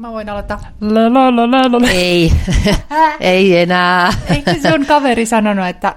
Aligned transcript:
Mä 0.00 0.12
voin 0.12 0.28
aloittaa. 0.28 0.60
La, 0.80 1.14
la, 1.14 1.36
la, 1.36 1.50
la, 1.50 1.72
la. 1.72 1.88
Ei, 1.88 2.32
ei 3.20 3.58
enää. 3.58 4.12
Eikö 4.30 4.54
sun 4.70 4.86
kaveri 4.86 5.26
sanonut, 5.26 5.66
että 5.66 5.96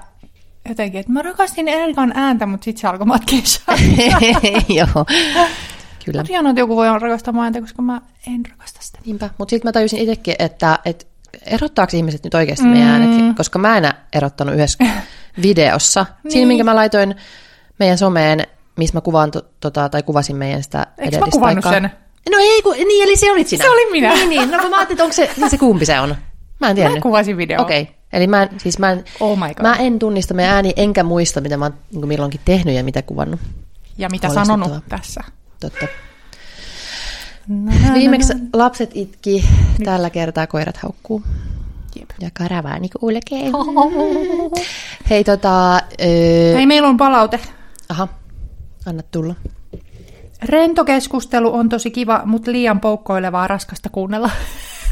jotenkin, 0.70 1.00
että 1.00 1.12
mä 1.12 1.22
rakastin 1.22 1.68
Elkan 1.68 2.12
ääntä, 2.16 2.46
mutta 2.46 2.66
sitten 2.66 2.82
se 2.82 2.88
alkoi 2.88 3.08
matkia 3.08 3.40
Joo, 4.78 5.06
kyllä. 6.06 6.20
Mutta 6.20 6.28
hienoa, 6.28 6.50
että 6.50 6.60
joku 6.60 6.76
voi 6.76 7.00
rakastaa 7.00 7.34
mun 7.34 7.44
ääntä, 7.44 7.62
koska 7.62 7.82
mä 7.82 8.02
en 8.28 8.42
rakasta 8.52 8.80
sitä. 8.82 9.00
Niinpä, 9.06 9.30
mutta 9.38 9.50
sitten 9.50 9.68
mä 9.68 9.72
tajusin 9.72 10.00
itsekin, 10.00 10.36
että, 10.40 10.80
että 10.86 11.06
erottaako 11.46 11.98
ihmiset 11.98 12.24
nyt 12.24 12.34
oikeasti 12.34 12.66
mm. 12.66 12.72
meidän 12.72 12.90
äänet, 12.90 13.38
koska 13.38 13.60
mä 13.60 13.78
en 13.78 13.94
erottanut 14.14 14.56
yhdessä 14.56 14.86
videossa. 15.42 16.06
niin. 16.24 16.32
Siinä, 16.32 16.48
minkä 16.48 16.64
mä 16.64 16.76
laitoin 16.76 17.16
meidän 17.80 17.98
someen, 17.98 18.44
missä 18.76 18.98
mä 18.98 19.02
kuvaan, 19.02 19.32
to, 19.32 19.42
tota, 19.60 19.90
tai 19.90 20.04
kuvasin 20.04 20.36
meidän 20.36 20.64
sitä 20.64 20.88
Eikö 20.98 21.20
mä 21.20 21.26
kuvannut 21.32 21.66
aikaa. 21.66 21.82
sen? 21.82 22.07
No 22.32 22.38
ei, 22.40 22.62
kun, 22.62 22.74
niin, 22.74 23.04
eli 23.04 23.16
se 23.16 23.32
olit 23.32 23.48
sinä. 23.48 23.64
Se 23.64 23.70
oli 23.70 23.92
minä. 23.92 24.14
Niin, 24.14 24.30
niin. 24.30 24.52
No 24.52 24.60
kun 24.60 24.70
mä 24.70 24.78
ajattelin, 24.78 24.96
että 24.96 25.04
onko 25.04 25.14
se, 25.14 25.32
niin 25.38 25.50
se 25.50 25.58
kumpi 25.58 25.86
se 25.86 26.00
on. 26.00 26.16
Mä 26.60 26.70
en 26.70 26.76
tiedä. 26.76 26.90
Mä 26.90 27.02
kuvasin 27.02 27.38
video. 27.38 27.62
Okei. 27.62 27.82
Okay. 27.82 27.94
Eli 28.14 28.28
mä 28.28 28.44
en, 28.44 28.50
siis 28.58 28.80
mä 28.80 28.92
en, 28.92 29.04
oh 29.20 29.38
my 29.38 29.54
God. 29.54 29.62
mä 29.62 29.76
en 29.76 30.00
tunnista 30.00 30.34
meidän 30.34 30.54
ääni, 30.54 30.74
enkä 30.76 31.04
muista, 31.04 31.42
mitä 31.42 31.58
mä 31.58 31.66
oon 31.66 31.74
niin 31.92 32.08
milloinkin 32.08 32.42
tehnyt 32.46 32.76
ja 32.76 32.84
mitä 32.84 33.02
kuvannut. 33.02 33.40
Ja 33.98 34.10
mitä 34.10 34.30
sanonut 34.30 34.84
tässä. 34.90 35.24
Totta. 35.60 35.88
Viimeksi 37.94 38.34
lapset 38.54 38.92
itki, 38.94 39.46
Nyt. 39.78 39.86
tällä 39.86 40.10
kertaa 40.10 40.48
koirat 40.48 40.78
haukkuu. 40.78 41.24
Jep. 42.00 42.10
Ja 42.20 42.30
karavaani 42.34 42.90
kulkee. 43.00 43.52
Hei 45.10 45.24
tota... 45.24 45.74
Öö... 46.02 46.56
Hei, 46.56 46.66
meillä 46.66 46.88
on 46.88 46.98
palaute. 46.98 47.40
Aha, 47.90 48.08
anna 48.86 49.04
tulla. 49.12 49.36
Rento 50.46 50.86
keskustelu 50.86 51.54
on 51.54 51.70
tosi 51.70 51.92
kiva, 51.92 52.22
mutta 52.26 52.52
liian 52.52 52.80
poukkoilevaa 52.80 53.48
raskasta 53.48 53.90
kuunnella. 53.90 54.30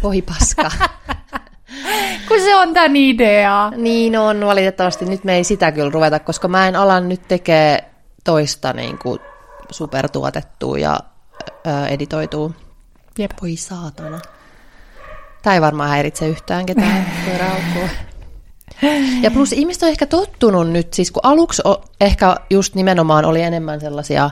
Voi 0.03 0.21
paska. 0.21 0.71
Kun 2.27 2.39
se 2.39 2.55
on 2.55 2.73
tämän 2.73 2.95
idea. 2.95 3.71
Niin 3.77 4.17
on, 4.17 4.45
valitettavasti 4.45 5.05
nyt 5.05 5.23
me 5.23 5.35
ei 5.35 5.43
sitä 5.43 5.71
kyllä 5.71 5.89
ruveta, 5.89 6.19
koska 6.19 6.47
mä 6.47 6.67
en 6.67 6.75
ala 6.75 6.99
nyt 6.99 7.27
tekee 7.27 7.89
toista 8.23 8.73
niin 8.73 8.97
kuin 8.97 9.19
supertuotettua 9.71 10.77
ja 10.77 10.99
ö, 11.67 11.87
editoitua. 11.87 12.51
Jep. 13.19 13.31
Voi 13.41 13.55
saatana. 13.55 14.19
Tämä 15.41 15.53
ei 15.53 15.61
varmaan 15.61 15.89
häiritse 15.89 16.27
yhtään 16.27 16.65
ketään. 16.65 17.05
Ja 19.21 19.31
plus 19.31 19.53
ihmiset 19.53 19.83
on 19.83 19.89
ehkä 19.89 20.05
tottunut 20.05 20.69
nyt, 20.69 20.93
siis 20.93 21.11
kun 21.11 21.25
aluksi 21.25 21.61
ehkä 22.01 22.35
just 22.49 22.75
nimenomaan 22.75 23.25
oli 23.25 23.41
enemmän 23.41 23.79
sellaisia 23.79 24.29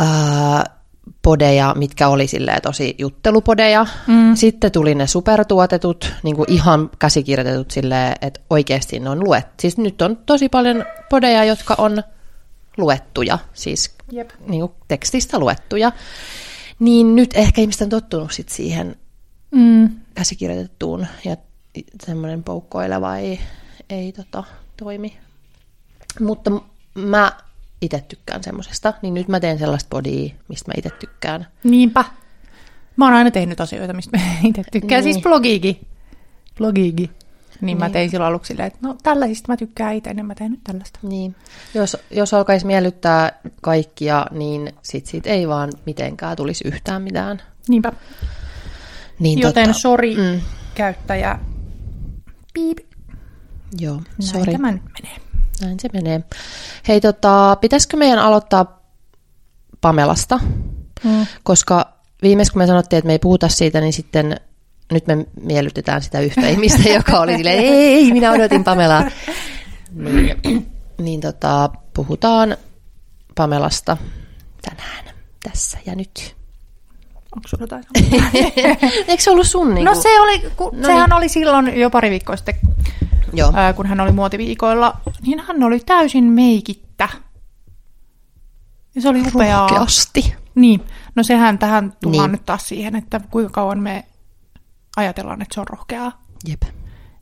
ää, 0.00 0.80
podeja, 1.22 1.74
mitkä 1.78 2.08
oli 2.08 2.26
tosi 2.62 2.94
juttelupodeja. 2.98 3.86
Mm. 4.06 4.34
Sitten 4.34 4.72
tuli 4.72 4.94
ne 4.94 5.06
supertuotetut, 5.06 6.12
niin 6.22 6.36
kuin 6.36 6.52
ihan 6.52 6.90
käsikirjoitetut 6.98 7.70
silleen, 7.70 8.14
että 8.22 8.40
oikeasti 8.50 9.00
ne 9.00 9.10
on 9.10 9.24
luet. 9.24 9.46
Siis 9.60 9.78
nyt 9.78 10.02
on 10.02 10.16
tosi 10.16 10.48
paljon 10.48 10.84
podeja, 11.10 11.44
jotka 11.44 11.74
on 11.78 12.02
luettuja, 12.76 13.38
siis 13.52 13.94
Jep. 14.12 14.30
Niin 14.46 14.60
kuin 14.60 14.72
tekstistä 14.88 15.38
luettuja. 15.38 15.92
Niin 16.78 17.16
nyt 17.16 17.30
ehkä 17.34 17.60
ihmiset 17.60 17.82
on 17.82 17.88
tottunut 17.88 18.32
sit 18.32 18.48
siihen 18.48 18.96
mm. 19.50 19.90
käsikirjoitettuun 20.14 21.06
ja 21.24 21.36
semmoinen 22.06 22.44
poukkoileva 22.44 23.16
ei, 23.16 23.40
ei 23.90 24.12
tota, 24.12 24.44
toimi. 24.76 25.16
Mutta 26.20 26.50
mä 26.94 27.32
itse 27.82 28.04
tykkään 28.08 28.42
semmoisesta, 28.44 28.94
niin 29.02 29.14
nyt 29.14 29.28
mä 29.28 29.40
teen 29.40 29.58
sellaista 29.58 29.88
bodia, 29.90 30.34
mistä 30.48 30.70
mä 30.70 30.74
itse 30.76 30.90
tykkään. 30.90 31.46
Niinpä. 31.64 32.04
Mä 32.96 33.04
oon 33.04 33.14
aina 33.14 33.30
tehnyt 33.30 33.60
asioita, 33.60 33.92
mistä 33.92 34.18
mä 34.18 34.24
itse 34.48 34.62
tykkään. 34.72 35.04
Niin. 35.04 35.14
Siis 35.14 35.22
blogiikin. 35.22 35.86
Blogiikin. 36.58 37.10
Niin, 37.60 37.66
niin 37.66 37.78
mä 37.78 37.90
tein 37.90 38.10
silloin 38.10 38.28
aluksi 38.28 38.48
silleen, 38.48 38.66
että 38.66 38.78
no 38.82 38.96
tällaisista 39.02 39.52
mä 39.52 39.56
tykkään 39.56 39.94
itse, 39.94 40.14
niin 40.14 40.26
mä 40.26 40.34
teen 40.34 40.50
nyt 40.50 40.60
tällaista. 40.64 40.98
Niin. 41.02 41.36
Jos, 41.74 41.96
jos 42.10 42.34
alkaisi 42.34 42.66
miellyttää 42.66 43.40
kaikkia, 43.60 44.26
niin 44.30 44.72
sit 44.82 45.06
siitä 45.06 45.30
ei 45.30 45.48
vaan 45.48 45.72
mitenkään 45.86 46.36
tulisi 46.36 46.68
yhtään 46.68 47.02
mitään. 47.02 47.42
Niinpä. 47.68 47.92
Niin, 49.18 49.38
Joten 49.38 49.66
tota, 49.66 49.78
sori 49.78 50.16
mm. 50.16 50.40
käyttäjä. 50.74 51.38
Piip. 52.54 52.78
Joo, 53.80 53.94
Näin 53.94 54.04
sori. 54.18 54.52
tämä 54.52 54.72
nyt 54.72 54.82
menee. 55.02 55.29
Näin 55.60 55.80
se 55.80 55.88
menee. 55.92 56.20
Hei, 56.88 57.00
tota, 57.00 57.56
pitäisikö 57.60 57.96
meidän 57.96 58.18
aloittaa 58.18 58.80
Pamelasta? 59.80 60.40
Mm. 61.04 61.26
Koska 61.42 61.92
viimeis 62.22 62.50
kun 62.50 62.62
me 62.62 62.66
sanottiin, 62.66 62.98
että 62.98 63.06
me 63.06 63.12
ei 63.12 63.18
puhuta 63.18 63.48
siitä, 63.48 63.80
niin 63.80 63.92
sitten 63.92 64.40
nyt 64.92 65.06
me 65.06 65.26
miellytetään 65.40 66.02
sitä 66.02 66.20
yhtä 66.20 66.48
ihmistä, 66.48 66.88
joka 66.98 67.20
oli 67.20 67.36
silleen, 67.36 67.58
ei, 67.58 68.12
minä 68.12 68.32
odotin 68.32 68.64
Pamelaa. 68.64 69.04
Niin, 69.92 70.66
niin 70.98 71.20
tota, 71.20 71.70
puhutaan 71.94 72.56
Pamelasta 73.34 73.96
tänään, 74.62 75.16
tässä 75.42 75.78
ja 75.86 75.94
nyt. 75.94 76.36
Onko 77.36 77.48
sulla 77.48 77.62
jotain 77.62 77.84
Eikö 79.08 79.22
se 79.22 79.30
ollut 79.30 79.46
sun? 79.46 79.74
Niin 79.74 79.84
no 79.84 79.94
se 79.94 80.20
oli, 80.20 80.50
kun, 80.56 80.80
no 80.80 80.86
sehän 80.86 81.10
niin. 81.10 81.16
oli 81.16 81.28
silloin 81.28 81.80
jo 81.80 81.90
pari 81.90 82.10
viikkoa 82.10 82.36
sitten, 82.36 82.54
Joo. 83.32 83.52
Ää, 83.54 83.72
kun 83.72 83.86
hän 83.86 84.00
oli 84.00 84.12
muotiviikoilla, 84.12 85.00
niin 85.26 85.40
hän 85.40 85.62
oli 85.62 85.80
täysin 85.80 86.24
meikittä. 86.24 87.08
Ja 88.94 89.02
se 89.02 89.08
oli 89.08 89.22
upeaa. 89.34 89.68
Rohkeasti. 89.68 90.34
Niin, 90.54 90.80
no 91.14 91.22
sehän 91.22 91.58
tähän 91.58 91.92
tullaan 92.02 92.30
niin. 92.30 92.32
nyt 92.32 92.46
taas 92.46 92.68
siihen, 92.68 92.96
että 92.96 93.20
kuinka 93.30 93.50
kauan 93.50 93.78
me 93.78 94.04
ajatellaan, 94.96 95.42
että 95.42 95.54
se 95.54 95.60
on 95.60 95.68
rohkeaa. 95.68 96.22
Jep. 96.48 96.62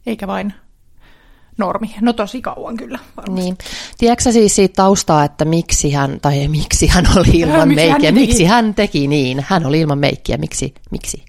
Eikä 0.07 0.27
vain 0.27 0.55
normi. 1.59 1.95
No 2.01 2.13
tosi 2.13 2.43
kauan 2.43 2.77
kyllä 2.77 2.99
varmasti. 3.17 3.43
Niin. 3.43 3.59
Tiedätkö 3.99 4.33
siis 4.33 4.57
siitä 4.57 4.75
taustaa, 4.77 5.25
että 5.25 5.45
miksi 5.45 5.93
hän, 5.93 6.21
tai 6.23 6.49
miksi 6.49 6.87
hän 6.87 7.05
oli 7.17 7.39
ilman 7.41 7.69
miksi 7.69 7.75
meikkiä, 7.75 8.11
hän 8.11 8.15
miksi 8.15 8.45
hän 8.45 8.75
teki 8.75 9.07
niin? 9.07 9.45
Hän 9.49 9.67
oli 9.67 9.81
ilman 9.81 9.99
meikkiä, 9.99 10.37
miksi? 10.37 10.75
miksi? 10.91 11.25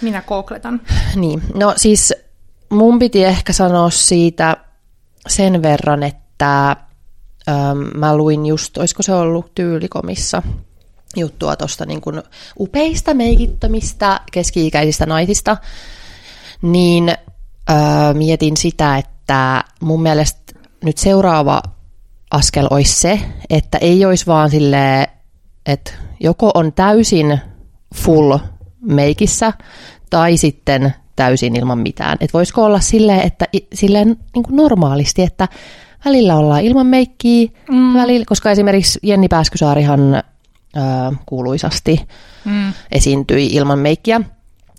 Minä 0.00 0.22
kookletan. 0.22 0.80
Niin, 1.16 1.42
no 1.54 1.74
siis 1.76 2.14
mun 2.70 2.98
piti 2.98 3.24
ehkä 3.24 3.52
sanoa 3.52 3.90
siitä 3.90 4.56
sen 5.28 5.62
verran, 5.62 6.02
että 6.02 6.70
äm, 7.48 7.78
mä 7.94 8.16
luin 8.16 8.46
just, 8.46 8.78
olisiko 8.78 9.02
se 9.02 9.14
ollut 9.14 9.54
tyylikomissa, 9.54 10.42
juttua 11.16 11.56
tuosta 11.56 11.86
niin 11.86 12.00
kuin 12.00 12.22
upeista 12.60 13.14
meikittömistä 13.14 14.20
keski-ikäisistä 14.32 15.06
naisista, 15.06 15.56
niin 16.62 17.08
öö, 17.70 18.14
mietin 18.14 18.56
sitä, 18.56 18.96
että 18.96 19.64
mun 19.80 20.02
mielestä 20.02 20.52
nyt 20.84 20.98
seuraava 20.98 21.62
askel 22.30 22.66
olisi 22.70 23.00
se, 23.00 23.20
että 23.50 23.78
ei 23.78 24.04
olisi 24.04 24.26
vaan 24.26 24.50
silleen, 24.50 25.06
että 25.66 25.92
joko 26.20 26.50
on 26.54 26.72
täysin 26.72 27.40
full 27.94 28.38
meikissä 28.80 29.52
tai 30.10 30.36
sitten 30.36 30.94
täysin 31.16 31.56
ilman 31.56 31.78
mitään. 31.78 32.16
Että 32.20 32.32
voisiko 32.32 32.64
olla 32.64 32.80
silleen, 32.80 33.20
että 33.20 33.44
silleen 33.74 34.16
niin 34.34 34.42
kuin 34.42 34.56
normaalisti, 34.56 35.22
että 35.22 35.48
välillä 36.04 36.36
ollaan 36.36 36.62
ilman 36.62 36.86
meikkiä, 36.86 37.48
mm. 37.70 37.94
välillä, 37.94 38.24
koska 38.26 38.50
esimerkiksi 38.50 38.98
Jenni 39.02 39.28
Pääskysaarihan 39.28 40.22
kuuluisasti 41.26 42.00
mm. 42.44 42.72
esiintyi 42.92 43.46
ilman 43.46 43.78
meikkiä. 43.78 44.20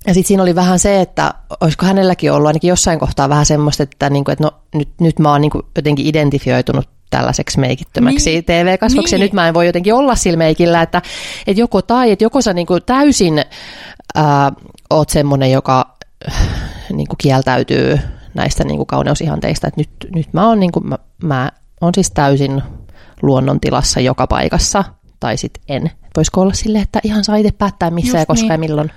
Ja 0.07 0.13
sitten 0.13 0.27
siinä 0.27 0.43
oli 0.43 0.55
vähän 0.55 0.79
se, 0.79 1.01
että 1.01 1.33
olisiko 1.61 1.85
hänelläkin 1.85 2.31
ollut 2.31 2.47
ainakin 2.47 2.67
jossain 2.67 2.99
kohtaa 2.99 3.29
vähän 3.29 3.45
semmoista, 3.45 3.83
että, 3.83 4.09
niinku, 4.09 4.31
että 4.31 4.43
no, 4.43 4.51
nyt, 4.75 4.89
nyt 5.01 5.19
mä 5.19 5.31
oon 5.31 5.41
niinku 5.41 5.61
jotenkin 5.75 6.07
identifioitunut 6.07 6.89
tällaiseksi 7.09 7.59
meikittömäksi 7.59 8.29
niin. 8.29 8.43
TV-kasvoksi, 8.43 9.15
niin. 9.15 9.21
ja 9.21 9.25
nyt 9.25 9.33
mä 9.33 9.47
en 9.47 9.53
voi 9.53 9.65
jotenkin 9.65 9.93
olla 9.93 10.15
sillä 10.15 10.37
meikillä, 10.37 10.81
että, 10.81 11.01
että 11.47 11.61
joko 11.61 11.81
tai, 11.81 12.11
että 12.11 12.23
joko 12.23 12.41
sä 12.41 12.53
niinku 12.53 12.79
täysin 12.79 13.41
ää, 14.15 14.51
oot 14.89 15.09
semmoinen, 15.09 15.51
joka 15.51 15.96
niinku 16.93 17.15
kieltäytyy 17.17 17.99
näistä 18.33 18.63
niinku 18.63 18.85
kauneusihanteista, 18.85 19.67
että 19.67 19.81
nyt, 19.81 19.89
nyt 20.15 20.33
mä 20.33 20.47
oon, 20.47 20.59
niinku, 20.59 20.79
mä, 20.79 20.97
mä 21.23 21.51
oon 21.81 21.93
siis 21.95 22.11
täysin 22.11 22.63
luonnontilassa 23.21 23.99
joka 23.99 24.27
paikassa, 24.27 24.83
tai 25.19 25.37
sitten 25.37 25.63
en. 25.67 25.91
Voisiko 26.15 26.41
olla 26.41 26.53
silleen, 26.53 26.83
että 26.83 26.99
ihan 27.03 27.23
saa 27.23 27.35
itse 27.35 27.51
päättää 27.51 27.89
missä 27.91 28.17
Just 28.17 28.19
ja 28.19 28.25
koska 28.25 28.43
niin. 28.43 28.51
ja 28.51 28.57
milloin. 28.57 28.91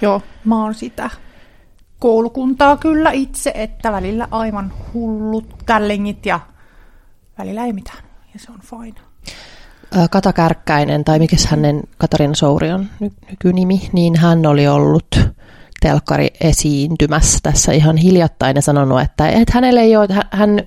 Joo, 0.00 0.22
mä 0.44 0.62
oon 0.62 0.74
sitä 0.74 1.10
koulukuntaa 1.98 2.76
kyllä 2.76 3.10
itse, 3.10 3.52
että 3.54 3.92
välillä 3.92 4.28
aivan 4.30 4.72
hullut 4.94 5.54
tällingit 5.66 6.26
ja 6.26 6.40
välillä 7.38 7.64
ei 7.64 7.72
mitään. 7.72 8.04
Ja 8.34 8.40
se 8.40 8.52
on 8.52 8.60
fine. 8.60 9.00
Kata 10.10 10.32
Kärkkäinen, 10.32 11.04
tai 11.04 11.18
mikä 11.18 11.36
hänen 11.48 11.82
Katariina 11.98 12.34
Souri 12.34 12.72
on 12.72 12.86
ny- 13.00 13.10
nykynimi, 13.30 13.88
niin 13.92 14.16
hän 14.16 14.46
oli 14.46 14.68
ollut 14.68 15.06
telkkari 15.86 16.30
esiintymässä 16.40 17.38
tässä 17.42 17.72
ihan 17.72 17.96
hiljattain 17.96 18.56
ja 18.56 18.62
sanonut, 18.62 19.00
että, 19.00 19.28
että 19.28 19.52
hänelle 19.54 19.80
ei 19.80 19.96
ole, 19.96 20.08
hän 20.30 20.62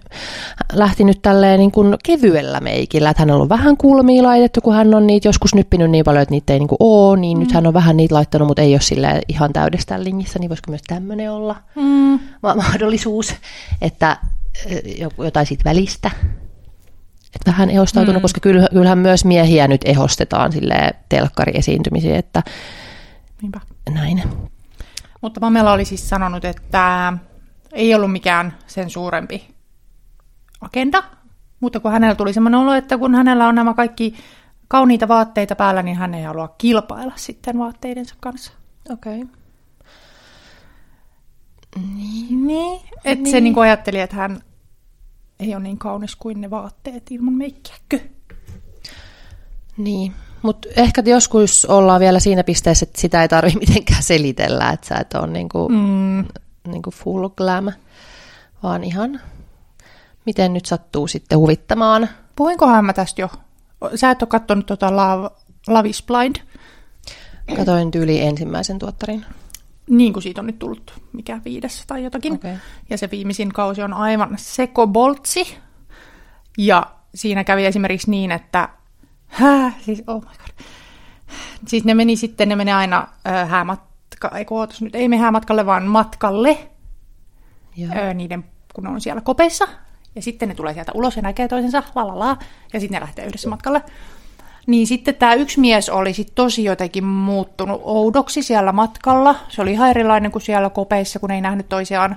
lähti 0.74 1.04
nyt 1.04 1.22
tälleen 1.22 1.60
niin 1.60 1.72
kuin 1.72 1.98
kevyellä 2.04 2.60
meikillä, 2.60 3.10
että 3.10 3.22
hänellä 3.22 3.42
on 3.42 3.50
vähän 3.50 3.78
kulmia 3.78 4.24
laitettu, 4.24 4.62
kun 4.62 4.74
hän 4.74 4.94
on 4.94 5.08
niitä 5.08 5.28
joskus 5.28 5.56
nyppinyt 5.56 5.92
niin 5.92 6.06
paljon, 6.06 6.22
että 6.22 6.34
niitä 6.34 6.54
ei 6.54 6.60
niin 6.60 6.68
kuin 6.68 6.78
ole, 6.80 7.18
niin 7.18 7.38
mm. 7.38 7.40
nyt 7.40 7.52
hän 7.52 7.68
on 7.68 7.74
vähän 7.74 7.98
niitä 7.98 8.16
laittanut, 8.16 8.48
mutta 8.48 8.62
ei 8.62 8.74
ole 8.74 8.82
sille 8.82 9.22
ihan 9.28 9.54
täydestään 9.54 10.04
linjissä, 10.04 10.40
niin 10.40 10.50
voisiko 10.50 10.72
myös 10.72 10.82
tämmöinen 10.88 11.32
olla 11.32 11.56
mm. 11.76 12.20
mahdollisuus, 12.42 13.34
että 13.82 14.18
jotain 15.18 15.46
siitä 15.46 15.64
välistä. 15.66 16.12
Että 17.36 17.52
vähän 17.52 17.70
ehostautunut, 17.70 18.20
mm. 18.20 18.22
koska 18.22 18.40
kyllähän 18.40 18.98
myös 18.98 19.26
miehiä 19.26 19.68
nyt 19.68 19.82
ehostetaan 19.86 20.52
sille 20.52 20.92
telkkariesiintymisiin, 21.10 22.16
että 22.16 22.44
Niinpä. 23.42 23.60
näin. 23.90 24.24
Mutta 25.22 25.40
Pamela 25.40 25.74
oli 25.74 25.86
siis 25.86 26.10
sanonut, 26.10 26.46
että 26.46 27.14
ei 27.72 27.96
ollut 27.96 28.12
mikään 28.12 28.58
sen 28.68 28.90
suurempi 28.90 29.56
agenda, 30.62 31.04
mutta 31.60 31.80
kun 31.80 31.92
hänellä 31.92 32.16
tuli 32.16 32.34
semmoinen 32.34 32.60
olo, 32.60 32.74
että 32.74 32.98
kun 32.98 33.16
hänellä 33.16 33.48
on 33.48 33.56
nämä 33.56 33.74
kaikki 33.74 34.16
kauniita 34.68 35.08
vaatteita 35.08 35.56
päällä, 35.56 35.84
niin 35.84 35.98
hän 35.98 36.14
ei 36.14 36.24
halua 36.24 36.56
kilpailla 36.58 37.14
sitten 37.16 37.58
vaatteidensa 37.58 38.16
kanssa. 38.20 38.52
Okei. 38.90 39.22
Okay. 39.22 39.40
Niin. 41.96 42.48
niin. 42.48 42.82
Että 43.06 43.24
niin. 43.24 43.32
se 43.32 43.42
niin 43.42 43.60
ajatteli, 43.60 44.00
että 44.00 44.16
hän 44.16 44.42
ei 45.40 45.56
ole 45.56 45.64
niin 45.64 45.78
kaunis 45.78 46.16
kuin 46.16 46.42
ne 46.42 46.50
vaatteet 46.50 47.12
ilman 47.12 47.34
meikkiäkö. 47.34 48.00
Niin, 49.78 50.14
mutta 50.42 50.68
ehkä 50.76 51.04
joskus 51.06 51.66
ollaan 51.66 52.00
vielä 52.00 52.20
siinä 52.20 52.44
pisteessä, 52.44 52.84
että 52.84 53.02
sitä 53.02 53.22
ei 53.22 53.28
tarvitse 53.28 53.60
mitenkään 53.68 54.04
selitellä, 54.04 54.70
että 54.70 54.88
sä 54.88 54.96
et 54.96 55.14
ole 55.14 55.28
niinku, 55.28 55.70
mm. 55.70 56.26
niinku 56.68 56.92
full 56.92 57.30
glam, 57.30 57.72
vaan 58.64 58.84
ihan 58.84 59.22
miten 60.30 60.54
nyt 60.54 60.66
sattuu 60.66 61.08
sitten 61.08 61.38
huvittamaan. 61.38 62.10
Puhuinkohan 62.36 62.86
mä 62.86 62.94
tästä 62.94 63.22
jo? 63.22 63.30
Sä 63.96 64.12
et 64.12 64.22
ole 64.22 64.30
katsonut 64.30 64.66
tota 64.66 64.96
Love, 64.96 65.30
Love 65.68 65.90
is 65.90 66.04
Blind? 66.04 66.36
Katoin 67.56 67.92
tyyli 67.92 68.22
ensimmäisen 68.22 68.80
tuottarin. 68.80 69.26
Niin 69.90 70.14
kuin 70.14 70.24
siitä 70.24 70.42
on 70.42 70.48
nyt 70.48 70.60
tullut 70.60 70.94
mikä 71.14 71.42
viides 71.46 71.84
tai 71.88 72.04
jotakin. 72.04 72.34
Okay. 72.34 72.56
Ja 72.90 72.98
se 72.98 73.12
viimeisin 73.12 73.54
kausi 73.54 73.82
on 73.82 73.94
aivan 73.94 74.34
sekoboltsi. 74.38 75.58
Ja 76.58 76.86
siinä 77.16 77.44
kävi 77.44 77.66
esimerkiksi 77.66 78.12
niin, 78.12 78.32
että 78.32 78.70
Hää, 79.30 79.72
siis 79.82 80.04
oh 80.08 80.22
my 80.22 80.28
god. 80.28 80.66
Siis 81.68 81.86
ne 81.86 81.94
meni 81.94 82.16
sitten, 82.16 82.50
ne 82.50 82.56
menee 82.56 82.74
aina 82.74 83.08
äh, 83.28 83.50
häämatka, 83.50 84.32
ei 84.38 84.46
ootas 84.50 84.82
nyt, 84.82 84.96
ei 84.96 85.08
me 85.08 85.18
häämatkalle, 85.18 85.66
vaan 85.66 85.84
matkalle. 85.84 86.58
Äh, 87.96 88.14
niiden, 88.14 88.46
kun 88.74 88.84
ne 88.84 88.90
on 88.90 89.02
siellä 89.02 89.22
kopeissa. 89.22 89.68
Ja 90.16 90.22
sitten 90.22 90.50
ne 90.50 90.56
tulee 90.56 90.74
sieltä 90.74 90.92
ulos 90.96 91.16
ja 91.16 91.22
näkee 91.22 91.48
toisensa, 91.48 91.84
la 91.96 92.08
la 92.08 92.20
la, 92.20 92.38
ja 92.74 92.80
sitten 92.80 92.96
ne 92.96 93.02
lähtee 93.02 93.26
yhdessä 93.26 93.50
matkalle. 93.50 93.82
Niin 94.68 94.88
sitten 94.88 95.16
tämä 95.16 95.34
yksi 95.34 95.60
mies 95.60 95.90
oli 95.90 96.14
sit 96.14 96.36
tosi 96.36 96.64
jotenkin 96.64 97.06
muuttunut 97.06 97.82
oudoksi 97.84 98.44
siellä 98.44 98.72
matkalla. 98.72 99.36
Se 99.50 99.62
oli 99.62 99.72
ihan 99.72 99.90
erilainen 99.90 100.32
kuin 100.32 100.42
siellä 100.42 100.70
kopeissa, 100.70 101.20
kun 101.20 101.32
ei 101.32 101.42
nähnyt 101.42 101.70
toisiaan. 101.70 102.16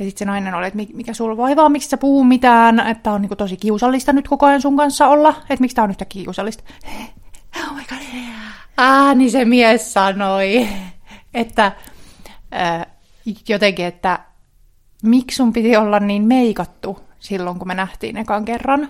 Ja 0.00 0.06
sitten 0.06 0.18
se 0.18 0.24
nainen 0.24 0.54
oli, 0.54 0.66
että 0.66 0.78
mikä 0.94 1.14
sulla 1.14 1.36
vaivaa, 1.36 1.68
miksi 1.68 1.88
sä 1.88 1.96
puhuu 1.96 2.24
mitään, 2.24 2.80
että 2.80 3.12
on 3.12 3.22
niinku 3.22 3.36
tosi 3.36 3.56
kiusallista 3.56 4.12
nyt 4.12 4.28
koko 4.28 4.46
ajan 4.46 4.62
sun 4.62 4.76
kanssa 4.76 5.06
olla, 5.06 5.28
että 5.28 5.60
miksi 5.60 5.74
tää 5.74 5.84
on 5.84 5.90
yhtä 5.90 6.04
kiusallista. 6.04 6.64
Oh 7.56 7.76
my 7.76 7.82
god, 7.88 7.98
Ah, 8.76 9.16
niin 9.16 9.30
se 9.30 9.44
mies 9.44 9.92
sanoi, 9.92 10.68
että 11.34 11.72
äh, 12.54 12.86
jotenkin, 13.48 13.84
että 13.84 14.18
miksi 15.02 15.36
sun 15.36 15.52
piti 15.52 15.76
olla 15.76 16.00
niin 16.00 16.22
meikattu 16.22 17.00
silloin, 17.18 17.58
kun 17.58 17.68
me 17.68 17.74
nähtiin 17.74 18.16
ekan 18.16 18.44
kerran. 18.44 18.88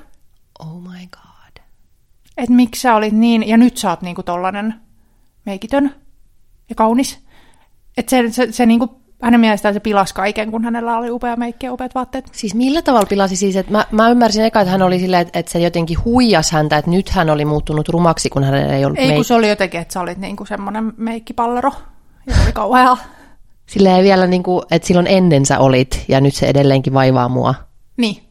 Oh 0.59 0.81
my 0.83 1.07
god. 1.11 1.65
Että 2.37 2.53
miksi 2.53 2.81
sä 2.81 2.95
olit 2.95 3.13
niin, 3.13 3.49
ja 3.49 3.57
nyt 3.57 3.77
sä 3.77 3.91
oot 3.91 4.03
niinku 4.03 4.23
tollanen 4.23 4.75
meikitön 5.47 5.95
ja 6.69 6.75
kaunis. 6.75 7.25
Että 7.97 8.11
se, 8.11 8.31
se, 8.31 8.53
se 8.53 8.67
niinku 8.67 9.00
hänen 9.23 9.41
mielestään 9.41 9.75
se 9.75 9.81
pilasi 9.81 10.15
kaiken, 10.15 10.51
kun 10.51 10.65
hänellä 10.65 10.99
oli 10.99 11.11
upea 11.11 11.37
meikki 11.37 11.67
ja 11.67 11.73
upeat 11.73 11.95
vaatteet. 11.95 12.29
Siis 12.33 12.55
millä 12.55 12.83
tavalla 12.83 13.07
pilasi 13.07 13.37
siis, 13.37 13.57
että 13.57 13.73
mä, 13.73 13.85
mä 13.91 14.11
ymmärsin 14.11 14.45
eka, 14.45 14.61
että 14.61 14.71
hän 14.71 14.83
oli 14.83 14.99
silleen, 14.99 15.23
että, 15.23 15.39
että 15.39 15.53
se 15.53 15.59
jotenkin 15.59 16.05
huijas 16.05 16.51
häntä, 16.51 16.79
että 16.79 16.91
nyt 16.91 17.09
hän 17.09 17.31
oli 17.31 17.45
muuttunut 17.45 17.89
rumaksi, 17.89 18.31
kun 18.31 18.45
hänellä 18.45 18.77
ei 18.77 18.85
ollut 18.85 18.99
Ei, 18.99 19.09
meik- 19.09 19.15
kun 19.15 19.25
se 19.25 19.35
oli 19.35 19.49
jotenkin, 19.49 19.81
että 19.81 19.95
sä 19.95 20.01
olit 20.01 20.19
niinku 20.19 20.47
semmoinen 20.47 20.93
meikkipallero, 20.97 21.73
ja 22.27 22.35
se 22.35 22.43
oli 22.43 22.53
kauhea. 22.53 22.97
Silleen 23.67 24.05
vielä 24.05 24.27
niin 24.27 24.43
kuin, 24.43 24.63
että 24.71 24.89
silloin 24.89 25.07
ennen 25.07 25.47
sä 25.47 25.59
olit, 25.59 26.05
ja 26.09 26.21
nyt 26.21 26.35
se 26.35 26.47
edelleenkin 26.47 26.95
vaivaa 26.95 27.29
mua. 27.29 27.55
Niin. 27.97 28.23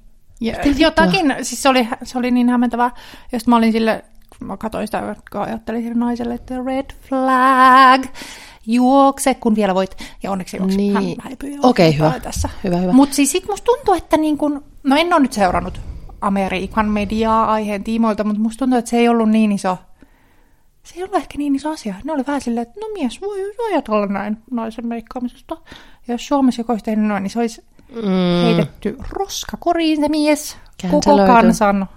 Ja, 0.42 0.56
jotakin, 0.78 1.36
siis 1.42 1.64
se 1.64 1.70
oli, 1.70 1.88
se 2.04 2.18
oli 2.18 2.32
niin 2.32 2.50
hämmentävää, 2.50 2.92
ja 3.32 3.40
mä 3.48 3.56
olin 3.56 3.72
sille, 3.72 4.04
mä 4.40 4.58
katsoin 4.58 4.88
sitä, 4.88 5.16
kun 5.32 5.42
ajattelin 5.42 5.82
sille 5.82 5.96
naiselle, 5.96 6.34
että 6.34 6.56
red 6.66 6.86
flag, 7.10 8.06
juokse, 8.70 9.34
kun 9.34 9.56
vielä 9.56 9.76
voit. 9.76 9.98
Ja 10.24 10.32
onneksi 10.32 10.58
juokse. 10.58 10.78
Niin. 10.78 10.94
Hän 10.94 11.34
Okei, 11.64 11.90
okay, 11.90 11.98
hyvä. 11.98 12.20
Tässä. 12.20 12.50
hyvä, 12.64 12.78
hyvä. 12.78 12.92
Mutta 12.94 13.16
siis 13.16 13.32
sit 13.32 13.48
musta 13.50 13.66
tuntuu, 13.66 13.94
että 13.94 14.18
niin 14.18 14.38
kun, 14.38 14.64
no 14.84 14.96
en 14.96 15.14
ole 15.14 15.22
nyt 15.22 15.34
seurannut 15.34 15.82
Amerikan 16.22 16.90
mediaa 16.90 17.52
aiheen 17.52 17.84
tiimoilta, 17.84 18.24
mutta 18.24 18.42
musta 18.42 18.60
tuntuu, 18.60 18.80
että 18.80 18.90
se 18.90 18.98
ei 18.98 19.10
ollut 19.10 19.30
niin 19.30 19.52
iso, 19.52 19.78
se 20.84 20.96
ei 20.96 21.04
ollut 21.04 21.16
ehkä 21.16 21.38
niin 21.38 21.56
iso 21.56 21.70
asia. 21.70 21.96
Ne 22.04 22.14
oli 22.14 22.24
vähän 22.28 22.42
silleen, 22.42 22.62
että 22.68 22.80
no 22.80 22.88
mies 22.94 23.22
voi 23.22 23.40
ajatella 23.72 24.06
näin 24.06 24.38
naisen 24.52 24.88
meikkaamisesta. 24.88 25.58
Ja 26.08 26.14
jos 26.14 26.28
Suomessa 26.28 26.60
joku 26.60 26.72
olisi 26.72 26.86
tehnyt 26.86 27.06
noin, 27.06 27.24
niin 27.24 27.32
se 27.32 27.40
olisi 27.40 27.64
mm. 27.96 28.44
heitetty 28.44 28.98
roskakoriin 29.10 30.02
se 30.02 30.10
mies 30.10 30.58
koko 30.92 31.18
kansan 31.18 31.88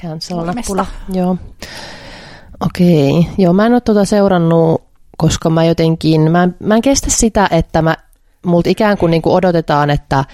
Cancel-nappula, 0.00 0.86
joo. 1.12 1.36
Okei, 2.60 3.18
okay. 3.18 3.32
joo, 3.38 3.52
mä 3.52 3.66
en 3.66 3.72
ole 3.72 3.80
tuota 3.80 4.04
seurannut 4.04 4.83
koska 5.16 5.50
mä 5.50 5.64
jotenkin, 5.64 6.30
mä 6.30 6.42
en, 6.42 6.56
mä 6.60 6.74
en 6.74 6.82
kestä 6.82 7.10
sitä, 7.10 7.48
että 7.50 7.82
mä, 7.82 7.96
multa 8.46 8.70
ikään 8.70 8.98
kuin, 8.98 9.10
niin 9.10 9.22
kuin 9.22 9.34
odotetaan, 9.34 9.90
että 9.90 10.24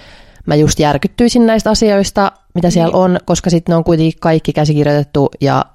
mä 0.45 0.55
just 0.55 0.79
järkyttyisin 0.79 1.45
näistä 1.45 1.69
asioista, 1.69 2.31
mitä 2.55 2.69
siellä 2.69 2.91
niin. 2.91 3.03
on, 3.03 3.19
koska 3.25 3.49
sitten 3.49 3.73
ne 3.73 3.77
on 3.77 3.83
kuitenkin 3.83 4.19
kaikki 4.19 4.53
käsikirjoitettu 4.53 5.29
ja 5.41 5.65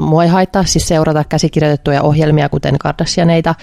mua 0.00 0.22
ei 0.22 0.28
haittaa 0.28 0.64
siis 0.64 0.88
seurata 0.88 1.24
käsikirjoitettuja 1.24 2.02
ohjelmia, 2.02 2.48
kuten 2.48 2.78
Kardashianeita, 2.78 3.54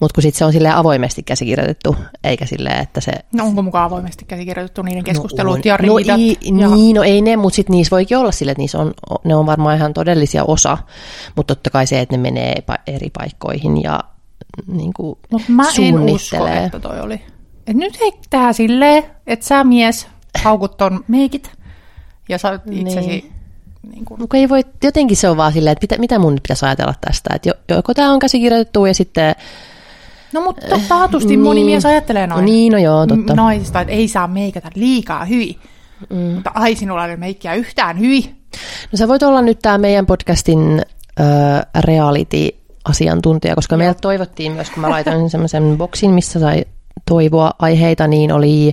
mutta 0.00 0.14
kun 0.14 0.22
sitten 0.22 0.38
se 0.38 0.44
on 0.44 0.52
silleen 0.52 0.74
avoimesti 0.74 1.22
käsikirjoitettu, 1.22 1.96
eikä 2.24 2.46
silleen, 2.46 2.80
että 2.80 3.00
se... 3.00 3.12
No 3.32 3.44
onko 3.44 3.62
mukaan 3.62 3.84
avoimesti 3.84 4.24
käsikirjoitettu 4.24 4.82
niiden 4.82 5.04
keskustelut 5.04 5.56
no, 5.56 5.62
ja 5.64 5.76
riidat? 5.76 5.92
No, 5.92 5.98
ei, 5.98 6.38
ja... 6.60 6.68
Niin, 6.68 6.96
no 6.96 7.02
ei 7.02 7.22
ne, 7.22 7.36
mutta 7.36 7.56
sitten 7.56 7.74
niissä 7.74 7.90
voikin 7.90 8.18
olla 8.18 8.32
sille, 8.32 8.52
että 8.52 8.62
niissä 8.62 8.78
on, 8.78 8.94
ne 9.24 9.34
on 9.34 9.46
varmaan 9.46 9.76
ihan 9.76 9.94
todellisia 9.94 10.44
osa, 10.44 10.78
mutta 11.36 11.54
totta 11.54 11.70
kai 11.70 11.86
se, 11.86 12.00
että 12.00 12.16
ne 12.16 12.22
menee 12.22 12.54
eri 12.86 13.10
paikkoihin 13.18 13.82
ja 13.82 14.00
niin 14.66 14.92
kuin 14.92 15.18
Mut 15.30 15.42
mä 15.48 15.64
en 15.78 15.98
usko, 15.98 16.46
että 16.46 16.80
toi 16.80 17.00
oli. 17.00 17.20
Et 17.66 17.76
nyt 17.76 18.00
hei 18.00 18.12
tehdä 18.30 18.52
silleen, 18.52 19.04
että 19.26 19.46
sä 19.46 19.64
mies 19.64 20.06
haukut 20.42 20.76
ton 20.76 21.04
meikit 21.08 21.52
ja 22.28 22.38
sä 22.38 22.60
itsesi... 22.70 23.08
Niin. 23.08 23.32
Niin 23.92 24.04
kuin... 24.04 24.20
ei 24.34 24.48
voi, 24.48 24.64
jotenkin 24.82 25.16
se 25.16 25.28
on 25.28 25.36
vaan 25.36 25.52
silleen, 25.52 25.72
että 25.72 25.82
mitä, 25.84 25.98
mitä 25.98 26.18
mun 26.18 26.34
pitäisi 26.42 26.66
ajatella 26.66 26.94
tästä, 27.00 27.30
että 27.34 27.50
joko 27.68 27.94
tämä 27.94 28.12
on 28.12 28.18
käsikirjoitettu 28.18 28.86
ja 28.86 28.94
sitten... 28.94 29.34
No 30.32 30.40
mutta 30.40 30.80
taatusti 30.88 31.28
niin. 31.28 31.40
moni 31.40 31.64
mies 31.64 31.86
ajattelee 31.86 32.26
noin. 32.26 32.44
Niin, 32.44 32.72
no 32.72 32.78
joo, 32.78 33.06
totta. 33.06 33.34
Naisista, 33.34 33.80
että 33.80 33.92
ei 33.92 34.08
saa 34.08 34.26
meikata 34.26 34.68
liikaa 34.74 35.24
hyvin. 35.24 35.56
Mm. 36.10 36.16
Mutta 36.16 36.50
ai 36.54 36.76
sinulla 36.76 37.06
ei 37.06 37.16
meikkiä 37.16 37.54
yhtään 37.54 37.98
hyvin. 37.98 38.24
No 38.92 38.96
sä 38.96 39.08
voit 39.08 39.22
olla 39.22 39.42
nyt 39.42 39.58
tämä 39.62 39.78
meidän 39.78 40.06
podcastin 40.06 40.82
äh, 41.20 41.82
reality 41.84 42.48
asiantuntija, 42.84 43.54
koska 43.54 43.76
meiltä 43.76 44.00
toivottiin 44.00 44.52
myös, 44.52 44.70
kun 44.70 44.80
mä 44.80 44.90
laitoin 44.90 45.30
semmoisen 45.30 45.78
boksin, 45.78 46.10
missä 46.10 46.40
sai 46.40 46.64
toivoa 47.08 47.50
aiheita, 47.58 48.06
niin 48.06 48.32
oli 48.32 48.72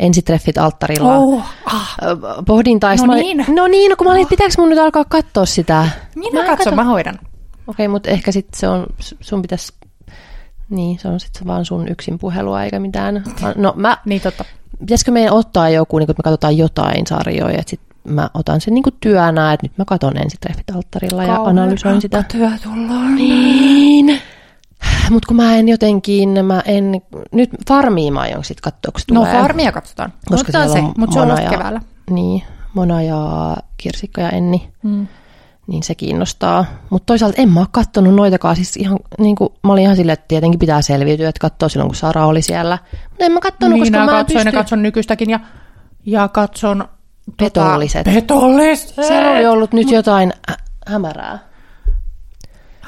ensitreffit 0.00 0.58
alttarilla 0.58 1.16
oh, 1.16 1.42
ah. 1.64 1.98
pohdintaista. 2.46 3.06
No 3.06 3.14
niin. 3.14 3.44
no 3.48 3.66
niin, 3.66 3.90
no 3.90 3.96
kun 3.96 4.06
mä 4.06 4.10
olin, 4.10 4.22
että 4.22 4.30
pitääkö 4.30 4.54
mun 4.58 4.68
nyt 4.68 4.78
alkaa 4.78 5.04
katsoa 5.04 5.46
sitä? 5.46 5.88
Minä 6.14 6.40
katson, 6.40 6.56
katso. 6.56 6.74
mä 6.74 6.84
hoidan. 6.84 7.14
Okei, 7.14 7.86
okay, 7.86 7.88
mutta 7.88 8.10
ehkä 8.10 8.32
sitten 8.32 8.60
se 8.60 8.68
on, 8.68 8.86
sun 9.20 9.42
pitäisi, 9.42 9.72
niin 10.70 10.98
se 10.98 11.08
on 11.08 11.20
sitten 11.20 11.46
vaan 11.46 11.64
sun 11.64 11.88
yksin 11.88 12.18
puhelua 12.18 12.64
eikä 12.64 12.78
mitään. 12.78 13.24
No 13.56 13.72
mä, 13.76 13.96
niin 14.04 14.20
totta. 14.20 14.44
Pitäisikö 14.78 15.10
meidän 15.10 15.32
ottaa 15.32 15.68
joku, 15.68 15.98
niin 15.98 16.06
kun 16.06 16.14
me 16.18 16.22
katsotaan 16.22 16.58
jotain 16.58 17.06
sarjoja, 17.06 17.58
että 17.58 17.70
sit 17.70 17.80
mä 18.08 18.30
otan 18.34 18.60
sen 18.60 18.74
niinku 18.74 18.90
työnä, 18.90 19.52
että 19.52 19.64
nyt 19.64 19.78
mä 19.78 19.84
katon 19.84 20.16
ensitreffit 20.16 20.70
alttarilla 20.70 21.24
ja 21.24 21.42
analysoin 21.42 22.00
sitä. 22.00 22.24
työ 22.32 22.50
tullaan. 22.62 23.14
Niin. 23.14 24.20
Mutta 25.10 25.26
kun 25.26 25.36
mä 25.36 25.56
en 25.56 25.68
jotenkin, 25.68 26.44
mä 26.44 26.62
en, 26.64 26.92
nyt 27.32 27.50
farmia 27.68 28.12
mä 28.12 28.20
aion 28.20 28.44
sit 28.44 28.60
katsoa, 28.60 28.92
kun 28.92 29.14
No 29.14 29.24
farmia 29.24 29.72
katsotaan. 29.72 30.12
Koska 30.28 30.52
se, 30.52 30.82
mutta 30.98 31.14
se 31.14 31.20
on 31.20 31.28
ja, 31.28 31.50
keväällä. 31.50 31.80
Niin, 32.10 32.42
Mona 32.74 33.02
ja 33.02 33.56
Kirsikka 33.76 34.20
ja 34.20 34.30
Enni. 34.30 34.68
Mm. 34.82 35.06
niin 35.66 35.82
se 35.82 35.94
kiinnostaa. 35.94 36.64
Mutta 36.90 37.06
toisaalta 37.06 37.42
en 37.42 37.48
mä 37.48 37.60
ole 37.60 37.68
kattonut 37.70 38.14
noitakaan, 38.14 38.56
siis 38.56 38.76
ihan, 38.76 38.98
niin 39.18 39.36
kuin, 39.36 39.48
mä 39.62 39.72
olin 39.72 39.82
ihan 39.82 39.96
silleen, 39.96 40.14
että 40.14 40.28
tietenkin 40.28 40.58
pitää 40.58 40.82
selviytyä, 40.82 41.28
että 41.28 41.40
katsoa 41.40 41.68
silloin, 41.68 41.88
kun 41.88 41.96
Sara 41.96 42.26
oli 42.26 42.42
siellä. 42.42 42.78
Mutta 43.08 43.24
en 43.24 43.32
mä 43.32 43.40
kattonut, 43.40 43.74
niin, 43.74 43.82
koska 43.82 43.98
mä 43.98 44.06
katsoin, 44.06 44.36
pysty... 44.36 44.48
ja 44.48 44.52
katson 44.52 44.82
nykyistäkin 44.82 45.30
ja, 45.30 45.40
ja 46.06 46.28
katson... 46.28 46.88
Petolliset. 47.36 48.04
Tota, 48.04 48.14
petolliset. 48.14 48.94
Siellä 49.06 49.30
oli 49.30 49.46
ollut 49.46 49.72
nyt 49.72 49.90
jotain 49.90 50.32
hä- 50.48 50.56
hämärää. 50.86 51.48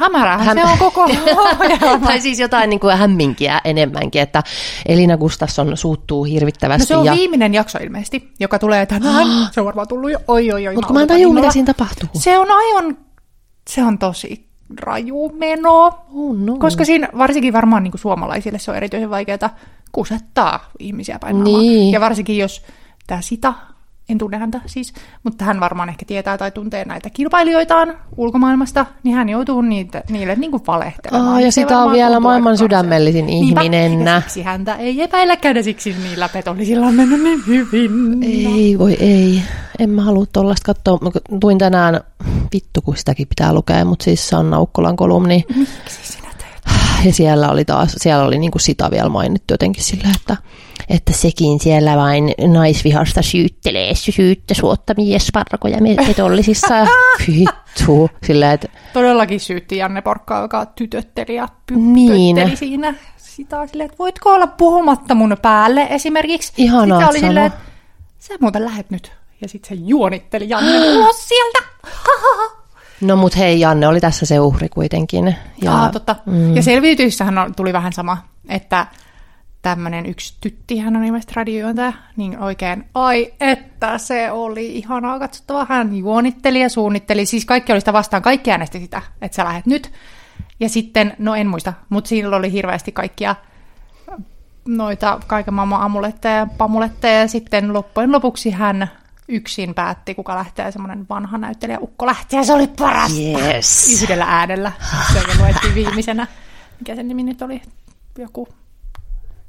Hämärähän 0.01 0.47
Häm... 0.47 0.59
se 0.59 0.65
on 0.65 0.79
koko 0.79 1.09
Tai 2.07 2.21
siis 2.21 2.41
jotain 2.41 2.71
niin 2.71 2.81
kuin 2.81 2.97
hämminkiä 2.97 3.61
enemmänkin, 3.65 4.23
että 4.23 4.43
Elina 4.87 5.17
Gustafsson 5.17 5.77
suuttuu 5.77 6.25
hirvittävästi. 6.25 6.83
No 6.83 6.87
se 6.87 6.97
on 6.97 7.05
ja... 7.05 7.13
viimeinen 7.13 7.55
jakso 7.55 7.79
ilmeisesti, 7.83 8.33
joka 8.41 8.59
tulee 8.59 8.87
tänään. 8.87 9.27
se 9.53 9.61
on 9.61 9.67
varmaan 9.67 9.89
tullut 9.89 10.11
jo. 10.11 10.19
Oi, 10.29 10.53
oi, 10.53 10.69
oi. 10.69 10.75
Mutta 10.75 10.93
mä 10.93 11.03
en 11.03 11.09
tajua, 11.09 11.35
mitä 11.35 11.51
siinä 11.51 11.67
tapahtuu. 11.75 12.09
Se 12.15 12.39
on 12.39 12.49
aivan, 12.51 12.99
se 13.69 13.85
on 13.85 13.99
tosi 13.99 14.51
raju 14.81 15.33
meno. 15.39 15.87
Oh 16.15 16.37
no. 16.37 16.57
Koska 16.59 16.85
siinä 16.85 17.09
varsinkin 17.19 17.53
varmaan 17.53 17.83
niin 17.83 17.91
kuin 17.93 18.01
suomalaisille 18.01 18.59
se 18.59 18.71
on 18.71 18.77
erityisen 18.77 19.11
vaikeaa 19.11 19.57
kusettaa 19.93 20.71
ihmisiä 20.79 21.19
päin 21.19 21.45
niin. 21.45 21.93
Ja 21.93 22.01
varsinkin 22.01 22.39
jos 22.39 22.63
tämä 23.07 23.21
Sita 23.21 23.55
en 24.09 24.19
tunne 24.19 24.39
häntä 24.39 24.61
siis, 24.67 24.93
mutta 25.23 25.45
hän 25.45 25.61
varmaan 25.61 25.89
ehkä 25.89 26.05
tietää 26.07 26.39
tai 26.39 26.51
tuntee 26.51 26.85
näitä 26.85 27.11
kilpailijoitaan 27.11 27.95
ulkomaailmasta, 28.17 28.87
niin 29.03 29.17
hän 29.17 29.29
joutuu 29.29 29.61
niitä, 29.61 30.03
niille 30.09 30.35
niin 30.37 30.51
kuin 30.51 30.63
valehtelemaan. 30.67 31.35
Oh, 31.35 31.39
ja 31.39 31.53
sitä 31.53 31.79
on 31.79 31.93
vielä 31.93 32.21
maailman 32.21 32.59
sydämellisin 32.59 33.29
ihminen. 33.29 33.91
Niinpä, 33.91 34.11
ja 34.11 34.21
siksi 34.21 34.43
häntä 34.43 34.75
ei 34.75 35.03
epäilläkään, 35.03 35.57
ja 35.57 35.63
siksi 35.63 35.97
niillä 36.03 36.29
petollisilla 36.29 36.87
on 36.87 36.95
mennyt 36.95 37.23
niin 37.23 37.43
hyvin. 37.47 38.23
Ei, 38.23 38.79
voi 38.79 38.97
ei. 39.01 39.43
En 39.79 39.91
mä 39.91 40.03
halua 40.03 40.25
tuollaista 40.33 40.67
katsoa. 40.67 40.99
Mä 41.03 41.11
tuin 41.41 41.59
tänään, 41.59 42.01
vittu 42.53 42.83
kun 42.83 42.97
sitäkin 42.97 43.29
pitää 43.29 43.53
lukea, 43.53 43.85
mutta 43.85 44.05
siis 44.05 44.29
Sanna 44.29 44.61
Ukkolan 44.61 44.97
kolumni. 44.97 45.45
Miksi 45.57 46.13
sinä 46.13 46.29
teet? 46.39 46.75
Ja 47.05 47.13
siellä 47.13 47.51
oli 47.51 47.65
taas, 47.65 47.95
siellä 47.99 48.25
oli 48.25 48.39
niin 48.39 48.51
kuin 48.51 48.63
sitä 48.63 48.91
vielä 48.91 49.09
mainittu 49.09 49.55
jotenkin 49.55 49.85
sillä, 49.85 50.09
että 50.21 50.37
että 50.91 51.13
sekin 51.13 51.61
siellä 51.61 51.97
vain 51.97 52.35
naisvihasta 52.53 53.23
syyttelee 53.23 53.95
syyttä 53.95 54.55
suotta 54.55 54.95
miesparkoja 54.97 55.79
petollisissa. 56.07 56.87
Vittu. 57.27 58.11
Sillä, 58.27 58.53
että... 58.53 58.69
Todellakin 58.93 59.41
syytti 59.41 59.77
Janne 59.77 60.03
Porkkaa, 60.03 60.43
joka 60.43 60.67
tytötteli 60.67 61.35
ja 61.35 61.49
niin. 61.71 62.57
siinä 62.57 62.95
sitä 63.17 63.67
silleen, 63.67 63.87
että 63.87 63.99
voitko 63.99 64.35
olla 64.35 64.47
puhumatta 64.47 65.15
mun 65.15 65.37
päälle 65.43 65.87
esimerkiksi. 65.91 66.53
Ihanaa 66.57 66.99
Sitten 66.99 67.09
oli 67.09 67.19
silleen, 67.21 67.47
että 67.47 67.59
sä 68.19 68.35
muuten 68.41 68.65
lähet 68.65 68.91
nyt. 68.91 69.13
Ja 69.41 69.49
sitten 69.49 69.79
se 69.79 69.85
juonitteli 69.85 70.49
Janne 70.49 70.91
ulos 70.99 71.29
sieltä. 71.29 71.59
No 73.01 73.17
mut 73.17 73.37
hei, 73.37 73.61
Janne 73.61 73.89
oli 73.89 74.01
tässä 74.01 74.27
se 74.27 74.41
uhri 74.41 74.69
kuitenkin. 74.69 75.37
Ja, 75.63 75.75
Aa, 75.75 75.91
totta. 75.91 76.17
Mm. 76.27 76.57
Ja 76.57 76.63
selviytyissähän 76.63 77.55
tuli 77.57 77.73
vähän 77.73 77.93
sama, 77.93 78.19
että 78.49 78.87
tämmöinen 79.63 80.07
yksi 80.07 80.35
tytti, 80.41 80.79
hän 80.79 80.97
on 80.97 81.05
ilmeisesti 81.05 81.35
radiojuontaja, 81.37 81.93
niin 82.17 82.39
oikein, 82.39 82.85
ai 82.95 83.33
että 83.41 83.99
se 83.99 84.31
oli 84.31 84.77
ihanaa 84.77 85.19
katsottavaa. 85.19 85.67
Hän 85.69 85.97
juonitteli 85.97 86.61
ja 86.61 86.69
suunnitteli, 86.69 87.27
siis 87.27 87.45
kaikki 87.45 87.73
oli 87.73 87.81
sitä 87.81 87.93
vastaan, 87.93 88.23
kaikki 88.23 88.51
äänesti 88.51 88.81
sitä, 88.81 89.03
että 89.23 89.37
sä 89.37 89.45
lähet 89.45 89.67
nyt. 89.67 89.93
Ja 90.61 90.69
sitten, 90.69 91.17
no 91.19 91.35
en 91.35 91.47
muista, 91.47 91.73
mutta 91.89 92.09
siinä 92.09 92.37
oli 92.37 92.53
hirveästi 92.53 92.93
kaikkia 92.93 93.37
noita 94.69 95.21
kaiken 95.27 95.55
maailman 95.55 95.81
amuletteja 95.81 96.37
ja 96.37 96.47
pamuletteja, 96.59 97.21
ja 97.21 97.29
sitten 97.29 97.73
loppujen 97.73 98.13
lopuksi 98.13 98.51
hän 98.51 98.91
yksin 99.29 99.75
päätti, 99.75 100.15
kuka 100.15 100.37
lähtee, 100.37 100.73
semmoinen 100.73 101.07
vanha 101.09 101.39
näyttelijä 101.39 101.79
Ukko 101.81 102.07
lähti, 102.07 102.37
ja 102.37 102.45
se 102.45 102.53
oli 102.53 102.67
parasta 102.67 103.19
yes. 103.21 104.03
yhdellä 104.03 104.25
äänellä. 104.29 104.73
Se 105.13 105.39
luettiin 105.39 105.75
viimeisenä. 105.75 106.27
Mikä 106.79 106.95
sen 106.95 107.09
nimi 107.09 107.23
nyt 107.23 107.43
oli? 107.43 107.63
Joku 108.19 108.49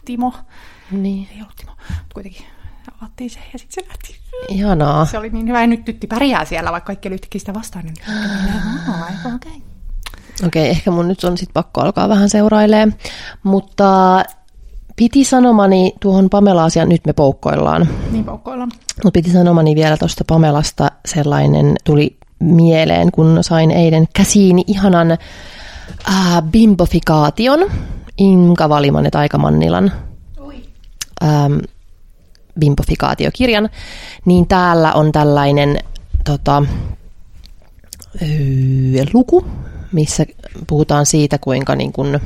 Timo. 0.06 0.34
Niin. 0.92 1.28
Ei 1.32 1.42
ollut 1.42 1.56
Timo, 1.56 1.72
mutta 1.90 2.14
kuitenkin 2.14 2.46
avattiin 3.02 3.30
se 3.30 3.40
ja 3.54 3.60
sitten 3.60 3.84
se 3.84 3.90
lähti. 3.90 4.16
Ihanaa. 4.48 5.06
Se 5.06 5.18
oli 5.18 5.30
niin 5.30 5.48
hyvä 5.48 5.62
ja 5.62 5.68
nyt 5.68 5.86
tytti 5.86 6.08
pärjää 6.08 6.46
siellä, 6.46 6.72
vaikka 6.72 6.88
kaikki 6.88 7.08
oli 7.08 7.18
sitä 7.38 7.54
vastaan. 7.54 7.86
Niin 7.86 7.96
okei. 9.36 9.52
Okay. 9.52 9.62
Okei, 10.48 10.70
ehkä 10.70 10.92
mun 10.92 11.08
nyt 11.08 11.24
on 11.24 11.38
sitten 11.38 11.54
pakko 11.54 11.82
alkaa 11.82 12.10
vähän 12.10 12.30
seurailee. 12.30 12.88
Mutta 13.44 14.24
piti 14.96 15.24
sanomani 15.24 15.94
tuohon 16.00 16.30
Pamela-asiaan, 16.30 16.90
nyt 16.90 17.06
me 17.06 17.14
poukkoillaan. 17.14 17.90
Niin 18.12 18.26
poukkoillaan. 18.26 18.72
Mutta 19.04 19.18
piti 19.18 19.32
sanomani 19.32 19.76
vielä 19.76 19.98
tuosta 19.98 20.24
Pamelasta 20.28 20.92
sellainen 21.06 21.76
tuli 21.84 22.18
mieleen, 22.40 23.12
kun 23.12 23.38
sain 23.42 23.72
eilen 23.72 24.08
käsiini 24.14 24.64
ihanan 24.68 25.12
äh, 25.12 26.42
bimbofikaation 26.52 27.72
Inka 28.22 28.70
Valiman 28.70 29.06
ja 29.06 29.12
Taika 29.12 29.38
Mannilan 29.38 29.92
ähm, 31.24 31.58
bimpofikaatiokirjan, 32.60 33.70
niin 34.26 34.48
täällä 34.48 34.94
on 34.94 35.12
tällainen 35.12 35.78
tota, 36.26 36.64
öö, 38.22 39.06
luku, 39.14 39.46
missä 39.92 40.26
puhutaan 40.68 41.06
siitä, 41.06 41.38
kuinka 41.38 41.76
niin 41.76 41.94
kun, 41.94 42.20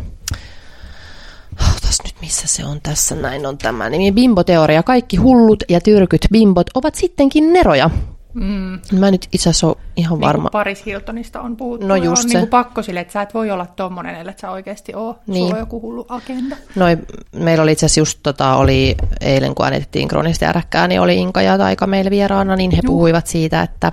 Otas 1.61 1.97
nyt, 2.03 2.15
missä 2.21 2.47
se 2.47 2.65
on 2.65 2.81
tässä, 2.81 3.15
näin 3.15 3.45
on 3.45 3.57
tämä 3.57 3.89
nimi. 3.89 4.11
Bimboteoria. 4.11 4.83
Kaikki 4.83 5.17
hullut 5.17 5.63
ja 5.69 5.81
tyrkyt 5.81 6.25
bimbot 6.31 6.67
ovat 6.73 6.95
sittenkin 6.95 7.53
neroja. 7.53 7.89
Mm. 8.35 8.79
Mä 8.99 9.11
nyt 9.11 9.27
itse 9.31 9.49
asiassa 9.49 9.67
ole 9.67 9.75
ihan 9.95 10.19
niin 10.19 10.27
varma. 10.27 10.49
Paris 10.51 10.85
Hiltonista 10.85 11.41
on 11.41 11.57
puhuttu. 11.57 11.87
No 11.87 11.95
just 11.95 12.23
on 12.23 12.29
se. 12.29 12.37
Niin 12.37 12.47
pakko 12.47 12.83
sille, 12.83 12.99
että 12.99 13.13
sä 13.13 13.21
et 13.21 13.33
voi 13.33 13.51
olla 13.51 13.65
tommonen, 13.65 14.15
ellei 14.15 14.33
sä 14.41 14.51
oikeasti 14.51 14.93
ole. 14.93 15.15
Niin. 15.27 15.41
Sulla 15.43 15.55
on 15.55 15.59
joku 15.59 15.81
hullu 15.81 16.05
agenda. 16.09 16.55
Noi, 16.75 16.97
meillä 17.31 17.63
oli 17.63 17.71
itse 17.71 17.85
asiassa 17.85 18.01
just 18.01 18.19
tota, 18.23 18.55
oli 18.55 18.95
eilen, 19.21 19.55
kun 19.55 19.65
äänitettiin 19.65 20.07
Kronista 20.07 20.45
ja 20.45 20.51
Räkkää, 20.51 20.87
niin 20.87 21.01
oli 21.01 21.17
Inka 21.17 21.41
ja 21.41 21.57
Taika 21.57 21.87
meillä 21.87 22.11
vieraana, 22.11 22.55
niin 22.55 22.71
he 22.71 22.81
Juh. 22.83 22.91
puhuivat 22.91 23.27
siitä, 23.27 23.61
että, 23.61 23.91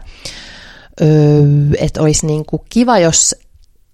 öö, 1.01 1.43
että 1.79 2.03
olisi 2.03 2.27
niinku 2.27 2.65
kiva, 2.69 2.99
jos 2.99 3.35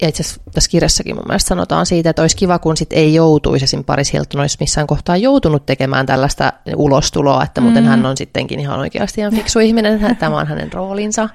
ja 0.03 0.09
itse 0.09 0.23
asiassa 0.23 0.41
tässä 0.53 0.71
kirjassakin 0.71 1.17
mun 1.17 1.25
mielestä 1.27 1.49
sanotaan 1.49 1.87
siitä, 1.87 2.11
että 2.11 2.23
olisi 2.23 2.37
kiva, 2.37 2.59
kun 2.59 2.77
sit 2.77 2.93
ei 2.93 3.15
joutuisi, 3.15 3.65
esim. 3.65 3.85
Paris 3.85 4.13
Hilton 4.13 4.41
olisi 4.41 4.57
missään 4.61 4.87
kohtaa 4.87 5.17
joutunut 5.17 5.67
tekemään 5.67 6.07
tällaista 6.07 6.53
ulostuloa, 6.77 7.45
että 7.45 7.61
muuten 7.61 7.83
mm. 7.83 7.89
hän 7.89 8.07
on 8.07 8.17
sittenkin 8.17 8.61
ihan 8.61 8.81
oikeasti 8.81 9.21
ihan 9.21 9.35
fiksu 9.35 9.59
ihminen, 9.59 10.17
tämä 10.19 10.37
on 10.37 10.47
hänen 10.47 10.73
roolinsa. 10.73 11.29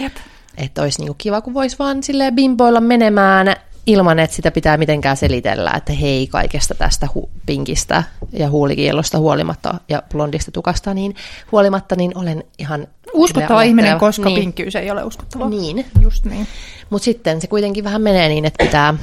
Jep. 0.00 0.12
Että 0.56 0.82
olisi 0.82 1.00
niinku 1.00 1.14
kiva, 1.18 1.40
kun 1.40 1.54
voisi 1.54 1.78
vaan 1.78 2.02
silleen 2.02 2.34
bimboilla 2.34 2.80
menemään 2.80 3.56
ilman, 3.86 4.18
että 4.18 4.36
sitä 4.36 4.50
pitää 4.50 4.76
mitenkään 4.76 5.16
selitellä, 5.16 5.72
että 5.76 5.92
hei 5.92 6.26
kaikesta 6.26 6.74
tästä 6.74 7.08
hu- 7.16 7.28
pinkistä 7.46 8.02
ja 8.32 8.50
huulikielosta 8.50 9.18
huolimatta 9.18 9.74
ja 9.88 10.02
blondista 10.10 10.50
tukasta, 10.50 10.94
niin 10.94 11.14
huolimatta, 11.52 11.96
niin 11.96 12.18
olen 12.18 12.44
ihan... 12.58 12.86
Uskottava 13.16 13.62
ihminen, 13.62 13.98
koska 13.98 14.28
niin. 14.28 14.40
pinkkyys 14.40 14.76
ei 14.76 14.90
ole 14.90 15.04
uskottava. 15.04 15.48
Niin. 15.48 15.86
Just 16.00 16.24
niin. 16.24 16.46
Mutta 16.90 17.04
sitten 17.04 17.40
se 17.40 17.46
kuitenkin 17.46 17.84
vähän 17.84 18.02
menee 18.02 18.28
niin, 18.28 18.44
että 18.44 18.64
pitää 18.64 18.94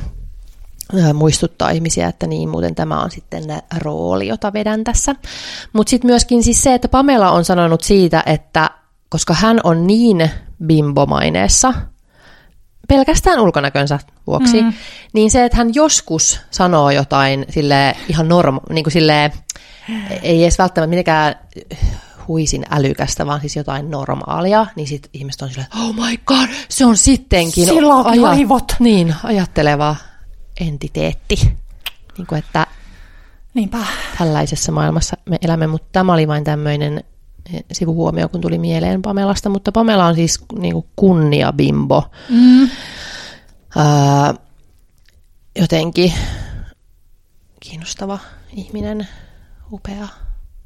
muistuttaa 1.14 1.70
ihmisiä, 1.70 2.08
että 2.08 2.28
niin 2.28 2.50
muuten 2.50 2.76
tämä 2.76 3.02
on 3.02 3.12
sitten 3.12 3.44
rooli, 3.78 4.28
jota 4.28 4.54
vedän 4.54 4.84
tässä. 4.84 5.16
Mutta 5.74 5.90
sitten 5.90 6.12
myöskin 6.12 6.44
siis 6.44 6.64
se, 6.64 6.74
että 6.74 6.88
Pamela 6.88 7.32
on 7.32 7.46
sanonut 7.46 7.82
siitä, 7.82 8.24
että 8.26 8.70
koska 9.10 9.34
hän 9.34 9.60
on 9.64 9.88
niin 9.88 10.30
bimbomaineessa, 10.66 11.74
pelkästään 12.88 13.40
ulkonäkönsä 13.40 14.00
vuoksi, 14.28 14.62
mm. 14.62 14.74
niin 15.14 15.32
se, 15.32 15.46
että 15.46 15.58
hän 15.58 15.74
joskus 15.74 16.40
sanoo 16.52 16.92
jotain 16.92 17.46
sille 17.50 17.96
ihan 18.10 18.28
norma, 18.28 18.62
niin 18.70 18.84
kuin 18.84 18.92
sille, 18.92 19.32
ei 20.22 20.44
edes 20.44 20.60
välttämättä 20.60 20.90
mitenkään 20.90 21.36
huisin 22.28 22.66
älykästä, 22.70 23.26
vaan 23.26 23.40
siis 23.42 23.56
jotain 23.56 23.92
normaalia, 23.92 24.66
niin 24.76 24.88
sitten 24.88 25.10
ihmiset 25.14 25.42
on 25.42 25.50
silleen, 25.50 25.68
oh 25.84 25.96
my 25.96 26.18
god, 26.26 26.50
se 26.70 26.86
on 26.86 26.98
sittenkin 26.98 27.66
Sillä 27.66 27.96
on 27.96 28.06
aja- 28.08 28.30
aivot. 28.30 28.76
Niin, 28.80 29.16
ajatteleva 29.24 29.96
entiteetti. 30.60 31.36
Niin 32.18 32.28
kuin, 32.28 32.40
että 32.40 32.68
Niinpä. 33.54 33.78
tällaisessa 34.18 34.72
maailmassa 34.72 35.18
me 35.30 35.38
elämme, 35.42 35.68
mutta 35.68 35.88
tämä 35.92 36.14
oli 36.14 36.28
vain 36.28 36.44
tämmöinen 36.44 37.04
sivuhuomio, 37.72 38.30
kun 38.30 38.42
tuli 38.42 38.58
mieleen 38.58 39.02
Pamelasta, 39.02 39.50
mutta 39.50 39.72
Pamela 39.72 40.06
on 40.06 40.16
siis 40.16 40.40
niin 40.60 40.74
kuin 40.74 40.86
kunnia 40.96 41.54
bimbo. 41.54 42.04
Mm. 42.30 42.70
Ää, 43.78 44.34
jotenkin 45.60 46.14
kiinnostava 47.60 48.20
ihminen, 48.56 49.08
upea. 49.72 50.08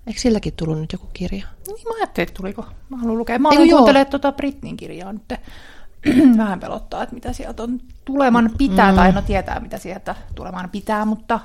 Eikö 0.07 0.19
silläkin 0.19 0.53
tullut 0.53 0.79
nyt 0.79 0.93
joku 0.93 1.07
kirja? 1.13 1.45
Niin 1.67 1.87
mä 1.87 1.95
ajattelin, 1.97 2.27
että 2.27 2.37
tuliko. 2.37 2.65
Mä 2.89 2.97
haluan 2.97 3.17
lukea. 3.17 3.39
Mä 3.39 3.49
haluan 3.49 3.69
kuuntelemaan 3.69 4.07
tuota 4.07 4.31
Britnin 4.31 4.77
kirjaa 4.77 5.13
nyt. 5.13 5.33
Vähän 6.37 6.59
pelottaa, 6.59 7.03
että 7.03 7.15
mitä 7.15 7.33
sieltä 7.33 7.63
on 7.63 7.79
tuleman 8.05 8.51
pitää, 8.57 8.91
mm. 8.91 8.95
tai 8.95 9.11
no 9.11 9.21
tietää, 9.21 9.59
mitä 9.59 9.77
sieltä 9.77 10.15
tuleman 10.35 10.69
pitää, 10.69 11.05
mutta 11.05 11.39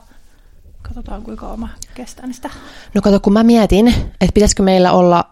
katsotaan 0.83 1.23
kuinka 1.23 1.57
mä 1.57 1.69
kestän 1.95 2.35
sitä. 2.35 2.51
No 2.95 3.01
kato, 3.03 3.21
kun 3.21 3.33
mä 3.33 3.43
mietin, 3.43 3.89
että 3.89 4.35
pitäisikö 4.35 4.63
meillä 4.63 4.93
olla 4.93 5.31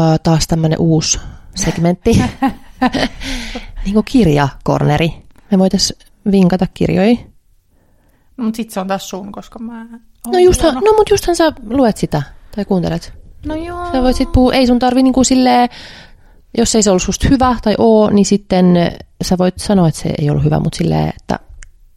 uh, 0.00 0.20
taas 0.22 0.46
tämmöinen 0.46 0.78
uusi 0.80 1.20
segmentti. 1.54 2.10
niin 3.84 3.94
kuin 3.94 4.04
kirjakorneri. 4.04 5.10
Me 5.50 5.58
voitaisiin 5.58 5.98
vinkata 6.30 6.66
kirjoja. 6.74 7.16
No, 8.36 8.44
mutta 8.44 8.56
sitten 8.56 8.74
se 8.74 8.80
on 8.80 8.86
taas 8.86 9.08
sun, 9.08 9.32
koska 9.32 9.58
mä... 9.58 9.86
No, 10.26 10.38
justhan, 10.38 10.74
no 10.74 10.92
mutta 10.96 11.12
justhan 11.12 11.36
sä 11.36 11.52
luet 11.70 11.96
sitä 11.96 12.22
tai 12.56 12.64
kuuntelet. 12.64 13.12
No 13.46 13.54
joo. 13.54 13.92
Sä 13.92 14.02
voit 14.02 14.16
sit 14.16 14.32
puhua, 14.32 14.52
ei 14.52 14.66
sun 14.66 14.78
tarvi 14.78 15.02
niinku 15.02 15.24
silleen, 15.24 15.68
jos 16.58 16.74
ei 16.74 16.82
se 16.82 16.90
ollut 16.90 17.02
susta 17.02 17.28
hyvä 17.30 17.56
tai 17.62 17.74
oo, 17.78 18.10
niin 18.10 18.26
sitten 18.26 18.74
sä 19.22 19.38
voit 19.38 19.58
sanoa, 19.58 19.88
että 19.88 20.00
se 20.00 20.12
ei 20.18 20.30
ollut 20.30 20.44
hyvä, 20.44 20.60
mutta 20.60 20.76
silleen, 20.76 21.08
että 21.20 21.38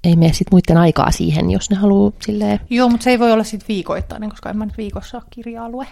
ei 0.03 0.15
mene 0.15 0.33
sit 0.33 0.47
muiden 0.51 0.77
aikaa 0.77 1.11
siihen, 1.11 1.51
jos 1.51 1.69
ne 1.69 1.75
haluaa 1.75 2.11
silleen... 2.25 2.59
Joo, 2.69 2.89
mutta 2.89 3.03
se 3.03 3.09
ei 3.09 3.19
voi 3.19 3.31
olla 3.31 3.43
sitten 3.43 3.67
viikoittainen, 3.67 4.29
koska 4.29 4.49
en 4.49 4.57
mä 4.57 4.65
nyt 4.65 4.77
viikossa 4.77 5.17
ole 5.17 5.23
kirjaa 5.29 5.69
lue. 5.69 5.87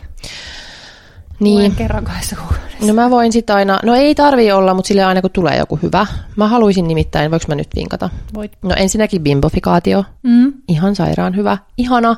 Niin. 1.40 1.58
Luen 1.60 1.72
kerran 1.76 2.04
kahdessa 2.04 2.36
kuukaudessa. 2.36 2.86
No 2.88 2.94
mä 2.94 3.10
voin 3.10 3.32
sitten 3.32 3.56
aina, 3.56 3.80
no 3.84 3.96
ei 3.96 4.16
tarvi 4.16 4.52
olla, 4.52 4.74
mutta 4.74 4.88
sille 4.88 5.04
aina 5.04 5.22
kun 5.22 5.32
tulee 5.32 5.58
joku 5.58 5.80
hyvä. 5.84 6.08
Mä 6.36 6.48
haluaisin 6.48 6.88
nimittäin, 6.88 7.32
voiko 7.32 7.46
mä 7.48 7.56
nyt 7.56 7.68
vinkata? 7.76 8.10
Voit. 8.34 8.52
No 8.62 8.76
ensinnäkin 8.78 9.22
bimbofikaatio, 9.24 10.04
Mm. 10.24 10.54
ihan 10.68 10.96
sairaan 10.96 11.36
hyvä, 11.36 11.58
ihana. 11.78 12.16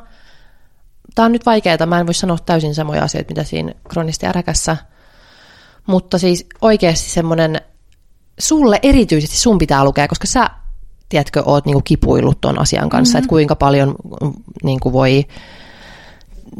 Tää 1.18 1.26
on 1.26 1.32
nyt 1.32 1.46
vaikeaa, 1.46 1.86
mä 1.86 2.00
en 2.00 2.06
voi 2.06 2.14
sanoa 2.14 2.38
täysin 2.46 2.74
samoja 2.74 3.02
asioita, 3.02 3.30
mitä 3.30 3.44
siinä 3.44 3.72
kronisti 3.88 4.26
äräkässä. 4.26 4.76
Mutta 5.86 6.18
siis 6.18 6.46
oikeasti 6.60 7.10
semmoinen, 7.10 7.60
sulle 8.38 8.80
erityisesti 8.82 9.36
sun 9.36 9.58
pitää 9.58 9.84
lukea, 9.84 10.08
koska 10.08 10.26
sä, 10.26 10.50
tiedätkö, 11.08 11.42
oot 11.46 11.66
niinku 11.66 11.80
kipuillut 11.84 12.40
ton 12.40 12.58
asian 12.58 12.88
kanssa, 12.88 13.12
mm-hmm. 13.12 13.24
että 13.24 13.28
kuinka 13.28 13.56
paljon 13.56 13.94
niinku 14.62 14.92
voi 14.92 15.26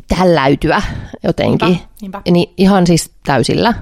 tälläytyä 0.09 0.83
jotenkin. 1.23 1.69
Niinpä, 1.69 1.89
niinpä. 2.01 2.23
Niin 2.31 2.55
ihan 2.57 2.87
siis 2.87 3.11
täysillä. 3.27 3.75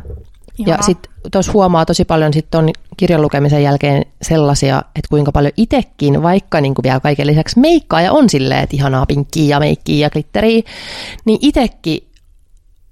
Ja 0.59 0.79
sitten 0.81 1.13
tuossa 1.33 1.53
huomaa 1.53 1.87
tosi 1.87 2.05
paljon 2.05 2.33
sit 2.33 2.51
ton 2.51 2.69
kirjan 2.97 3.23
lukemisen 3.23 3.63
jälkeen 3.63 4.03
sellaisia, 4.23 4.79
että 4.79 5.09
kuinka 5.11 5.33
paljon 5.33 5.53
itekin, 5.57 6.23
vaikka 6.23 6.61
niinku 6.61 6.83
vielä 6.83 7.01
kaiken 7.01 7.27
lisäksi 7.27 7.61
meikkaa 7.61 8.03
ja 8.03 8.13
on 8.13 8.31
silleen, 8.31 8.63
että 8.63 8.77
ihanaa 8.77 9.07
pinkkiä 9.07 9.45
ja 9.57 9.61
meikkiä 9.61 10.07
ja 10.07 10.11
glitteriä, 10.11 10.63
niin 11.25 11.39
itekin 11.43 11.99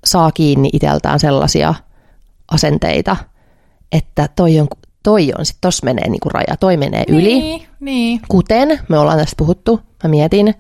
saa 0.05 0.33
kiinni 0.33 0.71
iteltään 0.73 1.21
sellaisia 1.21 1.75
asenteita, 2.51 3.17
että 3.93 4.29
toi 4.37 4.61
on, 4.61 4.69
toi 5.03 5.33
on 5.39 5.47
sit 5.47 5.57
tossa 5.61 5.85
menee 5.85 6.09
niinku 6.09 6.29
raja, 6.29 6.57
toi 6.61 6.77
menee 6.77 7.05
yli. 7.09 7.41
Niin, 7.41 7.67
niin. 7.81 8.21
Kuten 8.29 8.81
me 8.89 8.99
ollaan 8.99 9.19
tästä 9.19 9.35
puhuttu, 9.37 9.81
mä 10.05 10.11
mietin, 10.11 10.55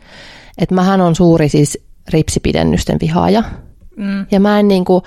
että 0.58 0.75
mähän 0.75 1.00
on 1.00 1.14
suuri 1.14 1.49
siis 1.49 1.78
ripsipidennysten 2.08 2.99
vihaaja. 3.00 3.42
Mm. 3.96 4.26
Ja 4.30 4.40
mä 4.40 4.61
en 4.61 4.68
niinku, 4.68 5.02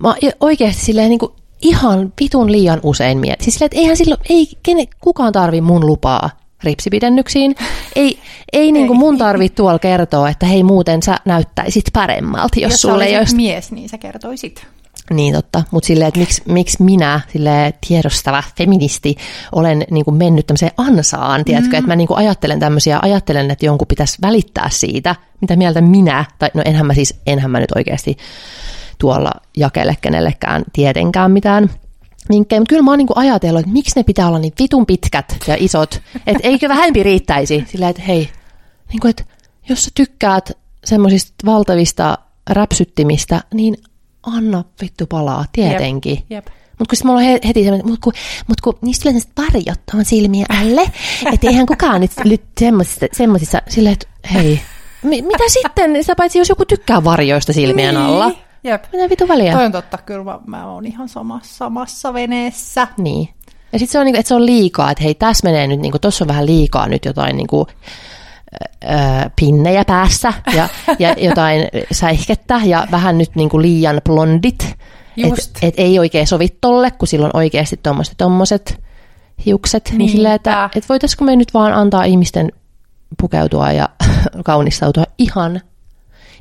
mä 0.00 0.14
oikeasti 0.40 0.84
silleen 0.84 1.08
niinku 1.08 1.36
ihan 1.62 2.12
vitun 2.20 2.52
liian 2.52 2.80
usein 2.82 3.18
mietin. 3.18 3.44
Siis 3.44 3.54
silleen, 3.54 3.66
että 3.66 3.78
eihän 3.78 3.96
silloin, 3.96 4.20
ei 4.28 4.48
kene, 4.62 4.84
kukaan 5.00 5.32
tarvi 5.32 5.60
mun 5.60 5.86
lupaa 5.86 6.30
ripsipidennyksiin. 6.64 7.54
Ei, 7.96 8.18
ei 8.52 8.72
niinku 8.72 8.94
mun 8.94 9.18
tarvi 9.18 9.48
tuolla 9.48 9.78
kertoa, 9.78 10.28
että 10.28 10.46
hei 10.46 10.62
muuten 10.62 11.02
sä 11.02 11.16
näyttäisit 11.24 11.84
paremmalta, 11.92 12.60
jos, 12.60 12.72
Jos 12.72 12.80
sulle 12.80 13.04
ei 13.04 13.18
olisi 13.18 13.36
mies, 13.36 13.72
niin 13.72 13.88
sä 13.88 13.98
kertoisit. 13.98 14.66
niin 15.10 15.34
totta, 15.34 15.62
mutta 15.70 15.86
silleen, 15.86 16.08
että 16.08 16.20
miksi, 16.20 16.42
miksi 16.48 16.82
minä, 16.82 17.20
sille 17.32 17.74
tiedostava 17.88 18.42
feministi, 18.58 19.16
olen 19.52 19.84
niin 19.90 20.04
kuin 20.04 20.14
mennyt 20.14 20.46
tämmöiseen 20.46 20.72
ansaan, 20.76 21.44
tiedätkö, 21.44 21.70
mm. 21.70 21.78
että 21.78 21.88
mä 21.88 21.96
niin 21.96 22.08
kuin 22.08 22.18
ajattelen 22.18 22.60
tämmöisiä, 22.60 22.98
ajattelen, 23.02 23.50
että 23.50 23.66
jonkun 23.66 23.88
pitäisi 23.88 24.18
välittää 24.22 24.68
siitä, 24.70 25.16
mitä 25.40 25.56
mieltä 25.56 25.80
minä, 25.80 26.24
tai 26.38 26.50
no 26.54 26.62
enhän 26.64 26.86
mä 26.86 26.94
siis, 26.94 27.20
enhän 27.26 27.50
mä 27.50 27.60
nyt 27.60 27.72
oikeasti 27.76 28.16
tuolla 28.98 29.32
jakele 29.56 29.96
kenellekään 30.00 30.64
tietenkään 30.72 31.30
mitään 31.30 31.70
vinkkejä, 32.30 32.60
mutta 32.60 32.68
kyllä 32.68 32.82
mä 32.82 32.90
oon 32.90 32.98
niin 32.98 33.06
kuin 33.06 33.18
ajatellut, 33.18 33.60
että 33.60 33.72
miksi 33.72 33.96
ne 33.96 34.02
pitää 34.02 34.28
olla 34.28 34.38
niin 34.38 34.52
vitun 34.58 34.86
pitkät 34.86 35.36
ja 35.46 35.56
isot, 35.58 36.02
että 36.26 36.48
eikö 36.48 36.68
vähempi 36.68 37.02
riittäisi, 37.02 37.64
silleen, 37.66 37.90
että 37.90 38.02
hei, 38.02 38.28
niin 38.88 39.00
kuin, 39.00 39.10
että 39.10 39.24
jos 39.68 39.84
sä 39.84 39.90
tykkäät 39.94 40.50
semmoisista 40.84 41.34
valtavista 41.46 42.18
räpsyttimistä, 42.50 43.40
niin 43.54 43.76
anna 44.22 44.64
vittu 44.82 45.06
palaa, 45.06 45.44
tietenkin. 45.52 46.14
Jep, 46.16 46.30
jep. 46.30 46.46
Mutta 46.78 46.96
kun 46.96 47.06
mulla 47.06 47.20
on 47.20 47.24
he- 47.26 47.40
heti 47.46 47.62
semmoinen, 47.62 47.86
mutta 47.86 48.00
kun, 48.04 48.12
mut 48.48 48.60
kun 48.60 48.78
niistä 48.82 49.02
tulee 49.02 49.20
sellaiset 49.20 49.54
varjot 49.54 49.80
tuohon 49.90 50.04
silmien 50.04 50.46
alle, 50.50 50.82
että 51.32 51.48
eihän 51.48 51.66
kukaan 51.66 52.00
nyt, 52.00 52.10
nyt 52.24 52.42
semmoisissa, 52.60 53.06
semmoisissa 53.12 53.62
silleen, 53.68 53.92
että 53.92 54.06
hei, 54.32 54.60
mi- 55.02 55.22
mitä 55.22 55.44
sitten, 55.48 55.96
sitä 56.00 56.14
paitsi 56.16 56.38
jos 56.38 56.48
joku 56.48 56.64
tykkää 56.64 57.04
varjoista 57.04 57.52
silmien 57.52 57.96
alla. 57.96 58.30
Niin. 58.64 58.70
Jep. 58.70 58.84
Mitä 58.92 59.10
vitu 59.10 59.28
väliä? 59.28 59.52
Toi 59.52 59.64
on 59.64 59.72
totta, 59.72 59.98
kyllä 59.98 60.24
mä, 60.24 60.38
mä 60.46 60.70
oon 60.70 60.86
ihan 60.86 61.08
samassa, 61.08 61.56
samassa 61.56 62.14
veneessä. 62.14 62.88
Niin. 62.98 63.28
Ja 63.72 63.78
sitten 63.78 63.92
se 63.92 63.98
on, 63.98 64.04
niinku, 64.04 64.20
että 64.20 64.28
se 64.28 64.34
on 64.34 64.46
liikaa, 64.46 64.90
että 64.90 65.04
hei, 65.04 65.14
tässä 65.14 65.48
menee 65.48 65.66
nyt, 65.66 65.80
niinku, 65.80 65.98
tuossa 65.98 66.24
on 66.24 66.28
vähän 66.28 66.46
liikaa 66.46 66.88
nyt 66.88 67.04
jotain 67.04 67.36
niinku, 67.36 67.66
öö, 68.84 69.30
pinnejä 69.36 69.84
päässä 69.84 70.32
ja, 70.56 70.68
ja 70.98 71.14
jotain 71.28 71.68
säihkettä 71.92 72.60
ja 72.64 72.86
vähän 72.90 73.18
nyt 73.18 73.30
niinku 73.34 73.60
liian 73.62 74.00
blondit. 74.04 74.76
Just. 75.16 75.50
Et, 75.62 75.74
ei 75.76 75.98
oikein 75.98 76.26
sovi 76.26 76.48
tolle, 76.60 76.90
kun 76.90 77.08
silloin 77.08 77.36
oikeasti 77.36 77.80
tuommoiset 77.82 78.14
tommoset 78.18 78.82
hiukset. 79.46 79.84
Niin 79.90 79.98
Niinpä. 79.98 80.12
silleen, 80.12 80.34
että 80.34 80.70
et 80.76 80.88
voitaisiko 80.88 81.24
me 81.24 81.36
nyt 81.36 81.54
vaan 81.54 81.72
antaa 81.72 82.04
ihmisten 82.04 82.52
pukeutua 83.20 83.72
ja 83.72 83.88
kaunistautua 84.44 85.04
ihan 85.18 85.60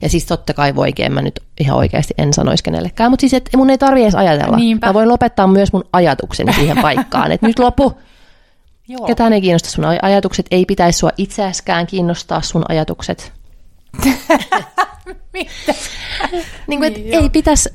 ja 0.03 0.09
siis 0.09 0.25
totta 0.25 0.53
kai 0.53 0.75
voikin, 0.75 1.13
mä 1.13 1.21
nyt 1.21 1.39
ihan 1.59 1.77
oikeasti 1.77 2.13
en 2.17 2.33
sanoisi 2.33 2.63
kenellekään, 2.63 3.11
mutta 3.11 3.21
siis 3.21 3.33
että 3.33 3.57
mun 3.57 3.69
ei 3.69 3.77
tarvi 3.77 4.03
edes 4.03 4.15
ajatella. 4.15 4.57
Niinpä. 4.57 4.87
Mä 4.87 4.93
voin 4.93 5.09
lopettaa 5.09 5.47
myös 5.47 5.73
mun 5.73 5.83
ajatukseni 5.93 6.53
siihen 6.53 6.77
paikkaan, 6.81 7.31
että 7.31 7.47
nyt 7.47 7.59
lopu. 7.59 7.97
Joo. 8.87 9.07
Ketään 9.07 9.33
ei 9.33 9.41
kiinnosta 9.41 9.69
sun 9.69 9.83
aj- 9.83 9.99
ajatukset, 10.01 10.45
ei 10.51 10.65
pitäisi 10.65 10.99
sua 10.99 11.09
itseäskään 11.17 11.87
kiinnostaa 11.87 12.41
sun 12.41 12.65
ajatukset. 12.69 13.33
Mitä? 15.33 15.73
Niin 16.67 16.79
kuin, 16.79 16.83
et 16.83 16.97
Niin, 16.97 17.13
ei 17.13 17.29
pitäisi, 17.29 17.69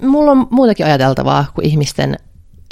mulla 0.00 0.30
on 0.30 0.46
muutakin 0.50 0.86
ajateltavaa 0.86 1.44
kuin 1.54 1.66
ihmisten 1.66 2.16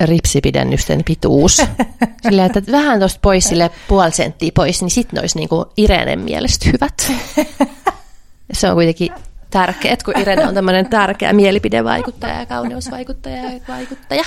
ripsipidennysten 0.04 1.04
pituus. 1.04 1.56
Sillä 2.22 2.44
että 2.44 2.62
vähän 2.72 2.98
tuosta 2.98 3.18
pois 3.22 3.44
sille 3.44 3.70
puoli 3.88 4.10
senttiä 4.12 4.50
pois, 4.54 4.80
niin 4.82 4.90
sitten 4.90 5.16
ne 5.16 5.20
olisi 5.20 5.38
niinku 5.38 5.64
Irenen 5.76 6.20
mielestä 6.20 6.68
hyvät. 6.72 7.12
Se 8.60 8.68
on 8.68 8.74
kuitenkin 8.74 9.12
tärkeää, 9.50 9.96
kun 10.04 10.18
Irene 10.18 10.46
on 10.46 10.54
tämmöinen 10.54 10.88
tärkeä 10.88 11.32
mielipidevaikuttaja 11.32 12.40
ja 12.40 12.46
kauneusvaikuttaja 12.46 13.36
ja 13.36 13.60
vaikuttaja. 13.68 14.24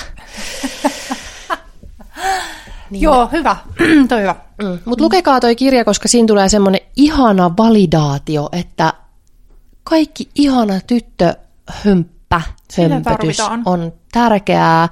Niin. 2.90 3.02
Joo, 3.02 3.28
hyvä. 3.32 3.56
toi 4.08 4.20
hyvä. 4.20 4.36
Mm. 4.62 4.78
Mutta 4.84 5.04
lukekaa 5.04 5.40
toi 5.40 5.56
kirja, 5.56 5.84
koska 5.84 6.08
siinä 6.08 6.26
tulee 6.26 6.48
semmoinen 6.48 6.80
ihana 6.96 7.56
validaatio, 7.56 8.48
että 8.52 8.92
kaikki 9.84 10.28
ihana 10.34 10.80
tyttö 10.86 11.34
hömppä, 11.70 12.42
Sitä 12.70 12.88
hömpötys 12.88 13.38
on 13.64 13.92
tärkeää. 14.12 14.88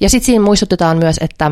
Ja 0.00 0.10
sitten 0.10 0.26
siinä 0.26 0.44
muistutetaan 0.44 0.98
myös, 0.98 1.16
että 1.20 1.50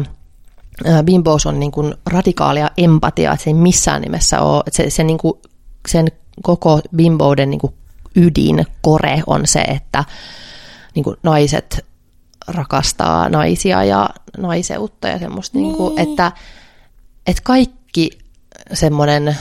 bimbous 1.04 1.46
on 1.46 1.60
niin 1.60 1.72
kuin 1.72 1.94
radikaalia 2.06 2.70
empatiaa, 2.76 3.34
että 3.34 3.44
se 3.44 3.50
ei 3.50 3.54
missään 3.54 4.02
nimessä 4.02 4.40
ole, 4.40 4.62
että 4.66 4.76
se, 4.76 4.90
se 4.90 5.04
niin 5.04 5.18
kuin, 5.18 5.34
sen 5.88 6.08
koko 6.42 6.80
bimbouden 6.96 7.50
niin 7.50 7.60
kuin 7.60 7.74
ydin, 8.16 8.66
kore 8.80 9.22
on 9.26 9.46
se, 9.46 9.60
että 9.60 10.04
niin 10.94 11.04
kuin 11.04 11.16
naiset 11.22 11.86
rakastaa 12.48 13.28
naisia 13.28 13.84
ja 13.84 14.10
naiseutta 14.38 15.08
ja 15.08 15.18
semmoista, 15.18 15.58
niin. 15.58 15.68
Niin 15.68 15.76
kuin, 15.76 15.98
että, 15.98 16.32
että 17.26 17.42
kaikki 17.44 18.18
semmoinen 18.72 19.36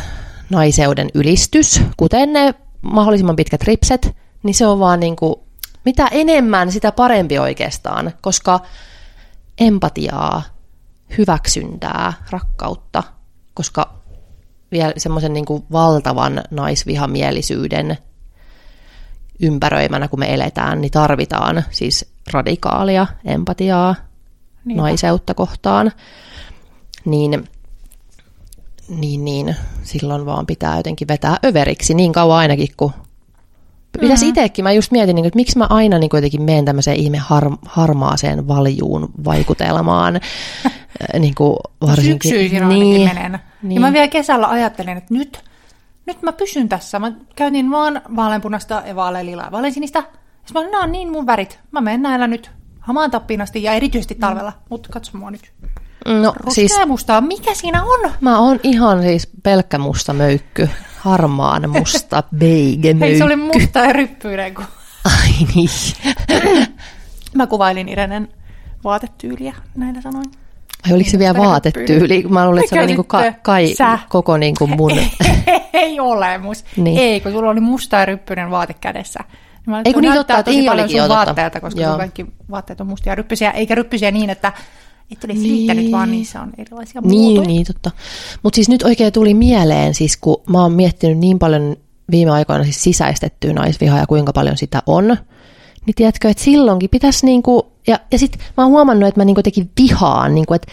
naiseuden 0.49 1.09
ylistys, 1.13 1.81
kuten 1.97 2.33
ne 2.33 2.53
mahdollisimman 2.81 3.35
pitkät 3.35 3.63
ripset, 3.63 4.15
niin 4.43 4.53
se 4.53 4.67
on 4.67 4.79
vaan 4.79 4.99
niin 4.99 5.15
kuin, 5.15 5.35
mitä 5.85 6.07
enemmän, 6.11 6.71
sitä 6.71 6.91
parempi 6.91 7.39
oikeastaan, 7.39 8.13
koska 8.21 8.59
empatiaa, 9.57 10.41
hyväksyntää, 11.17 12.13
rakkautta, 12.29 13.03
koska 13.53 13.93
vielä 14.77 14.93
semmoisen 14.97 15.33
niin 15.33 15.45
kuin 15.45 15.63
valtavan 15.71 16.41
naisvihamielisyyden 16.51 17.97
ympäröimänä, 19.39 20.07
kun 20.07 20.19
me 20.19 20.33
eletään, 20.33 20.81
niin 20.81 20.91
tarvitaan 20.91 21.63
siis 21.71 22.11
radikaalia 22.31 23.07
empatiaa 23.25 23.95
Niinpä. 24.65 24.81
naiseutta 24.81 25.33
kohtaan, 25.33 25.91
niin, 27.05 27.47
niin, 28.89 29.25
niin 29.25 29.55
silloin 29.83 30.25
vaan 30.25 30.45
pitää 30.45 30.77
jotenkin 30.77 31.07
vetää 31.07 31.37
överiksi 31.45 31.93
niin 31.93 32.11
kauan 32.11 32.37
ainakin, 32.37 32.67
kun 32.77 32.91
Pitäisi 34.01 34.25
Mm-hmm. 34.25 34.29
itsekin, 34.29 34.63
mä 34.63 34.71
just 34.71 34.91
mietin, 34.91 35.15
niin, 35.15 35.25
että 35.25 35.35
miksi 35.35 35.57
mä 35.57 35.67
aina 35.69 35.99
niin 35.99 36.09
jotenkin 36.13 36.41
menen 36.41 36.65
tämmöiseen 36.65 36.97
ihme 36.97 37.17
har, 37.17 37.51
harmaaseen 37.65 38.47
valjuun 38.47 39.09
vaikutelmaan. 39.25 40.15
äh, 40.65 41.19
niin 41.19 41.35
kuin 41.35 41.57
varsinkin. 41.81 42.31
Syksyisin 42.31 42.69
niin, 42.69 43.09
menen. 43.13 43.39
Niin. 43.65 43.69
niin. 43.69 43.81
Ja 43.81 43.87
mä 43.87 43.93
vielä 43.93 44.07
kesällä 44.07 44.47
ajattelin, 44.47 44.97
että 44.97 45.13
nyt, 45.13 45.43
nyt 46.05 46.21
mä 46.21 46.31
pysyn 46.31 46.69
tässä. 46.69 46.99
Mä 46.99 47.11
käytin 47.35 47.71
vaan 47.71 48.01
vaaleanpunasta 48.15 48.83
ja 48.85 48.95
vaaleanlilaa 48.95 49.45
ja 49.45 49.51
vaaleansinistä. 49.51 49.99
Sitten 49.99 50.53
mä 50.53 50.59
olin, 50.59 50.71
nämä 50.71 50.83
on 50.83 50.91
niin 50.91 51.11
mun 51.11 51.25
värit. 51.25 51.59
Mä 51.71 51.81
menen 51.81 52.01
näillä 52.01 52.27
nyt 52.27 52.51
hamaan 52.79 53.11
tappiin 53.11 53.41
asti 53.41 53.63
ja 53.63 53.73
erityisesti 53.73 54.15
talvella. 54.15 54.51
Mm. 54.51 54.57
Mutta 54.69 54.89
katso 54.89 55.17
mua 55.17 55.31
nyt. 55.31 55.51
No 56.05 56.33
Ruskea 56.35 56.53
siis 56.53 56.77
ja 56.79 56.85
mustaa. 56.85 57.21
Mikä 57.21 57.53
siinä 57.53 57.83
on? 57.83 58.11
mä 58.21 58.39
oon 58.39 58.59
ihan 58.63 59.01
siis 59.01 59.29
pelkkä 59.43 59.77
musta 59.77 60.13
möykky. 60.13 60.69
Harmaan 60.97 61.69
musta 61.69 62.23
beige 62.39 62.93
möykky. 62.93 63.05
Hei, 63.05 63.17
se 63.17 63.23
oli 63.23 63.35
musta 63.35 63.79
ja 63.79 63.93
ryppyinen. 63.93 64.55
Kun... 64.55 64.65
Ai 65.05 65.47
niin. 65.55 65.69
Mä 67.35 67.47
kuvailin 67.47 67.89
Irenen 67.89 68.27
vaatetyyliä 68.83 69.55
näillä 69.75 70.01
sanoin. 70.01 70.31
Ai 70.87 70.93
oliko 70.93 71.09
se 71.09 71.19
vielä 71.19 71.37
vaatetyyli? 71.39 72.23
Mä 72.29 72.45
luulen, 72.45 72.63
että 72.63 72.75
se 72.75 72.79
oli 72.79 72.87
niinku 72.87 73.03
ka- 73.03 73.21
sitten? 73.23 73.41
kai, 73.41 73.73
Sä. 73.77 73.99
koko 74.09 74.37
niinku 74.37 74.67
mun... 74.67 74.91
ei 75.73 75.99
ole 76.11 76.37
mus. 76.37 76.65
Niin. 76.77 76.97
Ei, 76.97 77.19
kun 77.21 77.31
sulla 77.31 77.49
oli 77.49 77.59
musta 77.59 77.95
ja 77.97 78.05
ryppyinen 78.05 78.51
vaate 78.51 78.73
kädessä. 78.81 79.19
Mä 79.67 79.81
Ei, 79.85 79.93
kun 79.93 80.01
niin 80.01 80.13
näyttää 80.13 80.37
totta, 80.37 80.51
niin 80.51 80.65
paljon 80.65 80.83
olikin 80.83 80.97
jo 80.97 81.09
vaatteelta, 81.09 81.59
koska 81.61 81.81
Joo. 81.81 81.89
sun 81.91 81.97
kaikki 81.99 82.25
vaatteet 82.51 82.81
on 82.81 82.87
mustia 82.87 83.11
ja 83.11 83.15
ryppysiä, 83.15 83.51
eikä 83.51 83.75
ryppysiä 83.75 84.11
niin, 84.11 84.29
että 84.29 84.53
et 85.11 85.23
olisi 85.23 85.41
Niin. 85.41 85.51
riittänyt, 85.55 85.91
vaan 85.91 86.11
niissä 86.11 86.41
on 86.41 86.51
erilaisia 86.57 87.01
Niin, 87.01 87.21
muotoja. 87.21 87.47
niin, 87.47 87.65
totta. 87.65 87.91
Mutta 88.43 88.55
siis 88.55 88.69
nyt 88.69 88.83
oikein 88.83 89.13
tuli 89.13 89.33
mieleen, 89.33 89.93
siis 89.93 90.17
kun 90.17 90.41
mä 90.49 90.61
oon 90.61 90.71
miettinyt 90.71 91.17
niin 91.17 91.39
paljon 91.39 91.75
viime 92.11 92.31
aikoina 92.31 92.63
siis 92.63 92.83
sisäistettyä 92.83 93.53
naisvihaa 93.53 93.99
ja 93.99 94.07
kuinka 94.07 94.33
paljon 94.33 94.57
sitä 94.57 94.83
on, 94.85 95.07
niin 95.85 95.95
tiedätkö, 95.95 96.29
että 96.29 96.43
silloinkin 96.43 96.89
pitäisi 96.89 97.25
niinku, 97.25 97.71
ja, 97.87 97.99
ja 98.11 98.19
sitten 98.19 98.41
mä 98.57 98.63
oon 98.63 98.71
huomannut, 98.71 99.07
että 99.07 99.19
mä 99.19 99.25
niinku 99.25 99.39
jotenkin 99.39 99.69
vihaan, 99.81 100.35
niinku, 100.35 100.53
että 100.53 100.71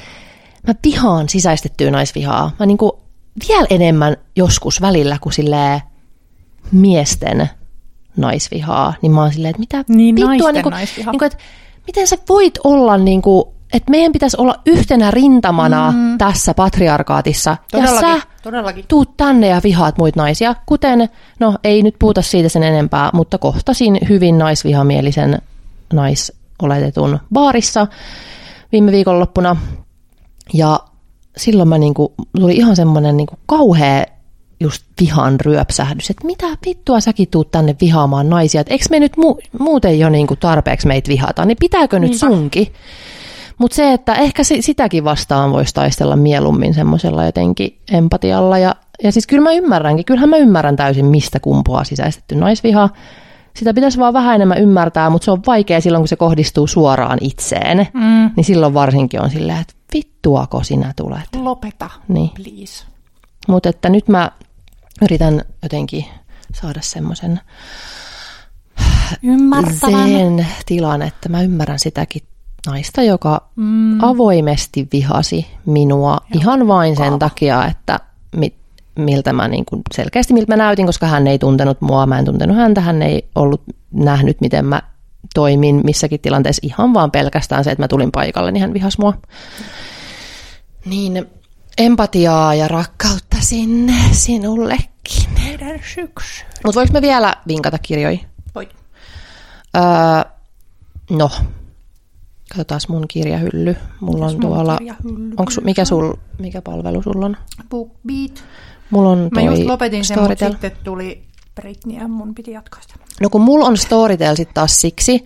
mä 0.67 0.75
vihaan 0.85 1.29
sisäistettyä 1.29 1.91
naisvihaa. 1.91 2.51
Mä 2.59 2.67
niinku 2.67 3.01
vielä 3.49 3.67
enemmän 3.71 4.17
joskus 4.37 4.81
välillä 4.81 5.19
kuin 5.21 5.33
silleen 5.33 5.81
miesten 6.73 7.51
naisvihaa, 8.17 8.95
niin 9.03 9.13
mä 9.13 9.21
oon 9.21 9.33
silleen, 9.33 9.51
että 9.51 9.61
mitä 9.61 9.85
Niin, 9.89 10.17
vittua, 10.17 10.29
naisten 10.29 10.55
niinku, 10.55 10.71
niinku, 11.11 11.25
että 11.25 11.39
miten 11.87 12.07
sä 12.07 12.17
voit 12.29 12.59
olla 12.65 12.97
niinku, 12.97 13.55
että 13.73 13.91
meidän 13.91 14.13
pitäisi 14.13 14.37
olla 14.41 14.55
yhtenä 14.67 15.11
rintamana 15.11 15.93
mm. 15.97 16.19
tässä 16.19 16.55
patriarkaatissa, 16.55 17.57
Todellakin, 17.71 18.09
ja 18.09 18.19
sä 18.19 18.27
todellakin. 18.43 18.85
tuut 18.89 19.17
tänne 19.17 19.49
ja 19.49 19.61
vihaat 19.65 19.99
muita 19.99 20.21
naisia, 20.21 20.55
kuten, 20.67 21.09
no 21.41 21.55
ei 21.65 21.83
nyt 21.83 21.95
puhuta 21.99 22.23
siitä 22.23 22.49
sen 22.49 22.63
enempää, 22.63 23.11
mutta 23.13 23.39
kohtasin 23.39 23.99
hyvin 24.09 24.39
naisvihamielisen 24.39 25.43
naisoletetun 26.69 27.19
baarissa 27.33 27.87
viime 28.73 28.93
viikonloppuna, 28.93 29.57
ja 30.53 30.81
silloin 31.37 31.69
mä 31.69 31.79
niinku, 31.79 32.15
tuli 32.41 32.57
ihan 32.57 32.77
semmoinen 32.77 33.17
niinku 33.17 33.35
kauhea 33.47 34.05
just 34.61 34.83
vihan 35.01 35.41
ryöpsähdys, 35.41 36.11
että 36.11 36.27
mitä 36.27 36.47
vittua 36.67 37.01
säkin 37.01 37.29
tuut 37.31 37.51
tänne 37.51 37.77
vihaamaan 37.81 38.31
naisia, 38.31 38.61
että 38.61 38.73
eikö 38.75 38.85
me 38.91 39.01
nyt 39.01 39.13
mu- 39.17 39.59
muuten 39.59 39.99
jo 39.99 40.09
niinku 40.09 40.37
tarpeeksi 40.37 40.87
meitä 40.87 41.09
vihata, 41.09 41.45
niin 41.45 41.57
pitääkö 41.61 41.99
nyt 41.99 42.11
Niinpä. 42.11 42.27
sunkin? 42.27 42.73
Mutta 43.59 43.75
se, 43.75 43.93
että 43.93 44.15
ehkä 44.15 44.45
si- 44.45 44.63
sitäkin 44.63 45.05
vastaan 45.05 45.53
voisi 45.53 45.75
taistella 45.75 46.17
mieluummin 46.17 46.75
semmoisella 46.75 47.25
jotenkin 47.25 47.79
empatialla. 47.93 48.59
Ja, 48.59 48.75
ja 49.03 49.13
siis 49.13 49.27
kyllä 49.27 49.43
mä 49.43 49.53
ymmärränkin, 49.53 50.05
kyllähän 50.05 50.29
mä 50.29 50.37
ymmärrän 50.37 50.77
täysin, 50.77 51.07
mistä 51.07 51.41
kumpuaa 51.41 51.85
sisäistetty 51.85 52.35
naisviha. 52.35 52.89
Sitä 53.57 53.75
pitäisi 53.75 53.99
vaan 53.99 54.13
vähän 54.13 54.35
enemmän 54.35 54.59
ymmärtää, 54.59 55.11
mutta 55.11 55.25
se 55.25 55.31
on 55.31 55.43
vaikea 55.47 55.81
silloin, 55.81 56.03
kun 56.03 56.09
se 56.09 56.17
kohdistuu 56.17 56.67
suoraan 56.67 57.19
itseen. 57.21 57.89
Mm. 57.95 58.31
Niin 58.37 58.45
silloin 58.45 58.75
varsinkin 58.75 59.21
on 59.23 59.31
silleen, 59.31 59.61
että 59.61 59.75
vittuako 59.95 60.63
sinä 60.63 60.93
tulet. 60.97 61.29
Lopeta, 61.37 61.91
Niin. 62.09 62.31
please. 62.31 62.85
Mutta 63.49 63.69
että 63.69 63.89
nyt 63.89 64.09
mä 64.09 64.31
yritän 65.03 65.43
jotenkin 65.63 66.05
saada 66.55 66.81
semmoisen 66.83 67.41
sen 69.81 70.47
tilan, 70.67 71.03
että 71.03 71.29
mä 71.29 71.43
ymmärrän 71.43 71.79
sitäkin 71.79 72.23
naista, 72.67 73.03
joka 73.03 73.49
mm. 73.57 74.05
avoimesti 74.05 74.89
vihasi 74.93 75.47
minua 75.67 76.19
ihan 76.35 76.69
vain 76.69 76.97
sen 76.97 77.19
takia, 77.19 77.67
että 77.67 78.01
mit, 78.37 78.55
miltä 78.97 79.33
mä 79.33 79.49
niin 79.49 79.65
kuin 79.65 79.83
selkeästi 79.95 80.35
miltä 80.35 80.53
mä 80.53 80.65
näytin, 80.65 80.87
koska 80.87 81.07
hän 81.07 81.27
ei 81.27 81.39
tuntenut 81.39 81.81
mua, 81.81 82.07
mä 82.07 82.19
en 82.19 82.25
tuntenut 82.25 82.57
häntä, 82.57 82.81
hän 82.81 83.03
ei 83.03 83.29
ollut 83.35 83.63
nähnyt, 83.91 84.41
miten 84.41 84.65
mä 84.65 84.83
toimin 85.35 85.81
missäkin 85.85 86.21
tilanteessa 86.21 86.61
ihan 86.67 86.95
vaan 86.95 87.11
pelkästään 87.11 87.65
se, 87.65 87.71
että 87.71 87.83
mä 87.83 87.89
tulin 87.89 88.13
paikalle, 88.13 88.53
niin 88.53 88.61
hän 88.61 88.75
vihasi 88.75 89.01
mua. 89.01 89.15
Niin 90.85 91.27
empatiaa 91.79 92.55
ja 92.55 92.69
rakkautta 92.69 93.37
sinne 93.41 93.95
sinullekin. 94.13 95.31
Meidän 95.45 95.81
syksy. 95.95 96.45
Mutta 96.65 96.81
voiko 96.81 96.93
me 96.93 97.03
vielä 97.03 97.35
vinkata 97.49 97.79
kirjoja? 97.79 98.19
Voit. 98.55 98.75
Öö, 99.77 100.33
no, 101.11 101.31
katsotaan 102.49 102.81
mun 102.89 103.05
kirjahylly. 103.09 103.77
Mulla 104.01 104.27
on 104.27 104.33
Mun 104.33 104.41
tuolla, 104.41 104.79
onko, 105.37 105.53
mikä, 105.65 105.85
sul, 105.85 106.13
mikä 106.39 106.63
palvelu 106.63 107.03
sulla 107.03 107.27
on? 107.27 107.37
BookBeat. 107.71 108.45
Mulla 108.93 109.11
on 109.11 109.19
Mä 109.19 109.41
toi 109.41 109.45
just 109.45 109.63
lopetin 109.63 110.05
sen, 110.05 110.21
mutta 110.21 110.51
sitten 110.51 110.73
tuli 110.85 111.23
Britney 111.55 111.97
ja 111.97 112.09
mun 112.09 112.35
piti 112.35 112.51
jatkaa 112.51 112.83
sitä. 112.83 112.95
No 113.21 113.31
kun 113.31 113.41
mulla 113.41 113.67
on 113.67 113.77
Storytel 113.77 114.37
sitten 114.37 114.55
taas 114.55 114.81
siksi, 114.81 115.25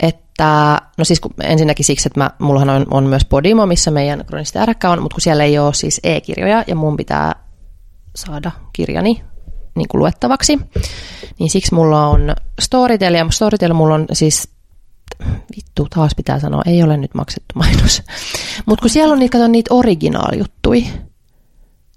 että, 0.00 0.80
no 0.98 1.04
siis 1.04 1.20
kun, 1.20 1.34
ensinnäkin 1.42 1.84
siksi, 1.84 2.08
että 2.08 2.20
mä, 2.20 2.30
mullahan 2.38 2.70
on, 2.70 2.86
on 2.90 3.04
myös 3.04 3.24
Podimo, 3.24 3.66
missä 3.66 3.90
meidän 3.90 4.24
kronisti 4.26 4.58
ärkkä 4.58 4.90
on, 4.90 5.02
mutta 5.02 5.14
kun 5.14 5.20
siellä 5.20 5.44
ei 5.44 5.58
ole 5.58 5.74
siis 5.74 6.00
e-kirjoja 6.04 6.64
ja 6.66 6.76
mun 6.76 6.96
pitää 6.96 7.34
saada 8.16 8.50
kirjani 8.72 9.22
niin 9.74 9.88
kuin 9.88 9.98
luettavaksi, 9.98 10.58
niin 11.38 11.50
siksi 11.50 11.74
mulla 11.74 12.06
on 12.06 12.34
Storytel 12.60 13.14
ja 13.14 13.26
Storytel 13.30 13.72
mulla 13.72 13.94
on 13.94 14.06
siis 14.12 14.48
vittu, 15.56 15.86
taas 15.94 16.14
pitää 16.14 16.40
sanoa, 16.40 16.62
ei 16.66 16.82
ole 16.82 16.96
nyt 16.96 17.14
maksettu 17.14 17.54
mainos. 17.54 18.02
Mutta 18.66 18.82
kun 18.82 18.90
siellä 18.90 19.12
on 19.12 19.18
niitä, 19.18 19.38
kato, 19.38 19.48
niitä 19.48 19.74
originaal-juttui, 19.74 20.86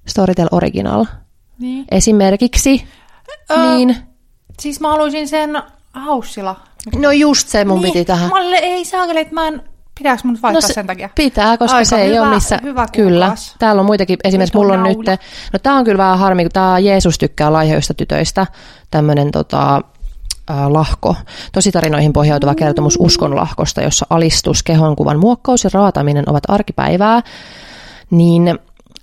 Storytel 0.07 0.47
Original, 0.51 1.05
Niin. 1.59 1.85
esimerkiksi, 1.91 2.87
Ö, 3.51 3.57
niin, 3.75 3.95
Siis 4.59 4.79
mä 4.79 4.89
haluaisin 4.89 5.27
sen 5.27 5.63
haussilla. 5.93 6.55
no 6.95 7.11
just 7.11 7.47
se 7.47 7.65
mun 7.65 7.81
niin, 7.81 7.93
piti 7.93 8.05
tähän. 8.05 8.29
Mä 8.29 8.35
olin, 8.35 8.53
ei 8.53 8.85
saakeli, 8.85 9.19
että 9.19 9.33
mä 9.33 9.47
en, 9.47 9.63
pitääkö 9.97 10.21
mun 10.25 10.37
vaihtaa 10.41 10.61
se 10.61 10.73
sen 10.73 10.87
takia? 10.87 11.09
Pitää, 11.15 11.57
koska 11.57 11.77
Aika 11.77 11.85
se 11.89 11.95
ei 12.01 12.09
hyvä- 12.09 12.21
ole 12.21 12.33
missä... 12.35 12.59
hyvä 12.63 12.85
kyllä, 12.93 13.35
täällä 13.59 13.79
on 13.79 13.85
muitakin. 13.85 14.17
Esimerkiksi 14.23 14.57
on 14.57 14.63
mulla 14.65 14.73
on 14.77 14.83
nyt... 14.83 14.97
No 15.53 15.59
tää 15.63 15.73
on 15.73 15.83
kyllä 15.83 15.97
vähän 15.97 16.19
harmi, 16.19 16.43
kun 16.43 16.51
tää 16.51 16.79
Jeesus 16.79 17.17
tykkää 17.17 17.53
laihoista 17.53 17.93
tytöistä. 17.93 18.47
Tämmönen 18.91 19.31
tota, 19.31 19.75
äh, 20.51 20.67
lahko. 20.67 21.15
Tositarinoihin 21.51 22.13
pohjautuva 22.13 22.55
kertomus 22.55 22.97
uskonlahkosta, 22.99 23.81
jossa 23.81 24.05
alistus, 24.09 24.63
kehonkuvan 24.63 25.19
muokkaus 25.19 25.63
ja 25.63 25.69
raataminen 25.73 26.29
ovat 26.29 26.43
arkipäivää. 26.47 27.21
Niin, 28.09 28.59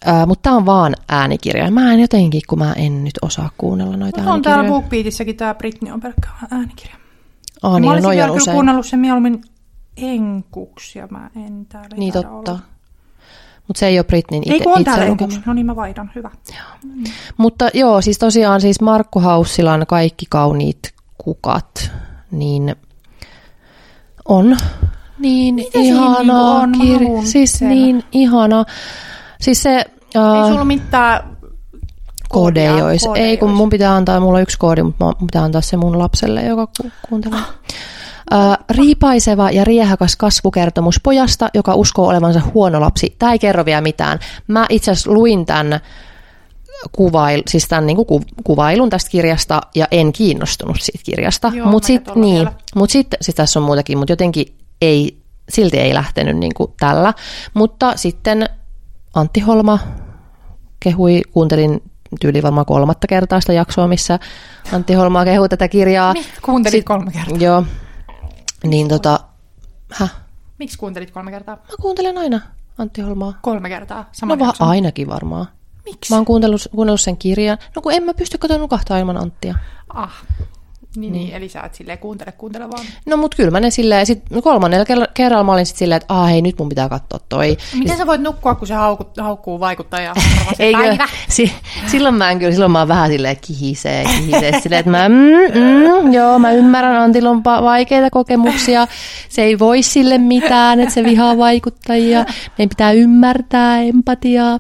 äh, 0.09 0.27
mutta 0.27 0.43
tämä 0.43 0.57
on 0.57 0.67
vaan 0.67 0.95
äänikirja. 1.09 1.71
Mä 1.71 1.93
en 1.93 2.01
jotenkin, 2.01 2.43
kun 2.49 2.59
mä 2.59 2.73
en 2.73 3.05
nyt 3.05 3.19
osaa 3.23 3.51
kuunnella 3.59 3.97
noita 3.97 4.19
Mutta 4.19 4.33
on 4.33 4.43
täällä. 4.43 4.69
BookBeatissäkin 4.69 5.37
tää 5.37 5.55
Britney 5.55 5.93
on 5.93 6.01
pelkkä 6.01 6.29
äänikirja. 6.51 6.97
Mä 7.63 7.71
niin, 7.71 7.83
no, 7.83 7.89
olisin 7.91 8.03
noi 8.03 8.17
vielä 8.17 8.27
kyllä 8.29 8.37
usein. 8.43 8.55
kuunnellut 8.55 8.87
sen 8.87 9.01
mieluummin 9.01 9.43
enkuksi 9.97 10.99
ja 10.99 11.07
mä 11.11 11.31
en 11.47 11.67
täällä 11.67 11.89
ei 11.93 11.99
Niin 11.99 12.13
totta. 12.13 12.59
Mutta 13.69 13.79
se 13.81 13.87
ei 13.87 13.99
ole 13.99 14.05
Britneyn 14.05 14.43
Ei 14.47 14.53
itse, 14.53 14.65
kun 14.65 14.73
on 14.73 14.81
itse 14.81 14.91
täällä 14.91 15.07
enkuksi. 15.07 15.41
No 15.47 15.53
niin 15.53 15.67
mä 15.67 15.77
vaihdan, 15.77 16.11
hyvä. 16.15 16.31
Mutta 17.37 17.69
joo, 17.75 18.01
siis 18.01 18.19
tosiaan 18.19 18.61
siis 18.61 18.81
Markku 18.81 19.21
Haussilan 19.21 19.87
Kaikki 19.89 20.27
kauniit 20.31 20.95
kukat, 21.19 21.93
niin 22.31 22.77
on 24.25 24.57
niin 25.19 25.55
Mitä 25.55 25.71
siinä 25.79 25.97
ihana 25.97 26.67
niinku 26.67 27.15
on? 27.17 27.25
Mä 27.25 27.27
Siis 27.31 27.53
sen. 27.53 27.69
niin 27.69 28.03
ihana. 28.13 28.65
Siis 29.41 29.63
se 29.63 29.85
Ei 30.15 30.41
äh, 30.43 30.49
sulla 30.49 30.65
mitään 30.65 31.37
koodeja 32.29 32.71
koodia- 32.73 32.85
olisi. 32.85 33.07
koodeja 33.07 33.27
Ei, 33.27 33.37
kun 33.37 33.49
olisi. 33.49 33.57
mun 33.57 33.71
pitää 33.71 33.95
antaa, 33.97 34.21
mulla 34.21 34.37
on 34.39 34.43
yksi 34.43 34.59
koodi, 34.59 34.83
mutta 34.83 35.05
mun 35.05 35.27
pitää 35.27 35.43
antaa 35.43 35.61
se 35.61 35.77
mun 35.77 35.99
lapselle, 35.99 36.43
joka 36.43 36.67
ku- 36.67 36.91
kuuntelee. 37.09 37.39
Äh, 38.33 38.59
riipaiseva 38.71 39.51
ja 39.51 39.65
riehakas 39.65 40.17
kasvukertomus 40.17 41.01
pojasta, 41.03 41.49
joka 41.55 41.75
uskoo 41.75 42.09
olevansa 42.09 42.41
huono 42.55 42.81
lapsi. 42.81 43.17
Tämä 43.19 43.33
ei 43.33 43.39
kerro 43.39 43.65
vielä 43.65 43.81
mitään. 43.81 44.19
Mä 44.49 44.67
itse 44.69 44.91
asiassa 44.91 45.11
luin 45.13 45.47
tämän, 45.47 45.81
kuvail, 46.93 47.43
siis 47.49 47.69
tämän 47.69 47.87
niin 47.87 47.97
ku, 48.07 48.23
kuvailun 48.45 48.91
tästä 48.91 49.11
kirjasta 49.11 49.61
ja 49.75 49.87
en 49.91 50.13
kiinnostunut 50.13 50.77
siitä 50.81 51.01
kirjasta. 51.05 51.53
Mutta 51.65 51.87
sitten 51.87 52.21
niin, 52.21 52.49
mut 52.75 52.91
sit, 52.91 53.07
siis 53.21 53.35
tässä 53.35 53.61
on 53.61 53.67
muutakin, 53.67 53.99
mutta 53.99 54.13
jotenkin 54.13 54.47
ei, 54.83 55.19
silti 55.49 55.79
ei 55.79 55.95
lähtenyt 55.95 56.37
niin 56.37 56.55
kuin 56.55 56.73
tällä. 56.81 57.15
Mutta 57.55 57.93
sitten 57.97 58.49
Antti 59.15 59.41
Holma 59.41 59.79
kehui, 60.85 61.23
kuuntelin 61.33 61.83
tyyli 62.21 62.43
varmaan 62.43 62.67
kolmatta 62.67 63.07
kertaa 63.07 63.41
sitä 63.41 63.53
jaksoa, 63.53 63.89
missä 63.89 64.19
Antti 64.73 64.95
Holma 64.95 65.25
kehui 65.25 65.49
tätä 65.49 65.69
kirjaa. 65.69 66.13
Miksi 66.13 66.31
kuuntelit 66.43 66.85
kolme 66.85 67.11
kertaa? 67.13 67.39
Joo. 67.39 67.65
Niin 68.65 68.89
tota, 68.89 69.21
häh? 69.93 70.15
Miksi 70.59 70.79
kuuntelit 70.79 71.11
kolme 71.11 71.31
kertaa? 71.31 71.57
Mä 71.57 71.75
kuuntelen 71.81 72.19
aina 72.19 72.41
Antti 72.79 73.01
Holmaa. 73.01 73.39
Kolme 73.43 73.69
kertaa. 73.69 73.99
No 74.03 74.07
Saman 74.13 74.39
vaan 74.39 74.49
jakson. 74.49 74.69
ainakin 74.69 75.09
varmaan. 75.09 75.47
Miksi? 75.85 76.13
Mä 76.13 76.17
oon 76.17 76.25
kuunnellut, 76.25 76.69
kuunnellut 76.75 77.01
sen 77.01 77.17
kirjan. 77.17 77.59
No 77.77 77.83
kun 77.83 77.93
en 77.93 78.03
mä 78.03 78.15
pysty 78.15 78.39
katsomaan 78.39 78.61
nukahtaa 78.61 78.99
ilman 78.99 79.17
Anttia. 79.17 79.55
Ah. 79.95 80.13
Niin, 80.97 81.13
niin, 81.13 81.35
eli 81.35 81.49
sä 81.49 81.61
et 81.61 81.75
silleen 81.75 81.99
kuuntele, 81.99 82.33
kuuntele 82.33 82.71
vaan. 82.71 82.87
No 83.07 83.17
mut 83.17 83.35
kyllä 83.35 83.51
mä 83.51 83.61
ne 83.61 83.71
silleen, 83.71 84.07
sit 84.07 84.23
kolmannella 84.43 85.07
kerralla 85.15 85.45
mä 85.45 85.53
olin 85.53 85.67
sit 85.67 85.77
silleen, 85.77 86.01
että 86.01 86.15
hei 86.15 86.43
nyt 86.43 86.59
mun 86.59 86.69
pitää 86.69 86.89
katsoa 86.89 87.19
toi. 87.29 87.57
Miten 87.75 87.89
sit... 87.89 87.99
sä 87.99 88.07
voit 88.07 88.21
nukkua, 88.21 88.55
kun 88.55 88.69
se 88.69 88.75
haukku, 88.75 89.05
haukkuu 89.23 89.61
vaikuttajaa 89.61 90.15
Eikö, 90.59 90.97
si, 91.29 91.53
silloin 91.87 92.15
mä 92.15 92.31
en 92.31 92.39
kyllä, 92.39 92.53
silloin 92.53 92.73
mä 92.73 92.79
oon 92.79 92.89
vähän 92.89 93.11
silleen 93.11 93.37
kihisee, 93.41 94.05
kihisee 94.05 94.61
silleen, 94.61 94.81
että 94.81 94.91
mä, 94.91 95.09
mm, 95.09 95.15
mm, 95.15 96.13
joo 96.13 96.39
mä 96.39 96.53
ymmärrän, 96.53 96.97
Antilla 96.97 97.31
on 97.31 97.45
vaikeita 97.45 98.11
kokemuksia, 98.11 98.87
se 99.29 99.43
ei 99.43 99.59
voi 99.59 99.83
sille 99.83 100.19
mitään, 100.19 100.81
että 100.81 100.95
se 100.95 101.05
vihaa 101.05 101.39
vaikuttajia, 101.39 102.25
meidän 102.59 102.69
pitää 102.69 102.93
ymmärtää 102.93 103.83
empatiaa. 103.83 104.59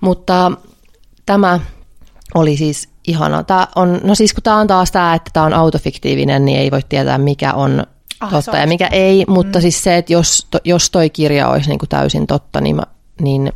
Mutta 0.00 0.52
tämä 1.26 1.60
oli 2.34 2.56
siis 2.56 2.88
ihana. 3.06 3.42
Tämä 3.42 3.68
on, 3.76 4.00
no 4.04 4.14
siis 4.14 4.34
kun 4.34 4.42
tämä 4.42 4.56
on 4.56 4.66
taas 4.66 4.90
tämä, 4.90 5.14
että 5.14 5.30
tämä 5.32 5.46
on 5.46 5.54
autofiktiivinen, 5.54 6.44
niin 6.44 6.58
ei 6.58 6.70
voi 6.70 6.80
tietää 6.88 7.18
mikä 7.18 7.54
on 7.54 7.86
ah, 8.20 8.30
totta 8.30 8.56
ja 8.56 8.66
mikä 8.66 8.86
ei, 8.86 9.24
mm. 9.24 9.32
mutta 9.32 9.60
siis 9.60 9.82
se, 9.82 9.96
että 9.96 10.12
jos, 10.12 10.46
to, 10.50 10.58
jos 10.64 10.90
toi 10.90 11.10
kirja 11.10 11.48
olisi 11.48 11.68
niin 11.68 11.78
kuin 11.78 11.88
täysin 11.88 12.26
totta, 12.26 12.60
niin, 12.60 12.76
mä, 12.76 12.82
niin 13.20 13.52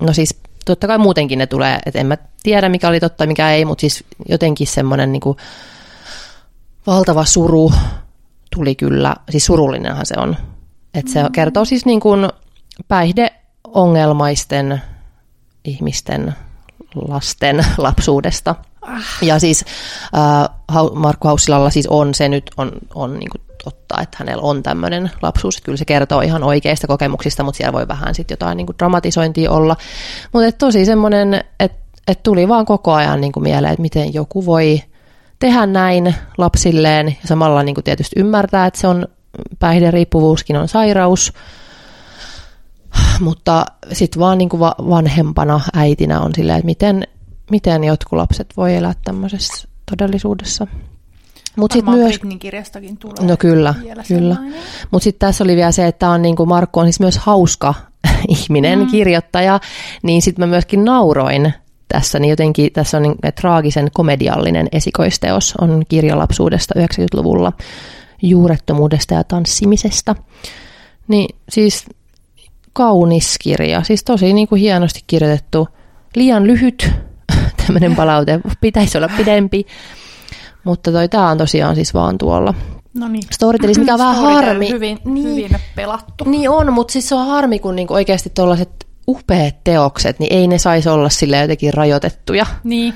no 0.00 0.12
siis 0.12 0.40
totta 0.64 0.86
kai 0.86 0.98
muutenkin 0.98 1.38
ne 1.38 1.46
tulee, 1.46 1.78
että 1.86 2.00
en 2.00 2.06
mä 2.06 2.16
tiedä 2.42 2.68
mikä 2.68 2.88
oli 2.88 3.00
totta 3.00 3.24
ja 3.24 3.28
mikä 3.28 3.50
ei, 3.50 3.64
mutta 3.64 3.80
siis 3.80 4.04
jotenkin 4.28 4.66
semmoinen 4.66 5.12
niin 5.12 5.20
kuin 5.20 5.36
valtava 6.86 7.24
suru 7.24 7.72
tuli 8.54 8.74
kyllä, 8.74 9.16
siis 9.30 9.46
surullinenhan 9.46 10.06
se 10.06 10.14
on. 10.18 10.36
Että 10.94 11.12
se 11.12 11.22
mm. 11.22 11.32
kertoo 11.32 11.64
siis 11.64 11.86
niin 11.86 12.00
kuin 12.00 12.28
päihdeongelmaisten 12.88 14.82
ihmisten 15.64 16.34
lasten 16.94 17.64
lapsuudesta. 17.78 18.54
Ja 19.22 19.38
siis 19.38 19.64
äh, 20.14 20.84
Markku 20.94 21.28
Haussilalla 21.28 21.70
siis 21.70 21.86
on 21.86 22.14
se 22.14 22.28
nyt 22.28 22.50
on, 22.56 22.72
on 22.94 23.18
niin 23.18 23.30
kuin 23.30 23.42
totta, 23.64 24.00
että 24.00 24.16
hänellä 24.20 24.42
on 24.42 24.62
tämmöinen 24.62 25.10
lapsuus. 25.22 25.60
Kyllä 25.60 25.76
se 25.78 25.84
kertoo 25.84 26.20
ihan 26.20 26.44
oikeista 26.44 26.86
kokemuksista, 26.86 27.42
mutta 27.42 27.56
siellä 27.56 27.72
voi 27.72 27.88
vähän 27.88 28.14
sitten 28.14 28.32
jotain 28.32 28.56
niin 28.56 28.66
kuin 28.66 28.78
dramatisointia 28.78 29.50
olla. 29.50 29.76
Mutta 30.32 30.52
tosi 30.52 30.84
semmoinen, 30.84 31.44
että 31.60 31.82
et 32.08 32.22
tuli 32.22 32.48
vaan 32.48 32.66
koko 32.66 32.92
ajan 32.92 33.20
niin 33.20 33.32
kuin 33.32 33.44
mieleen, 33.44 33.72
että 33.72 33.82
miten 33.82 34.14
joku 34.14 34.46
voi 34.46 34.82
tehdä 35.38 35.66
näin 35.66 36.14
lapsilleen 36.38 37.06
ja 37.06 37.28
samalla 37.28 37.62
niin 37.62 37.74
kuin 37.74 37.84
tietysti 37.84 38.20
ymmärtää, 38.20 38.66
että 38.66 38.80
se 38.80 38.86
on 38.86 39.06
päihderiippuvuuskin 39.58 40.56
on 40.56 40.68
sairaus, 40.68 41.32
mutta 43.20 43.66
sitten 43.92 44.20
vaan 44.20 44.38
niin 44.38 44.48
kuin 44.48 44.60
vanhempana 44.60 45.60
äitinä 45.74 46.20
on 46.20 46.30
silleen, 46.34 46.58
että 46.58 46.66
miten, 46.66 47.06
miten 47.52 47.84
jotkut 47.84 48.16
lapset 48.16 48.46
voi 48.56 48.76
elää 48.76 48.94
tämmöisessä 49.04 49.68
todellisuudessa. 49.90 50.66
Mut 51.56 51.72
sit 51.72 51.84
myös, 51.84 52.20
kirjastakin 52.38 52.96
tulee. 52.96 53.26
No 53.26 53.36
kyllä, 53.36 53.74
kyllä. 54.08 54.36
Mutta 54.90 55.04
sitten 55.04 55.28
tässä 55.28 55.44
oli 55.44 55.56
vielä 55.56 55.72
se, 55.72 55.86
että 55.86 56.10
on 56.10 56.22
niin 56.22 56.36
kuin 56.36 56.48
Markku 56.48 56.80
on 56.80 56.86
siis 56.86 57.00
myös 57.00 57.18
hauska 57.18 57.74
ihminen, 58.28 58.78
mm. 58.78 58.86
kirjoittaja, 58.86 59.60
niin 60.02 60.22
sitten 60.22 60.42
mä 60.42 60.50
myöskin 60.50 60.84
nauroin 60.84 61.52
tässä, 61.88 62.18
niin 62.18 62.30
jotenkin 62.30 62.72
tässä 62.72 62.96
on 62.96 63.02
niin, 63.02 63.16
traagisen 63.34 63.88
komediallinen 63.92 64.68
esikoisteos, 64.72 65.54
on 65.60 65.82
kirjalapsuudesta 65.88 66.74
90-luvulla, 66.78 67.52
juurettomuudesta 68.22 69.14
ja 69.14 69.24
tanssimisesta. 69.24 70.16
Niin 71.08 71.36
siis 71.48 71.86
kaunis 72.72 73.36
kirja, 73.42 73.82
siis 73.82 74.04
tosi 74.04 74.32
niin 74.32 74.48
kuin 74.48 74.60
hienosti 74.60 75.00
kirjoitettu, 75.06 75.68
liian 76.16 76.46
lyhyt, 76.46 76.90
tämmöinen 77.66 77.96
palaute, 77.96 78.40
pitäisi 78.60 78.98
olla 78.98 79.08
pidempi, 79.16 79.66
mutta 80.64 80.92
toi 80.92 81.08
tämä 81.08 81.30
on 81.30 81.38
tosiaan 81.38 81.74
siis 81.74 81.94
vaan 81.94 82.18
tuolla. 82.18 82.54
No 82.94 83.08
niin. 83.08 83.22
Storytellis, 83.30 83.78
mikä 83.78 83.92
on 83.92 83.98
vähän 83.98 84.16
harmi. 84.16 84.68
Hyvin, 84.70 84.98
niin, 85.04 85.28
hyvin 85.28 85.56
pelattu. 85.76 86.24
Niin 86.24 86.50
on, 86.50 86.72
mutta 86.72 86.92
siis 86.92 87.08
se 87.08 87.14
on 87.14 87.26
harmi, 87.26 87.58
kun 87.58 87.76
niinku 87.76 87.94
oikeasti 87.94 88.30
tuollaiset 88.30 88.86
upeat 89.08 89.64
teokset, 89.64 90.18
niin 90.18 90.32
ei 90.32 90.48
ne 90.48 90.58
saisi 90.58 90.88
olla 90.88 91.08
sille 91.08 91.38
jotenkin 91.38 91.74
rajoitettuja. 91.74 92.46
Niin. 92.64 92.94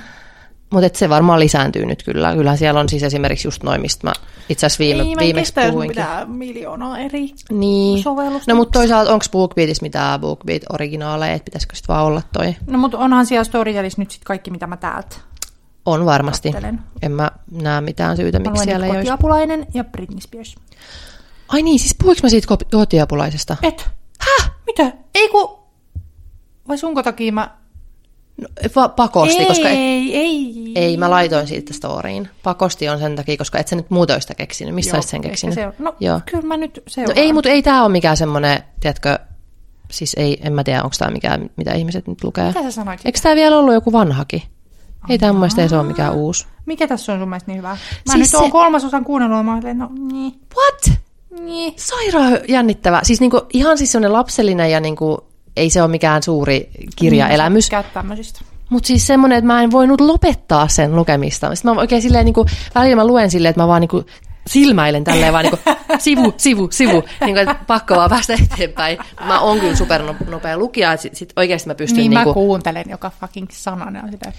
Mutta 0.71 0.99
se 0.99 1.09
varmaan 1.09 1.41
lisääntyy 1.41 1.87
nyt 1.87 2.03
kyllä. 2.03 2.35
Kyllä 2.35 2.57
siellä 2.57 2.81
on 2.81 2.89
siis 2.89 3.03
esimerkiksi 3.03 3.49
just 3.49 3.63
noin, 3.63 3.81
mistä 3.81 4.07
mä 4.07 4.13
itse 4.49 4.67
asiassa 4.67 4.79
viime, 4.85 5.03
Ei, 5.03 5.15
viimeksi 5.19 5.53
puhuinkin. 5.71 5.97
pitää 5.97 6.27
miljoonaa 6.27 6.99
eri 6.99 7.31
niin. 7.51 8.03
sovellusta. 8.03 8.53
No 8.53 8.57
mutta 8.57 8.79
toisaalta 8.79 9.13
onko 9.13 9.25
BookBeatissa 9.33 9.83
mitään 9.83 10.21
BookBeat-originaaleja, 10.21 11.33
että 11.35 11.45
pitäisikö 11.45 11.75
sitten 11.77 11.95
vaan 11.95 12.07
olla 12.07 12.23
toi? 12.33 12.57
No 12.67 12.79
mutta 12.79 12.99
onhan 12.99 13.27
siellä 13.27 13.45
Storytelissa 13.45 14.03
nyt 14.03 14.11
sitten 14.11 14.27
kaikki, 14.27 14.51
mitä 14.51 14.67
mä 14.67 14.77
täältä 14.77 15.17
On 15.87 16.07
varmasti. 16.07 16.53
Kattelen. 16.53 16.81
En 17.03 17.13
mä 17.13 17.31
näe 17.51 17.81
mitään 17.81 18.17
syytä, 18.17 18.39
miksi 18.39 18.65
siellä 18.65 18.87
ei 18.87 18.91
olisi. 18.91 19.03
Kotiapulainen 19.03 19.67
ja 19.75 19.85
Britney 19.85 20.21
Spears. 20.21 20.55
Ai 21.49 21.63
niin, 21.63 21.79
siis 21.79 21.95
puhuinko 22.01 22.21
mä 22.23 22.29
siitä 22.29 22.47
kotiapulaisesta? 22.71 23.57
Et. 23.63 23.91
Häh? 24.21 24.51
Mitä? 24.67 24.93
Ei 25.15 25.29
ku... 25.29 25.59
Vai 26.69 26.79
sunko 26.79 27.03
takia 27.03 27.33
mä 27.33 27.57
No, 28.37 28.89
pakosti, 28.89 29.39
ei, 29.39 29.47
koska... 29.47 29.69
Ei, 29.69 30.17
ei. 30.17 30.73
Ei, 30.75 30.97
mä 30.97 31.11
laitoin 31.11 31.47
siitä 31.47 31.73
storyin. 31.73 32.29
Pakosti 32.43 32.89
on 32.89 32.99
sen 32.99 33.17
takia, 33.17 33.37
koska 33.37 33.59
et 33.59 33.69
sä 33.69 33.77
nyt 33.77 33.91
muuta 33.91 34.19
keksinyt. 34.37 34.75
Missä 34.75 34.97
olisit 34.97 35.11
sen 35.11 35.21
keksinyt? 35.21 35.55
Se, 35.55 35.73
no, 35.79 35.95
Joo. 36.01 36.21
kyllä 36.31 36.47
mä 36.47 36.57
nyt 36.57 36.83
seuraan. 36.89 37.17
No 37.17 37.23
ei, 37.23 37.33
mutta 37.33 37.51
ei 37.51 37.63
tää 37.63 37.83
ole 37.83 37.93
mikään 37.93 38.17
semmoinen, 38.17 38.63
tiedätkö, 38.81 39.19
siis 39.91 40.15
ei, 40.15 40.39
en 40.43 40.53
mä 40.53 40.65
tiedä, 40.65 40.83
onko 40.83 40.97
tämä 40.99 41.11
mikään, 41.11 41.51
mitä 41.57 41.73
ihmiset 41.73 42.09
nyt 42.09 42.25
lukee. 42.25 42.47
Mitä 42.47 42.63
sä 42.63 42.71
sanoit? 42.71 43.01
Eikö 43.05 43.19
tämä 43.23 43.35
vielä 43.35 43.59
ollut 43.59 43.75
joku 43.75 43.93
vanhakin? 43.93 44.43
Aha. 45.01 45.13
Ei 45.13 45.19
tämä 45.19 45.33
mun 45.33 45.41
mielestä 45.41 45.63
ei 45.63 45.69
se 45.69 45.77
ole 45.77 45.87
mikään 45.87 46.15
uusi. 46.15 46.47
Mikä 46.67 46.87
tässä 46.87 47.13
on 47.13 47.19
sun 47.19 47.29
mielestä 47.29 47.51
niin 47.51 47.59
hyvä? 47.59 47.69
Mä 47.69 47.77
siis 48.13 48.33
nyt 48.33 48.35
oon 48.35 48.45
se... 48.45 48.51
kolmasosan 48.51 49.05
kuunnellut, 49.05 49.45
mä 49.45 49.57
olen, 49.57 49.79
no 49.79 49.91
niin. 50.13 50.33
What? 50.57 50.99
Niin. 51.41 51.75
Sairaan 51.77 52.39
jännittävä. 52.49 53.01
Siis 53.03 53.21
niinku, 53.21 53.41
ihan 53.53 53.79
siis 53.79 53.93
semmoinen 53.93 54.13
lapsellinen 54.13 54.71
ja 54.71 54.81
niinku, 54.81 55.27
ei 55.57 55.71
se 55.71 55.83
ole 55.83 55.91
mikään 55.91 56.23
suuri 56.23 56.71
kirjaelämys. 56.97 57.71
Niin, 57.71 57.85
tämmöisistä. 57.95 58.41
Mutta 58.71 58.87
siis 58.87 59.07
semmoinen, 59.07 59.39
että 59.39 59.47
mä 59.47 59.63
en 59.63 59.71
voinut 59.71 60.01
lopettaa 60.01 60.69
sen 60.69 60.97
lukemista. 60.97 61.55
Sitten 61.55 61.75
mä 61.75 61.81
oikein 61.81 62.03
silleen, 62.03 62.25
niin 62.25 62.35
kuin, 62.35 62.49
välillä 62.75 62.97
mä 62.97 63.07
luen 63.07 63.31
silleen, 63.31 63.51
että 63.51 63.63
mä 63.63 63.69
vaan 63.69 63.81
niin 63.81 63.89
kuin, 63.89 64.07
silmäilen 64.47 65.05
tälleen 65.05 65.33
vaan 65.33 65.45
niin 65.45 65.59
kuin, 65.65 65.77
sivu, 65.99 66.35
sivu, 66.37 66.69
sivu. 66.71 67.03
Niin 67.21 67.35
kuin, 67.35 67.39
että 67.39 67.57
pakko 67.67 67.97
vaan 67.97 68.11
päästä 68.11 68.35
eteenpäin. 68.53 68.99
Mä 69.27 69.41
oon 69.41 69.61
kyllä 69.61 69.77
supernopea 69.77 70.59
lukija, 70.59 70.93
että 70.93 71.03
sit, 71.03 71.15
sit 71.15 71.33
oikeasti 71.37 71.69
mä 71.69 71.75
pystyn... 71.75 71.97
Niin, 71.97 72.11
niin 72.11 72.19
mä 72.19 72.25
kuin... 72.25 72.35
kuuntelen 72.35 72.85
joka 72.91 73.11
fucking 73.21 73.47
sanan 73.51 73.95
ja 73.95 74.03
sitä, 74.11 74.33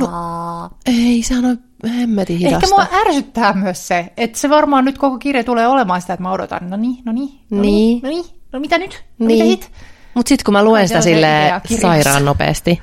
no, 0.00 0.70
ei, 0.86 1.22
on 1.38 1.58
hemmetin 1.90 2.38
hidasta. 2.38 2.56
Ehkä 2.56 2.68
mua 2.68 3.00
ärsyttää 3.00 3.52
myös 3.52 3.88
se, 3.88 4.12
että 4.16 4.38
se 4.38 4.50
varmaan 4.50 4.84
nyt 4.84 4.98
koko 4.98 5.18
kirja 5.18 5.44
tulee 5.44 5.66
olemaan 5.66 6.00
sitä, 6.00 6.12
että 6.12 6.22
mä 6.22 6.32
odotan, 6.32 6.70
no 6.70 6.76
niin, 6.76 6.96
no 7.04 7.12
niin, 7.12 7.40
no 7.50 7.60
niin, 7.60 7.62
niin. 7.62 8.02
no 8.02 8.08
niin, 8.08 8.24
no 8.52 8.60
mitä 8.60 8.78
nyt, 8.78 9.04
no 9.18 9.26
niin. 9.26 9.46
mitä 9.46 9.66
sit? 9.66 9.72
Mutta 10.14 10.28
sitten 10.28 10.44
kun 10.44 10.52
mä 10.52 10.64
luen 10.64 10.88
sitä 10.88 11.00
sille 11.00 11.52
sairaan 11.80 12.24
nopeasti, 12.24 12.80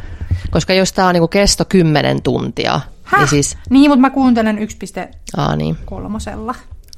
koska 0.52 0.74
jos 0.74 0.94
tämä 0.94 1.08
on 1.08 1.14
niinku 1.14 1.28
kesto 1.28 1.66
10 1.66 2.22
tuntia, 2.22 2.82
Häh? 3.04 3.20
niin 3.20 3.30
siis... 3.30 3.58
Niin, 3.70 3.92
mutta 3.92 4.02
mä 4.02 4.10
kuuntelen 4.10 4.58
1.3. 4.58 5.16
Aa, 5.38 5.56
niin. 5.56 5.78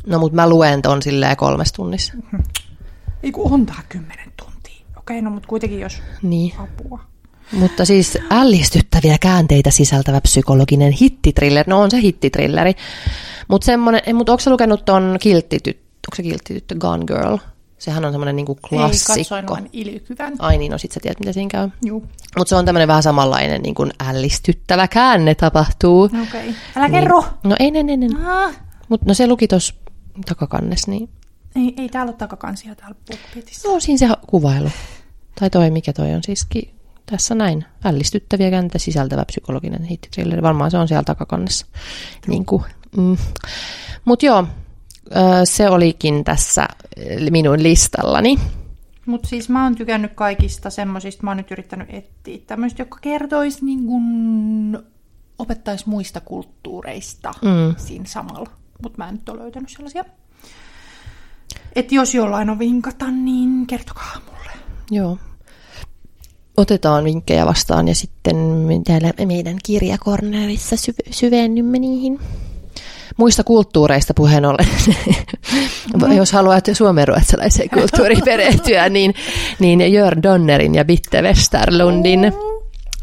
No, 0.08 0.19
mutta 0.19 0.36
mä 0.36 0.50
luen 0.50 0.82
ton 0.82 1.02
silleen 1.02 1.38
kolmes 1.38 1.74
tunnissa. 1.74 2.13
Ei 3.24 3.32
kun 3.32 3.54
on 3.54 3.65
tää 3.65 3.84
10 3.89 4.17
tuntia. 4.38 4.86
Okei, 4.98 5.22
no 5.22 5.30
mutta 5.30 5.48
kuitenkin 5.48 5.80
jos 5.80 6.02
niin. 6.22 6.54
apua. 6.58 7.00
Mutta 7.52 7.86
siis 7.86 8.17
ällistyttäviä 8.32 9.17
käänteitä 9.17 9.72
sisältävä 9.72 10.22
psykologinen 10.22 10.91
hittitriller. 10.91 11.65
No 11.67 11.82
on 11.82 11.91
se 11.91 12.02
hittitrilleri. 12.02 12.74
Mutta 13.48 13.65
semmonen, 13.65 14.02
mutta 14.13 14.32
onko 14.32 14.43
lukenut 14.50 14.86
ton 14.86 15.17
kilttityttö, 15.19 15.82
onko 15.82 16.15
se 16.15 16.24
kilttityttö 16.24 16.76
Gone 16.76 17.06
Girl? 17.06 17.38
Sehän 17.84 18.06
on 18.06 18.13
semmoinen 18.13 18.36
niinku 18.36 18.56
klassikko. 18.56 19.13
Ei, 19.13 19.19
katsoin 19.19 19.48
vain 19.48 19.69
ilkyvän. 19.74 20.34
Ai 20.39 20.58
niin, 20.58 20.72
no 20.72 20.78
sit 20.78 20.91
sä 20.91 21.00
tiedät, 21.00 21.19
mitä 21.19 21.34
siinä 21.34 21.50
käy. 21.50 21.69
Joo. 21.82 22.00
Mutta 22.38 22.50
se 22.50 22.56
on 22.56 22.65
tämmöinen 22.65 22.88
vähän 22.88 23.04
samanlainen 23.04 23.62
niin 23.62 23.76
kuin 23.76 23.91
ällistyttävä 24.08 24.88
käänne 24.88 25.36
tapahtuu. 25.36 26.04
Okei. 26.04 26.22
Okay. 26.24 26.54
Älä 26.76 26.88
niin, 26.88 27.00
kerro! 27.00 27.24
No 27.43 27.56
ei, 27.60 27.72
ei, 27.76 27.84
ei. 27.88 27.98
ei. 28.02 28.26
Ah. 28.26 28.56
Mutta 28.89 29.06
no 29.08 29.13
se 29.13 29.28
luki 29.28 29.48
tuossa 29.48 29.74
takakannes, 30.26 30.88
niin... 30.88 31.10
Ei, 31.56 31.74
ei 31.78 31.89
täällä 31.89 32.10
ole 32.10 32.17
takakansia 32.17 32.76
täällä 32.76 32.96
BookBeatissa. 33.08 33.69
No 33.69 33.80
siinä 33.80 33.98
se 33.98 34.08
kuvailu. 34.28 34.69
Tai 35.39 35.50
toi, 35.50 35.72
mikä 35.72 35.93
toi 35.93 36.13
on 36.13 36.24
siis 36.24 36.48
tässä 37.06 37.36
näin. 37.36 37.65
Ällistyttäviä 37.84 38.50
käänteitä 38.50 38.80
sisältävä 38.80 39.26
psykologinen 39.26 39.84
hittitrilleri. 39.84 40.41
Varmaan 40.41 40.72
se 40.72 40.78
on 40.78 40.88
siellä 40.88 41.04
takakannessa. 41.04 41.65
Niin 42.28 42.46
kuin, 42.46 42.63
mm. 42.98 43.17
Mutta 44.06 44.26
joo, 44.26 44.46
se 45.43 45.69
olikin 45.69 46.23
tässä 46.23 46.67
minun 47.30 47.63
listallani. 47.63 48.39
Mutta 49.06 49.28
siis 49.28 49.49
mä 49.49 49.63
oon 49.63 49.76
tykännyt 49.76 50.12
kaikista 50.15 50.69
semmoisista, 50.69 51.23
mä 51.23 51.30
oon 51.30 51.38
nyt 51.38 51.52
yrittänyt 51.52 51.88
etsiä 51.89 52.38
tämmöistä, 52.47 52.82
joka 52.82 52.97
kertoisi 53.02 53.65
niin 53.65 53.86
kun, 53.86 54.84
opettaisi 55.39 55.89
muista 55.89 56.19
kulttuureista 56.19 57.34
mm. 57.41 57.76
siinä 57.78 58.06
samalla. 58.06 58.49
Mutta 58.84 58.97
mä 58.97 59.10
en 59.10 59.15
nyt 59.15 59.30
ole 59.30 59.39
löytänyt 59.39 59.69
sellaisia. 59.69 60.06
Että 61.76 61.95
jos 61.95 62.15
jollain 62.15 62.49
on 62.49 62.60
vinkata, 62.60 63.12
niin 63.12 63.67
kertokaa 63.67 64.21
mulle. 64.26 64.52
Joo. 64.91 65.17
Otetaan 66.58 67.04
vinkkejä 67.04 67.45
vastaan 67.45 67.88
ja 67.88 67.95
sitten 67.95 68.36
täällä 68.84 69.13
meidän 69.26 69.58
kirjakornerissa 69.65 70.76
syvennymme 71.12 71.80
niihin. 71.80 72.19
Muista 73.17 73.43
kulttuureista 73.43 74.13
puheen 74.13 74.45
ollen, 74.45 74.67
jos 76.17 76.32
haluat 76.32 76.65
suomenruotsalaiseen 76.73 77.69
kulttuuriin 77.69 78.23
perehtyä, 78.32 78.89
niin, 78.89 79.13
niin 79.60 79.93
Jörn 79.93 80.23
Donnerin 80.23 80.76
ja 80.76 80.86
Bitte 80.86 81.21
Westerlundin 81.21 82.34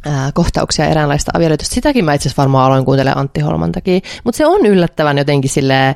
ää, 0.06 0.30
kohtauksia 0.34 0.86
eräänlaista 0.86 1.30
avioliitosta. 1.34 1.74
Sitäkin 1.74 2.04
mä 2.04 2.14
itse 2.14 2.28
asiassa 2.28 2.42
varmaan 2.42 2.66
aloin 2.66 2.84
kuuntelemaan 2.84 3.18
Antti 3.18 3.40
Holman 3.40 3.72
takia. 3.72 4.00
Mutta 4.24 4.36
se 4.38 4.46
on 4.46 4.66
yllättävän 4.66 5.18
jotenkin 5.18 5.50
silleen, 5.50 5.94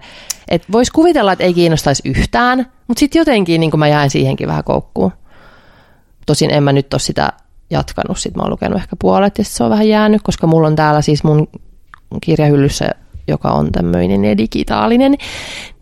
että 0.48 0.68
voisi 0.72 0.92
kuvitella, 0.92 1.32
että 1.32 1.44
ei 1.44 1.54
kiinnostaisi 1.54 2.02
yhtään, 2.04 2.58
mutta 2.88 3.00
sitten 3.00 3.20
jotenkin 3.20 3.60
niin 3.60 3.78
mä 3.78 3.88
jäin 3.88 4.10
siihenkin 4.10 4.48
vähän 4.48 4.64
koukkuun. 4.64 5.12
Tosin 6.26 6.50
en 6.50 6.62
mä 6.62 6.72
nyt 6.72 6.94
ole 6.94 7.00
sitä 7.00 7.32
jatkanut, 7.70 8.18
sitten 8.18 8.40
mä 8.40 8.42
oon 8.42 8.50
lukenut 8.50 8.78
ehkä 8.78 8.96
puolet 8.98 9.38
ja 9.38 9.44
se 9.44 9.64
on 9.64 9.70
vähän 9.70 9.88
jäänyt, 9.88 10.22
koska 10.22 10.46
mulla 10.46 10.66
on 10.66 10.76
täällä 10.76 11.02
siis 11.02 11.24
mun 11.24 11.48
kirjahyllyssä, 12.20 12.90
joka 13.28 13.50
on 13.50 13.72
tämmöinen 13.72 14.24
ja 14.24 14.38
digitaalinen, 14.38 15.14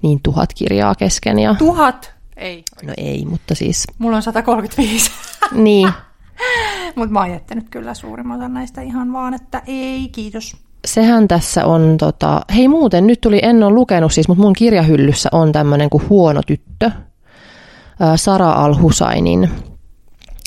niin 0.02 0.20
tuhat 0.22 0.54
kirjaa 0.54 0.94
kesken. 0.94 1.38
Ja... 1.38 1.54
Tuhat? 1.58 2.14
Ei. 2.36 2.64
No 2.82 2.92
ei, 2.96 3.24
mutta 3.24 3.54
siis... 3.54 3.84
Mulla 3.98 4.16
on 4.16 4.22
135. 4.22 5.10
niin, 5.52 5.88
Mutta 6.96 7.12
mä 7.12 7.20
oon 7.20 7.30
jättänyt 7.30 7.68
kyllä 7.70 7.94
suurimman 7.94 8.38
osan 8.38 8.54
näistä 8.54 8.80
ihan 8.80 9.12
vaan, 9.12 9.34
että 9.34 9.62
ei, 9.66 10.08
kiitos. 10.08 10.56
Sehän 10.86 11.28
tässä 11.28 11.66
on, 11.66 11.96
tota, 11.98 12.40
hei 12.54 12.68
muuten, 12.68 13.06
nyt 13.06 13.20
tuli, 13.20 13.40
en 13.42 13.62
ole 13.62 13.74
lukenut 13.74 14.12
siis, 14.12 14.28
mutta 14.28 14.42
mun 14.42 14.52
kirjahyllyssä 14.52 15.28
on 15.32 15.52
tämmöinen 15.52 15.90
kuin 15.90 16.08
Huono 16.08 16.40
tyttö, 16.46 16.90
Sara 18.16 18.52
Al-Husainin 18.52 19.50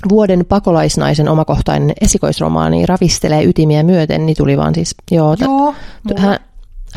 vuoden 0.09 0.45
pakolaisnaisen 0.49 1.29
omakohtainen 1.29 1.93
esikoisromaani 2.01 2.85
ravistelee 2.85 3.43
ytimiä 3.43 3.83
myöten, 3.83 4.25
niin 4.25 4.37
tuli 4.37 4.57
vaan 4.57 4.75
siis, 4.75 4.95
joo. 5.11 5.35
Joo, 5.39 5.73
hän, 6.17 6.39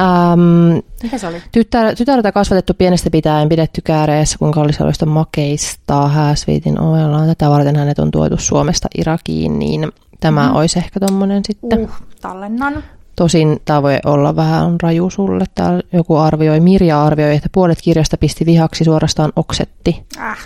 Ähm, 0.01 0.79
Mikä 1.03 1.19
se 1.19 1.27
oli? 1.27 1.43
Tytär, 1.53 1.95
tytärtä 1.95 2.33
kasvatettu 2.33 2.75
pienestä 2.75 3.11
pitäen 3.11 3.49
pidetty 3.49 3.81
kääreessä, 3.81 4.39
kun 4.39 4.53
kallisaloista 4.53 5.07
makeista 5.07 6.09
hääsviitin 6.09 6.81
ovella. 6.81 7.27
Tätä 7.27 7.51
varten 7.51 7.77
hänet 7.77 7.99
on 7.99 8.11
tuotu 8.11 8.37
Suomesta 8.37 8.89
Irakiin, 8.99 9.59
niin 9.59 9.93
tämä 10.21 10.49
mm. 10.49 10.57
olisi 10.57 10.79
ehkä 10.79 11.01
tommonen 11.01 11.43
sitten. 11.47 11.79
Uh, 11.81 11.91
tallennan. 12.21 12.85
Tosin 13.17 13.61
tämä 13.65 13.83
voi 13.83 13.99
olla 14.05 14.37
vähän 14.37 14.77
raju 14.83 15.11
sulle. 15.11 15.45
Täällä 15.55 15.83
joku 15.93 16.17
arvioi, 16.17 16.61
Mirja 16.61 17.05
arvioi, 17.05 17.37
että 17.37 17.49
puolet 17.53 17.83
kirjasta 17.83 18.17
pisti 18.17 18.47
vihaksi 18.47 18.85
suorastaan 18.85 19.33
oksetti. 19.37 20.07
Äh. 20.19 20.39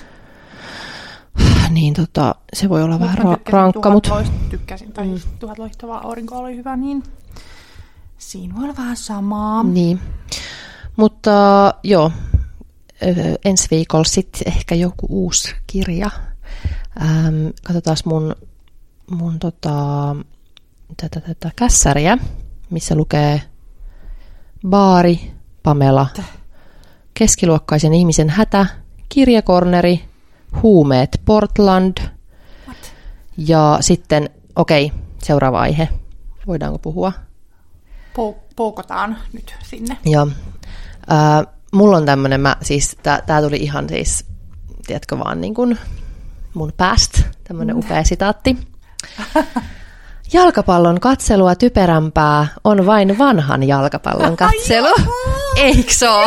Niin 1.70 1.94
tota, 1.94 2.34
se 2.52 2.68
voi 2.68 2.82
olla 2.82 2.98
Mut 2.98 3.08
vähän 3.08 3.18
ra- 3.18 3.40
rankka, 3.50 3.90
mutta 3.90 4.24
Tykkäsin, 4.50 4.92
tai 4.92 5.06
mm. 5.06 5.20
tuhat 5.38 5.58
loistavaa 5.58 6.06
aurinko 6.06 6.38
oli 6.38 6.56
hyvä, 6.56 6.76
niin 6.76 7.02
siinä 8.22 8.54
voi 8.54 8.64
olla 8.64 8.76
vähän 8.76 8.96
samaa. 8.96 9.62
Niin. 9.62 10.00
Mutta 10.96 11.30
joo, 11.82 12.12
ensi 13.44 13.68
viikolla 13.70 14.04
sitten 14.04 14.52
ehkä 14.52 14.74
joku 14.74 15.06
uusi 15.08 15.54
kirja. 15.66 16.11
Ähm, 17.02 17.46
katsotaan 17.64 17.96
mun, 18.04 18.35
mun 19.11 19.38
tota, 19.38 20.16
tätä, 20.96 21.20
tätä 21.20 21.50
kässäriä, 21.56 22.18
missä 22.70 22.94
lukee 22.94 23.42
Baari, 24.68 25.32
Pamela, 25.62 26.06
keskiluokkaisen 27.14 27.94
ihmisen 27.94 28.30
hätä, 28.30 28.66
kirjakorneri, 29.08 30.04
huumeet 30.62 31.20
Portland 31.24 31.96
What? 32.66 32.94
ja 33.37 33.78
sitten, 33.80 34.30
okei, 34.56 34.87
okay, 34.87 34.98
seuraava 35.22 35.61
aihe. 35.61 35.88
Voidaanko 36.46 36.78
puhua? 36.78 37.12
Pou- 38.18 38.37
poukotaan 38.57 39.18
nyt 39.33 39.55
sinne. 39.62 39.96
Joo. 40.05 40.29
Äh, 41.12 41.46
mulla 41.72 41.96
on 41.96 42.07
tämmönen, 42.07 42.40
mä, 42.40 42.57
siis 42.62 42.96
tää, 43.03 43.20
tää 43.27 43.42
tuli 43.42 43.57
ihan 43.57 43.88
siis, 43.88 44.25
tiedätkö 44.87 45.18
vaan 45.18 45.40
niin 45.40 45.55
kuin 45.55 45.79
mun 46.55 46.72
päästä, 46.77 47.18
tämmönen 47.44 47.77
upea 47.77 48.05
sitaatti. 48.05 48.57
Jalkapallon 50.33 51.01
katselua 51.01 51.55
typerämpää 51.55 52.46
on 52.64 52.87
vain 52.87 53.18
vanhan 53.18 53.62
jalkapallon 53.62 54.37
katselu. 54.37 54.94
Eikö 55.57 55.92
se 55.92 56.09
oo? 56.09 56.22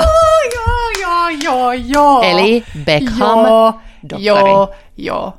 Joo, 0.55 0.89
joo, 1.01 1.29
joo, 1.43 1.71
joo. 1.71 2.21
Eli 2.21 2.63
Beckham, 2.85 3.39
Joo, 3.45 3.73
dokkari. 4.03 4.23
joo, 4.25 4.71
joo, 4.97 5.33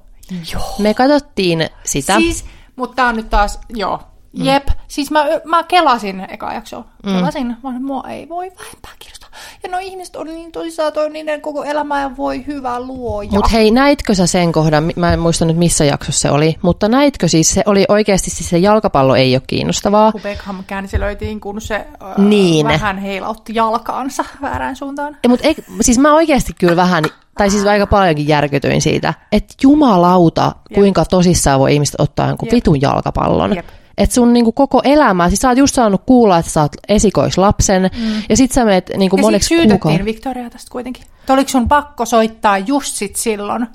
joo. 0.53 0.75
Me 0.79 0.95
katsottiin 0.95 1.69
sitä. 1.85 2.17
Siis, 2.17 2.45
mutta 2.77 2.97
tää 2.97 3.07
on 3.09 3.17
nyt 3.17 3.31
taas, 3.31 3.61
joo. 3.69 4.01
Jep, 4.33 4.69
siis 4.89 5.11
mä, 5.11 5.25
mä 5.45 5.63
kelasin 5.63 6.27
eka. 6.29 6.63
Kelasin, 7.05 7.47
mm. 7.47 7.57
vaan 7.63 7.83
mua 7.83 8.05
ei 8.09 8.29
voi 8.29 8.53
vähempää 8.59 8.93
kiinnostaa. 8.99 9.31
Ja 9.63 9.69
no 9.69 9.79
ihmiset 9.79 10.17
on 10.17 10.27
niin 10.27 10.53
tosissaan 10.53 10.93
toi 10.93 11.11
niiden 11.11 11.41
koko 11.41 11.65
elämä 11.65 12.01
ja 12.01 12.17
voi 12.17 12.47
hyvä 12.47 12.81
luoja. 12.81 13.31
Mutta 13.31 13.51
hei, 13.51 13.71
näitkö 13.71 14.15
sä 14.15 14.27
sen 14.27 14.53
kohdan, 14.53 14.93
mä 14.97 15.13
en 15.13 15.19
muista 15.19 15.45
nyt 15.45 15.57
missä 15.57 15.85
jaksossa 15.85 16.21
se 16.21 16.31
oli, 16.31 16.57
mutta 16.63 16.89
näitkö 16.89 17.29
siis, 17.29 17.51
se 17.51 17.63
oli 17.67 17.85
oikeasti 17.89 18.31
siis 18.31 18.51
se 18.51 18.59
jalkapallo 18.59 19.15
ei 19.17 19.35
ole 19.35 19.43
kiinnostavaa. 19.47 20.13
kun 20.13 20.21
Beckham 20.21 20.65
käänselöitiin, 20.67 21.41
kun 21.41 21.61
se 21.61 21.75
äh, 21.75 21.87
Niin. 22.19 22.69
vähän 22.69 22.99
heilautti 22.99 23.55
jalkaansa 23.55 24.25
väärään 24.43 24.77
suuntaan. 24.77 25.17
Ja, 25.23 25.29
mutta 25.29 25.47
ei, 25.47 25.57
siis 25.81 25.99
mä 25.99 26.15
oikeasti 26.15 26.53
kyllä 26.59 26.77
vähän, 26.77 27.05
tai 27.39 27.51
siis 27.51 27.67
aika 27.67 27.87
paljonkin 27.87 28.29
järkytyin 28.29 28.83
siitä, 28.83 29.15
että 29.33 29.55
jumalauta, 29.63 30.53
kuinka 30.75 31.05
tosissaan 31.05 31.61
voi 31.61 31.75
ihmiset 31.75 31.95
ottaa 31.99 32.29
jonkun 32.29 32.47
Jep. 32.47 32.55
vitun 32.55 32.81
jalkapallon. 32.81 33.57
Jep. 33.57 33.67
Että 33.99 34.15
sun 34.15 34.33
niinku 34.33 34.53
koko 34.53 34.81
elämä, 34.85 35.29
siis 35.29 35.41
sä 35.41 35.49
oot 35.49 35.59
just 35.59 35.75
saanut 35.75 36.03
kuulla, 36.07 36.39
että 36.39 36.51
sä 36.51 36.61
oot 36.63 36.73
esikoislapsen, 36.89 37.83
mm. 37.83 38.23
ja 38.29 38.37
sit 38.37 38.53
sä 38.53 38.65
menet 38.65 38.91
niinku 38.97 39.17
Ja 39.17 39.23
moneksi 39.23 39.57
kuukaudeksi. 39.57 40.05
Victoria 40.05 40.51
tästä 40.51 40.71
kuitenkin. 40.71 41.03
Et 41.03 41.31
Oliko 41.31 41.49
sun 41.49 41.69
pakko 41.69 42.05
soittaa 42.05 42.59
just 42.59 42.95
sit 42.95 43.17
silloin? 43.17 43.63
Ai 43.63 43.69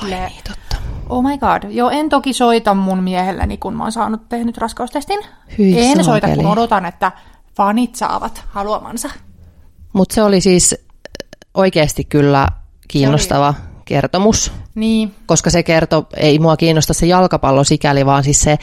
Silleen, 0.00 0.28
niin, 0.28 0.44
totta. 0.48 0.76
Oh 1.08 1.22
my 1.22 1.38
god. 1.38 1.70
Joo, 1.70 1.90
en 1.90 2.08
toki 2.08 2.32
soita 2.32 2.74
mun 2.74 3.02
miehelleni, 3.02 3.56
kun 3.56 3.74
mä 3.74 3.82
oon 3.82 3.92
saanut 3.92 4.28
tehnyt 4.28 4.58
raskaustestin. 4.58 5.20
Hyi 5.58 5.78
en 5.78 6.04
soita, 6.04 6.04
saakeli. 6.04 6.36
kun 6.36 6.46
odotan, 6.46 6.86
että 6.86 7.12
fanit 7.56 7.94
saavat 7.94 8.44
haluamansa. 8.48 9.10
Mutta 9.92 10.14
se 10.14 10.22
oli 10.22 10.40
siis 10.40 10.74
oikeasti 11.54 12.04
kyllä 12.04 12.48
kiinnostava 12.88 13.54
kertomus, 13.84 14.52
Niin, 14.74 15.14
koska 15.26 15.50
se 15.50 15.62
kertoo, 15.62 16.06
ei 16.16 16.38
mua 16.38 16.56
kiinnosta 16.56 16.94
se 16.94 17.06
jalkapallo 17.06 17.64
sikäli, 17.64 18.06
vaan 18.06 18.24
siis 18.24 18.40
se 18.40 18.58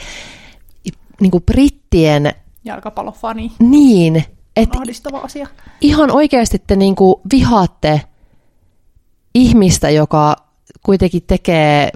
niinku 1.20 1.40
brittien, 1.40 2.32
jalkapallofani. 2.64 3.52
niin, 3.58 4.24
että 4.56 4.78
Ahdistava 4.78 5.18
asia. 5.18 5.46
ihan 5.80 6.10
oikeasti 6.10 6.62
te 6.66 6.76
niinku 6.76 7.20
vihaatte 7.32 8.00
ihmistä, 9.34 9.90
joka 9.90 10.36
kuitenkin 10.82 11.22
tekee 11.26 11.90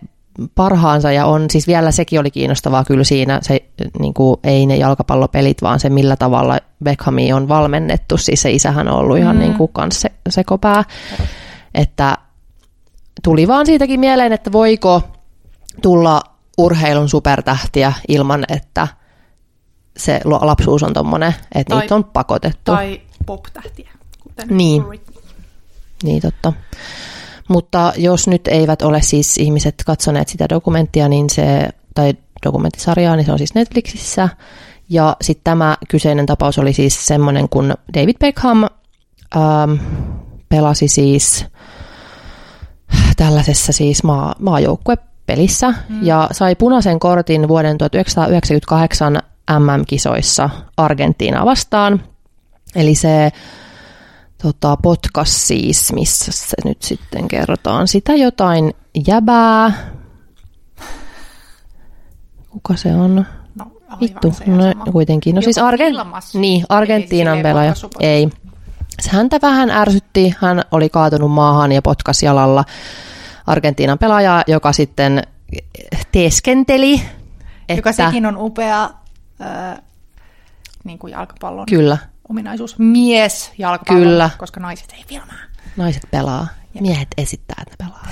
parhaansa 0.55 1.13
ja 1.13 1.27
on, 1.27 1.51
siis 1.51 1.67
vielä 1.67 1.91
sekin 1.91 2.21
oli 2.21 2.31
kiinnostavaa 2.31 2.85
kyllä 2.85 3.05
siinä, 3.05 3.39
se 3.43 3.65
niin 3.99 4.15
kuin, 4.15 4.41
ei 4.45 4.67
ne 4.67 4.77
jalkapallopelit, 4.77 5.63
vaan 5.63 5.81
se 5.81 5.91
millä 5.91 6.17
tavalla 6.17 6.59
Beckhami 6.85 7.33
on 7.33 7.49
valmennettu, 7.49 8.17
siis 8.17 8.43
se 8.43 8.51
isähän 8.51 8.89
on 8.89 8.99
ollut 8.99 9.19
ihan 9.19 9.37
mm. 9.37 9.41
niin 9.41 9.55
kuin 9.55 9.71
kans 9.73 10.01
se, 10.01 10.13
sekopää, 10.29 10.85
että 11.75 12.19
tuli 13.25 13.49
vaan 13.49 13.67
siitäkin 13.67 14.01
mieleen, 14.01 14.33
että 14.33 14.53
voiko 14.53 15.03
tulla 15.83 16.23
urheilun 16.59 17.09
supertähtiä 17.09 17.93
ilman, 18.09 18.45
että 18.49 18.89
se 20.05 20.21
lapsuus 20.25 20.83
on 20.83 20.93
tommonen, 20.93 21.35
että 21.55 21.75
Tai- 21.75 21.81
niitä 21.81 21.95
on 21.95 22.05
pakotettu. 22.05 22.73
Tai 22.73 23.01
pop-tähtiä, 23.27 23.91
kuten 24.23 24.49
Niin. 24.51 24.85
Britney. 24.85 25.23
Niin 26.03 26.23
totta. 26.23 26.53
Mutta 27.49 27.93
jos 27.97 28.29
nyt 28.29 28.49
eivät 28.49 28.83
ole 28.83 29.03
siis 29.03 29.39
ihmiset 29.39 29.75
katsoneet 29.87 30.29
sitä 30.29 30.49
dokumenttia, 30.49 31.09
niin 31.09 31.31
se, 31.31 31.69
tai 31.95 32.15
dokumenttisarjaa, 32.47 33.17
niin 33.17 33.27
se 33.27 33.33
on 33.33 33.39
siis 33.39 33.55
Netflixissä. 33.55 34.29
Ja 34.89 35.17
sitten 35.23 35.45
tämä 35.45 35.77
kyseinen 35.89 36.27
tapaus 36.27 36.59
oli 36.59 36.73
siis 36.73 37.07
semmoinen, 37.07 37.49
kun 37.49 37.75
David 37.95 38.15
Beckham 38.21 38.65
ähm, 39.37 39.73
pelasi 40.49 40.89
siis 40.89 41.47
tällaisessa 43.17 43.73
siis 43.73 44.05
maa, 44.05 44.35
maajoukkuepelissä 44.39 45.75
mm. 45.89 46.03
ja 46.07 46.29
sai 46.33 46.57
punaisen 46.57 46.99
kortin 46.99 47.49
vuoden 47.49 47.79
1998 47.79 49.19
MM-kisoissa 49.59 50.51
Argentiinaa 50.77 51.47
vastaan. 51.47 52.03
Eli 52.75 52.95
se 52.95 53.33
tota, 54.43 54.77
podcast 54.77 55.33
siis, 55.33 55.93
missä 55.93 56.33
se 56.33 56.57
nyt 56.65 56.83
sitten 56.83 57.29
kerrotaan 57.29 57.89
sitä 57.89 58.15
jotain 58.15 58.75
jäbää. 59.07 59.73
Kuka 62.51 62.77
se 62.77 62.95
on? 62.95 63.27
No, 63.55 63.67
Vittu, 64.01 64.33
se 64.33 64.45
no 64.47 64.63
sama. 64.63 64.85
kuitenkin. 64.93 65.35
No 65.35 65.39
Joku 65.39 65.45
siis 65.45 65.59
Argen... 65.59 65.95
niin, 66.35 66.65
Argentiinan 66.69 67.37
Ei, 67.37 67.43
pelaaja. 67.43 67.75
Ei. 68.01 68.29
Se 69.01 69.11
häntä 69.11 69.39
vähän 69.43 69.71
ärsytti. 69.71 70.35
Hän 70.41 70.63
oli 70.71 70.89
kaatunut 70.89 71.31
maahan 71.31 71.73
ja 71.73 71.83
potkas 71.83 72.23
jalalla 72.23 72.65
Argentiinan 73.47 73.99
pelaajaa, 73.99 74.43
joka 74.47 74.73
sitten 74.73 75.23
teeskenteli, 76.13 76.95
että... 77.69 77.75
Joka 77.75 77.93
sekin 77.93 78.27
on 78.27 78.37
upea 78.37 78.91
niin 80.85 80.99
kuin 80.99 81.11
jalkapallon 81.11 81.67
Kyllä. 81.67 81.99
ominaisuus. 82.29 82.79
Mies 82.79 83.53
jalkapallon, 83.59 84.03
Kyllä. 84.09 84.31
koska 84.39 84.61
naiset 84.61 84.93
ei 84.99 85.05
filmaa. 85.09 85.35
Naiset 85.77 86.03
pelaa, 86.11 86.47
miehet 86.81 87.09
esittää, 87.19 87.63
että 87.67 87.85
ne 87.85 87.87
pelaa. 87.89 88.07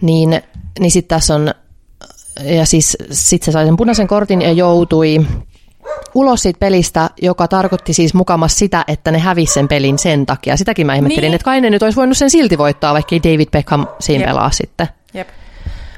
Niin, 0.00 0.42
niin 0.80 0.90
sitten 0.90 1.16
tässä 1.16 1.34
on, 1.34 1.54
ja 2.44 2.66
siis 2.66 2.96
sit 3.10 3.42
se 3.42 3.52
sai 3.52 3.64
sen 3.66 3.76
punaisen 3.76 4.08
kortin 4.08 4.42
ja 4.42 4.52
joutui 4.52 5.26
ulos 6.14 6.42
siitä 6.42 6.58
pelistä, 6.58 7.10
joka 7.22 7.48
tarkoitti 7.48 7.92
siis 7.92 8.14
mukamas 8.14 8.58
sitä, 8.58 8.84
että 8.88 9.10
ne 9.10 9.18
hävisi 9.18 9.52
sen 9.52 9.68
pelin 9.68 9.98
sen 9.98 10.26
takia. 10.26 10.56
Sitäkin 10.56 10.86
mä 10.86 10.94
ihmettelin, 10.94 11.22
Niin. 11.22 11.34
että 11.34 11.44
kai 11.44 11.60
ne 11.60 11.70
nyt 11.70 11.82
olisi 11.82 11.96
voinut 11.96 12.16
sen 12.16 12.30
silti 12.30 12.58
voittaa, 12.58 12.92
vaikka 12.94 13.14
ei 13.14 13.22
David 13.22 13.48
Beckham 13.52 13.86
siinä 14.00 14.22
Jep. 14.22 14.28
pelaa 14.30 14.50
sitten. 14.50 14.88
Jep. 15.14 15.28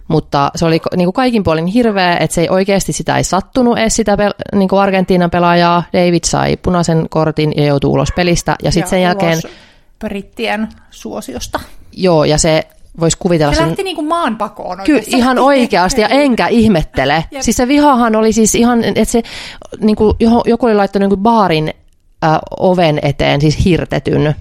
Mutta 0.09 0.51
se 0.55 0.65
oli 0.65 0.81
niin 0.97 1.07
kuin 1.07 1.13
kaikin 1.13 1.43
puolin 1.43 1.67
hirveä, 1.67 2.17
että 2.17 2.35
se 2.35 2.41
ei 2.41 2.49
oikeasti 2.49 2.93
sitä 2.93 3.17
ei 3.17 3.25
sattunut 3.25 3.79
edes 3.79 3.97
sitä 3.97 4.17
pel- 4.17 4.59
niin 4.59 4.69
kuin 4.69 4.81
Argentiinan 4.81 5.31
pelaajaa. 5.31 5.83
David 5.93 6.25
sai 6.25 6.57
punaisen 6.57 7.07
kortin 7.11 7.53
ja 7.57 7.67
joutui 7.67 7.91
ulos 7.91 8.09
pelistä. 8.17 8.57
Ja 8.63 8.73
sitten 8.73 8.91
sen 8.91 9.03
jälkeen, 9.03 9.39
brittien 9.99 10.69
suosiosta. 10.91 11.61
joo, 11.93 12.25
ja 12.25 12.39
se 12.39 12.67
voisi 13.01 13.19
kuvitella 13.19 13.53
Se 13.53 13.57
sen... 13.57 13.67
lähti 13.69 13.83
niinku 13.83 14.03
maan 14.03 14.37
pakoon 14.39 14.79
Kyllä, 14.85 15.03
ihan 15.07 15.39
oikeasti, 15.39 16.01
ja 16.01 16.09
enkä 16.09 16.47
ihmettele. 16.47 17.15
Jep. 17.31 17.43
Siis 17.43 17.57
se 17.57 17.69
vihahan 17.69 18.17
oli 18.17 18.33
siis 18.33 18.55
ihan, 18.55 18.85
että 18.85 19.05
se 19.05 19.23
niin 19.81 19.97
kuin, 19.97 20.17
joku 20.47 20.67
oli 20.67 20.75
laittanut 20.75 21.05
niin 21.05 21.11
kuin 21.17 21.23
baarin 21.23 21.75
äh, 22.25 22.39
oven 22.61 22.99
eteen 23.03 23.41
siis 23.41 23.65
hirtetyn 23.65 24.35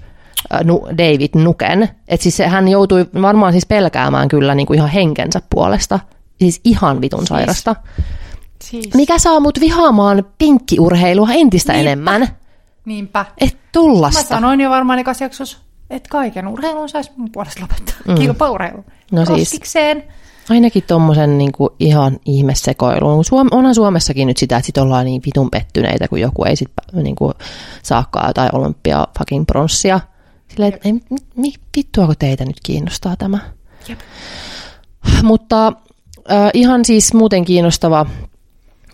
David 0.98 1.30
Nuken. 1.34 1.88
Että 2.08 2.22
siis 2.22 2.38
hän 2.38 2.68
joutui 2.68 3.06
varmaan 3.22 3.52
siis 3.52 3.66
pelkäämään 3.66 4.28
kyllä 4.28 4.54
niin 4.54 4.66
kuin 4.66 4.76
ihan 4.76 4.88
henkensä 4.90 5.42
puolesta. 5.54 6.00
Siis 6.38 6.60
ihan 6.64 7.00
vitun 7.00 7.26
sairasta. 7.26 7.76
Siis, 8.62 8.94
Mikä 8.94 9.18
saa 9.18 9.40
mut 9.40 9.60
vihaamaan 9.60 10.24
pinkkiurheilua 10.38 11.28
entistä 11.32 11.72
Niinpä. 11.72 11.90
enemmän? 11.90 12.28
niinpä. 12.84 13.24
Et 13.40 13.52
Mä 13.54 13.58
tullasta. 13.72 14.22
sanoin 14.22 14.60
jo 14.60 14.70
varmaan 14.70 15.04
jaksossa, 15.20 15.58
että 15.90 16.08
kaiken 16.08 16.48
urheilun 16.48 16.88
saisi 16.88 17.10
mun 17.16 17.28
puolesta 17.32 17.60
lopettaa. 17.60 17.94
Mm. 18.08 18.14
Kilpaurheilu. 18.14 18.84
No 19.12 19.24
siis. 19.24 19.38
Roskikseen. 19.38 20.04
Ainakin 20.50 20.82
tommosen 20.86 21.38
niinku 21.38 21.70
ihan 21.80 22.16
ihmesekoilun. 22.24 23.24
Suom- 23.24 23.48
onhan 23.50 23.74
Suomessakin 23.74 24.26
nyt 24.28 24.36
sitä, 24.36 24.56
että 24.56 24.66
sit 24.66 24.78
ollaan 24.78 25.04
niin 25.04 25.22
vitun 25.26 25.50
pettyneitä, 25.50 26.08
kun 26.08 26.20
joku 26.20 26.44
ei 26.44 26.56
sit 26.56 26.68
niinku 26.92 27.32
saakaan 27.82 28.26
jotain 28.28 28.54
olympia 28.54 29.06
fucking 29.18 29.46
pronssia. 29.46 30.00
Silleen, 30.52 30.74
että 30.74 30.88
ei, 30.88 30.92
mi, 30.92 31.16
mi, 31.36 31.52
vittuako 31.76 32.14
teitä 32.18 32.44
nyt 32.44 32.56
kiinnostaa 32.62 33.16
tämä? 33.16 33.38
Jep. 33.88 34.00
Mutta 35.22 35.66
äh, 36.30 36.50
ihan 36.54 36.84
siis 36.84 37.14
muuten 37.14 37.44
kiinnostava 37.44 38.06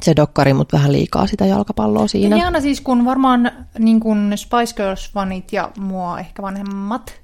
se 0.01 0.17
dokkari, 0.17 0.55
mutta 0.55 0.77
vähän 0.77 0.93
liikaa 0.93 1.27
sitä 1.27 1.47
jalkapalloa 1.47 2.09
siinä. 2.09 2.37
Ja 2.37 2.43
Iana 2.45 2.61
siis, 2.61 2.81
kun 2.81 3.05
varmaan 3.05 3.51
niin 3.79 4.01
kun 4.01 4.33
Spice 4.37 4.75
Girls-fanit 4.75 5.45
ja 5.53 5.71
mua 5.79 6.21
ehkä 6.21 6.43
vanhemmat 6.43 7.21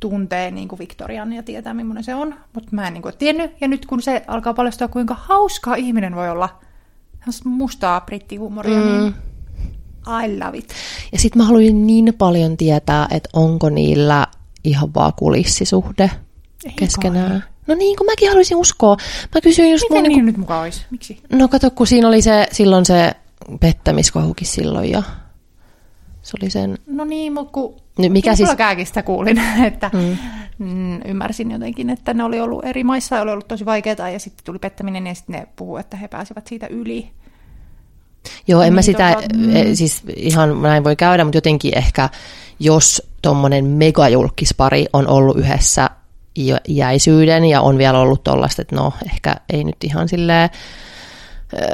tuntee 0.00 0.50
niin 0.50 0.68
kuin 0.68 0.78
Victorian 0.78 1.32
ja 1.32 1.42
tietää, 1.42 1.74
millainen 1.74 2.04
se 2.04 2.14
on, 2.14 2.34
mutta 2.54 2.68
mä 2.72 2.86
en 2.86 2.92
niin 2.94 3.02
kuin, 3.02 3.14
tiennyt. 3.18 3.50
Ja 3.60 3.68
nyt 3.68 3.86
kun 3.86 4.02
se 4.02 4.24
alkaa 4.26 4.54
paljastua, 4.54 4.88
kuinka 4.88 5.16
hauskaa 5.20 5.74
ihminen 5.74 6.14
voi 6.14 6.30
olla, 6.30 6.48
mustaa 7.44 8.00
brittihuumoria, 8.00 8.78
mm. 8.78 8.86
niin 8.86 9.14
I 10.24 10.38
love 10.44 10.58
it. 10.58 10.68
Ja 11.12 11.18
sitten 11.18 11.42
mä 11.42 11.46
haluaisin 11.46 11.86
niin 11.86 12.14
paljon 12.18 12.56
tietää, 12.56 13.08
että 13.10 13.28
onko 13.32 13.68
niillä 13.70 14.26
ihan 14.64 14.94
vaan 14.94 15.12
kulissisuhde 15.16 16.10
Ei 16.64 16.72
keskenään. 16.76 17.30
kai. 17.30 17.40
No 17.66 17.74
niin, 17.74 17.96
kun 17.96 18.06
mäkin 18.06 18.28
haluaisin 18.28 18.56
uskoa. 18.56 18.96
Mä 19.34 19.40
kysyin 19.40 19.72
just 19.72 19.84
Miten 19.90 19.96
mun... 19.96 20.02
niin 20.02 20.12
Niinku, 20.12 20.26
nyt 20.26 20.36
mukaan 20.36 20.62
olisi? 20.62 20.86
Miksi? 20.90 21.18
no 21.32 21.48
kato, 21.48 21.70
kun 21.70 21.86
siinä 21.86 22.08
oli 22.08 22.22
se, 22.22 22.46
silloin 22.52 22.86
se 22.86 23.12
pettämiskohukin 23.60 24.46
silloin 24.46 24.90
ja 24.90 25.02
se 26.22 26.36
oli 26.42 26.50
sen... 26.50 26.78
No 26.86 27.04
niin, 27.04 27.32
mutta 27.32 27.52
kun 27.52 27.76
Nyt 27.98 28.12
mikä 28.12 28.34
siis... 28.34 28.50
Kääkistä 28.56 29.02
kuulin, 29.02 29.40
että 29.66 29.90
mm. 29.92 30.16
Mm, 30.58 31.00
ymmärsin 31.04 31.50
jotenkin, 31.50 31.90
että 31.90 32.14
ne 32.14 32.24
oli 32.24 32.40
ollut 32.40 32.64
eri 32.64 32.84
maissa 32.84 33.16
ja 33.16 33.22
oli 33.22 33.30
ollut 33.30 33.48
tosi 33.48 33.64
vaikeaa 33.64 34.10
ja 34.10 34.18
sitten 34.18 34.44
tuli 34.44 34.58
pettäminen 34.58 35.06
ja 35.06 35.14
sitten 35.14 35.40
ne 35.40 35.46
puhuu, 35.56 35.76
että 35.76 35.96
he 35.96 36.08
pääsivät 36.08 36.46
siitä 36.46 36.66
yli. 36.66 37.10
Joo, 38.48 38.62
en 38.62 38.72
mä 38.72 38.78
Niin, 38.78 38.84
sitä, 38.84 39.12
tota, 39.12 39.26
mm. 39.36 39.56
e, 39.56 39.74
siis 39.74 40.02
ihan 40.16 40.62
näin 40.62 40.84
voi 40.84 40.96
käydä, 40.96 41.24
mutta 41.24 41.36
jotenkin 41.36 41.78
ehkä, 41.78 42.08
jos 42.60 43.02
tommonen 43.22 43.64
megajulkispari 43.64 44.86
on 44.92 45.08
ollut 45.08 45.36
yhdessä 45.36 45.90
iäisyyden 46.68 47.44
ja 47.44 47.60
on 47.60 47.78
vielä 47.78 47.98
ollut 47.98 48.24
tollaista, 48.24 48.62
että 48.62 48.76
no 48.76 48.92
ehkä 49.06 49.36
ei 49.52 49.64
nyt 49.64 49.76
ihan 49.84 50.08
silleen 50.08 50.50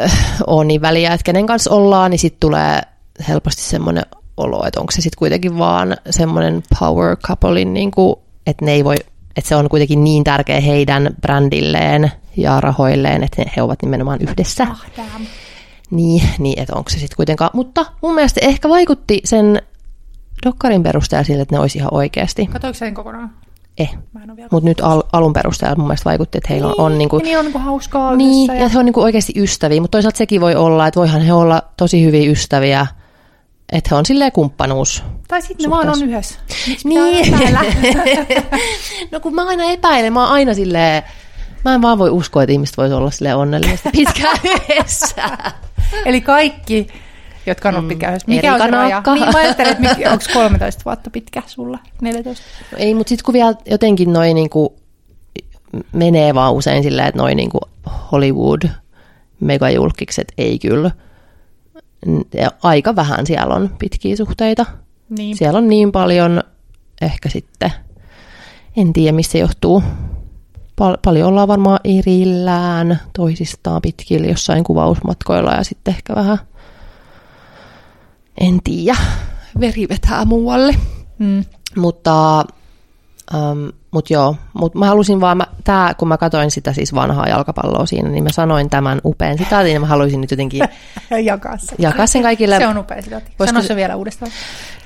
äh, 0.05 0.13
ole 0.47 0.65
niin 0.65 0.81
väliä, 0.81 1.13
että 1.13 1.25
kenen 1.25 1.47
kanssa 1.47 1.71
ollaan, 1.71 2.11
niin 2.11 2.19
sitten 2.19 2.41
tulee 2.41 2.81
helposti 3.29 3.63
semmoinen 3.63 4.05
olo, 4.37 4.67
että 4.67 4.81
onko 4.81 4.93
se 4.93 5.01
sitten 5.01 5.19
kuitenkin 5.19 5.59
vaan 5.59 5.97
semmoinen 6.11 6.63
power 6.81 7.17
couplein, 7.17 7.75
niin 7.75 7.91
kuin, 7.91 8.17
että 8.47 8.65
ne 8.65 8.73
ei 8.73 8.85
voi, 8.85 8.97
että 9.37 9.49
se 9.49 9.57
on 9.57 9.69
kuitenkin 9.69 10.05
niin 10.05 10.25
tärkeä 10.25 10.61
heidän 10.61 11.15
brändilleen 11.21 12.13
ja 12.37 12.61
rahoilleen, 12.61 13.25
että 13.25 13.43
he 13.57 13.63
ovat 13.63 13.83
nimenomaan 13.83 14.21
yhdessä. 14.21 14.67
Ah, 14.71 14.87
damn. 14.97 15.27
Niin, 15.95 16.23
niin 16.39 16.59
että 16.59 16.77
onko 16.77 16.91
se 16.91 16.99
sitten 16.99 17.17
kuitenkaan. 17.17 17.51
Mutta 17.53 17.87
mun 18.03 18.15
mielestä 18.15 18.41
ehkä 18.43 18.69
vaikutti 18.69 19.21
sen 19.25 19.63
dokkarin 20.47 20.83
perusteella 20.83 21.25
sille, 21.25 21.43
että 21.43 21.55
ne 21.55 21.61
olisi 21.61 21.79
ihan 21.79 21.95
oikeasti. 21.95 22.47
Katoiko 22.47 22.79
sen 22.79 22.95
kokonaan? 22.95 23.31
Eh. 23.79 23.97
Mutta 24.51 24.69
nyt 24.69 24.81
al- 24.81 25.03
alun 25.13 25.33
perusteella 25.33 25.77
mun 25.77 25.87
mielestä 25.87 26.11
vaikutti, 26.11 26.39
että 26.39 26.49
heillä 26.51 26.69
on, 26.69 26.75
on 26.79 26.99
niinku, 26.99 27.19
ja 27.19 27.23
niin 27.25 27.39
on 27.39 27.45
niinku 27.45 27.59
hauskaa 27.59 28.17
niin, 28.17 28.51
yhdessä. 28.51 28.65
ja 28.65 28.69
he 28.69 28.79
on 28.79 28.85
niinku 28.85 29.03
oikeasti 29.03 29.33
ystäviä, 29.37 29.81
mutta 29.81 29.97
toisaalta 29.97 30.19
sekin 30.19 30.41
voi 30.41 30.55
olla, 30.55 30.87
että 30.87 31.01
voihan 31.01 31.21
he 31.21 31.33
olla 31.33 31.63
tosi 31.77 32.05
hyviä 32.05 32.31
ystäviä, 32.31 32.87
että 33.73 33.91
he 33.91 33.97
on 33.97 34.07
silleen 34.07 34.33
kumppanuus. 34.33 35.03
Tai 35.29 35.43
sitten 35.43 35.65
ne 35.65 35.71
vaan 35.71 35.89
on 35.89 36.03
yhdessä. 36.03 36.39
Niin. 36.85 37.35
no 39.13 39.21
kun 39.21 39.35
mä 39.35 39.47
aina 39.49 39.65
epäilen, 39.65 40.13
mä 40.13 40.23
oon 40.23 40.33
aina 40.33 40.55
silleen, 40.55 41.03
mä 41.65 41.75
en 41.75 41.83
vaan 41.83 41.99
voi 41.99 42.11
uskoa, 42.11 42.43
että 42.43 42.53
ihmiset 42.53 42.77
voisi 42.77 42.95
olla 42.95 43.11
silleen 43.11 43.37
onnellisesti 43.37 43.89
pitkään 43.93 44.39
yhdessä. 44.55 45.23
Eli 46.07 46.21
kaikki, 46.21 46.87
jotka 47.47 47.69
on 47.69 47.75
ollut 47.75 47.89
pitkään 47.89 48.13
yhdessä. 48.13 48.29
Mikä 48.29 48.55
on 48.55 48.61
se 48.61 48.67
raja? 48.71 49.03
Niin, 49.15 49.33
mä 49.33 49.39
ajattelin, 49.39 49.73
että 49.73 50.11
onko 50.13 50.25
13 50.33 50.83
vuotta 50.85 51.11
pitkä 51.11 51.43
sulla? 51.47 51.79
14? 52.03 52.45
No 52.73 52.79
ei, 52.79 52.95
mutta 52.95 53.09
sitten 53.09 53.25
kun 53.25 53.35
vielä 53.35 53.55
jotenkin 53.67 54.13
noin 54.13 54.35
niinku 54.35 54.77
menee 55.93 56.35
vaan 56.35 56.53
usein 56.55 56.83
silleen, 56.83 57.09
että 57.09 57.21
noin 57.21 57.37
niinku 57.37 57.61
Hollywood 58.13 58.63
megajulkikset 59.41 60.33
ei 60.39 60.59
kyllä. 60.59 60.91
Aika 62.63 62.97
vähän 62.97 63.27
siellä 63.27 63.55
on 63.55 63.71
pitkiä 63.79 64.17
suhteita. 64.17 64.67
Niin. 65.19 65.37
Siellä 65.37 65.59
on 65.59 65.69
niin 65.69 65.93
paljon, 65.93 66.43
ehkä 67.03 67.29
sitten, 67.29 67.73
en 68.77 68.93
tiedä 68.93 69.13
mistä 69.13 69.33
se 69.33 69.39
johtuu. 69.39 69.83
Pal- 70.77 70.99
paljon 71.05 71.29
ollaan 71.29 71.49
varmaan 71.49 71.79
erillään 71.85 73.01
toisistaan 73.17 73.83
pitkillä 73.83 74.27
jossain 74.27 74.65
kuvausmatkoilla 74.65 75.53
ja 75.53 75.65
sitten 75.65 75.95
ehkä 75.95 76.15
vähän, 76.15 76.39
en 78.41 78.59
tiedä, 78.65 78.97
veri 79.61 79.89
vetää 79.89 80.25
muualle. 80.25 80.75
Mm. 81.19 81.45
Mutta, 81.77 82.45
um, 83.35 83.73
mut 83.91 84.11
joo, 84.11 84.37
mut 84.55 84.75
mä 84.75 84.87
halusin 84.87 85.21
vaan, 85.21 85.37
mä, 85.37 85.47
tää, 85.65 85.95
kun 85.95 86.09
mä 86.09 86.17
katsoin 86.19 86.51
sitä 86.51 86.73
siis 86.73 86.95
vanhaa 86.95 87.29
jalkapalloa 87.29 87.87
siinä, 87.87 88.09
niin 88.09 88.25
mä 88.25 88.33
sanoin 88.33 88.71
tämän 88.71 89.01
upean 89.05 89.39
sitaatin 89.39 89.73
ja 89.75 89.81
mä 89.81 89.87
haluaisin 89.87 90.21
nyt 90.21 90.31
jotenkin 90.31 90.69
Jakaa 91.25 91.59
se. 91.59 91.75
jakaa 91.79 92.07
sen 92.07 92.23
kaikille. 92.23 92.57
Se 92.59 92.67
on 92.67 92.79
upea 92.79 93.03
sitaatti. 93.03 93.33
Sano 93.47 93.63
se- 93.63 93.77
vielä 93.77 93.97
uudestaan. 93.97 94.33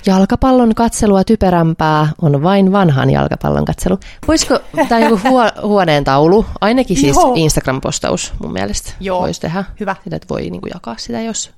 Jalkapallon 0.05 0.75
katselua 0.75 1.23
typerämpää 1.23 2.07
on 2.21 2.43
vain 2.43 2.71
vanhan 2.71 3.09
jalkapallon 3.09 3.65
katselu. 3.65 3.99
Voisiko, 4.27 4.59
tämä 4.89 4.99
joku 5.05 5.19
huo, 5.29 5.43
huoneen 5.63 6.03
taulu, 6.03 6.45
ainakin 6.61 6.97
siis 6.97 7.15
Joo. 7.17 7.33
Instagram-postaus 7.35 8.33
mun 8.41 8.53
mielestä 8.53 8.91
Joo. 8.99 9.21
voisi 9.21 9.41
tehdä. 9.41 9.63
Hyvä. 9.79 9.95
Sitä, 10.03 10.15
että 10.15 10.27
voi 10.29 10.41
niin 10.41 10.61
kuin 10.61 10.71
jakaa 10.73 10.95
sitä, 10.97 11.21
jos 11.21 11.51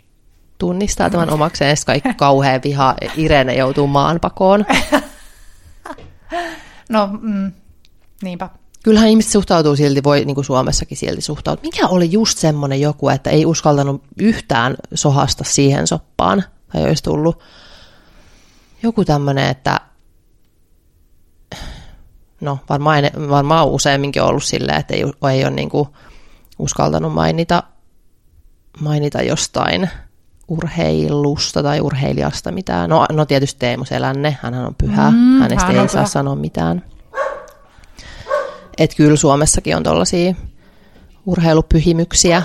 tunnistaa 0.57 1.09
tämän 1.09 1.29
omakseen. 1.29 1.69
Ja 1.69 1.75
kaikki 1.85 2.13
kauhean 2.13 2.61
viha, 2.63 2.95
Irene 3.17 3.53
joutuu 3.53 3.87
maanpakoon. 3.87 4.65
No, 6.91 7.09
mm, 7.21 7.51
niinpä. 8.21 8.49
Kyllähän 8.83 9.09
ihmiset 9.09 9.31
suhtautuu 9.31 9.75
silti, 9.75 10.03
voi 10.03 10.25
niin 10.25 10.35
kuin 10.35 10.45
Suomessakin 10.45 10.97
silti 10.97 11.21
suhtautua. 11.21 11.61
Mikä 11.61 11.87
oli 11.87 12.11
just 12.11 12.37
semmoinen 12.37 12.81
joku, 12.81 13.09
että 13.09 13.29
ei 13.29 13.45
uskaltanut 13.45 14.03
yhtään 14.19 14.75
sohasta 14.93 15.43
siihen 15.43 15.87
soppaan, 15.87 16.43
tai 16.73 16.83
olisi 16.83 17.03
tullut 17.03 17.39
joku 18.83 19.05
tämmöinen, 19.05 19.49
että 19.49 19.79
no 22.41 22.59
varmaan, 22.69 23.03
varmaan 23.29 23.67
useamminkin 23.67 24.21
ollut 24.21 24.43
silleen, 24.43 24.79
että 24.79 24.93
ei, 24.93 25.03
ei 25.33 25.43
ole 25.43 25.51
niin 25.51 25.69
kuin 25.69 25.89
uskaltanut 26.59 27.13
mainita, 27.13 27.63
mainita 28.79 29.21
jostain 29.21 29.89
urheilusta 30.47 31.63
tai 31.63 31.81
urheilijasta 31.81 32.51
mitään. 32.51 32.89
No, 32.89 33.05
no 33.11 33.25
tietysti 33.25 33.59
Teemu 33.59 33.85
Selänne, 33.85 34.37
hän 34.41 34.53
on 34.53 34.75
pyhä, 34.75 35.11
Mm, 35.11 35.39
hänestä 35.39 35.65
hän 35.65 35.75
ei 35.75 35.87
saa 35.89 36.01
pyhä. 36.01 36.05
sanoa 36.09 36.35
mitään. 36.35 36.83
Että 38.77 38.95
kyllä 38.95 39.15
Suomessakin 39.17 39.75
on 39.77 39.83
tuollaisia 39.83 40.33
urheilupyhimyksiä, 41.25 42.43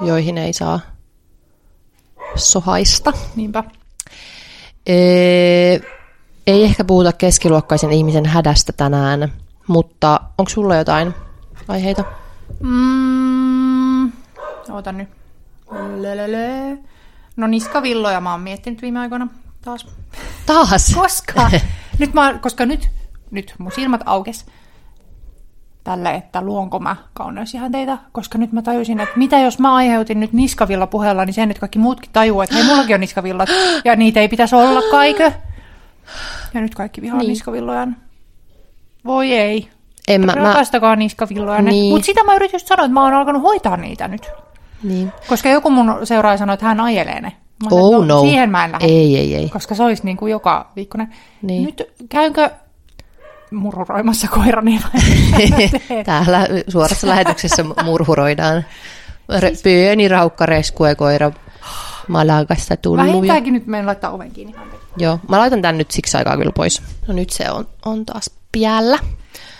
joihin 0.00 0.38
ei 0.38 0.52
saa 0.52 0.80
sohaista. 2.36 3.12
Niinpä. 3.36 3.64
Ee, 4.86 5.80
ei 6.46 6.64
ehkä 6.64 6.84
puhuta 6.84 7.12
keskiluokkaisen 7.12 7.92
ihmisen 7.92 8.26
hädästä 8.26 8.72
tänään, 8.72 9.32
mutta 9.66 10.20
onko 10.38 10.48
sulla 10.48 10.76
jotain 10.76 11.14
aiheita? 11.68 12.04
Mm, 12.60 14.12
oota 14.70 14.92
nyt. 14.92 15.08
Lelele. 15.96 16.78
No 17.36 17.46
niskavilloja 17.46 18.20
mä 18.20 18.32
oon 18.32 18.40
miettinyt 18.40 18.82
viime 18.82 19.00
aikoina 19.00 19.28
taas. 19.64 19.86
Taas? 20.46 20.94
Koska 20.94 21.50
nyt, 21.98 22.14
mä, 22.14 22.38
koska 22.40 22.66
nyt, 22.66 22.88
nyt 23.30 23.54
mun 23.58 23.72
silmät 23.72 24.00
aukes 24.04 24.46
tälle, 25.84 26.14
että 26.14 26.42
luonko 26.42 26.78
mä 26.78 26.96
teitä, 27.72 27.98
koska 28.12 28.38
nyt 28.38 28.52
mä 28.52 28.62
tajusin, 28.62 29.00
että 29.00 29.18
mitä 29.18 29.38
jos 29.38 29.58
mä 29.58 29.74
aiheutin 29.74 30.20
nyt 30.20 30.32
niskavilla 30.32 30.86
puheella, 30.86 31.24
niin 31.24 31.34
sen 31.34 31.48
nyt 31.48 31.58
kaikki 31.58 31.78
muutkin 31.78 32.10
tajuu, 32.12 32.40
että 32.40 32.56
hei, 32.56 32.64
mullakin 32.64 32.94
on 32.94 33.00
niskavillat, 33.00 33.48
ja 33.84 33.96
niitä 33.96 34.20
ei 34.20 34.28
pitäisi 34.28 34.54
olla 34.54 34.82
kaikö. 34.90 35.32
Ja 36.54 36.60
nyt 36.60 36.74
kaikki 36.74 37.02
vihaa 37.02 37.18
niin. 37.18 37.28
niskavilloja. 37.28 37.88
Voi 39.04 39.32
ei. 39.32 39.70
En 40.08 40.26
mä, 40.26 40.32
Rakastakaa 40.32 40.90
mä... 40.90 40.96
niskavilloja. 40.96 41.62
Niin. 41.62 41.92
Mutta 41.92 42.06
sitä 42.06 42.24
mä 42.24 42.34
yritin 42.34 42.60
sanoa, 42.60 42.84
että 42.84 42.94
mä 42.94 43.04
oon 43.04 43.14
alkanut 43.14 43.42
hoitaa 43.42 43.76
niitä 43.76 44.08
nyt. 44.08 44.30
Niin. 44.82 45.12
Koska 45.28 45.48
joku 45.48 45.70
mun 45.70 45.98
seuraaja 46.04 46.38
sanoi, 46.38 46.54
että 46.54 46.66
hän 46.66 46.80
ajelee 46.80 47.20
ne. 47.20 47.32
Mä 47.62 47.68
oh 47.70 47.92
no, 47.92 48.04
no. 48.04 48.20
Siihen 48.20 48.50
mä 48.50 48.64
en 48.64 48.72
lähde. 48.72 48.86
Ei, 48.86 49.18
ei, 49.18 49.34
ei. 49.34 49.48
Koska 49.48 49.74
se 49.74 49.82
olisi 49.82 50.04
niin 50.04 50.16
kuin 50.16 50.30
joka 50.30 50.72
viikkoinen. 50.76 51.14
Niin. 51.42 51.64
Nyt 51.64 51.82
käynkö 52.08 52.50
murhuroimassa 53.50 54.28
koirani 54.28 54.80
vai 54.82 55.00
Täällä 56.04 56.48
suorassa 56.68 57.06
lähetyksessä 57.06 57.64
murhuroidaan. 57.84 58.64
Siis... 59.40 59.62
Pieni 59.62 60.08
raukka 60.08 60.46
reskue 60.46 60.94
koira 60.94 61.32
Malagasta 62.08 62.76
tullut. 62.76 63.06
Vähintäänkin 63.06 63.52
nyt 63.52 63.66
meidän 63.66 63.86
laittaa 63.86 64.10
oven 64.10 64.30
kiinni. 64.30 64.54
Joo, 64.96 65.20
mä 65.28 65.38
laitan 65.38 65.62
tän 65.62 65.78
nyt 65.78 65.90
siksi 65.90 66.16
aikaa 66.16 66.36
kyllä 66.36 66.52
pois. 66.52 66.82
No 67.08 67.14
nyt 67.14 67.30
se 67.30 67.50
on, 67.50 67.68
on 67.84 68.06
taas 68.06 68.30
piällä. 68.52 68.98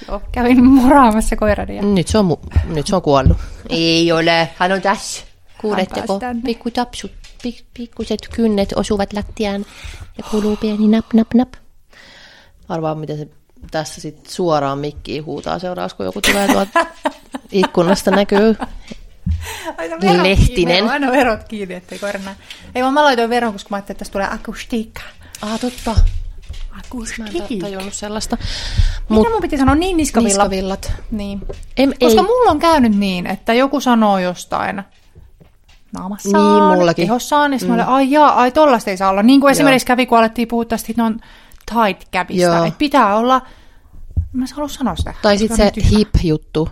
Joo, 0.09 0.23
kävin 0.33 0.65
muraamassa 0.65 1.37
koirani. 1.37 1.77
Ja... 1.77 1.83
Nyt 1.83 2.09
se 2.09 2.19
on, 2.19 2.31
mu- 2.31 2.61
nyt 2.75 2.87
se 2.87 2.97
on 2.97 3.03
kuollut. 3.03 3.37
Ei 3.69 4.13
ole, 4.13 4.49
hän 4.57 4.73
on 4.73 4.83
tässä. 4.83 5.25
Kuuletteko? 5.61 6.21
Pikku 6.45 6.71
tapsut, 6.71 7.13
pik, 7.43 7.65
pikkuset 7.75 8.21
kynnet 8.35 8.73
osuvat 8.77 9.13
lattiaan 9.13 9.67
ja 10.19 10.25
kuuluu 10.31 10.57
pieni 10.57 10.89
nap 10.89 11.07
nap 11.15 11.35
nap. 11.35 11.53
Arvaa, 12.69 12.95
miten 12.95 13.19
se 13.19 13.29
tässä 13.71 14.01
sitten 14.01 14.33
suoraan 14.33 14.79
mikkiin 14.79 15.25
huutaa 15.25 15.59
seuraavaksi, 15.59 15.97
kun 15.97 16.07
joku 16.07 16.21
tulee 16.21 16.47
tuolta 16.49 16.87
ikkunasta 17.53 18.11
näkyy. 18.11 18.57
Aina 19.79 20.23
Lehtinen. 20.23 20.89
Aina 20.89 21.13
verot 21.13 21.45
kiinni, 21.45 21.75
ettei 21.75 21.99
koira 21.99 22.21
näe. 22.25 22.35
Ei 22.75 22.83
vaan 22.83 22.95
mä 22.95 23.05
laitoin 23.05 23.31
veron, 23.31 23.53
koska 23.53 23.69
mä 23.71 23.77
ajattelin, 23.77 23.95
että 23.95 23.99
tässä 23.99 24.13
tulee 24.13 24.29
akustiikka. 24.31 25.01
Ah, 25.43 25.61
totta. 25.61 25.97
Akustiikka. 26.79 27.39
Mä 27.39 27.47
en 27.51 27.59
tajunnut 27.59 27.95
sellaista. 27.95 28.37
Mut, 29.09 29.19
Mitä 29.19 29.31
mun 29.31 29.43
piti 29.43 29.57
sanoa? 29.57 29.75
Niin 29.75 29.97
niskavillat. 29.97 30.51
Niskavillat. 30.51 30.93
Niin. 31.11 31.41
Em, 31.77 31.93
koska 32.01 32.21
ei. 32.21 32.27
mulla 32.27 32.51
on 32.51 32.59
käynyt 32.59 32.97
niin, 32.97 33.27
että 33.27 33.55
joku 33.55 33.81
sanoo 33.81 34.19
jostain 34.19 34.83
naamassaan, 35.93 36.69
niin, 36.69 36.79
mullakin. 36.79 37.07
kehossaan, 37.07 37.51
niin 37.51 37.61
mm. 37.61 37.69
mä 37.69 37.75
olen, 37.75 37.87
ai 37.87 38.11
jaa, 38.11 38.35
ai 38.35 38.53
tollasta 38.53 38.91
ei 38.91 38.97
saa 38.97 39.11
olla. 39.11 39.23
Niin 39.23 39.41
kuin 39.41 39.51
esimerkiksi 39.51 39.87
kävi, 39.87 40.07
kun 40.07 40.19
alettiin 40.19 40.49
puhua 40.49 40.65
tästä, 40.65 40.87
että 40.93 41.03
ne 41.03 41.07
on 41.07 41.21
tight 41.67 42.13
capista, 42.13 42.67
että 42.67 42.79
pitää 42.79 43.17
olla, 43.17 43.43
mä 44.33 44.45
en 44.45 44.49
halua 44.55 44.69
sanoa 44.69 44.97
sitä. 44.97 45.15
Tai 45.23 45.39
sitten 45.39 45.57
se 45.57 45.73
hip-juttu, 45.91 46.69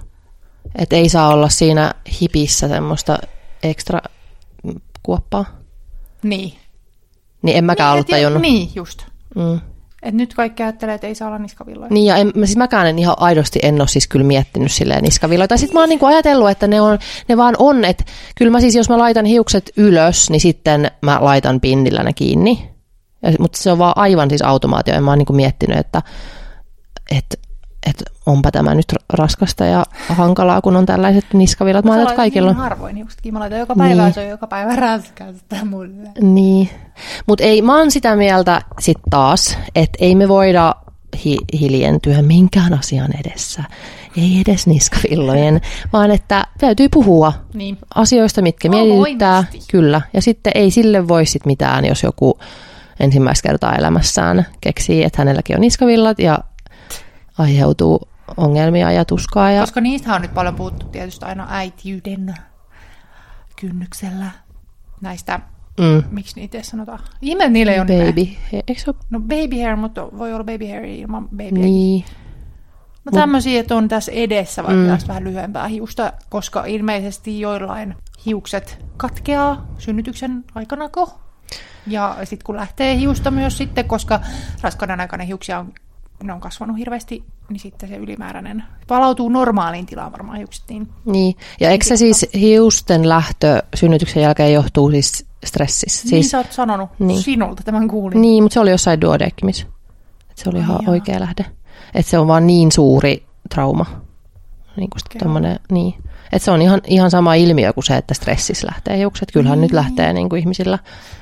että 0.74 0.96
ei 0.96 1.08
saa 1.08 1.28
olla 1.28 1.48
siinä 1.48 1.94
hipissä 2.20 2.68
semmoista 2.68 3.18
ekstra 3.62 4.00
kuoppaa. 5.02 5.44
Niin. 6.22 6.54
Niin 7.42 7.56
en 7.56 7.64
mäkään 7.64 7.88
niin, 7.88 7.92
ollut 7.94 8.06
tajunnut. 8.06 8.42
Niin, 8.42 8.70
just. 8.74 9.02
Mm. 9.34 9.60
Et 10.04 10.14
nyt 10.14 10.34
kaikki 10.34 10.62
ajattelee, 10.62 10.94
että 10.94 11.06
ei 11.06 11.14
saa 11.14 11.28
olla 11.28 11.38
niskavilloja. 11.38 11.90
Niin, 11.90 12.06
ja 12.06 12.16
en, 12.16 12.32
siis 12.34 12.56
mäkään 12.56 12.86
en 12.86 12.98
ihan 12.98 13.16
aidosti 13.18 13.58
en 13.62 13.80
ole 13.80 13.88
siis 13.88 14.08
kyllä 14.08 14.24
miettinyt 14.24 14.72
silleen 14.72 15.02
niskavilloja. 15.02 15.48
Tai 15.48 15.58
sitten 15.58 15.74
mä 15.74 15.80
oon 15.80 15.88
niinku 15.88 16.06
ajatellut, 16.06 16.50
että 16.50 16.66
ne, 16.66 16.80
on, 16.80 16.98
ne 17.28 17.36
vaan 17.36 17.54
on, 17.58 17.84
että 17.84 18.04
kyllä 18.36 18.50
mä 18.50 18.60
siis, 18.60 18.74
jos 18.74 18.88
mä 18.88 18.98
laitan 18.98 19.24
hiukset 19.24 19.70
ylös, 19.76 20.30
niin 20.30 20.40
sitten 20.40 20.90
mä 21.00 21.18
laitan 21.20 21.60
pinnillä 21.60 22.02
ne 22.02 22.12
kiinni. 22.12 22.70
Ja, 23.22 23.32
mutta 23.38 23.58
se 23.58 23.72
on 23.72 23.78
vaan 23.78 23.92
aivan 23.96 24.28
siis 24.28 24.42
automaatio. 24.42 24.94
En 24.94 25.02
mä 25.02 25.10
oon 25.10 25.18
niinku 25.18 25.32
miettinyt, 25.32 25.78
että, 25.78 26.02
että 27.10 27.36
että 27.86 28.04
onpa 28.26 28.50
tämä 28.50 28.74
nyt 28.74 28.86
raskasta 29.12 29.64
ja 29.64 29.84
hankalaa, 30.08 30.60
kun 30.60 30.76
on 30.76 30.86
tällaiset 30.86 31.24
laitan, 31.90 32.02
että 32.02 32.16
kaikilla 32.16 32.50
on. 32.50 32.56
harvoin 32.56 32.96
hiuksetkin. 32.96 33.34
Mä 33.34 33.40
laitan 33.40 33.58
joka 33.58 33.74
päivä, 33.74 34.02
niin. 34.02 34.14
se 34.14 34.20
on 34.20 34.28
joka 34.28 34.46
päivä 34.46 34.76
ranskaa 34.76 35.26
mulle. 35.64 36.10
Niin. 36.20 36.68
Mutta 37.26 37.44
ei, 37.44 37.62
mä 37.62 37.78
oon 37.78 37.90
sitä 37.90 38.16
mieltä 38.16 38.62
sit 38.80 38.98
taas, 39.10 39.58
että 39.74 39.98
ei 40.00 40.14
me 40.14 40.28
voida 40.28 40.74
hi- 41.24 41.60
hiljentyä 41.60 42.22
minkään 42.22 42.74
asian 42.74 43.10
edessä. 43.20 43.64
Ei 44.16 44.42
edes 44.46 44.66
niskavillojen, 44.66 45.60
vaan 45.92 46.10
että 46.10 46.46
täytyy 46.58 46.88
puhua 46.88 47.32
niin. 47.54 47.78
asioista, 47.94 48.42
mitkä 48.42 48.68
mietityttää. 48.68 49.44
Kyllä. 49.70 50.00
Ja 50.12 50.22
sitten 50.22 50.52
ei 50.54 50.70
sille 50.70 51.08
voi 51.08 51.26
sit 51.26 51.46
mitään, 51.46 51.84
jos 51.84 52.02
joku 52.02 52.38
ensimmäistä 53.00 53.48
kertaa 53.48 53.76
elämässään 53.76 54.46
keksii, 54.60 55.04
että 55.04 55.18
hänelläkin 55.18 55.56
on 55.56 55.60
niskavillat 55.60 56.18
ja 56.18 56.38
aiheutuu 57.38 58.08
ongelmia 58.36 58.92
ja 58.92 59.04
tuskaa. 59.04 59.50
Ja... 59.50 59.60
Koska 59.60 59.80
niistä 59.80 60.14
on 60.14 60.22
nyt 60.22 60.34
paljon 60.34 60.54
puhuttu 60.54 60.86
tietysti 60.86 61.24
aina 61.24 61.46
äitiyden 61.50 62.34
kynnyksellä 63.60 64.30
näistä, 65.00 65.40
mm. 65.80 66.02
miksi 66.10 66.40
niitä 66.40 66.62
sanotaan? 66.62 66.98
Ihme 67.22 67.48
niille 67.48 67.72
ei 67.72 67.80
ole 67.80 68.06
Baby, 68.06 68.28
eikö 68.52 68.80
se 68.80 68.90
ole? 68.90 68.96
No 69.10 69.20
baby 69.20 69.62
hair, 69.62 69.76
mutta 69.76 70.08
voi 70.18 70.32
olla 70.32 70.44
baby 70.44 70.68
hair 70.68 70.84
ilman 70.84 71.28
baby 71.28 71.52
Niin. 71.52 72.04
No 73.04 73.12
tämmöisiä, 73.12 73.60
että 73.60 73.76
on 73.76 73.88
tässä 73.88 74.12
edessä 74.12 74.62
vaikka 74.62 74.82
mm. 74.82 74.88
tässä 74.88 75.08
vähän 75.08 75.24
lyhyempää 75.24 75.68
hiusta, 75.68 76.12
koska 76.28 76.64
ilmeisesti 76.64 77.40
joillain 77.40 77.94
hiukset 78.26 78.84
katkeaa 78.96 79.66
synnytyksen 79.78 80.44
aikanako. 80.54 81.20
Ja 81.86 82.16
sitten 82.24 82.46
kun 82.46 82.56
lähtee 82.56 82.98
hiusta 82.98 83.30
myös 83.30 83.58
sitten, 83.58 83.84
koska 83.84 84.20
raskauden 84.62 85.00
aikana 85.00 85.24
hiuksia 85.24 85.58
on 85.58 85.72
ne 86.26 86.32
on 86.32 86.40
kasvanut 86.40 86.78
hirveästi, 86.78 87.24
niin 87.48 87.60
sitten 87.60 87.88
se 87.88 87.96
ylimääräinen 87.96 88.64
palautuu 88.88 89.28
normaaliin 89.28 89.86
tilaan 89.86 90.12
varmaan 90.12 90.38
hiukset. 90.38 90.64
Niin, 90.68 90.88
niin. 91.04 91.34
ja 91.60 91.70
eikö 91.70 91.84
se 91.84 91.96
siis 91.96 92.26
hiusten 92.34 93.08
lähtö 93.08 93.62
synnytyksen 93.74 94.22
jälkeen 94.22 94.52
johtuu 94.52 94.90
siis 94.90 95.26
stressissä? 95.44 96.08
Niin 96.10 96.24
sä 96.24 96.38
oot 96.38 96.52
sanonut 96.52 96.90
niin. 96.98 97.22
sinulta, 97.22 97.62
tämän 97.62 97.88
kuulin. 97.88 98.20
Niin, 98.20 98.42
mutta 98.42 98.54
se 98.54 98.60
oli 98.60 98.70
jossain 98.70 99.00
duodeckimis. 99.00 99.66
Se 100.34 100.48
oli 100.48 100.58
ihan 100.58 100.88
oikea 100.88 101.20
lähde. 101.20 101.46
Että 101.94 102.10
se 102.10 102.18
on 102.18 102.28
vaan 102.28 102.46
niin 102.46 102.72
suuri 102.72 103.26
trauma. 103.50 103.86
Niin 104.76 104.90
kuin 104.90 105.18
tommonen, 105.18 105.60
niin. 105.70 105.94
Et 106.32 106.42
se 106.42 106.50
on 106.50 106.62
ihan, 106.62 106.80
ihan 106.86 107.10
sama 107.10 107.34
ilmiö 107.34 107.72
kuin 107.72 107.84
se, 107.84 107.96
että 107.96 108.14
stressis 108.14 108.64
lähtee 108.64 108.98
hiukset. 108.98 109.32
Kyllähän 109.32 109.58
niin. 109.58 109.62
nyt 109.62 109.72
lähtee 109.72 110.12
niin 110.12 110.28
kuin 110.28 110.40
ihmisillä. 110.40 110.78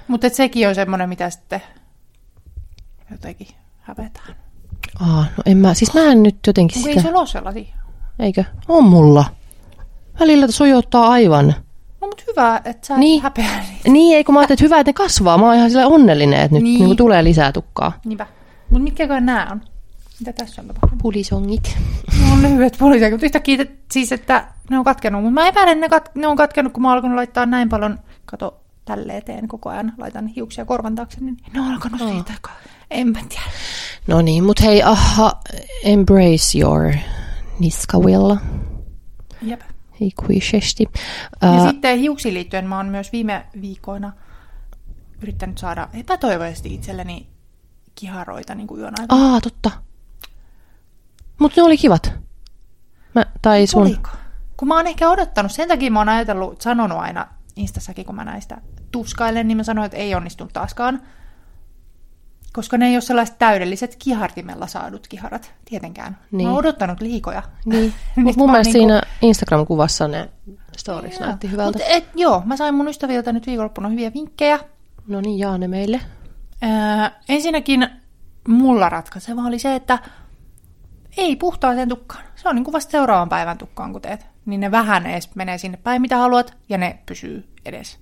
Mutta 0.09 0.29
sekin 0.29 0.69
on 0.69 0.75
semmoinen, 0.75 1.09
mitä 1.09 1.31
sitten 1.31 1.63
jotenkin 3.11 3.49
hävetään. 3.81 4.37
Aa, 5.01 5.25
no 5.37 5.43
en 5.47 5.57
mä, 5.57 5.75
siis 5.75 5.95
mä 5.95 6.01
en 6.01 6.23
nyt 6.23 6.37
jotenkin 6.47 6.83
sitä... 6.83 6.95
ei 6.95 7.03
se 7.03 7.15
ole 7.15 7.27
sellaisia? 7.27 7.75
Eikö? 8.19 8.45
On 8.69 8.85
mulla. 8.85 9.25
Välillä 10.21 10.47
sojottaa 10.51 11.09
aivan. 11.09 11.55
No 12.01 12.07
mutta 12.09 12.25
hyvä, 12.27 12.61
että 12.65 12.87
sä 12.87 12.99
niin. 12.99 13.23
häpeä 13.23 13.61
niistä. 13.69 13.91
Niin, 13.91 14.17
ei 14.17 14.25
kun 14.25 14.35
mä 14.35 14.41
ajattelin, 14.41 14.57
että 14.57 14.65
hyvä, 14.65 14.81
että 14.81 14.89
ne 14.89 14.93
kasvaa. 14.93 15.39
Mä 15.39 15.47
oon 15.47 15.55
ihan 15.57 15.71
sille 15.71 15.87
onnellinen, 15.87 16.41
että 16.41 16.55
nyt 16.55 16.63
niin. 16.63 16.85
Niin 16.85 16.97
tulee 16.97 17.25
lisää 17.25 17.53
tukkaa. 17.53 17.93
Niinpä. 18.05 18.27
Mutta 18.71 18.85
mitkä 18.85 19.21
nämä 19.21 19.49
on? 19.51 19.61
Mitä 20.19 20.33
tässä 20.33 20.63
on 20.63 20.69
tapahtunut? 20.69 21.03
Pulisongit. 21.03 21.79
No 22.21 22.33
on 22.33 22.43
lyhyet 22.43 22.77
pulisongit, 22.79 23.13
mutta 23.13 23.27
yhtäkkiä 23.27 23.67
siis, 23.93 24.13
että 24.13 24.47
ne 24.71 24.79
on 24.79 24.85
katkenut. 24.85 25.23
Mutta 25.23 25.41
mä 25.41 25.49
epäilen, 25.49 25.81
ne, 25.81 25.87
kat- 25.87 26.11
ne 26.15 26.27
on 26.27 26.37
katkenut, 26.37 26.73
kun 26.73 26.83
mä 26.83 26.89
oon 26.89 26.95
alkanut 26.95 27.17
laittaa 27.17 27.47
näin 27.47 27.69
paljon, 27.69 27.99
kato, 28.25 28.61
tälle 28.85 29.17
eteen 29.17 29.49
koko 29.49 29.69
ajan, 29.69 29.93
laitan 29.99 30.27
hiuksia 30.27 30.65
korvan 30.65 30.95
taakse, 30.95 31.21
niin 31.21 31.37
ne 31.55 31.61
on 31.61 31.73
alkanut 31.73 32.01
oh. 32.01 32.11
siitä. 32.13 32.33
En 32.91 33.09
mä 33.09 33.19
tiedä. 33.29 33.45
No 34.07 34.23
niin, 34.23 34.45
mutta 34.45 34.65
hei, 34.65 34.83
aha, 34.83 35.41
embrace 35.85 36.59
your 36.59 36.95
niskavilla. 37.59 38.37
Jep. 39.43 39.61
Ikuisesti. 40.01 40.87
Uh, 41.45 41.55
ja 41.59 41.71
sitten 41.71 41.99
hiuksiin 41.99 42.35
liittyen 42.35 42.67
mä 42.67 42.77
oon 42.77 42.87
myös 42.87 43.13
viime 43.13 43.47
viikoina 43.61 44.13
yrittänyt 45.23 45.59
saada 45.59 45.89
epätoivoisesti 45.95 46.75
itselleni 46.75 47.27
kiharoita 47.95 48.55
niin 48.55 48.67
kuin 48.67 48.81
yön 48.81 48.95
aikana. 49.01 49.33
Aa, 49.35 49.41
totta. 49.41 49.71
Mutta 51.39 51.61
ne 51.61 51.65
oli 51.65 51.77
kivat. 51.77 52.13
Mä, 53.15 53.27
tai 53.43 53.67
sun... 53.67 53.83
Oliko? 53.83 54.11
Kun 54.57 54.69
mä 54.69 54.77
oon 54.77 54.87
ehkä 54.87 55.11
odottanut, 55.11 55.53
sen 55.53 55.69
takia 55.69 55.91
mä 55.91 56.01
oon 56.01 56.09
ajatellut, 56.09 56.61
sanonut 56.61 56.99
aina 56.99 57.27
Instassakin, 57.57 58.05
kun 58.05 58.15
mä 58.15 58.25
näistä 58.25 58.61
tuskailen, 58.91 59.49
niin 59.49 59.57
mä 59.57 59.63
sanoin, 59.63 59.87
että 59.87 59.99
ei 59.99 60.15
onnistunut 60.15 60.53
taaskaan. 60.53 61.03
Koska 62.53 62.79
ne 62.79 62.87
ei 62.87 62.95
ole 62.95 63.01
sellaiset 63.01 63.39
täydelliset 63.39 63.97
kihartimella 63.99 64.67
saadut 64.67 65.09
kiharat, 65.09 65.53
tietenkään. 65.65 66.19
Niin. 66.31 66.47
Mä 66.47 66.51
oon 66.51 66.59
odottanut 66.59 67.01
liikoja. 67.01 67.43
Niin. 67.65 67.95
Mutta 68.17 68.39
mun 68.39 68.51
mielestä 68.51 68.73
niinku... 68.73 68.89
siinä 68.89 69.03
Instagram-kuvassa 69.23 70.09
ne 70.09 70.29
stories 70.77 71.19
joo. 71.19 71.27
näytti 71.27 71.51
hyvältä. 71.51 71.79
Mut 71.79 71.87
et, 71.89 72.05
joo, 72.15 72.43
mä 72.45 72.57
sain 72.57 72.75
mun 72.75 72.89
ystäviltä 72.89 73.33
nyt 73.33 73.47
viikonloppuna 73.47 73.89
hyviä 73.89 74.13
vinkkejä. 74.15 74.59
No 75.07 75.21
niin, 75.21 75.39
jaa 75.39 75.59
ne 75.59 75.69
meille. 75.69 76.01
Öö, 76.63 76.71
ensinnäkin 77.29 77.89
mulla 78.49 78.89
ratkaiseva 78.89 79.43
oli 79.43 79.59
se, 79.59 79.75
että 79.75 79.99
ei 81.17 81.37
puhtaaseen 81.37 81.89
tukkaan. 81.89 82.25
Se 82.37 82.49
on 82.49 82.55
niin 82.55 82.65
kuin 82.65 82.73
vasta 82.73 82.91
seuraavan 82.91 83.29
päivän 83.29 83.59
tukkaan, 83.59 83.93
kun 83.93 84.03
teet. 84.03 84.27
Niin 84.47 84.61
ne 84.61 84.71
vähän 84.71 85.07
edes 85.07 85.35
menee 85.35 85.59
sinne 85.59 85.79
päin, 85.83 86.03
mitä 86.03 86.17
haluat, 86.17 86.57
ja 86.69 86.79
ne 86.79 86.99
pysyy 87.07 87.49
edes 87.65 87.99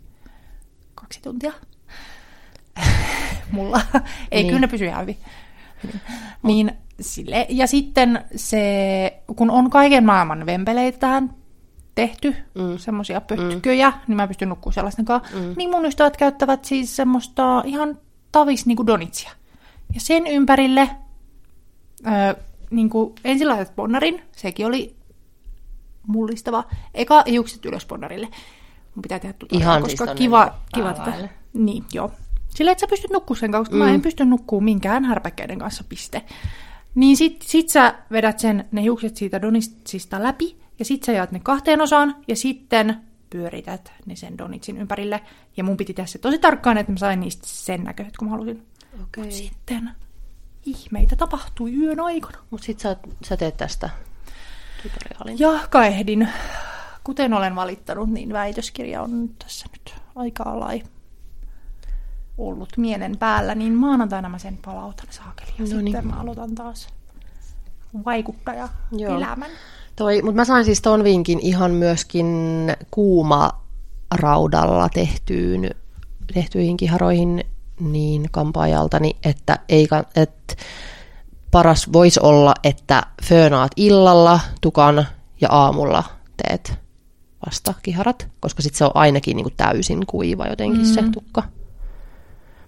kaksi 0.95 1.23
tuntia. 1.23 1.53
Mulla. 3.53 3.81
ei, 4.31 4.43
niin. 4.43 4.47
kyllä 4.47 4.61
ne 4.61 4.67
pysyy 4.67 4.87
ihan 4.87 5.03
hyvin. 5.03 5.17
Niin, 6.43 6.73
sille. 7.01 7.47
Ja 7.49 7.67
sitten 7.67 8.25
se, 8.37 9.23
kun 9.37 9.51
on 9.51 9.71
kaiken 9.71 10.05
maailman 10.05 10.47
vempeleitä 10.47 10.99
tähän 10.99 11.35
tehty, 11.95 12.37
mm. 12.55 12.79
semmoisia 12.79 13.21
pötköjä, 13.21 13.91
mm. 13.91 13.97
niin 14.07 14.17
mä 14.17 14.29
pystyn 14.29 14.49
nukkumaan 14.49 14.75
sellaisten 14.75 15.05
kanssa, 15.05 15.37
mm. 15.37 15.55
niin 15.57 15.71
mun 15.71 15.87
ystävät 15.87 16.17
käyttävät 16.17 16.65
siis 16.65 16.97
semmoista 16.97 17.63
ihan 17.67 17.99
tavis 18.33 18.67
niin 18.67 18.77
kuin 18.77 18.87
donitsia. 18.87 19.31
Ja 19.95 20.01
sen 20.01 20.27
ympärille 20.27 20.91
ö, 22.07 22.37
niin 22.71 22.91
kuin 22.91 23.15
ensin 23.25 23.49
laitat 23.49 23.77
bonnarin, 23.77 24.23
sekin 24.33 24.67
oli 24.67 24.97
mullistava. 26.07 26.65
Eka 26.95 27.23
hiukset 27.27 27.65
ylös 27.65 27.87
bonnarille. 27.87 28.29
Mun 28.95 29.03
pitää 29.03 29.19
tehdä 29.19 29.35
tuota, 29.39 29.57
Ihan 29.57 29.83
koska 29.83 30.07
siis 30.07 30.19
kiva, 30.19 30.55
kiva 30.75 30.91
että, 30.91 31.29
Niin, 31.53 31.85
joo. 31.93 32.11
Sillä 32.55 32.73
että 32.73 32.81
sä 32.81 32.87
pystyt 32.87 33.11
nukkumaan 33.11 33.41
sen 33.41 33.53
kanssa, 33.53 33.71
koska 33.71 33.85
mm. 33.85 33.89
mä 33.89 33.95
en 33.95 34.03
pysty 34.03 34.25
nukkumaan 34.25 34.65
minkään 34.65 35.05
härpäkkeiden 35.05 35.59
kanssa, 35.59 35.85
piste. 35.89 36.23
Niin 36.95 37.17
sit, 37.17 37.43
sit 37.43 37.69
sä 37.69 37.95
vedät 38.13 38.39
sen, 38.39 38.65
ne 38.73 38.83
hiukset 38.83 39.17
siitä 39.17 39.43
donitsista 39.43 40.23
läpi, 40.23 40.57
ja 40.79 40.85
sit 40.85 41.03
sä 41.03 41.13
jaat 41.13 41.33
ne 41.33 41.41
kahteen 41.41 41.81
osaan, 41.81 42.17
ja 42.29 42.37
sitten 42.37 42.97
pyörität 43.31 43.93
ne 44.07 44.17
sen 44.17 44.39
donitsin 44.39 44.77
ympärille. 44.77 45.21
Ja 45.57 45.65
mun 45.65 45.77
piti 45.77 45.95
tehdä 45.95 46.07
se 46.07 46.19
tosi 46.19 46.39
tarkkaan, 46.39 46.79
että 46.79 46.93
mä 46.93 46.99
sain 46.99 47.21
niistä 47.21 47.47
sen 47.47 47.85
näköiset, 47.85 48.17
kun 48.17 48.29
mä 48.29 48.33
halusin. 48.33 48.67
Okay. 49.03 49.25
Mut 49.25 49.33
sitten 49.33 49.91
ihmeitä 50.67 51.17
tapahtui 51.17 51.75
yön 51.75 52.01
aikana. 52.01 52.39
Mutta 52.51 52.65
sit 52.65 52.81
sä, 52.81 52.97
sä 53.25 53.37
teet 53.37 53.57
tästä 53.57 53.91
tutoriaalin. 54.83 55.39
Ja 55.39 55.61
kaehdin. 55.71 56.29
Kuten 57.05 57.35
olen 57.35 57.57
valittanut, 57.57 58.11
niin 58.11 58.33
väitöskirja 58.33 59.03
on 59.03 59.31
tässä 59.39 59.67
nyt 59.73 59.95
aika 60.17 60.43
alai 60.43 60.83
ollut 62.41 62.77
mielen 62.77 63.17
päällä, 63.19 63.55
niin 63.55 63.73
maanantaina 63.73 64.29
mä 64.29 64.39
sen 64.39 64.59
palautan 64.65 65.07
saakeli 65.11 65.51
ja 65.59 65.65
no 65.65 65.67
sitten 65.67 66.07
mä 66.07 66.21
aloitan 66.21 66.55
taas 66.55 66.89
vaikuttaja 68.05 68.69
Joo. 68.93 69.17
elämän. 69.17 69.51
Toi, 69.97 70.23
mutta 70.23 70.37
mä 70.37 70.45
sain 70.45 70.65
siis 70.65 70.83
ton 70.83 71.05
vinkin 71.05 71.39
ihan 71.43 71.71
myöskin 71.71 72.27
kuuma 72.91 73.51
raudalla 74.15 74.89
tehtyyn, 74.89 75.71
tehtyihin 76.35 76.77
kiharoihin 76.77 77.45
niin 77.81 78.29
kampaajaltani, 78.31 79.17
että, 79.25 79.59
ei, 79.69 79.89
että 80.17 80.55
paras 81.51 81.93
voisi 81.93 82.21
olla, 82.23 82.55
että 82.65 83.03
föönaat 83.23 83.73
illalla 83.77 84.41
tukan 84.61 85.07
ja 85.41 85.49
aamulla 85.51 86.05
teet 86.37 86.75
vasta 87.47 87.75
kiharat, 87.83 88.29
koska 88.41 88.63
sitten 88.63 88.79
se 88.79 88.85
on 88.85 88.91
ainakin 88.95 89.37
niin 89.37 89.45
kuin 89.45 89.57
täysin 89.57 90.07
kuiva 90.07 90.47
jotenkin 90.47 90.87
mm. 90.87 90.95
se 90.95 91.03
tukka. 91.13 91.43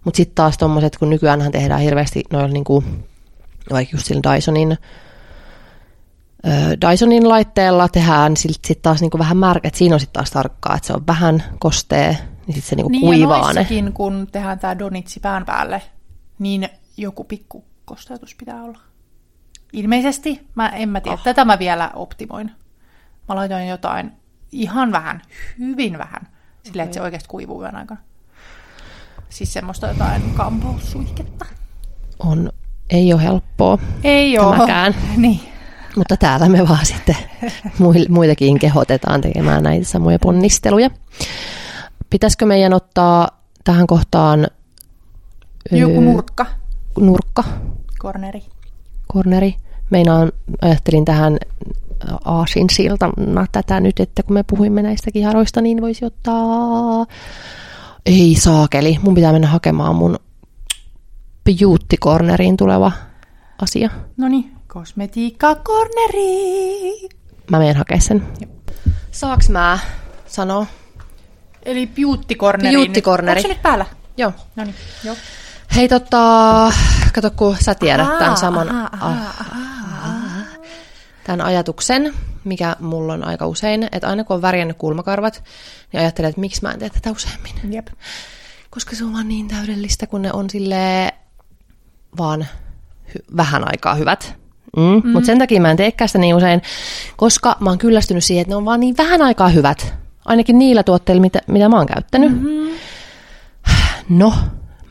Mutta 0.05 0.17
sitten 0.17 0.35
taas 0.35 0.59
tommoset, 0.59 0.99
kun 0.99 1.11
nykyään 1.11 1.53
tehdään 1.53 1.81
hirveästi 1.81 2.25
noilla 2.31 2.49
niin 2.49 2.65
kuin, 2.65 3.05
vaikka 3.71 3.97
just 3.97 4.07
sillä 4.07 4.35
Dysonin, 4.35 4.79
ö, 6.47 6.51
Dysonin 6.91 7.29
laitteella 7.29 7.89
tehdään 7.89 8.37
sitten 8.37 8.69
sit 8.69 8.83
taas 8.83 9.01
niin 9.01 9.11
kuin 9.11 9.19
vähän 9.19 9.37
märkä, 9.37 9.69
että 9.69 9.79
siinä 9.79 9.95
on 9.95 10.01
sitten 10.01 10.13
taas 10.15 10.31
tarkkaa, 10.31 10.77
että 10.77 10.87
se 10.87 10.93
on 10.93 11.07
vähän 11.07 11.43
kostee, 11.59 12.19
niin 12.47 12.55
sitten 12.55 12.63
se 12.63 12.77
niin 12.77 12.85
kuin 12.85 12.93
niin 12.93 13.01
kuivaa 13.01 13.53
ne. 13.53 13.67
kun 13.95 14.27
tehdään 14.33 14.59
tämä 14.59 14.79
donitsi 14.79 15.21
pään 15.21 15.45
päälle, 15.45 15.83
niin 16.39 16.69
joku 16.97 17.25
pikku 17.25 17.65
kosteutus 17.85 18.35
pitää 18.35 18.63
olla. 18.63 18.79
Ilmeisesti, 19.73 20.47
mä 20.55 20.69
en 20.69 20.89
mä 20.89 21.01
tiedä, 21.01 21.15
oh. 21.15 21.23
tätä 21.25 21.45
mä 21.45 21.59
vielä 21.59 21.91
optimoin. 21.95 22.51
Mä 23.29 23.35
laitoin 23.35 23.69
jotain 23.69 24.13
ihan 24.53 24.93
vähän, 24.93 25.23
hyvin 25.59 25.99
vähän, 25.99 26.29
silleen, 26.63 26.75
okay. 26.75 26.85
että 26.85 26.95
se 26.95 27.03
oikeasti 27.03 27.29
kuivuu 27.29 27.63
yön 27.63 27.77
aikana. 27.77 28.01
Siis 29.33 29.53
semmoista 29.53 29.87
jotain 29.87 30.23
kampoussuihketta. 30.35 31.45
On, 32.19 32.53
ei 32.91 33.13
ole 33.13 33.23
helppoa. 33.23 33.79
Ei 34.05 34.39
ole. 34.39 34.55
Tämäkään. 34.55 34.95
Niin. 35.17 35.41
Mutta 35.97 36.17
täällä 36.17 36.49
me 36.49 36.69
vaan 36.69 36.87
sitten 36.87 37.17
muitakin 38.09 38.59
kehotetaan 38.59 39.21
tekemään 39.21 39.63
näitä 39.63 39.87
samoja 39.87 40.19
ponnisteluja. 40.19 40.91
Pitäisikö 42.11 42.47
meidän 42.47 42.73
ottaa 42.73 43.29
tähän 43.65 43.87
kohtaan... 43.87 44.47
Joku 45.71 46.01
nurkka. 46.01 46.47
Nurkka. 46.99 47.45
Korneri. 47.99 48.43
Korneri. 49.07 49.55
Meinaan, 49.91 50.33
ajattelin 50.63 51.05
tähän 51.05 51.39
aasin 52.25 52.71
siltana 52.71 53.47
tätä 53.53 53.81
nyt, 53.81 54.01
että 54.01 54.23
kun 54.23 54.35
me 54.35 54.43
puhuimme 54.43 54.83
näistä 54.83 55.11
kiharoista, 55.11 55.61
niin 55.61 55.81
voisi 55.81 56.05
ottaa 56.05 57.07
ei 58.07 58.37
saakeli, 58.41 58.99
mun 59.03 59.15
pitää 59.15 59.33
mennä 59.33 59.49
hakemaan 59.49 59.95
mun 59.97 60.19
beauty 61.45 61.97
corneriin 62.01 62.57
tuleva 62.57 62.93
asia. 63.63 63.91
No 64.17 64.29
niin, 64.29 64.53
kosmetiikka 64.67 65.55
corneri. 65.55 67.09
Mä 67.51 67.59
menen 67.59 67.77
hakea 67.77 68.01
sen. 68.01 68.29
Saaks 69.11 69.49
mä 69.49 69.79
sanoa? 70.27 70.67
Eli 71.63 71.87
beauty 71.87 72.35
corneri. 72.35 72.77
Beauty 72.77 73.01
corneri. 73.01 73.39
Onko 73.39 73.49
se 73.49 73.55
nyt 73.55 73.63
päällä? 73.63 73.87
Joo. 74.17 74.33
No 74.57 74.65
niin, 74.65 74.75
joo. 75.05 75.17
Hei 75.77 75.89
tota, 75.89 76.73
kato 77.15 77.31
kun 77.31 77.57
sä 77.61 77.75
tiedät 77.75 78.07
aha, 78.07 78.19
tämän 78.19 78.37
saman 78.37 78.69
aha, 78.69 78.89
aha, 78.93 79.33
aha, 79.41 80.45
tämän 81.25 81.41
ajatuksen, 81.41 82.15
mikä 82.45 82.77
mulla 82.81 83.13
on 83.13 83.25
aika 83.25 83.47
usein, 83.47 83.89
että 83.93 84.09
aina 84.09 84.25
kun 84.25 84.37
on 84.37 84.43
värjännyt 84.43 84.77
kulmakarvat, 84.79 85.45
niin 85.93 86.01
ajattelen, 86.01 86.29
että 86.29 86.41
miksi 86.41 86.63
mä 86.63 86.71
en 86.71 86.79
tee 86.79 86.91
tätä 86.91 87.11
useammin. 87.11 87.53
Jep. 87.71 87.87
Koska 88.71 88.97
se 88.97 89.05
on 89.05 89.13
vaan 89.13 89.29
niin 89.29 89.49
täydellistä, 89.49 90.07
kun 90.07 90.23
ne 90.23 90.33
on 90.33 90.51
sille 90.51 91.13
vaan 92.19 92.47
hy- 93.09 93.37
vähän 93.37 93.69
aikaa 93.69 93.95
hyvät. 93.95 94.35
Mm. 94.77 94.83
Mm. 95.05 95.13
Mutta 95.13 95.27
sen 95.27 95.39
takia 95.39 95.61
mä 95.61 95.71
en 95.71 95.77
teekään 95.77 96.09
sitä 96.09 96.19
niin 96.19 96.35
usein, 96.35 96.63
koska 97.17 97.57
mä 97.61 97.71
oon 97.71 97.79
kyllästynyt 97.79 98.25
siihen, 98.25 98.43
että 98.43 98.53
ne 98.53 98.57
on 98.57 98.65
vaan 98.65 98.81
niin 98.81 98.97
vähän 98.97 99.23
aikaa 99.23 99.49
hyvät. 99.49 99.95
Ainakin 100.25 100.59
niillä 100.59 100.83
tuotteilla, 100.83 101.21
mitä, 101.21 101.41
mitä 101.47 101.69
mä 101.69 101.77
oon 101.77 101.87
käyttänyt. 101.87 102.33
Mm-hmm. 102.33 102.73
No, 104.09 104.35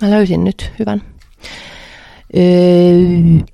mä 0.02 0.10
löysin 0.10 0.43
nyt 0.43 0.72
hyvän. 0.80 1.02
Öö, 2.38 3.45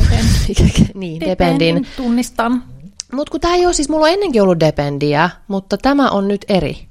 Depend. 0.00 0.28
niin, 0.94 1.20
Dependin. 1.20 1.86
Tunnistan. 1.96 2.62
Mutta 3.12 3.30
kun 3.30 3.40
tämä 3.40 3.54
ei 3.54 3.66
ole, 3.66 3.74
siis 3.74 3.88
mulla 3.88 4.06
on 4.06 4.12
ennenkin 4.12 4.42
ollut 4.42 4.60
Dependiä, 4.60 5.30
mutta 5.48 5.78
tämä 5.78 6.10
on 6.10 6.28
nyt 6.28 6.44
eri. 6.48 6.88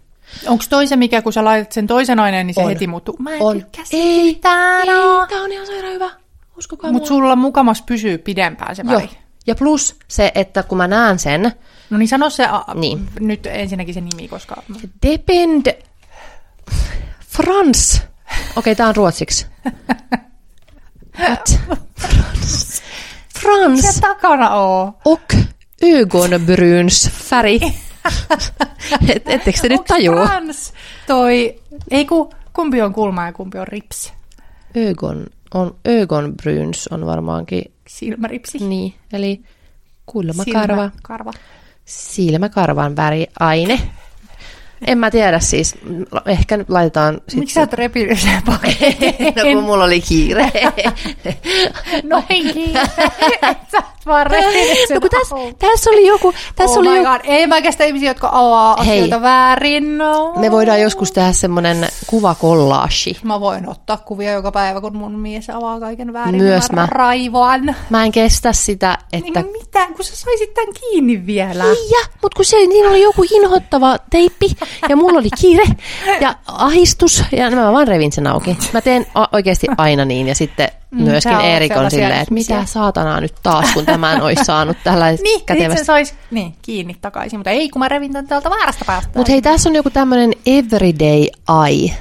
Onko 0.47 0.64
toisen 0.70 0.99
mikä, 0.99 1.22
kun 1.22 1.34
sä 1.34 1.45
laitat 1.45 1.72
sen 1.72 1.88
toisen 1.88 2.20
aineen, 2.20 2.47
niin 2.47 2.56
se 2.56 2.62
on. 2.62 2.70
heti 2.70 2.88
muuttuu? 2.88 3.16
Mä 3.20 3.36
en 3.36 3.41
on. 3.41 3.66
Ei, 3.91 4.36
tää 4.41 4.82
on 5.43 5.51
ihan 5.51 5.68
sairaan 5.68 5.93
hyvä. 5.93 6.10
Uskokaa 6.58 6.91
Mutta 6.91 7.08
sulla 7.08 7.36
mukamas 7.36 7.82
pysyy 7.82 8.18
pidempään 8.18 8.76
se 8.76 8.86
väri. 8.86 9.04
Joo. 9.04 9.14
Ja 9.47 9.56
plus 9.56 9.95
se, 10.08 10.32
että 10.36 10.64
kun 10.64 10.78
mä 10.78 10.88
näen 10.88 11.20
sen... 11.20 11.51
No 11.89 11.97
niin 11.97 12.08
sano 12.08 12.30
se 12.30 12.45
a, 12.45 12.66
niin. 12.74 13.10
nyt 13.20 13.45
ensinnäkin 13.45 13.93
se 13.93 14.01
nimi, 14.01 14.28
koska... 14.28 14.64
Depend... 15.08 15.84
Frans. 17.28 18.01
Okei, 18.32 18.43
okay, 18.56 18.76
tää 18.76 18.88
on 18.88 18.95
ruotsiksi. 18.95 19.45
Frans. 21.99 22.84
Frans. 23.43 23.81
Se 23.81 24.01
takana 24.01 24.55
oo. 24.55 24.93
Och 25.05 25.33
ögonbryns 25.81 27.09
färg. 27.09 27.63
Et, 29.09 29.29
ettekö 29.29 29.61
te 29.61 29.69
nyt 29.69 29.85
tajua? 29.87 30.25
Frans 30.25 30.73
toi, 31.07 31.55
ei 31.91 32.05
ku, 32.05 32.29
kumpi 32.53 32.81
on 32.81 32.93
kulma 32.93 33.25
ja 33.25 33.33
kumpi 33.33 33.57
on 33.57 33.67
rips? 33.67 34.13
Ögon, 34.77 35.27
on, 35.53 35.75
ögonbryns 35.85 36.87
on 36.91 37.05
varmaankin... 37.05 37.71
Silmäripsi. 37.87 38.59
Niin, 38.59 38.93
eli 39.13 39.41
kulmakarva. 40.05 40.89
Silmäkarva. 40.89 41.33
Silmäkarvan 41.85 42.95
väriaine. 42.95 43.79
En 44.88 44.97
mä 44.97 45.11
tiedä 45.11 45.39
siis. 45.39 45.75
Ehkä 46.25 46.57
nyt 46.57 46.69
laitetaan... 46.69 47.21
Sit 47.27 47.39
Miksi 47.39 47.53
sä 47.53 47.59
oot 47.59 47.73
repinyt 47.73 48.19
sen 48.19 48.41
No 49.36 49.43
kun 49.53 49.63
mulla 49.63 49.84
oli 49.84 50.01
kiire. 50.01 50.51
Noin 52.03 52.53
kiire. 52.53 52.81
vaan 54.06 54.28
no, 54.93 54.99
kun 55.01 55.10
tässä, 55.10 55.36
tässä 55.60 55.89
oli 55.89 56.08
joku... 56.08 56.34
Tässä 56.56 56.80
oh 56.80 56.88
oli 56.88 56.97
joku... 56.97 57.10
Ei 57.24 57.47
mä 57.47 57.62
kestä 57.62 57.84
ihmisiä, 57.84 58.10
jotka 58.10 58.30
avaa 58.32 58.76
Hei, 58.84 58.97
asioita 58.97 59.22
väärin. 59.22 59.97
No. 59.97 60.34
Me 60.36 60.51
voidaan 60.51 60.82
joskus 60.82 61.12
tehdä 61.12 61.32
semmoinen 61.32 61.88
kuvakollaashi. 62.08 63.18
Mä 63.24 63.39
voin 63.39 63.70
ottaa 63.70 63.97
kuvia 63.97 64.32
joka 64.32 64.51
päivä, 64.51 64.82
kun 64.82 64.97
mun 64.97 65.20
mies 65.20 65.49
avaa 65.49 65.80
kaiken 65.80 66.14
väärin. 66.14 66.36
Myös 66.36 66.72
mä. 66.72 66.88
Raivoan. 66.91 67.76
Mä 67.89 68.04
en 68.04 68.12
kestä 68.12 68.54
sitä, 68.54 68.97
että... 69.14 69.41
Niin, 69.41 69.51
mitä? 69.51 69.88
Kun 69.95 70.06
sä 70.06 70.16
saisit 70.16 70.54
tämän 70.54 70.74
kiinni 70.74 71.26
vielä. 71.26 71.64
Niin, 71.64 71.89
ja, 71.89 72.08
mutta 72.22 72.36
kun 72.36 72.45
se, 72.45 72.58
niin 72.58 72.88
oli 72.88 73.01
joku 73.01 73.24
inhottava 73.32 73.97
teippi, 74.10 74.51
ja 74.89 74.95
mulla 74.95 75.20
oli 75.20 75.30
kiire, 75.41 75.64
ja 76.22 76.36
ahistus, 76.47 77.24
ja 77.32 77.51
mä 77.51 77.72
vaan 77.72 77.88
revin 77.88 78.12
sen 78.12 78.28
auki. 78.28 78.58
Mä 78.74 78.82
teen 78.82 79.06
oikeasti 79.32 79.68
aina 79.78 80.06
niin, 80.06 80.28
ja 80.28 80.36
sitten 80.36 80.70
Mm, 80.93 81.03
Myöskin 81.03 81.39
Erik 81.39 81.77
on 81.77 81.91
silleen, 81.91 82.21
että 82.21 82.33
mitä 82.33 82.65
saatanaa 82.65 83.21
nyt 83.21 83.33
taas, 83.43 83.73
kun 83.73 83.85
tämän 83.85 84.21
olisi 84.21 84.45
saanut 84.53 84.77
tällaisen 84.83 85.23
niin, 85.23 85.45
kätevästi. 85.45 85.79
se 85.79 85.85
saisi 85.85 86.13
niin, 86.31 86.55
kiinni 86.61 86.95
takaisin, 87.01 87.39
mutta 87.39 87.49
ei 87.49 87.69
kun 87.69 87.79
mä 87.79 87.87
revin 87.87 88.11
tämän 88.11 88.27
täältä 88.27 88.49
väärästä 88.49 88.85
päästä. 88.85 89.11
Mutta 89.15 89.31
hei, 89.31 89.41
tässä 89.41 89.69
on 89.69 89.75
joku 89.75 89.89
tämmöinen 89.89 90.33
everyday 90.45 91.25
eye. 91.67 91.97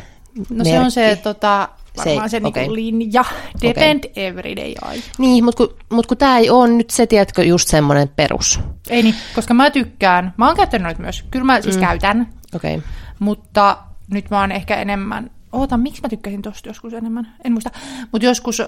No 0.51 0.64
se 0.64 0.78
on 0.78 0.90
se, 0.90 1.18
tota, 1.22 1.68
varmaan 1.97 2.30
se, 2.30 2.40
se 2.40 2.47
okay. 2.47 2.62
niinku 2.62 2.74
linja, 2.74 3.24
depend 3.62 4.05
okay. 4.05 4.24
everyday 4.24 4.74
eye. 4.93 5.03
Niin, 5.18 5.45
mutta 5.45 5.66
kun, 5.66 5.76
mut 5.93 6.07
kun 6.07 6.16
tämä 6.16 6.38
ei 6.38 6.51
ole 6.51 6.68
nyt 6.68 6.90
se, 6.90 7.07
tiedätkö, 7.07 7.45
just 7.45 7.68
semmoinen 7.68 8.09
perus. 8.09 8.61
Ei 8.90 9.03
niin, 9.03 9.14
koska 9.34 9.55
mä 9.55 9.70
tykkään, 9.70 10.34
mä 10.36 10.47
oon 10.47 10.57
käyttänyt 10.57 10.82
noita 10.82 11.03
myös, 11.03 11.24
kyllä 11.30 11.45
mä 11.45 11.61
siis 11.61 11.76
mm. 11.76 11.80
käytän, 11.80 12.28
okay. 12.55 12.80
mutta 13.18 13.78
nyt 14.11 14.30
mä 14.30 14.40
oon 14.40 14.53
ehkä 14.53 14.76
enemmän 14.76 15.30
Oota, 15.53 15.77
miksi 15.77 16.03
mä 16.03 16.09
tykkäsin 16.09 16.43
tosta 16.43 16.69
joskus 16.69 16.93
enemmän? 16.93 17.35
En 17.45 17.53
muista. 17.53 17.71
Mutta 18.13 18.27
joskus 18.27 18.63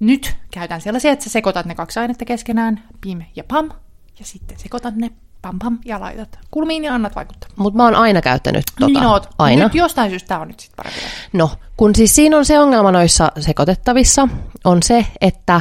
nyt 0.00 0.36
käytän 0.50 0.80
sellaisia, 0.80 1.12
että 1.12 1.24
sä 1.24 1.30
sekoitat 1.30 1.66
ne 1.66 1.74
kaksi 1.74 2.00
ainetta 2.00 2.24
keskenään, 2.24 2.82
pim 3.00 3.22
ja 3.36 3.44
pam, 3.44 3.70
ja 4.18 4.24
sitten 4.24 4.58
sekoitat 4.58 4.96
ne 4.96 5.10
pam 5.42 5.58
pam 5.58 5.78
ja 5.84 6.00
laitat 6.00 6.38
kulmiin 6.50 6.84
ja 6.84 6.94
annat 6.94 7.16
vaikuttaa. 7.16 7.50
Mutta 7.56 7.76
mä 7.76 7.84
oon 7.84 7.94
aina 7.94 8.22
käyttänyt 8.22 8.64
tota. 8.80 8.92
Niin 8.92 9.06
oot. 9.06 9.28
Aina. 9.38 9.64
Nyt 9.64 9.74
jostain 9.74 10.10
syystä 10.10 10.28
tää 10.28 10.40
on 10.40 10.48
nyt 10.48 10.60
sitten 10.60 10.76
parempi. 10.76 11.00
No, 11.32 11.50
kun 11.76 11.94
siis 11.94 12.14
siinä 12.14 12.38
on 12.38 12.44
se 12.44 12.58
ongelma 12.58 12.92
noissa 12.92 13.32
sekoitettavissa, 13.40 14.28
on 14.64 14.82
se, 14.82 15.06
että 15.20 15.60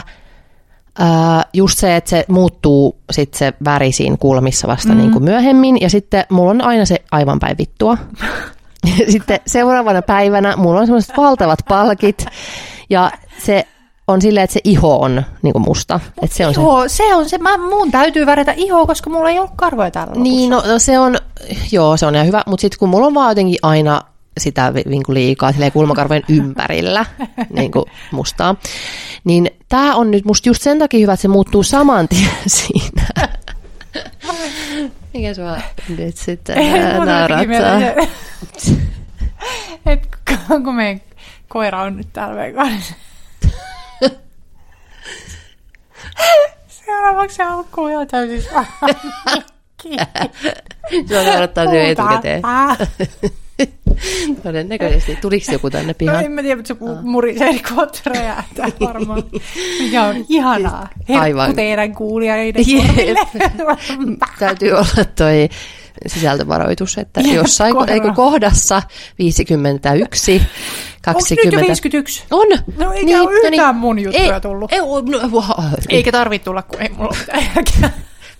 ää, 0.99 1.43
just 1.53 1.77
se, 1.77 1.95
että 1.95 2.09
se 2.09 2.25
muuttuu 2.27 2.97
sit 3.11 3.33
se 3.33 3.53
väri 3.65 3.91
siinä 3.91 4.17
kulmissa 4.19 4.67
vasta 4.67 4.93
mm. 4.93 4.97
niin 4.97 5.11
kuin 5.11 5.23
myöhemmin, 5.23 5.81
ja 5.81 5.89
sitten 5.89 6.25
mulla 6.29 6.51
on 6.51 6.61
aina 6.61 6.85
se 6.85 6.97
aivan 7.11 7.39
päivittua. 7.39 7.97
sitten 9.09 9.39
seuraavana 9.47 10.01
päivänä 10.01 10.55
mulla 10.57 10.79
on 10.79 10.85
semmoiset 10.85 11.17
valtavat 11.17 11.59
palkit 11.67 12.25
ja 12.89 13.11
se 13.45 13.67
on 14.07 14.21
silleen, 14.21 14.43
että 14.43 14.53
se 14.53 14.59
iho 14.63 14.97
on 15.01 15.23
niin 15.41 15.53
kuin 15.53 15.65
musta. 15.65 15.99
Että 16.21 16.37
se, 16.37 16.47
on 16.47 16.53
se... 16.53 16.61
se 16.95 17.15
on 17.15 17.29
se. 17.29 17.37
Mä, 17.37 17.57
mun 17.57 17.91
täytyy 17.91 18.25
värjätä 18.25 18.53
ihoa, 18.57 18.85
koska 18.85 19.09
mulla 19.09 19.29
ei 19.29 19.39
ole 19.39 19.49
karvoja 19.55 19.91
täällä 19.91 20.13
Niin, 20.15 20.49
no, 20.49 20.63
no, 20.67 20.79
se 20.79 20.99
on, 20.99 21.17
joo, 21.71 21.97
se 21.97 22.05
on 22.05 22.15
ihan 22.15 22.27
hyvä, 22.27 22.43
mutta 22.45 22.61
sitten 22.61 22.79
kun 22.79 22.89
mulla 22.89 23.07
on 23.07 23.13
vaan 23.13 23.31
jotenkin 23.31 23.59
aina 23.61 24.01
sitä 24.39 24.73
kuin 25.05 25.13
liikaa 25.13 25.51
kulmakarvojen 25.73 26.23
ympärillä 26.39 27.05
niin 27.49 27.71
kuin 27.71 27.85
mustaa, 28.11 28.55
niin 29.23 29.51
tämä 29.69 29.95
on 29.95 30.11
nyt 30.11 30.25
musta 30.25 30.49
just 30.49 30.61
sen 30.61 30.79
takia 30.79 30.99
hyvä, 30.99 31.13
että 31.13 31.21
se 31.21 31.27
muuttuu 31.27 31.63
saman 31.63 32.07
tien 32.07 32.29
siinä. 32.47 33.07
Mikä 35.15 35.33
sua 35.33 35.57
nyt 35.97 36.17
sitten 36.17 36.57
naurattaa? 37.05 37.79
Et 39.91 40.07
kun 40.63 40.75
meidän 40.75 41.01
koira 41.47 41.81
on 41.81 41.97
nyt 41.97 42.07
täällä 42.13 42.51
kanssa. 42.51 42.93
Seuraavaksi 46.67 47.35
se 47.35 47.43
haukkuu 47.43 47.87
jo 47.87 48.05
täysin 48.05 48.43
Se 51.07 51.19
on 51.19 51.25
naurattaa 51.25 51.65
nyt 51.65 51.89
etukäteen. 51.89 52.41
Todennäköisesti. 54.43 55.15
Tuliko 55.21 55.51
joku 55.51 55.69
tänne 55.69 55.93
pihaan? 55.93 56.19
No 56.19 56.25
en 56.25 56.31
mä 56.31 56.41
tiedä, 56.41 56.55
mutta 56.55 56.67
se 56.67 56.91
ah. 56.91 57.03
murisee 57.03 57.59
kohta 57.75 57.99
räjähtää 58.05 58.67
varmaan. 58.87 59.23
Mikä 59.79 60.03
on 60.03 60.25
ihanaa. 60.29 60.89
Herkku 61.09 61.53
teidän 61.55 61.95
kuulijoiden. 61.95 62.65
Täytyy 64.39 64.71
olla 64.71 65.05
toi 65.15 65.49
sisältövaroitus, 66.07 66.97
että 66.97 67.21
jossain 67.21 67.89
eikö 67.89 68.13
kohdassa 68.13 68.81
51, 69.19 70.41
20... 71.01 71.57
Onko 71.57 71.67
51? 71.67 72.23
On. 72.31 72.47
No 72.77 72.91
eikä 72.91 73.05
niin, 73.05 73.21
ole 73.21 73.33
yhtään 73.33 73.57
no 73.57 73.71
niin, 73.71 73.75
mun 73.75 73.99
juttuja 73.99 74.35
ei, 74.35 74.41
tullut. 74.41 74.73
Ei, 74.73 74.79
no, 74.79 75.53
Eikä 75.89 76.11
tarvitse 76.11 76.45
tulla, 76.45 76.61
kun 76.61 76.81
ei 76.81 76.89
mulla 76.89 77.15
ole 77.33 77.91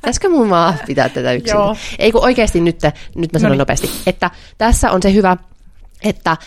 Pitäisikö 0.05 0.29
mun 0.29 0.49
vaan 0.49 0.75
pitää 0.85 1.09
tätä 1.09 1.31
yksin? 1.33 1.55
Joo. 1.57 1.75
Ei 1.99 2.11
kun 2.11 2.23
oikeasti 2.23 2.61
nyt, 2.61 2.79
nyt 3.15 3.33
mä 3.33 3.39
sanon 3.39 3.49
Noniin. 3.49 3.59
nopeasti, 3.59 3.89
että 4.07 4.31
tässä 4.57 4.91
on 4.91 5.01
se 5.01 5.13
hyvä, 5.13 5.37
että 6.03 6.37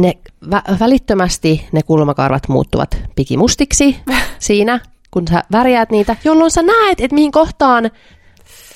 ne 0.00 0.12
vä- 0.46 0.78
välittömästi 0.80 1.68
ne 1.72 1.82
kulmakarvat 1.82 2.48
muuttuvat 2.48 2.98
pikimustiksi 3.16 3.96
siinä, 4.38 4.80
kun 5.10 5.28
sä 5.30 5.42
värjäät 5.52 5.90
niitä, 5.90 6.16
jolloin 6.24 6.50
sä 6.50 6.62
näet, 6.62 7.00
että 7.00 7.14
mihin 7.14 7.32
kohtaan 7.32 7.90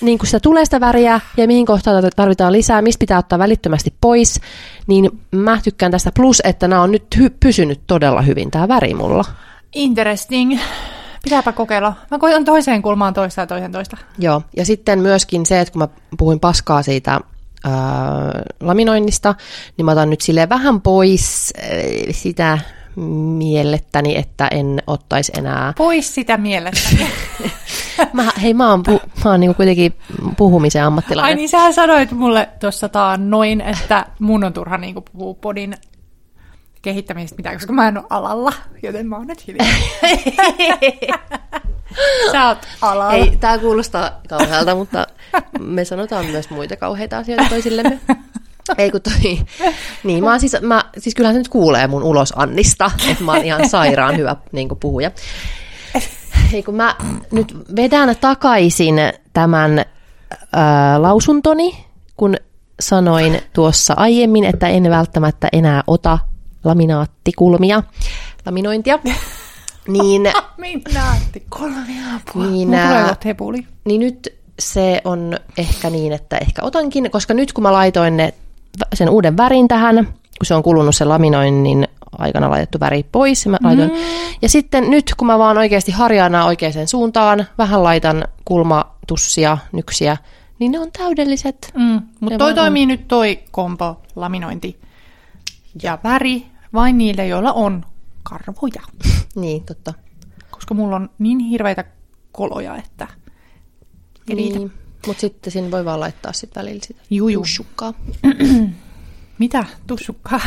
niin 0.00 0.18
kun 0.18 0.26
sitä 0.26 0.40
tulee 0.40 0.64
sitä 0.64 0.80
väriä 0.80 1.20
ja 1.36 1.46
mihin 1.46 1.66
kohtaan 1.66 2.04
tarvitaan 2.16 2.52
lisää, 2.52 2.82
mistä 2.82 2.98
pitää 3.00 3.18
ottaa 3.18 3.38
välittömästi 3.38 3.94
pois, 4.00 4.40
niin 4.86 5.10
mä 5.30 5.58
tykkään 5.64 5.92
tästä. 5.92 6.12
Plus, 6.16 6.42
että 6.44 6.68
nämä 6.68 6.82
on 6.82 6.92
nyt 6.92 7.04
hy- 7.16 7.34
pysynyt 7.40 7.80
todella 7.86 8.22
hyvin, 8.22 8.50
tämä 8.50 8.68
väri 8.68 8.94
mulla. 8.94 9.24
Interesting. 9.74 10.58
Pitääpä 11.22 11.52
kokeilla. 11.52 11.94
Mä 12.10 12.18
koitan 12.18 12.44
toiseen 12.44 12.82
kulmaan 12.82 13.14
toista 13.14 13.40
ja 13.40 13.46
toisen 13.46 13.72
toista. 13.72 13.96
Joo, 14.18 14.42
ja 14.56 14.64
sitten 14.64 14.98
myöskin 14.98 15.46
se, 15.46 15.60
että 15.60 15.72
kun 15.72 15.82
mä 15.82 15.88
puhuin 16.18 16.40
paskaa 16.40 16.82
siitä 16.82 17.20
ää, 17.64 17.72
laminoinnista, 18.60 19.34
niin 19.76 19.84
mä 19.84 19.92
otan 19.92 20.10
nyt 20.10 20.20
sille 20.20 20.48
vähän 20.48 20.80
pois 20.80 21.52
ää, 21.56 21.68
sitä 22.10 22.58
miellettäni, 22.96 24.16
että 24.16 24.48
en 24.48 24.82
ottaisi 24.86 25.32
enää... 25.38 25.72
Pois 25.76 26.14
sitä 26.14 26.36
miellettäni. 26.36 27.08
mä, 28.12 28.30
hei, 28.42 28.54
mä 28.54 28.70
oon, 28.70 28.82
pu, 28.82 29.00
mä 29.24 29.30
oon 29.30 29.40
niinku 29.40 29.54
kuitenkin 29.54 29.94
puhumisen 30.36 30.84
ammattilainen. 30.84 31.32
Ai 31.32 31.34
niin, 31.34 31.48
sä 31.48 31.72
sanoit 31.72 32.12
mulle 32.12 32.48
tuossa 32.60 32.88
noin, 33.16 33.60
että 33.60 34.06
mun 34.18 34.44
on 34.44 34.52
turha 34.52 34.78
niinku 34.78 35.00
puhua 35.00 35.34
podin 35.34 35.74
kehittämisestä 36.82 37.36
mitään, 37.36 37.56
koska 37.56 37.72
mä 37.72 37.88
en 37.88 37.98
ole 37.98 38.06
alalla, 38.10 38.52
joten 38.82 39.06
mä 39.06 39.16
oon 39.16 39.26
nyt 39.26 39.46
hiljaa. 39.46 39.66
Sä 42.32 42.48
oot 42.48 42.58
alalla. 42.80 43.12
Ei, 43.12 43.36
tää 43.40 43.58
kuulostaa 43.58 44.20
kauhealta, 44.28 44.74
mutta 44.74 45.06
me 45.60 45.84
sanotaan 45.84 46.26
myös 46.26 46.50
muita 46.50 46.76
kauheita 46.76 47.18
asioita 47.18 47.48
toisillemme. 47.48 48.00
Ei 48.78 48.90
kun 48.90 49.02
toi, 49.02 49.38
niin 50.04 50.24
mä 50.24 50.38
siis, 50.38 50.56
mä, 50.60 50.84
siis 50.98 51.14
kyllähän 51.14 51.34
se 51.34 51.38
nyt 51.38 51.48
kuulee 51.48 51.86
mun 51.86 52.02
ulos 52.02 52.32
Annista, 52.36 52.90
että 53.10 53.24
mä 53.24 53.32
oon 53.32 53.44
ihan 53.44 53.68
sairaan 53.68 54.16
hyvä 54.16 54.36
niin 54.52 54.68
puhuja. 54.80 55.10
Ei 56.52 56.62
kun 56.62 56.74
mä 56.74 56.96
nyt 57.32 57.56
vedän 57.76 58.16
takaisin 58.20 58.94
tämän 59.32 59.84
ää, 60.52 61.02
lausuntoni, 61.02 61.86
kun 62.16 62.36
sanoin 62.80 63.40
tuossa 63.52 63.94
aiemmin, 63.96 64.44
että 64.44 64.68
en 64.68 64.90
välttämättä 64.90 65.48
enää 65.52 65.82
ota 65.86 66.18
laminaattikulmia, 66.64 67.82
laminointia. 68.46 68.98
Niin, 69.88 70.22
Laminaattikulmia, 70.58 72.20
niin, 72.34 72.68
hepuli. 73.24 73.66
niin 73.84 74.00
nyt 74.00 74.34
se 74.58 75.00
on 75.04 75.36
ehkä 75.58 75.90
niin, 75.90 76.12
että 76.12 76.38
ehkä 76.38 76.62
otankin, 76.62 77.10
koska 77.10 77.34
nyt 77.34 77.52
kun 77.52 77.62
mä 77.62 77.72
laitoin 77.72 78.16
ne, 78.16 78.34
sen 78.94 79.10
uuden 79.10 79.36
värin 79.36 79.68
tähän, 79.68 80.04
kun 80.38 80.46
se 80.46 80.54
on 80.54 80.62
kulunut 80.62 80.96
sen 80.96 81.08
laminoinnin 81.08 81.88
aikana 82.18 82.50
laitettu 82.50 82.80
väri 82.80 83.02
pois. 83.12 83.46
Mä 83.46 83.58
laitoin. 83.62 83.90
Mm. 83.90 83.96
Ja 84.42 84.48
sitten 84.48 84.90
nyt, 84.90 85.14
kun 85.16 85.26
mä 85.26 85.38
vaan 85.38 85.58
oikeasti 85.58 85.92
harjaan 85.92 86.34
oikeaan 86.34 86.88
suuntaan, 86.88 87.46
vähän 87.58 87.82
laitan 87.82 88.24
kulmatussia, 88.44 89.58
nyksiä, 89.72 90.16
niin 90.58 90.72
ne 90.72 90.80
on 90.80 90.92
täydelliset. 90.98 91.72
Mm. 91.74 92.00
Mutta 92.20 92.38
toi 92.38 92.54
toimii 92.54 92.82
on. 92.82 92.88
nyt 92.88 93.08
toi 93.08 93.38
kompo, 93.50 94.00
laminointi 94.16 94.80
ja 95.82 95.98
väri 96.04 96.46
vain 96.72 96.98
niille, 96.98 97.26
joilla 97.26 97.52
on 97.52 97.84
karvoja. 98.22 98.82
niin, 99.34 99.64
totta. 99.64 99.94
Koska 100.50 100.74
mulla 100.74 100.96
on 100.96 101.10
niin 101.18 101.38
hirveitä 101.38 101.84
koloja, 102.32 102.76
että 102.76 103.08
ei 104.28 104.36
niin. 104.36 104.72
Mutta 105.06 105.20
sitten 105.20 105.52
sinne 105.52 105.70
voi 105.70 105.84
vaan 105.84 106.00
laittaa 106.00 106.32
sitten 106.32 106.62
välillä 106.62 106.80
sitä 106.86 107.00
Juju. 107.10 107.40
tussukkaa. 107.40 107.94
Mitä? 109.38 109.64
Tussukkaa? 109.86 110.40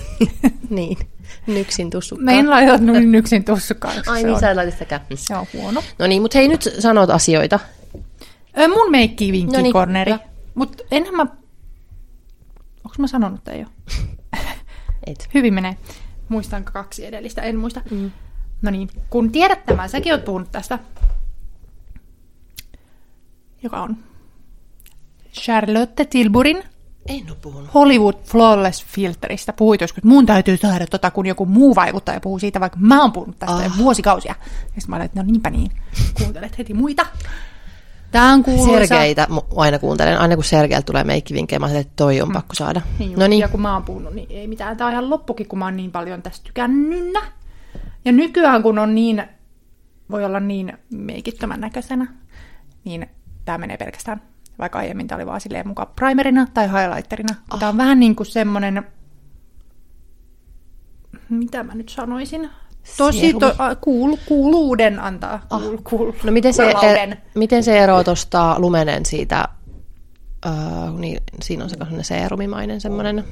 niin, 0.70 0.98
nyksin 1.46 1.90
tussukkaa. 1.90 2.24
Mä 2.24 2.32
en 2.32 2.50
laita 2.50 2.78
nyksin 2.78 3.44
tussukkaa. 3.44 3.92
Ai 4.06 4.22
niin, 4.22 4.40
sä 4.40 4.50
et 4.50 4.56
laita 4.56 4.72
sitäkään. 4.72 5.06
Se 5.14 5.36
on 5.36 5.46
huono. 5.52 5.82
No 5.98 6.06
niin, 6.06 6.22
mutta 6.22 6.38
hei 6.38 6.48
nyt 6.48 6.68
sanot 6.78 7.10
asioita. 7.10 7.58
Mun 8.68 8.90
meikki 8.90 9.32
vinkki 9.32 9.56
no 9.56 9.62
niin, 9.62 9.72
korneri. 9.72 10.14
Mutta 10.54 10.84
enhän 10.90 11.14
mä... 11.14 11.22
Onko 12.84 12.96
mä 12.98 13.06
sanonut, 13.06 13.48
ei 13.48 13.58
ole? 13.58 13.96
Et. 15.06 15.28
Hyvin 15.34 15.54
menee. 15.54 15.76
Muistanko 16.28 16.72
kaksi 16.72 17.06
edellistä? 17.06 17.42
En 17.42 17.56
muista. 17.56 17.80
Mm. 17.90 18.10
No 18.62 18.70
niin, 18.70 18.88
kun 19.10 19.32
tiedät 19.32 19.66
tämän, 19.66 19.88
säkin 19.88 20.12
oot 20.12 20.24
puhunut 20.24 20.52
tästä. 20.52 20.78
Joka 23.62 23.82
on 23.82 23.96
Charlotte 25.32 26.04
Tilburin 26.04 26.62
en 27.06 27.24
ole 27.28 27.36
puhunut. 27.42 27.74
Hollywood 27.74 28.14
Flawless 28.24 28.84
Filteristä 28.84 29.52
puhuit 29.52 29.80
joskus, 29.80 29.98
että 29.98 30.08
mun 30.08 30.26
täytyy 30.26 30.56
saada 30.56 30.86
tota, 30.86 31.10
kun 31.10 31.26
joku 31.26 31.46
muu 31.46 31.74
vaikuttaja 31.74 32.20
puhuu 32.20 32.38
siitä, 32.38 32.60
vaikka 32.60 32.78
mä 32.80 33.00
oon 33.00 33.12
puhunut 33.12 33.38
tästä 33.38 33.56
oh. 33.56 33.78
vuosikausia. 33.78 34.34
Ja 34.40 34.80
sitten 34.80 34.90
mä 34.90 34.96
olen, 34.96 35.06
että 35.06 35.22
no 35.22 35.26
niinpä 35.26 35.50
niin. 35.50 35.70
Kuuntelet 36.18 36.58
heti 36.58 36.74
muita. 36.74 37.06
Tää 38.14 38.32
on 38.32 38.42
kuuluisa. 38.42 38.86
Sergeitä 38.86 39.26
aina 39.56 39.78
kuuntelen. 39.78 40.18
Aina 40.18 40.34
kun 40.34 40.44
Sergeiltä 40.44 40.86
tulee 40.86 41.04
meikkivinkkejä, 41.04 41.58
mä 41.58 41.78
että 41.78 41.92
toi 41.96 42.20
on 42.20 42.32
pakko 42.32 42.54
saada. 42.54 42.80
Niin, 42.98 43.18
no 43.18 43.26
niin, 43.26 43.40
Ja 43.40 43.48
kun 43.48 43.60
mä 43.60 43.72
oon 43.74 43.82
puhunut, 43.82 44.14
niin 44.14 44.26
ei 44.30 44.48
mitään. 44.48 44.76
Tää 44.76 44.86
on 44.86 44.92
ihan 44.92 45.10
loppukin, 45.10 45.48
kun 45.48 45.58
mä 45.58 45.64
oon 45.64 45.76
niin 45.76 45.92
paljon 45.92 46.22
tästä 46.22 46.44
tykännyt. 46.44 47.14
Ja 48.04 48.12
nykyään, 48.12 48.62
kun 48.62 48.78
on 48.78 48.94
niin, 48.94 49.24
voi 50.10 50.24
olla 50.24 50.40
niin 50.40 50.72
meikittömän 50.90 51.60
näköisenä, 51.60 52.06
niin 52.84 53.06
tää 53.44 53.58
menee 53.58 53.76
pelkästään. 53.76 54.22
Vaikka 54.58 54.78
aiemmin 54.78 55.06
tää 55.06 55.16
oli 55.16 55.26
vaan 55.26 55.40
silleen 55.40 55.68
mukaan 55.68 55.88
primerina 55.96 56.46
tai 56.54 56.66
highlighterina. 56.66 57.34
Oh. 57.52 57.58
Tää 57.58 57.68
on 57.68 57.76
vähän 57.76 58.00
niin 58.00 58.16
kuin 58.16 58.26
semmonen, 58.26 58.82
mitä 61.28 61.62
mä 61.62 61.74
nyt 61.74 61.88
sanoisin? 61.88 62.50
Tosi 62.96 63.34
to, 63.34 63.54
kuul, 63.80 64.16
kuuluuden 64.26 65.00
antaa. 65.00 65.46
Kuul, 65.48 65.78
kuul, 65.84 66.12
no 66.24 66.32
miten 66.32 66.54
se, 66.54 66.74
er, 66.82 67.16
miten 67.34 67.64
se 67.64 67.78
eroaa 67.78 68.04
tuosta 68.04 68.54
lumenen 68.58 69.06
siitä, 69.06 69.48
uh, 70.46 70.98
niin, 70.98 71.20
siinä 71.42 71.64
on 71.64 71.70
se 71.70 71.76
sellainen 71.76 72.04
seerumimainen 72.04 72.80
semmoinen 72.80 73.24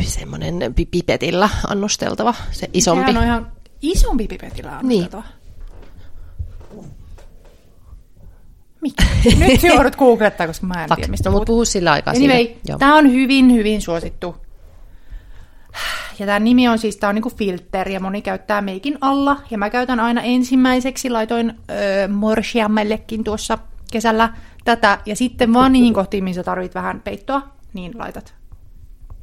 semmoinen 0.00 0.74
pi- 0.74 0.86
pipetillä 0.86 1.48
annosteltava, 1.68 2.34
se 2.50 2.70
isompi. 2.72 3.00
Sehän 3.06 3.16
on 3.16 3.24
ihan 3.24 3.52
isompi 3.82 4.26
pipetillä 4.28 4.80
Niin. 4.82 4.98
annettava. 4.98 5.22
Mikä? 8.80 9.04
Nyt 9.38 9.62
joudut 9.62 9.96
googlettaa, 10.04 10.46
koska 10.46 10.66
mä 10.66 10.82
en 10.82 10.88
Fuck. 10.88 10.96
tiedä, 10.96 11.10
mistä 11.10 11.28
No, 11.28 11.32
mutta 11.32 11.46
puhu 11.46 11.64
sillä 11.64 11.92
aikaa 11.92 12.14
Anyway, 12.16 12.46
tämä 12.78 12.96
on 12.96 13.12
hyvin, 13.12 13.52
hyvin 13.52 13.82
suosittu. 13.82 14.36
Ja 16.18 16.26
tämä 16.26 16.38
nimi 16.40 16.68
on 16.68 16.78
siis, 16.78 16.96
tämä 16.96 17.08
on 17.08 17.14
niinku 17.14 17.30
filter 17.36 17.88
ja 17.88 18.00
moni 18.00 18.22
käyttää 18.22 18.60
meikin 18.60 18.98
alla. 19.00 19.36
Ja 19.50 19.58
mä 19.58 19.70
käytän 19.70 20.00
aina 20.00 20.22
ensimmäiseksi, 20.22 21.10
laitoin 21.10 21.54
öö, 21.70 22.08
Morshiammellekin 22.08 23.24
tuossa 23.24 23.58
kesällä 23.92 24.34
tätä. 24.64 24.98
Ja 25.06 25.16
sitten 25.16 25.54
vaan 25.54 25.72
niihin 25.72 25.94
kohtiin, 25.94 26.24
missä 26.24 26.42
tarvit 26.42 26.74
vähän 26.74 27.00
peittoa, 27.00 27.42
niin 27.74 27.98
laitat 27.98 28.34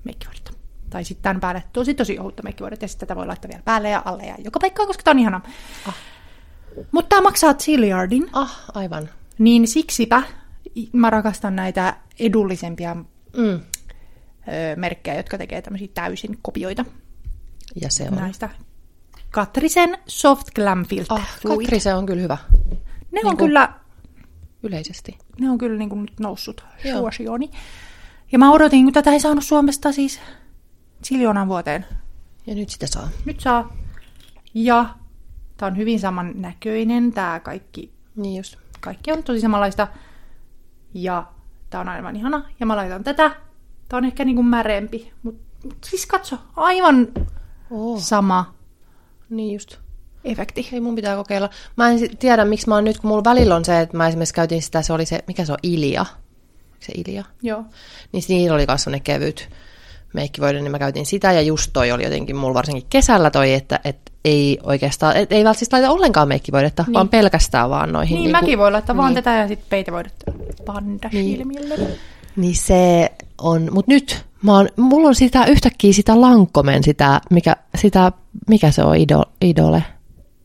meikkivuodetta. 0.04 0.52
Tai 0.90 1.04
sitten 1.04 1.24
tämän 1.24 1.40
päälle 1.42 1.64
tosi 1.74 1.94
tosi 1.94 2.20
ohutta 2.20 2.44
meikkivuodet 2.44 2.82
ja 2.82 2.88
sitten 2.88 3.08
tätä 3.08 3.18
voi 3.18 3.28
laittaa 3.28 3.50
vielä 3.50 3.62
päälle 3.66 3.90
ja 3.90 4.02
alle 4.06 4.24
ja 4.24 4.36
joka 4.44 4.60
paikkaan, 4.60 4.88
koska 4.88 5.04
tämä 5.04 5.12
on 5.16 5.20
ihana. 5.20 5.42
Ah. 5.88 5.96
Mutta 6.92 7.10
tämä 7.10 7.22
maksaa 7.22 7.54
Zilliardin, 7.54 8.30
Ah, 8.34 8.62
aivan. 8.74 9.10
niin 9.40 9.68
siksipä 9.68 10.24
mä 10.94 11.10
rakastan 11.10 11.56
näitä 11.56 11.96
edullisempia 12.20 12.96
Mm. 13.38 13.60
Merkkejä, 14.76 15.18
jotka 15.18 15.38
tekee 15.38 15.62
tämmöisiä 15.62 15.88
täysin 15.94 16.40
kopioita 16.42 16.86
Ja 17.82 17.90
se 17.92 18.04
on. 18.12 18.16
näistä. 18.16 18.50
Katrisen 19.32 19.98
Soft 20.08 20.48
Glam 20.56 20.86
Filter 20.86 21.18
Ah, 21.18 21.38
Fluid. 21.42 21.66
Katri, 21.66 21.80
se 21.80 21.94
on 21.94 22.06
kyllä 22.06 22.22
hyvä 22.22 22.38
Ne 23.12 23.20
on 23.24 23.30
niinku- 23.30 23.36
kyllä, 23.46 23.74
yleisesti. 24.64 25.18
ne 25.40 25.50
on 25.50 25.58
kyllä 25.58 25.78
niin 25.78 25.90
kuin 25.90 26.02
nyt 26.02 26.20
noussut 26.20 26.66
suosioni. 26.94 27.50
Ja 28.32 28.40
mä 28.40 28.52
odotin, 28.52 28.84
kun 28.86 28.94
tätä 28.94 29.12
ei 29.12 29.20
saanut 29.20 29.44
Suomesta 29.44 29.92
siis 29.92 30.20
siljoonaan 31.04 31.48
vuoteen. 31.48 31.86
Ja 32.48 32.56
nyt 32.56 32.70
sitä 32.70 32.88
saa. 32.88 33.10
Nyt 33.26 33.40
saa. 33.40 33.74
Ja 34.54 34.86
tää 35.58 35.68
on 35.68 35.78
hyvin 35.78 36.00
saman 36.00 36.32
näköinen. 36.36 37.12
Tää 37.12 37.40
kaikki, 37.40 37.94
Niin 38.16 38.38
just. 38.38 38.56
kaikki 38.80 39.12
on 39.12 39.24
tosi 39.24 39.40
samanlaista. 39.42 39.88
Ja 40.94 41.26
tää 41.70 41.82
on 41.82 41.90
aivan 41.90 42.16
ihana. 42.16 42.50
Ja 42.60 42.66
mä 42.66 42.76
laitan 42.76 43.04
tätä. 43.04 43.36
Tää 43.90 43.98
on 43.98 44.06
ehkä 44.06 44.26
niinku 44.26 44.44
märempi. 44.44 45.12
Mutta 45.24 45.42
mut 45.64 45.78
siis 45.86 46.06
katso, 46.06 46.38
aivan 46.56 47.08
Oh. 47.72 48.00
sama 48.02 48.54
Niin 49.30 49.54
just. 49.54 49.78
efekti. 50.24 50.68
Hei, 50.72 50.80
mun 50.82 50.96
pitää 50.96 51.16
kokeilla. 51.16 51.50
Mä 51.76 51.90
en 51.90 52.18
tiedä, 52.20 52.46
miksi 52.46 52.68
mä 52.70 52.76
oon 52.76 52.84
nyt, 52.84 52.98
kun 53.00 53.08
mulla 53.08 53.24
välillä 53.24 53.56
on 53.56 53.66
se, 53.66 53.80
että 53.80 53.98
mä 53.98 54.08
esimerkiksi 54.08 54.34
käytin 54.34 54.62
sitä, 54.62 54.82
se 54.82 54.94
oli 54.94 55.06
se, 55.06 55.24
mikä 55.28 55.46
se 55.46 55.52
on, 55.52 55.58
Ilia. 55.64 56.02
Onko 56.02 56.78
se 56.80 56.94
Ilia? 56.96 57.24
Joo. 57.42 57.64
Niin 58.12 58.24
niillä 58.28 58.56
oli 58.56 58.66
myös 58.68 58.84
sellainen 58.84 59.04
kevyt 59.04 59.50
meikkivoide, 60.14 60.62
niin 60.62 60.72
mä 60.72 60.80
käytin 60.80 61.06
sitä, 61.06 61.32
ja 61.32 61.42
just 61.42 61.70
toi 61.74 61.92
oli 61.92 62.04
jotenkin 62.04 62.36
mulla 62.36 62.54
varsinkin 62.54 62.86
kesällä 62.90 63.32
toi, 63.32 63.54
että 63.54 63.80
et 63.84 63.98
ei 64.26 64.60
oikeastaan, 64.64 65.16
et 65.18 65.32
ei 65.32 65.44
välttämättä 65.44 65.76
laita 65.78 65.92
ollenkaan 65.92 66.28
meikkivoidetta, 66.28 66.84
niin. 66.88 66.94
vaan 66.94 67.10
pelkästään 67.10 67.70
vaan 67.70 67.92
noihin. 67.92 68.16
Niin, 68.16 68.24
niinku- 68.24 68.42
mäkin 68.42 68.58
voi 68.60 68.72
laittaa 68.72 68.98
vaan 68.98 69.14
niin. 69.14 69.24
tätä 69.24 69.38
ja 69.38 69.48
sitten 69.48 69.68
peitevoidetta 69.70 70.32
panda 70.66 71.10
silmille. 71.12 71.76
Niin 72.36 72.56
se 72.56 73.12
on, 73.38 73.70
mutta 73.72 73.92
nyt 73.92 74.26
mä 74.42 74.54
oon, 74.58 74.70
mulla 74.78 75.08
on 75.08 75.16
sitä 75.16 75.46
yhtäkkiä 75.46 75.94
sitä 75.94 76.22
Lankomen, 76.22 76.84
sitä, 76.84 77.22
mikä, 77.32 77.56
sitä, 77.76 78.12
mikä 78.50 78.72
se 78.72 78.84
on, 78.84 78.96
Ido, 78.98 79.24
Idole, 79.42 79.84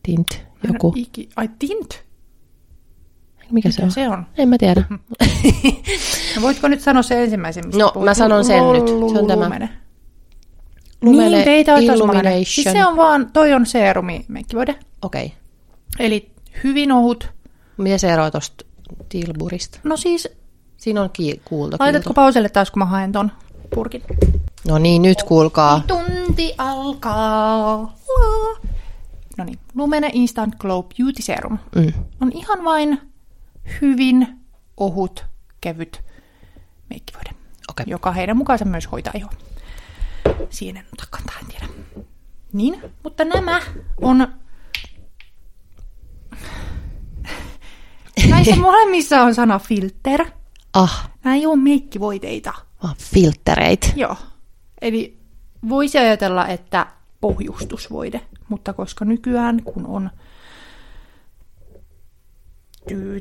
Tint, 0.03 0.41
joku, 0.67 0.93
Iki, 0.95 1.29
ai 1.35 1.49
tint? 1.59 2.03
mikä 3.51 3.71
se 3.71 3.75
Mikä 3.75 3.85
on? 3.85 3.91
se 3.91 4.09
on? 4.09 4.25
En 4.37 4.49
mä 4.49 4.57
tiedä. 4.57 4.83
No, 6.35 6.41
voitko 6.41 6.67
nyt 6.67 6.81
sanoa 6.81 7.03
se 7.03 7.23
ensimmäisen, 7.23 7.65
mistä 7.65 7.83
No, 7.83 7.91
puhut? 7.93 8.05
mä 8.05 8.13
sanon 8.13 8.45
sen 8.45 8.63
nyt. 8.73 8.87
Se 8.87 9.19
on 9.19 9.27
tämä. 9.27 9.43
lumene. 9.43 9.69
Lumene 11.01 11.29
niin, 11.29 11.43
teitä 11.43 11.73
on 11.73 11.83
Illumination. 11.83 12.45
Siis 12.45 12.67
se 12.71 12.85
on 12.85 12.97
vaan, 12.97 13.31
toi 13.33 13.53
on 13.53 13.65
seerumi 13.65 14.25
meikkivoide. 14.27 14.75
Okei. 15.01 15.25
Okay. 15.25 15.37
Eli 15.99 16.31
hyvin 16.63 16.91
ohut. 16.91 17.29
Miten 17.77 17.99
se 17.99 18.09
eroaa 18.13 18.31
tuosta 18.31 18.65
Tilburista? 19.09 19.79
No 19.83 19.97
siis, 19.97 20.29
Siinä 20.81 21.01
on 21.01 21.09
ki- 21.13 21.41
kuulta. 21.45 21.77
laitatko 21.79 22.13
pauselle 22.13 22.49
taas, 22.49 22.71
kun 22.71 22.79
mä 22.79 22.85
haen 22.85 23.11
ton 23.11 23.31
purkin? 23.75 24.03
No 24.67 24.77
niin, 24.77 25.01
nyt 25.01 25.23
kuulkaa. 25.23 25.81
Tunti 25.87 26.53
alkaa. 26.57 27.95
No 29.37 29.43
niin, 29.43 29.59
Lumene 29.75 30.09
Instant 30.13 30.55
Glow 30.55 30.83
Beauty 30.97 31.21
Serum. 31.21 31.57
Mm. 31.75 31.93
On 32.21 32.31
ihan 32.33 32.63
vain 32.63 33.01
hyvin 33.81 34.27
ohut, 34.77 35.25
kevyt 35.61 36.03
meikkivoide, 36.89 37.29
Okei. 37.69 37.85
joka 37.87 38.11
heidän 38.11 38.37
mukaansa 38.37 38.65
myös 38.65 38.91
hoitaa 38.91 39.13
ihoa. 39.15 39.31
Siinä 40.49 40.79
en 40.79 40.85
ota 40.93 41.03
kantaa, 41.09 41.35
en 41.41 41.47
tiedä. 41.47 41.65
Niin, 42.53 42.81
mutta 43.03 43.25
nämä 43.25 43.61
on... 44.01 44.27
Näissä 48.29 48.55
molemmissa 48.55 49.21
on 49.21 49.35
sana 49.35 49.59
filter. 49.59 50.25
Ah, 50.73 51.09
Nämä 51.23 51.35
ei 51.35 51.45
ole 51.45 51.55
meikkivoiteita. 51.55 52.53
vaan 52.83 52.95
filtereit. 52.97 53.93
Joo. 53.95 54.15
Eli 54.81 55.17
voisi 55.69 55.97
ajatella, 55.97 56.47
että 56.47 56.87
pohjustusvoide, 57.21 58.21
mutta 58.49 58.73
koska 58.73 59.05
nykyään, 59.05 59.63
kun 59.63 59.85
on 59.85 60.09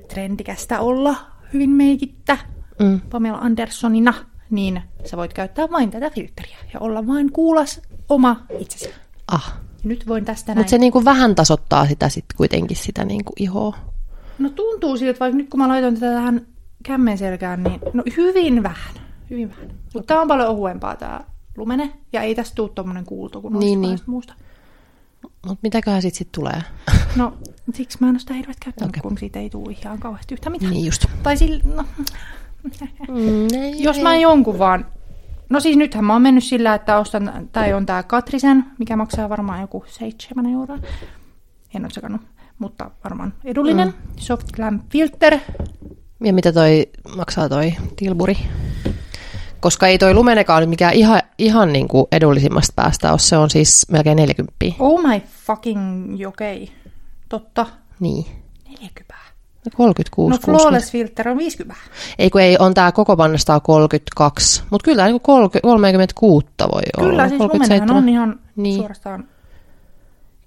trendikästä 0.09 0.81
olla 0.81 1.15
hyvin 1.53 1.71
meikittä 1.71 2.39
Mm. 2.81 3.01
Pamela 3.11 3.39
Anderssonina, 3.39 4.15
niin 4.51 4.83
sä 5.05 5.17
voit 5.17 5.33
käyttää 5.33 5.71
vain 5.71 5.91
tätä 5.91 6.11
filteriä 6.11 6.57
ja 6.75 6.81
olla 6.81 7.07
vain 7.07 7.33
kuulas 7.33 7.81
oma 8.09 8.37
itsesi. 8.59 8.91
Ah. 9.29 9.55
Ja 9.85 9.89
nyt 9.89 10.07
voin 10.09 10.25
tästä. 10.25 10.55
Mutta 10.55 10.71
se 10.71 10.79
niinku 10.79 11.05
vähän 11.05 11.35
tasoittaa 11.35 11.87
sitä 11.87 12.09
sit 12.09 12.25
kuitenkin 12.37 12.77
sitä 12.77 13.05
niinku 13.05 13.33
ihoa. 13.39 13.77
No 14.39 14.49
tuntuu 14.51 14.97
siltä, 14.97 15.21
vaikka 15.21 15.37
nyt 15.37 15.51
kun 15.51 15.61
mä 15.61 15.69
laitoin 15.69 15.95
tätä 15.95 16.13
tähän 16.15 16.47
kämmen 16.83 17.19
selkään, 17.19 17.63
niin 17.63 17.81
no 17.93 18.03
hyvin 18.17 18.63
vähän. 18.63 18.95
Hyvin 19.31 19.51
vähän. 19.51 19.71
Mutta 19.95 20.07
tää 20.07 20.21
on 20.21 20.29
paljon 20.29 20.49
ohuempaa 20.49 20.97
tää 20.97 21.25
lumene, 21.57 21.93
ja 22.13 22.23
ei 22.23 22.35
tästä 22.35 22.55
tuu 22.55 22.69
tommonen 22.69 23.05
kuulto 23.05 23.41
kuin 23.41 23.59
Niin, 23.59 23.81
niin, 23.81 23.99
muusta. 24.07 24.35
Mutta 25.23 25.61
mitäköhän 25.63 26.03
sit, 26.03 26.15
sit 26.15 26.33
tulee? 26.33 26.63
No, 27.17 27.33
siksi 27.75 27.99
mä 28.01 28.07
en 28.07 28.15
ole 28.15 28.19
sitä 28.19 28.35
hirveät 28.35 28.57
käyttänyt, 28.65 28.97
okay. 28.97 29.03
kun 29.03 29.19
siitä 29.19 29.39
ei 29.39 29.51
tule 29.51 29.73
ihan 29.73 29.99
kauheasti 29.99 30.35
yhtä 30.35 30.51
mitään. 30.51 30.73
niin 30.73 30.87
just. 30.87 31.07
Tai 31.23 31.37
sillä, 31.37 31.63
no, 31.75 31.85
Mm, 33.09 33.63
ei, 33.63 33.83
jos 33.83 34.03
mä 34.03 34.17
jonkun 34.17 34.59
vaan... 34.59 34.87
No 35.49 35.61
siis 35.61 35.77
nythän 35.77 36.05
mä 36.05 36.13
oon 36.13 36.23
mennyt 36.23 36.45
sillä, 36.45 36.75
että 36.75 36.99
ostan, 36.99 37.49
tai 37.53 37.73
on 37.73 37.87
tää 37.87 38.03
Katrisen, 38.03 38.65
mikä 38.79 38.97
maksaa 38.97 39.29
varmaan 39.29 39.61
joku 39.61 39.85
7 39.87 40.47
euroa. 40.47 40.79
En 41.75 41.83
ole 41.83 41.91
sekannut, 41.91 42.21
mutta 42.59 42.91
varmaan 43.05 43.35
edullinen. 43.45 43.89
Mm. 43.89 43.95
Soft 44.17 44.53
Glam 44.53 44.81
Filter. 44.91 45.39
Ja 46.25 46.33
mitä 46.33 46.53
toi 46.53 46.87
maksaa 47.17 47.49
toi 47.49 47.73
Tilburi? 47.97 48.39
Koska 49.61 49.87
ei 49.87 49.99
toi 49.99 50.15
Lumenekaan 50.15 50.61
nyt 50.63 50.71
mikään 50.71 50.95
ihan, 50.95 51.21
ihan 51.39 51.73
niinku 51.73 52.09
edullisimmasta 52.13 52.73
päästä 52.77 53.11
ole. 53.11 53.19
Se 53.19 53.37
on 53.37 53.51
siis 53.51 53.87
melkein 53.91 54.17
40. 54.17 54.55
Oh 54.79 55.03
my 55.03 55.21
fucking 55.47 56.19
okei. 56.29 56.73
Totta. 57.29 57.67
Niin. 58.01 58.25
40. 58.69 59.15
36, 59.77 60.31
No 60.31 60.39
60. 60.45 60.63
Flawless 60.63 60.93
Filter 60.93 61.29
on 61.29 61.39
50. 61.39 61.81
Ei 62.19 62.31
kun 62.31 62.41
ei, 62.41 62.57
on 62.59 62.75
tää 62.75 62.93
koko 62.93 63.17
pannasta 63.17 63.61
32. 63.61 64.63
Mutta 64.71 64.85
kyllä 64.85 65.05
niinku 65.05 65.21
30, 65.21 65.63
36 65.63 66.47
voi 66.61 66.83
olla. 66.99 67.11
Kyllä, 67.11 67.29
siis 67.29 67.41
lumenhan 67.41 67.59
37. 67.69 67.97
on 67.97 68.09
ihan 68.09 68.41
Niin. 68.57 68.77
suorastaan 68.77 69.29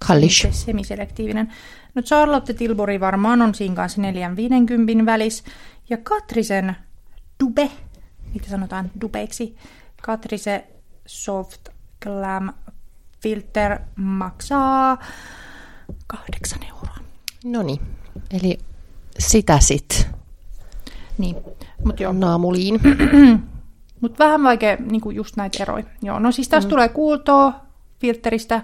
Kallis. 0.08 0.46
Semiselektiivinen. 0.50 1.52
No 1.94 2.02
Charlotte 2.02 2.54
Tilbury 2.54 3.00
varmaan 3.00 3.42
on 3.42 3.54
siinä 3.54 3.74
kanssa 3.74 4.00
450 4.00 5.06
välis. 5.06 5.44
Ja 5.90 5.96
Katrisen 5.96 6.76
Dube, 7.44 7.70
mitä 8.34 8.48
sanotaan 8.48 8.90
dubeiksi, 9.00 9.56
Katrise 10.02 10.66
Soft 11.06 11.68
Glam 12.02 12.52
Filter 13.20 13.78
maksaa 13.96 14.98
kahdeksan 16.06 16.62
euroa. 16.62 16.96
No 17.44 17.62
niin, 17.62 17.80
eli 18.30 18.58
sitä 19.18 19.60
sit. 19.60 20.08
Niin, 21.18 21.36
mutta 21.84 22.02
joo. 22.02 22.12
Naamuliin. 22.12 22.80
Mutta 24.00 24.24
vähän 24.24 24.42
vaikea 24.42 24.76
niinku 24.76 25.10
just 25.10 25.36
näitä 25.36 25.62
eroja. 25.62 25.84
Joo, 26.02 26.18
no 26.18 26.32
siis 26.32 26.48
tässä 26.48 26.66
mm. 26.68 26.70
tulee 26.70 26.88
kuultoa 26.88 27.60
filteristä, 28.00 28.56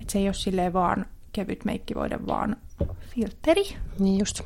että 0.00 0.12
se 0.12 0.18
ei 0.18 0.28
ole 0.28 0.34
silleen 0.34 0.72
vaan 0.72 1.06
kevyt 1.34 1.64
meikkivoide, 1.64 2.18
vaan 2.26 2.56
filteri. 3.14 3.64
Niin 3.98 4.18
just. 4.18 4.40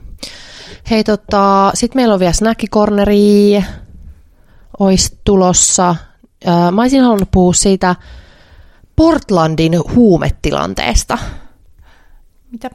Hei 0.90 1.04
tota, 1.04 1.70
sit 1.74 1.94
meillä 1.94 2.14
on 2.14 2.20
vielä 2.20 2.32
snackikorneri, 2.32 3.64
ois 4.78 5.18
tulossa. 5.24 5.96
Mä 6.72 6.82
olisin 6.82 7.02
halunnut 7.02 7.30
puhua 7.30 7.52
siitä 7.52 7.96
Portlandin 8.96 9.72
huumetilanteesta. 9.94 11.18
Mitä? 12.52 12.70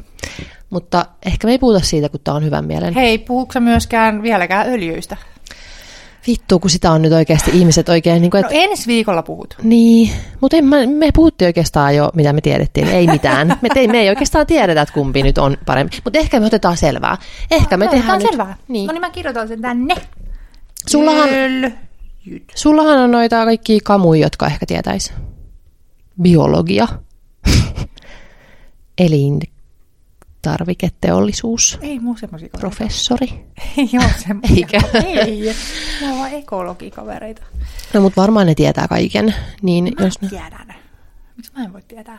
Mutta 0.70 1.06
ehkä 1.26 1.46
me 1.46 1.50
ei 1.52 1.58
puhuta 1.58 1.80
siitä, 1.80 2.08
kun 2.08 2.20
tämä 2.24 2.36
on 2.36 2.44
hyvän 2.44 2.66
mielen. 2.66 2.94
Hei, 2.94 3.18
puhuuko 3.18 3.60
myöskään 3.60 4.22
vieläkään 4.22 4.68
öljyistä? 4.68 5.16
Vittu, 6.26 6.58
kun 6.58 6.70
sitä 6.70 6.90
on 6.90 7.02
nyt 7.02 7.12
oikeasti 7.12 7.50
ihmiset 7.54 7.88
oikein... 7.88 8.22
Niin 8.22 8.30
kuin, 8.30 8.44
et... 8.44 8.50
No 8.50 8.58
ensi 8.60 8.86
viikolla 8.86 9.22
puhut. 9.22 9.54
Niin, 9.62 10.10
mutta 10.40 10.56
me 10.86 11.10
puhuttiin 11.14 11.46
oikeastaan 11.46 11.96
jo, 11.96 12.10
mitä 12.14 12.32
me 12.32 12.40
tiedettiin. 12.40 12.88
Ei 12.88 13.06
mitään. 13.06 13.58
Me, 13.62 13.68
te, 13.74 13.86
me 13.86 14.00
ei 14.00 14.08
oikeastaan 14.08 14.46
tiedetä, 14.46 14.82
että 14.82 14.94
kumpi 14.94 15.22
nyt 15.22 15.38
on 15.38 15.56
parempi. 15.66 15.98
Mutta 16.04 16.18
ehkä 16.18 16.40
me 16.40 16.46
otetaan 16.46 16.76
selvää. 16.76 17.16
Ehkä 17.50 17.76
me 17.76 17.88
tehdään 17.88 18.18
nyt... 18.18 18.28
selvää. 18.28 18.56
Niin. 18.68 18.86
No 18.86 18.92
niin 18.92 19.00
mä 19.00 19.10
kirjoitan 19.10 19.48
sen 19.48 19.60
tänne. 19.60 19.94
Sullahan, 20.88 21.28
sullahan 22.54 22.98
on 22.98 23.10
noita 23.10 23.44
kaikki 23.44 23.80
kamuja, 23.84 24.20
jotka 24.20 24.46
ehkä 24.46 24.66
tietäisi. 24.66 25.12
Biologia. 26.22 26.88
Elin 28.98 29.40
tarviketeollisuus. 30.42 31.78
Ei 31.80 31.98
muu 31.98 32.16
semmoisia 32.16 32.48
Professori. 32.60 33.28
Ei 33.78 33.88
ole 33.94 34.14
semmoisia. 34.26 34.56
Eikä? 34.56 34.80
Ei. 35.04 35.56
Ne 36.00 36.12
on 36.12 36.18
vaan 36.18 36.32
ekologikavereita. 36.32 37.42
No 37.94 38.00
mutta 38.00 38.20
varmaan 38.20 38.46
ne 38.46 38.54
tietää 38.54 38.88
kaiken. 38.88 39.34
Niin, 39.62 39.84
mä 39.98 40.04
jos 40.04 40.20
ne... 40.20 40.28
tiedän. 40.28 40.74
Miksi 41.36 41.52
mä 41.56 41.64
en 41.64 41.72
voi 41.72 41.82
tietää? 41.88 42.18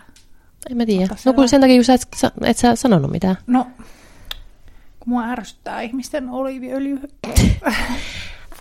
En 0.70 0.78
mä 0.78 0.86
tiedä. 0.86 1.16
No 1.26 1.34
kun 1.34 1.50
sen 1.50 1.62
takia, 1.62 1.76
kun 1.76 1.86
sä 1.86 1.94
et, 1.94 2.08
et 2.44 2.58
sä 2.58 2.76
sanonut 2.76 3.12
mitään. 3.12 3.38
No, 3.48 3.68
kun 5.00 5.10
mua 5.10 5.24
ärsyttää 5.24 5.82
ihmisten 5.82 6.30
oliiviöljy. 6.30 7.02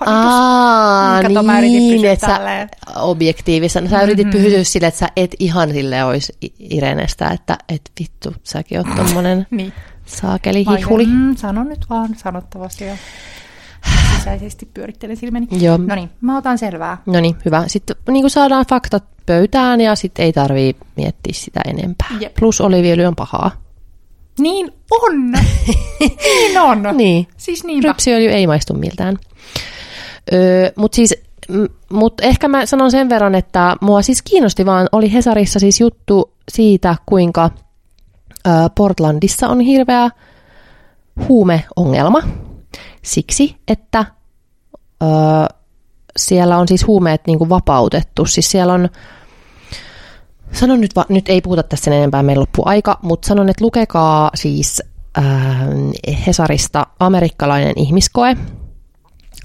Aa, 0.06 1.22
niin, 1.60 2.04
että 2.04 2.26
sä 2.26 2.68
objektiivisena. 2.96 3.88
Sä 3.88 4.02
yritit 4.02 4.26
mm-hmm. 4.26 4.42
pysyä 4.42 4.64
sille, 4.64 4.86
että 4.86 5.00
sä 5.00 5.08
et 5.16 5.34
ihan 5.38 5.72
sille 5.72 6.04
olisi 6.04 6.32
Irenestä, 6.58 7.28
että 7.28 7.58
et 7.68 7.82
vittu, 8.00 8.34
säkin 8.42 8.78
oot 8.78 8.96
tommonen 8.96 9.46
niin. 9.50 9.72
saakeli 10.06 10.64
hihuli. 10.78 11.06
Mm, 11.06 11.36
sano 11.36 11.64
nyt 11.64 11.90
vaan 11.90 12.14
sanottavasti 12.16 12.84
jo. 12.84 12.94
Sisäisesti 14.18 14.68
pyörittelen 14.74 15.16
silmäni. 15.16 15.48
Joo. 15.50 15.76
No 15.76 15.94
niin, 15.94 16.10
mä 16.20 16.36
otan 16.36 16.58
selvää. 16.58 16.98
No 17.06 17.20
niin, 17.20 17.36
hyvä. 17.44 17.64
Sitten 17.66 17.96
niin 18.10 18.22
kuin 18.22 18.30
saadaan 18.30 18.66
faktat 18.70 19.04
pöytään 19.26 19.80
ja 19.80 19.94
sitten 19.94 20.24
ei 20.24 20.32
tarvii 20.32 20.76
miettiä 20.96 21.32
sitä 21.32 21.60
enempää. 21.66 22.08
Jep. 22.20 22.34
Plus 22.34 22.60
oliviöljy 22.60 23.04
on 23.04 23.16
pahaa. 23.16 23.50
Niin 24.38 24.72
on! 24.90 25.32
niin 26.00 26.60
on! 26.60 26.82
niin. 26.96 27.26
Siis 27.36 27.64
niinpä. 27.64 27.88
Rypsiöljy 27.88 28.30
ei 28.30 28.46
maistu 28.46 28.74
miltään. 28.74 29.18
Mutta 30.76 30.96
siis, 30.96 31.14
mut 31.92 32.14
ehkä 32.22 32.48
mä 32.48 32.66
sanon 32.66 32.90
sen 32.90 33.08
verran, 33.08 33.34
että 33.34 33.76
mua 33.80 34.02
siis 34.02 34.22
kiinnosti 34.22 34.66
vaan, 34.66 34.88
oli 34.92 35.12
Hesarissa 35.12 35.58
siis 35.58 35.80
juttu 35.80 36.32
siitä, 36.50 36.96
kuinka 37.06 37.50
ö, 38.46 38.50
Portlandissa 38.74 39.48
on 39.48 39.60
hirveä 39.60 40.10
huumeongelma. 41.28 42.22
Siksi, 43.02 43.56
että 43.68 44.04
ö, 45.02 45.06
siellä 46.16 46.58
on 46.58 46.68
siis 46.68 46.86
huumeet 46.86 47.26
niin 47.26 47.48
vapautettu. 47.48 48.26
Siis 48.26 48.50
siellä 48.50 48.72
on, 48.72 48.88
sanon 50.52 50.80
nyt, 50.80 50.96
va, 50.96 51.04
nyt 51.08 51.28
ei 51.28 51.40
puhuta 51.40 51.62
tästä 51.62 51.84
sen 51.84 51.92
enempää, 51.92 52.22
meillä 52.22 52.40
loppu 52.40 52.62
aika, 52.66 52.98
mutta 53.02 53.28
sanon, 53.28 53.48
että 53.48 53.64
lukekaa 53.64 54.30
siis 54.34 54.82
äh, 55.18 55.24
Hesarista 56.26 56.86
amerikkalainen 57.00 57.72
ihmiskoe, 57.76 58.36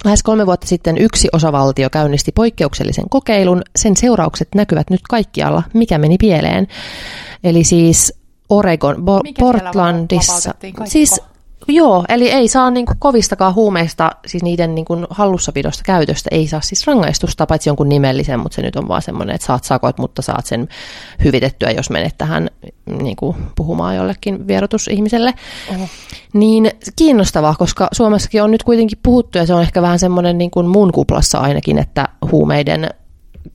Lähes 0.08 0.22
kolme 0.22 0.46
vuotta 0.46 0.66
sitten 0.66 0.98
yksi 0.98 1.28
osavaltio 1.32 1.90
käynnisti 1.90 2.32
poikkeuksellisen 2.32 3.08
kokeilun. 3.10 3.62
Sen 3.76 3.96
seuraukset 3.96 4.48
näkyvät 4.54 4.90
nyt 4.90 5.00
kaikkialla. 5.10 5.62
Mikä 5.74 5.98
meni 5.98 6.16
pieleen? 6.18 6.66
Eli 7.44 7.64
siis 7.64 8.14
Oregon, 8.48 8.96
Bo- 8.96 9.32
Portlandissa. 9.38 10.54
Siis 10.84 11.20
Joo, 11.68 12.04
eli 12.08 12.30
ei 12.30 12.48
saa 12.48 12.70
niin 12.70 12.86
kuin 12.86 12.98
kovistakaan 12.98 13.54
huumeista, 13.54 14.10
siis 14.26 14.42
niiden 14.42 14.74
niin 14.74 14.84
kuin 14.84 15.06
hallussapidosta 15.10 15.82
käytöstä, 15.84 16.28
ei 16.32 16.46
saa 16.46 16.60
siis 16.60 16.86
rangaistusta, 16.86 17.46
paitsi 17.46 17.68
jonkun 17.68 17.88
nimellisen, 17.88 18.40
mutta 18.40 18.56
se 18.56 18.62
nyt 18.62 18.76
on 18.76 18.88
vaan 18.88 19.02
semmoinen, 19.02 19.34
että 19.34 19.46
saat 19.46 19.64
sakot, 19.64 19.98
mutta 19.98 20.22
saat 20.22 20.46
sen 20.46 20.68
hyvitettyä, 21.24 21.70
jos 21.70 21.90
menet 21.90 22.14
tähän 22.18 22.48
niin 23.02 23.16
kuin 23.16 23.36
puhumaan 23.56 23.96
jollekin 23.96 24.46
vierotusihmiselle. 24.46 25.34
Oho. 25.74 25.88
Niin 26.32 26.70
kiinnostavaa, 26.96 27.54
koska 27.58 27.88
Suomessakin 27.92 28.42
on 28.42 28.50
nyt 28.50 28.62
kuitenkin 28.62 28.98
puhuttu, 29.02 29.38
ja 29.38 29.46
se 29.46 29.54
on 29.54 29.62
ehkä 29.62 29.82
vähän 29.82 29.98
semmoinen 29.98 30.38
niin 30.38 30.50
kuin 30.50 30.66
mun 30.66 30.92
kuplassa 30.92 31.38
ainakin, 31.38 31.78
että 31.78 32.08
huumeiden 32.32 32.90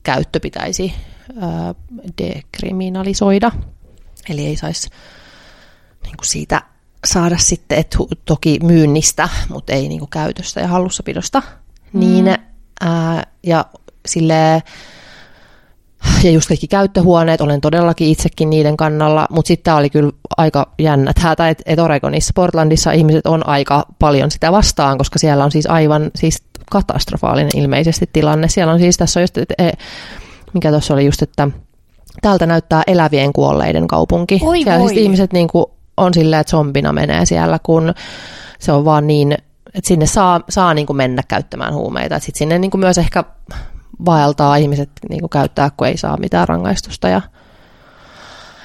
käyttö 0.02 0.40
pitäisi 0.40 0.94
dekriminalisoida. 2.22 3.50
Eli 4.28 4.46
ei 4.46 4.56
saisi 4.56 4.90
niin 6.04 6.16
kuin 6.16 6.26
siitä 6.26 6.62
saada 7.04 7.38
sitten, 7.38 7.78
että 7.78 7.98
toki 8.24 8.58
myynnistä, 8.62 9.28
mutta 9.48 9.72
ei 9.72 9.88
niinku 9.88 10.06
käytöstä 10.06 10.60
ja 10.60 10.68
hallussapidosta. 10.68 11.42
Mm. 11.92 12.00
Niin, 12.00 12.34
ää, 12.80 13.26
ja 13.42 13.64
sille 14.06 14.62
ja 16.22 16.30
just 16.30 16.48
kaikki 16.48 16.68
käyttöhuoneet, 16.68 17.40
olen 17.40 17.60
todellakin 17.60 18.08
itsekin 18.08 18.50
niiden 18.50 18.76
kannalla, 18.76 19.26
mutta 19.30 19.48
sitten 19.48 19.64
tämä 19.64 19.76
oli 19.76 19.90
kyllä 19.90 20.12
aika 20.36 20.72
jännä 20.78 21.12
tätä, 21.22 21.48
että 21.48 21.62
et 21.66 21.78
Oregonissa, 21.78 22.32
Portlandissa 22.34 22.92
ihmiset 22.92 23.26
on 23.26 23.46
aika 23.48 23.86
paljon 23.98 24.30
sitä 24.30 24.52
vastaan, 24.52 24.98
koska 24.98 25.18
siellä 25.18 25.44
on 25.44 25.50
siis 25.50 25.66
aivan 25.66 26.10
siis 26.14 26.42
katastrofaalinen 26.70 27.56
ilmeisesti 27.56 28.10
tilanne. 28.12 28.48
Siellä 28.48 28.72
on 28.72 28.78
siis, 28.78 28.96
tässä 28.96 29.20
on 29.20 29.22
just, 29.22 29.38
et, 29.38 29.52
e, 29.58 29.70
mikä 30.54 30.70
tuossa 30.70 30.94
oli 30.94 31.04
just, 31.04 31.22
että 31.22 31.48
täältä 32.22 32.46
näyttää 32.46 32.82
elävien 32.86 33.32
kuolleiden 33.32 33.88
kaupunki. 33.88 34.40
Oi 34.42 34.62
siellä 34.62 34.88
siis 34.88 35.00
ihmiset 35.00 35.32
niin 35.32 35.48
kuin 35.48 35.66
on 35.96 36.14
silleen, 36.14 36.40
että 36.40 36.50
zombina 36.50 36.92
menee 36.92 37.26
siellä, 37.26 37.58
kun 37.62 37.94
se 38.58 38.72
on 38.72 38.84
vaan 38.84 39.06
niin, 39.06 39.32
että 39.74 39.88
sinne 39.88 40.06
saa, 40.06 40.40
saa 40.48 40.74
niin 40.74 40.86
kuin 40.86 40.96
mennä 40.96 41.22
käyttämään 41.28 41.74
huumeita. 41.74 42.18
Sitten 42.18 42.38
sinne 42.38 42.58
niin 42.58 42.70
kuin 42.70 42.80
myös 42.80 42.98
ehkä 42.98 43.24
vaeltaa 44.04 44.56
ihmiset 44.56 44.90
niin 45.08 45.20
kuin 45.20 45.30
käyttää, 45.30 45.70
kun 45.76 45.86
ei 45.86 45.96
saa 45.96 46.16
mitään 46.16 46.48
rangaistusta. 46.48 47.08
Ja 47.08 47.20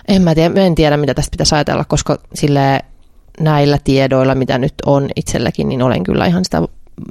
en 0.07 0.21
mä 0.21 0.35
tiedä, 0.35 0.61
en 0.61 0.75
tiedä, 0.75 0.97
mitä 0.97 1.13
tästä 1.13 1.31
pitäisi 1.31 1.55
ajatella, 1.55 1.85
koska 1.85 2.17
sille 2.33 2.79
näillä 3.39 3.77
tiedoilla, 3.83 4.35
mitä 4.35 4.57
nyt 4.57 4.73
on 4.85 5.09
itselläkin, 5.15 5.69
niin 5.69 5.81
olen 5.81 6.03
kyllä 6.03 6.25
ihan 6.25 6.45
sitä 6.45 6.61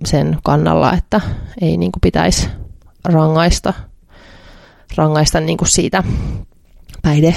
sen 0.04 0.38
kannalla, 0.42 0.92
että 0.92 1.20
ei 1.60 1.76
niin 1.76 1.92
kuin 1.92 2.00
pitäisi 2.00 2.48
rangaista, 3.04 3.72
rangaista 4.96 5.40
niin 5.40 5.58
kuin 5.58 5.68
siitä 5.68 6.02
päihde 7.02 7.34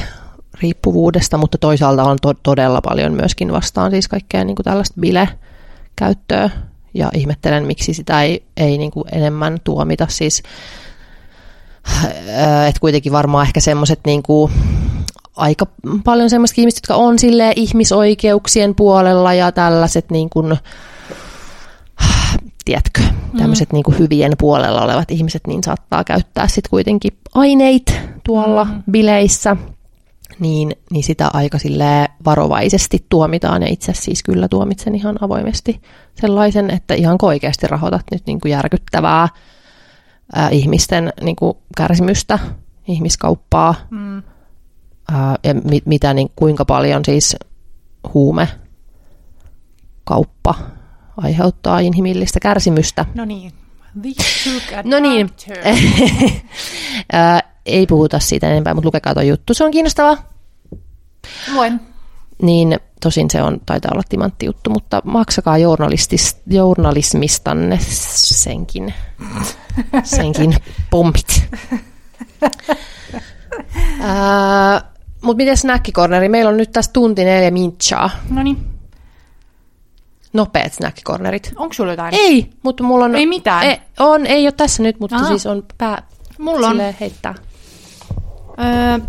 riippuvuudesta, 0.59 1.37
mutta 1.37 1.57
toisaalta 1.57 2.03
on 2.03 2.17
to- 2.21 2.33
todella 2.43 2.81
paljon 2.81 3.13
myöskin 3.13 3.51
vastaan 3.53 3.91
siis 3.91 4.07
kaikkea 4.07 4.43
niin 4.43 4.55
kuin 4.55 4.63
tällaista 4.63 5.01
bile-käyttöä 5.01 6.49
ja 6.93 7.09
ihmettelen, 7.13 7.65
miksi 7.65 7.93
sitä 7.93 8.21
ei, 8.21 8.43
ei 8.57 8.77
niin 8.77 8.91
kuin 8.91 9.05
enemmän 9.11 9.57
tuomita. 9.63 10.07
Siis, 10.09 10.43
äh, 11.95 12.67
että 12.67 12.79
kuitenkin 12.81 13.11
varmaan 13.11 13.45
ehkä 13.47 13.59
semmoiset 13.59 13.99
niin 14.05 14.23
kuin 14.23 14.51
aika 15.35 15.65
paljon 16.03 16.29
semmoiset 16.29 16.57
ihmiset, 16.57 16.77
jotka 16.77 16.95
on 16.95 17.19
sille 17.19 17.53
ihmisoikeuksien 17.55 18.75
puolella 18.75 19.33
ja 19.33 19.51
tällaiset 19.51 20.11
niin 20.11 20.29
kuin, 20.29 20.57
tiedätkö, 22.65 23.01
tämmöiset 23.37 23.71
mm. 23.71 23.75
niin 23.75 23.83
kuin 23.83 23.99
hyvien 23.99 24.31
puolella 24.37 24.81
olevat 24.81 25.11
ihmiset, 25.11 25.47
niin 25.47 25.63
saattaa 25.63 26.03
käyttää 26.03 26.47
sitten 26.47 26.69
kuitenkin 26.69 27.17
aineita 27.35 27.93
tuolla 28.23 28.63
mm. 28.63 28.83
bileissä– 28.91 29.57
niin, 30.41 30.75
niin 30.91 31.03
sitä 31.03 31.29
aika 31.33 31.57
varovaisesti 32.25 33.05
tuomitaan, 33.09 33.61
ja 33.61 33.67
itse 33.67 33.93
siis 33.93 34.23
kyllä 34.23 34.47
tuomitsen 34.47 34.95
ihan 34.95 35.17
avoimesti 35.21 35.81
sellaisen, 36.15 36.69
että 36.69 36.93
ihan 36.93 37.15
oikeasti 37.21 37.67
rahoitat 37.67 38.05
nyt 38.11 38.23
niin 38.25 38.41
kuin 38.41 38.51
järkyttävää 38.51 39.27
ää, 40.35 40.49
ihmisten 40.49 41.13
niin 41.21 41.35
kuin 41.35 41.57
kärsimystä, 41.77 42.39
ihmiskauppaa, 42.87 43.75
mm. 43.89 44.23
ää, 45.11 45.35
ja 45.43 45.53
mit, 45.53 45.85
mitä, 45.85 46.13
niin 46.13 46.31
kuinka 46.35 46.65
paljon 46.65 47.05
siis 47.05 47.35
huume 48.13 48.47
kauppa 50.03 50.55
aiheuttaa 51.17 51.79
inhimillistä 51.79 52.39
kärsimystä. 52.39 53.05
No 53.15 53.25
niin. 53.25 53.51
No 54.83 54.99
niin. 54.99 55.29
Ei 57.65 57.87
puhuta 57.87 58.19
siitä 58.19 58.49
enempää, 58.49 58.73
mutta 58.73 58.87
lukekaa 58.87 59.13
tuo 59.13 59.23
juttu. 59.23 59.53
Se 59.53 59.63
on 59.63 59.71
kiinnostavaa. 59.71 60.30
Luen. 61.53 61.81
Niin 62.41 62.79
tosin 63.01 63.29
se 63.31 63.41
on, 63.41 63.59
taitaa 63.65 63.91
olla 63.93 64.03
timantti 64.09 64.45
juttu, 64.45 64.69
mutta 64.69 65.01
maksakaa 65.05 65.57
journalismistanne 66.47 67.79
senkin, 67.81 68.93
senkin 70.03 70.55
pompit. 70.89 71.49
mutta 75.21 75.37
miten 75.37 75.57
snackikorneri? 75.57 76.29
Meillä 76.29 76.49
on 76.49 76.57
nyt 76.57 76.71
tässä 76.71 76.91
tunti 76.93 77.23
neljä 77.23 77.51
minchaa. 77.51 78.09
No 78.29 78.43
niin 78.43 78.71
nopeat 80.33 80.73
snackikornerit. 80.73 81.53
Onko 81.55 81.73
sulla 81.73 81.91
jotain? 81.91 82.15
Ei, 82.15 82.49
mutta 82.63 82.83
mulla 82.83 83.05
on... 83.05 83.15
Ei 83.15 83.25
mitään? 83.25 83.63
Ei, 83.63 83.77
on, 83.99 84.25
ei 84.25 84.45
ole 84.45 84.51
tässä 84.51 84.83
nyt, 84.83 84.99
mutta 84.99 85.15
Aha. 85.15 85.27
siis 85.27 85.45
on 85.45 85.63
pää... 85.77 86.03
Mulla 86.37 86.67
on. 86.67 86.77
heittää. 86.99 87.35
Öö, 88.59 88.99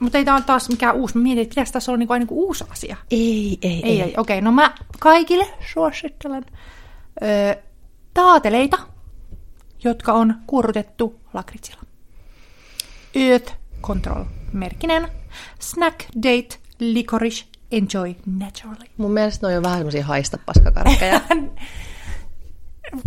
mutta 0.00 0.18
ei 0.18 0.24
tämä 0.24 0.36
ole 0.36 0.44
taas 0.44 0.68
mikään 0.68 0.94
uusi. 0.94 1.16
Mä 1.16 1.22
mietin, 1.22 1.42
että 1.42 1.50
pitäisi 1.50 1.72
tässä 1.72 1.92
olla 1.92 1.98
niinku, 1.98 2.14
niinku 2.14 2.46
uusi 2.46 2.64
asia. 2.70 2.96
Ei, 3.10 3.58
ei, 3.62 3.70
ei. 3.72 3.82
ei. 3.84 4.02
ei. 4.02 4.14
Okei, 4.16 4.16
okay, 4.16 4.40
no 4.40 4.52
mä 4.52 4.74
kaikille 4.98 5.46
suosittelen 5.72 6.44
öö, 7.22 7.54
taateleita, 8.14 8.78
jotka 9.84 10.12
on 10.12 10.34
kuorutettu 10.46 11.20
lakritsilla. 11.34 11.82
Earth 13.14 13.54
Control 13.82 14.24
merkinen 14.52 15.08
Snack 15.60 16.00
Date 16.16 16.58
Licorice 16.78 17.44
Enjoy 17.72 18.14
naturally. 18.26 18.90
Mun 18.96 19.12
mielestä 19.12 19.48
ne 19.48 19.56
on 19.56 19.62
vähän 19.62 19.78
semmoisia 19.78 20.04
haista 20.04 20.38
paskakarkkeja. 20.46 21.20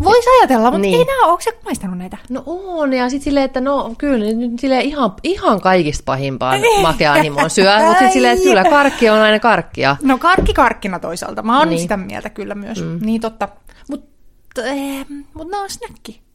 Voisi 0.04 0.30
ajatella, 0.40 0.72
mutta 0.72 0.82
niin. 0.82 1.00
ei 1.00 1.06
nää, 1.06 1.26
onko 1.26 1.42
se 1.42 1.58
maistanut 1.66 1.98
näitä? 1.98 2.18
No 2.30 2.44
on, 2.46 2.94
ja 2.94 3.10
sitten 3.10 3.24
silleen, 3.24 3.46
että 3.46 3.62
no 3.62 3.96
kyllä, 3.98 4.26
nyt 4.26 4.60
silleen 4.60 4.82
ihan, 4.82 5.14
ihan 5.24 5.62
kaikista 5.62 6.04
pahimpaan 6.06 6.62
makeanimoon 6.82 7.50
syö, 7.50 7.80
mutta 7.80 7.90
sitten 7.90 8.12
silleen, 8.12 8.34
että 8.34 8.44
kyllä 8.44 8.64
karkki 8.64 9.10
on 9.10 9.20
aina 9.20 9.40
karkkia. 9.40 9.98
No 10.04 10.18
karkki 10.18 10.54
karkkina 10.54 11.00
toisaalta, 11.00 11.42
mä 11.42 11.60
oon 11.60 11.70
niin. 11.70 11.80
sitä 11.80 11.98
mieltä 11.98 12.30
kyllä 12.30 12.56
myös, 12.56 12.84
mm. 12.84 13.00
niin 13.02 13.22
totta. 13.22 13.50
Mutta 13.90 14.66
eh, 14.66 15.06
mut 15.34 15.52
ne 15.52 15.58
on 15.58 15.70
snäkki. 15.70 16.29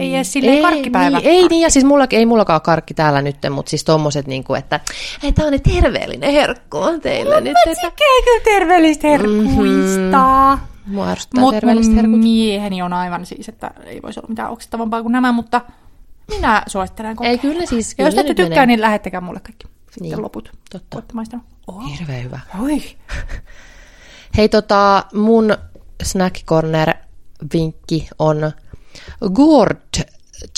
Ei 0.00 0.14
edes 0.14 0.32
silleen 0.32 0.56
ei, 0.56 0.62
karkkipäivä. 0.62 1.18
Niin, 1.18 1.28
ei 1.28 1.48
niin, 1.48 1.62
ja 1.62 1.70
siis 1.70 1.84
mulla, 1.84 2.06
ei 2.10 2.26
mullakaan 2.26 2.60
karkki 2.60 2.94
täällä 2.94 3.22
nyt, 3.22 3.36
mutta 3.50 3.70
siis 3.70 3.84
tommoset, 3.84 4.26
niin 4.26 4.44
kuin, 4.44 4.58
että 4.58 4.80
hei, 5.22 5.32
tää 5.32 5.46
on 5.46 5.52
niin 5.52 5.82
terveellinen 5.82 6.32
herkku 6.32 6.78
on 6.78 7.00
teille 7.00 7.34
no, 7.34 7.40
nyt. 7.40 7.52
Mä 7.52 7.72
että... 7.72 7.90
kyllä 7.90 8.40
terveellistä 8.44 9.08
herkkuista. 9.08 10.56
Mm-hmm. 10.56 10.94
Mua 10.94 11.08
ärsyttää 11.08 11.44
terveelliset 11.50 11.96
herkut. 11.96 12.20
mieheni 12.20 12.82
on 12.82 12.92
aivan 12.92 13.26
siis, 13.26 13.48
että 13.48 13.70
ei 13.84 14.02
voisi 14.02 14.20
olla 14.20 14.28
mitään 14.28 14.50
oksettavampaa 14.50 15.02
kuin 15.02 15.12
nämä, 15.12 15.32
mutta 15.32 15.60
minä 16.30 16.62
suosittelen 16.66 17.16
kokea. 17.16 17.30
Ei 17.30 17.38
kyllä 17.38 17.66
siis. 17.66 17.94
Kyllä 17.94 18.08
jos 18.08 18.18
ette 18.18 18.34
tykkää, 18.34 18.48
menee. 18.48 18.66
niin 18.66 18.80
lähettäkää 18.80 19.20
mulle 19.20 19.40
kaikki. 19.40 19.66
Sitten 19.90 20.02
niin, 20.02 20.22
loput. 20.22 20.52
Totta. 20.70 20.96
Voitte 20.96 21.14
maistanut. 21.14 21.46
Oh. 21.66 21.98
Hirveän 21.98 22.24
hyvä. 22.24 22.40
Oi. 22.60 22.82
Hei 24.36 24.48
tota, 24.48 25.04
mun 25.14 25.56
snack 26.02 26.44
corner 26.46 26.94
vinkki 27.54 28.08
on 28.18 28.52
Gord 29.32 30.04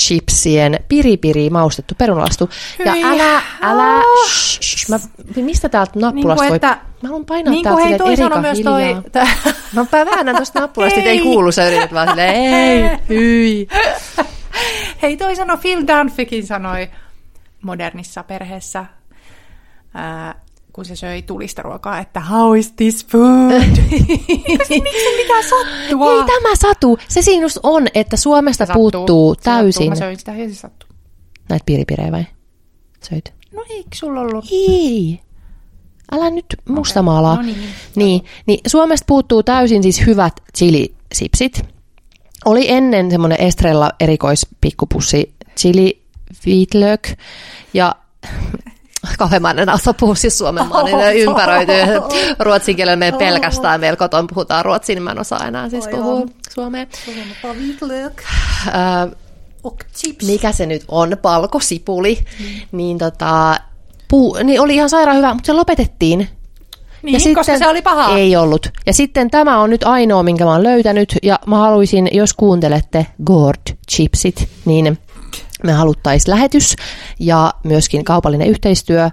chipsien 0.00 0.78
piripiri 0.88 1.50
maustettu 1.50 1.94
perunalastu. 1.98 2.50
Ja 2.84 2.92
älä, 2.92 3.42
älä, 3.60 4.02
shh, 4.28 4.60
shh, 4.62 4.90
mä, 4.90 4.98
mistä 5.36 5.68
täältä 5.68 5.92
nappulasta 6.00 6.44
niin 6.44 6.54
että, 6.54 6.68
voi... 6.68 6.92
Mä 7.02 7.08
haluan 7.08 7.24
painaa 7.24 7.50
niin 7.50 7.64
täältä 7.64 7.82
silleen, 7.82 8.00
että 8.00 8.24
Erika 8.24 8.40
myös. 8.40 8.60
Toi, 8.60 9.04
mä 9.74 10.06
väännän 10.06 10.36
tuosta 10.36 10.60
nappulasta, 10.60 10.98
että 10.98 11.10
ei 11.10 11.20
kuulu, 11.20 11.52
sä 11.52 11.68
yrität 11.68 11.92
vaan 11.92 12.08
silleen, 12.08 12.34
ei, 12.34 12.98
hyi. 13.08 13.68
Hei, 15.02 15.16
toi 15.16 15.36
sanoi, 15.36 15.58
Phil 15.58 15.82
Dunphykin 15.86 16.46
sanoi 16.46 16.90
modernissa 17.62 18.22
perheessä, 18.22 18.84
ää, 19.94 20.34
kun 20.72 20.84
se 20.84 20.96
söi 20.96 21.22
tulista 21.22 21.62
ruokaa, 21.62 21.98
että 21.98 22.20
how 22.20 22.58
is 22.58 22.72
this 22.72 23.06
food? 23.06 23.52
Miksi 24.70 25.16
mitään 25.16 25.44
sattua? 25.44 26.12
Ei 26.12 26.24
tämä 26.26 26.56
satu. 26.60 26.98
Se 27.08 27.22
siinä 27.22 27.42
just 27.42 27.58
on, 27.62 27.86
että 27.94 28.16
Suomesta 28.16 28.66
se 28.66 28.72
puuttuu 28.72 29.34
se 29.34 29.40
täysin. 29.40 29.72
Sattuu. 29.72 29.88
Mä 29.90 29.96
söin 29.96 30.18
sitä 30.18 30.32
ja 30.32 30.48
se 30.48 30.54
sattuu. 30.54 30.88
Näitä 31.48 31.64
piiripirejä 31.66 32.12
vai? 32.12 32.26
Söit? 33.08 33.34
No 33.54 33.64
eikö 33.68 33.88
sulla 33.94 34.20
ollut? 34.20 34.44
Ei. 34.52 35.20
Älä 36.12 36.30
nyt 36.30 36.46
mustamaalaa. 36.68 37.32
Okay. 37.32 37.46
No 37.46 37.52
niin. 37.52 37.68
niin. 37.96 38.24
Niin, 38.46 38.60
Suomesta 38.66 39.04
puuttuu 39.08 39.42
täysin 39.42 39.82
siis 39.82 40.06
hyvät 40.06 40.32
chilisipsit. 40.56 41.62
Oli 42.44 42.70
ennen 42.70 43.10
semmoinen 43.10 43.40
Estrella 43.40 43.92
erikoispikkupussi 44.00 45.34
chili 45.56 46.02
Wheatlök. 46.46 47.08
Ja 47.74 47.96
kauhean 49.18 49.58
en 49.58 49.68
osaa 49.68 49.94
puhua 49.94 50.14
siis 50.14 50.38
suomen 50.38 50.66
maa, 50.66 50.82
niin 50.82 50.98
ne 50.98 51.14
ympäröityy 51.14 51.82
ruotsin 52.38 52.76
kielellä 52.76 52.96
meidän 52.96 53.18
pelkästään. 53.18 53.80
Meillä 53.80 53.96
kotona 53.96 54.28
puhutaan 54.34 54.64
ruotsin, 54.64 54.94
niin 54.94 55.02
mä 55.02 55.10
en 55.10 55.18
osaa 55.18 55.46
enää 55.46 55.68
siis 55.68 55.88
puhua 55.88 56.26
suomea. 56.50 56.86
mikä 60.26 60.52
se 60.52 60.66
nyt 60.66 60.84
on, 60.88 61.16
palkosipuli, 61.22 62.18
mm. 62.40 62.46
niin, 62.72 62.98
tota, 62.98 63.60
puu, 64.08 64.38
niin 64.44 64.60
oli 64.60 64.74
ihan 64.74 64.90
sairaan 64.90 65.16
hyvä, 65.16 65.34
mutta 65.34 65.46
se 65.46 65.52
lopetettiin. 65.52 66.28
Niin, 67.02 67.12
ja 67.12 67.20
sitten, 67.20 67.34
koska 67.34 67.58
se 67.58 67.68
oli 67.68 67.82
paha. 67.82 68.16
Ei 68.16 68.36
ollut. 68.36 68.70
Ja 68.86 68.92
sitten 68.92 69.30
tämä 69.30 69.58
on 69.58 69.70
nyt 69.70 69.84
ainoa, 69.84 70.22
minkä 70.22 70.44
mä 70.44 70.50
oon 70.50 70.62
löytänyt, 70.62 71.18
ja 71.22 71.38
mä 71.46 71.58
haluaisin, 71.58 72.08
jos 72.12 72.34
kuuntelette 72.34 73.06
Gord 73.24 73.76
Chipsit, 73.90 74.48
niin 74.64 74.98
me 75.64 75.72
haluttaisiin 75.72 76.30
lähetys 76.30 76.76
ja 77.18 77.54
myöskin 77.64 78.04
kaupallinen 78.04 78.48
yhteistyö. 78.48 79.10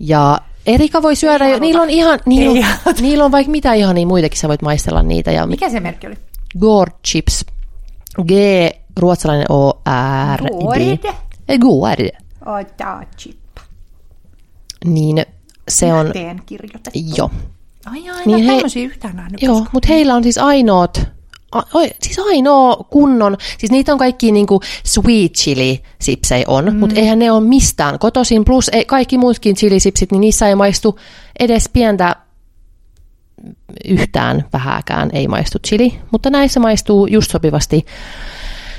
Ja 0.00 0.40
Erika 0.66 1.02
voi 1.02 1.16
syödä, 1.16 1.48
jo, 1.48 1.58
niillä 1.58 1.82
on 1.82 1.90
ihan, 1.90 2.18
niillä 2.26 2.66
on, 2.86 2.94
niillä 3.00 3.24
on 3.24 3.32
vaikka 3.32 3.50
mitä 3.50 3.74
ihan 3.74 3.94
niin 3.94 4.08
muitakin, 4.08 4.38
sä 4.38 4.48
voit 4.48 4.62
maistella 4.62 5.02
niitä. 5.02 5.32
Ja 5.32 5.46
Mikä 5.46 5.70
se 5.70 5.80
merkki 5.80 6.06
oli? 6.06 6.16
Gord 6.60 6.92
Chips. 7.06 7.44
G, 8.22 8.30
ruotsalainen 8.98 9.46
O, 9.50 9.70
R, 10.36 10.44
D. 11.48 11.58
Gord. 11.58 12.08
chip. 13.16 13.38
Niin 14.84 15.26
se 15.68 15.92
on... 15.92 16.12
Joo. 17.16 17.30
Ai 17.86 18.10
ai, 18.10 18.22
niin 18.26 18.44
he, 18.44 18.80
yhtään. 18.80 19.30
Joo, 19.40 19.66
mutta 19.72 19.88
heillä 19.88 20.14
on 20.14 20.22
siis 20.22 20.38
ainoat 20.38 21.08
siis 22.02 22.18
ainoa 22.18 22.76
kunnon, 22.76 23.36
siis 23.58 23.72
niitä 23.72 23.92
on 23.92 23.98
kaikki 23.98 24.32
niinku 24.32 24.60
sweet 24.84 25.32
chili 25.32 25.82
sipsei 26.00 26.44
on, 26.48 26.64
mm. 26.64 26.76
mutta 26.76 27.00
eihän 27.00 27.18
ne 27.18 27.32
ole 27.32 27.40
mistään 27.40 27.98
kotoisin, 27.98 28.44
plus 28.44 28.70
ei, 28.72 28.84
kaikki 28.84 29.18
muutkin 29.18 29.56
chilisipsit, 29.56 30.12
niin 30.12 30.20
niissä 30.20 30.48
ei 30.48 30.54
maistu 30.54 30.98
edes 31.40 31.68
pientä 31.72 32.16
yhtään 33.84 34.44
vähääkään 34.52 35.10
ei 35.12 35.28
maistu 35.28 35.58
chili, 35.58 36.00
mutta 36.10 36.30
näissä 36.30 36.60
maistuu 36.60 37.06
just 37.06 37.30
sopivasti. 37.30 37.86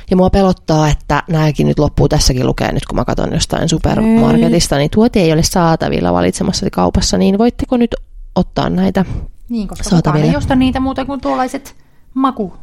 Ja 0.09 0.17
mua 0.17 0.29
pelottaa, 0.29 0.89
että 0.89 1.23
nämäkin 1.29 1.67
nyt 1.67 1.79
loppuu 1.79 2.09
tässäkin 2.09 2.47
lukee 2.47 2.71
nyt, 2.71 2.85
kun 2.85 2.95
mä 2.95 3.05
katson 3.05 3.33
jostain 3.33 3.69
supermarketista, 3.69 4.77
niin 4.77 4.91
tuote 4.91 5.19
ei 5.19 5.33
ole 5.33 5.43
saatavilla 5.43 6.13
valitsemassa 6.13 6.69
kaupassa, 6.71 7.17
niin 7.17 7.37
voitteko 7.37 7.77
nyt 7.77 7.95
ottaa 8.35 8.69
näitä 8.69 9.05
Niin, 9.49 9.67
koska 9.67 9.89
saatavilla. 9.89 10.25
ei 10.25 10.35
osta 10.35 10.55
niitä 10.55 10.79
muuta 10.79 11.05
kuin 11.05 11.21
tuollaiset 11.21 11.75
maku 12.13 12.53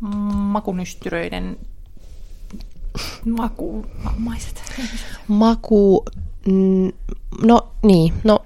makunystyröiden 0.00 1.56
makuvammaiset 3.24 4.62
Maku, 5.28 6.04
no 7.42 7.72
niin, 7.82 8.14
no 8.24 8.44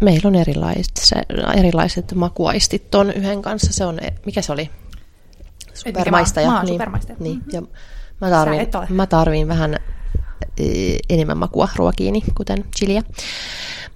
meillä 0.00 0.28
on 0.28 0.34
erilaiset, 0.34 0.96
se, 0.96 1.16
erilaiset 1.56 2.14
makuaistit 2.14 2.90
ton 2.90 3.10
yhden 3.10 3.42
kanssa. 3.42 3.72
Se 3.72 3.84
on, 3.84 3.98
mikä 4.26 4.42
se 4.42 4.52
oli? 4.52 4.70
Supermaistaja. 5.74 6.46
Mä, 6.46 6.54
mä 6.54 6.62
niin, 6.62 6.74
supermaistaja. 6.74 7.16
Niin, 7.20 7.42
ja 7.52 7.62
mä 8.20 8.30
tarvin, 8.30 8.68
mä 8.88 9.06
tarvin 9.06 9.48
vähän 9.48 9.76
e, 10.58 10.96
enemmän 11.08 11.38
makua 11.38 11.68
ruokiini, 11.76 12.22
kuten 12.34 12.64
chiliä. 12.76 13.02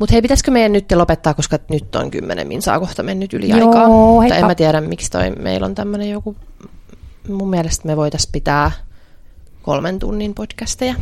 Mutta 0.01 0.13
hei, 0.13 0.23
pitäisikö 0.23 0.51
meidän 0.51 0.73
nyt 0.73 0.93
lopettaa, 0.93 1.35
koska 1.35 1.59
nyt 1.71 1.97
on 1.97 2.11
kymmenen 2.11 2.49
minsaa 2.49 2.81
kohta 2.81 3.03
mennyt 3.03 3.35
yli 3.35 3.49
Joo, 3.49 3.69
aikaa. 3.69 3.89
Mutta 3.89 4.35
en 4.35 4.47
mä 4.47 4.55
tiedä, 4.55 4.81
miksi 4.81 5.11
toi, 5.11 5.31
meillä 5.31 5.65
on 5.65 5.75
tämmöinen 5.75 6.11
joku... 6.11 6.37
Mun 7.29 7.51
mielestä 7.51 7.87
me 7.87 7.97
voitaisiin 7.97 8.33
pitää 8.33 8.71
kolmen 9.63 9.99
tunnin 9.99 10.35
podcasteja. 10.35 10.95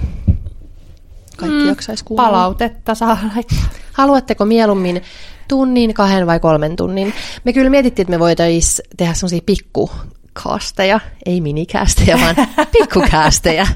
Kaikki 1.37 1.59
mm, 1.59 1.69
jaksaisi 1.69 2.05
kuunnella. 2.05 2.31
Palautetta 2.31 2.95
saa 2.95 3.19
laittaa. 3.35 3.69
Haluatteko 3.93 4.45
mieluummin 4.45 5.03
tunnin, 5.49 5.95
kahden 5.95 6.27
vai 6.27 6.41
kolmen 6.41 6.77
tunnin? 6.77 7.15
Me 7.45 7.53
kyllä 7.53 7.71
mietittiin, 7.71 8.05
että 8.05 8.11
me 8.11 8.19
voitaisiin 8.19 8.87
tehdä 8.97 9.15
semmoisia 9.15 9.41
pikkukaasteja, 9.47 11.01
ei 11.27 11.41
minikäästejä, 11.41 12.19
vaan 12.21 12.37
pikkukäästejä. 12.73 13.67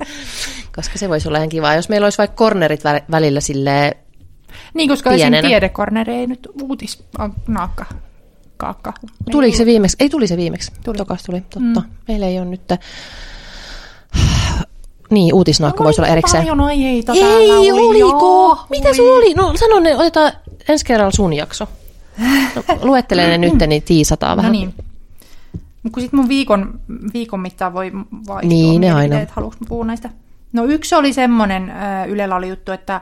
Koska 0.76 0.98
se 0.98 1.08
voisi 1.08 1.28
olla 1.28 1.38
ihan 1.38 1.48
kiva. 1.48 1.74
Jos 1.74 1.88
meillä 1.88 2.06
olisi 2.06 2.18
vaikka 2.18 2.36
cornerit 2.36 2.80
välillä 3.10 3.40
silleen 3.40 3.94
Niin, 4.74 4.88
koska 4.88 5.10
Pienenä. 5.10 5.38
esim. 5.38 5.48
tiedekorneri 5.48 6.14
ei 6.14 6.26
nyt 6.26 6.48
uutis 6.62 7.04
naakka 7.48 7.84
kaakka. 8.62 8.92
Tuliko 9.30 9.56
se 9.56 9.66
viimeksi? 9.66 9.96
Ei 10.00 10.08
tuli 10.08 10.26
se 10.26 10.36
viimeksi. 10.36 10.72
Tuli. 10.84 10.96
Tokas 10.96 11.22
tuli, 11.22 11.40
totta. 11.40 11.80
Mm. 11.80 11.88
Meillä 12.08 12.26
ei 12.26 12.38
ole 12.38 12.46
nyt... 12.46 12.60
Niin, 15.10 15.34
uutisnaakka 15.34 15.82
no, 15.82 15.84
voisi 15.84 16.00
olla 16.00 16.12
erikseen. 16.12 16.42
Paljon 16.42 16.60
aiheita 16.60 17.12
Ei, 17.12 17.72
oli, 17.72 18.02
oliko? 18.02 18.26
Joo, 18.26 18.66
Mitä 18.70 18.94
sulla 18.94 19.16
oli? 19.16 19.34
No 19.34 19.52
sano 19.56 19.80
ne, 19.80 19.96
otetaan 19.96 20.32
ensi 20.68 20.84
kerralla 20.84 21.10
sun 21.10 21.32
jakso. 21.32 21.68
No, 22.54 22.62
luettele 22.82 23.26
ne 23.26 23.38
nyt, 23.38 23.54
niin 23.66 23.82
tiisataan 23.82 24.36
vähän. 24.36 24.52
No 24.52 24.58
niin. 24.58 24.74
Mutta 25.82 26.00
sitten 26.00 26.20
mun 26.20 26.28
viikon, 26.28 26.80
viikon 27.14 27.40
mittaan 27.40 27.72
voi 27.72 27.92
vaihtua. 28.26 28.48
Niin, 28.48 28.80
ne 28.80 28.92
aina. 28.92 29.16
Haluatko 29.30 29.64
puhua 29.68 29.84
näistä? 29.84 30.10
No 30.52 30.64
yksi 30.64 30.94
oli 30.94 31.12
semmoinen, 31.12 31.70
äh, 31.70 32.08
Ylellä 32.08 32.36
oli 32.36 32.48
juttu, 32.48 32.72
että 32.72 33.00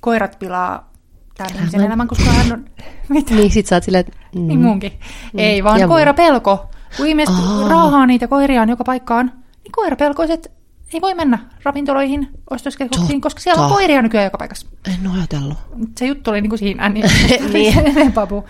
koirat 0.00 0.38
pilaa 0.38 0.92
tämän 1.36 1.56
ihmisen 1.56 1.80
mä... 1.80 1.86
elämän, 1.86 2.08
koska 2.08 2.30
hän 2.30 2.52
on... 2.52 2.64
Mitä? 3.08 3.34
Niin, 3.34 3.50
sit 3.50 3.66
sä 3.66 3.76
oot 3.76 3.84
silleen, 3.84 4.04
että... 4.08 4.18
Mm. 4.34 4.46
Niin 4.46 4.60
munkin. 4.60 4.92
Mm. 5.32 5.38
Ei, 5.38 5.64
vaan 5.64 5.80
ja 5.80 5.88
koira 5.88 6.14
pelko. 6.14 6.70
Kun 6.96 7.06
ihmiset 7.06 7.34
oh. 7.34 7.68
raahaa 7.68 8.06
niitä 8.06 8.28
koiriaan 8.28 8.68
joka 8.68 8.84
paikkaan, 8.84 9.26
niin 9.64 9.72
koira 9.72 9.96
pelkoiset 9.96 10.56
ei 10.92 11.00
voi 11.00 11.14
mennä 11.14 11.38
ravintoloihin, 11.62 12.28
ostoskeskuksiin, 12.50 13.20
koska 13.20 13.40
siellä 13.40 13.64
on 13.64 13.72
koiria 13.72 14.02
nykyään 14.02 14.24
joka 14.24 14.38
paikassa. 14.38 14.66
En 14.86 15.10
ole 15.10 15.18
ajatellut. 15.18 15.58
Se 15.98 16.06
juttu 16.06 16.30
oli 16.30 16.40
niin 16.40 16.50
kuin 16.50 16.58
siinä, 16.58 16.88
niin, 16.88 17.06
niin. 17.52 18.12
papu. 18.12 18.44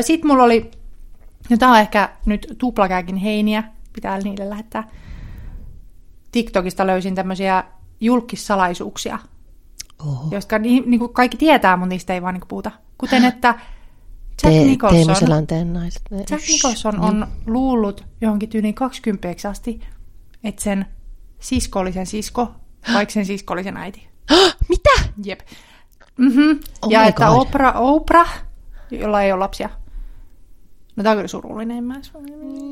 Sitten 0.00 0.30
mulla 0.30 0.42
oli, 0.42 0.70
no 1.50 1.56
tämä 1.56 1.72
on 1.72 1.78
ehkä 1.78 2.08
nyt 2.26 2.54
tuplakääkin 2.58 3.16
heiniä, 3.16 3.64
pitää 3.92 4.18
niille 4.18 4.50
lähettää. 4.50 4.88
TikTokista 6.32 6.86
löysin 6.86 7.14
tämmöisiä 7.14 7.64
julkissalaisuuksia, 8.00 9.18
Oho. 9.98 10.28
jotka 10.30 10.58
niin, 10.58 10.90
niin 10.90 11.00
kuin 11.00 11.12
kaikki 11.12 11.36
tietää, 11.36 11.76
mutta 11.76 11.88
niistä 11.88 12.14
ei 12.14 12.22
vaan 12.22 12.34
niin 12.34 12.40
kuin 12.40 12.48
puhuta. 12.48 12.70
Kuten 12.98 13.24
että 13.24 13.54
Jack 14.42 14.54
Nicholson, 14.54 15.46
Te, 15.46 15.64
naiset. 15.64 16.02
Jack 16.30 16.48
Nicholson 16.48 17.00
on 17.00 17.20
niin. 17.20 17.54
luullut 17.54 18.04
johonkin 18.20 18.48
tyyliin 18.48 18.74
20 18.74 19.28
asti, 19.48 19.80
että 20.44 20.62
sen 20.62 20.86
sisko 21.40 21.78
oli 21.78 21.92
sen 21.92 22.06
sisko, 22.06 22.54
vaikka 22.94 23.12
sen 23.12 23.26
sisko 23.26 23.52
oli 23.52 23.64
sen 23.64 23.76
äiti. 23.76 24.08
Mitä? 24.68 24.90
Jep. 25.24 25.40
Mm-hmm. 26.16 26.60
Oh 26.82 26.90
ja 26.90 27.04
että 27.04 27.30
Oprah, 27.30 27.74
Oprah, 27.76 28.44
jolla 28.90 29.22
ei 29.22 29.32
ole 29.32 29.38
lapsia. 29.38 29.70
No 30.96 31.02
tämä 31.02 31.10
on 31.10 31.16
kyllä 31.16 31.28
surullinen. 31.28 31.84
Mä 31.84 31.94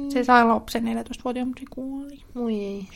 se 0.09 0.25
sai 0.25 0.45
lapsen 0.45 0.85
14-vuotiaan, 0.85 1.49
mutta 1.49 1.61
se 1.61 1.67
kuoli. 1.71 2.23
Oi 2.35 2.65
ei. 2.65 2.89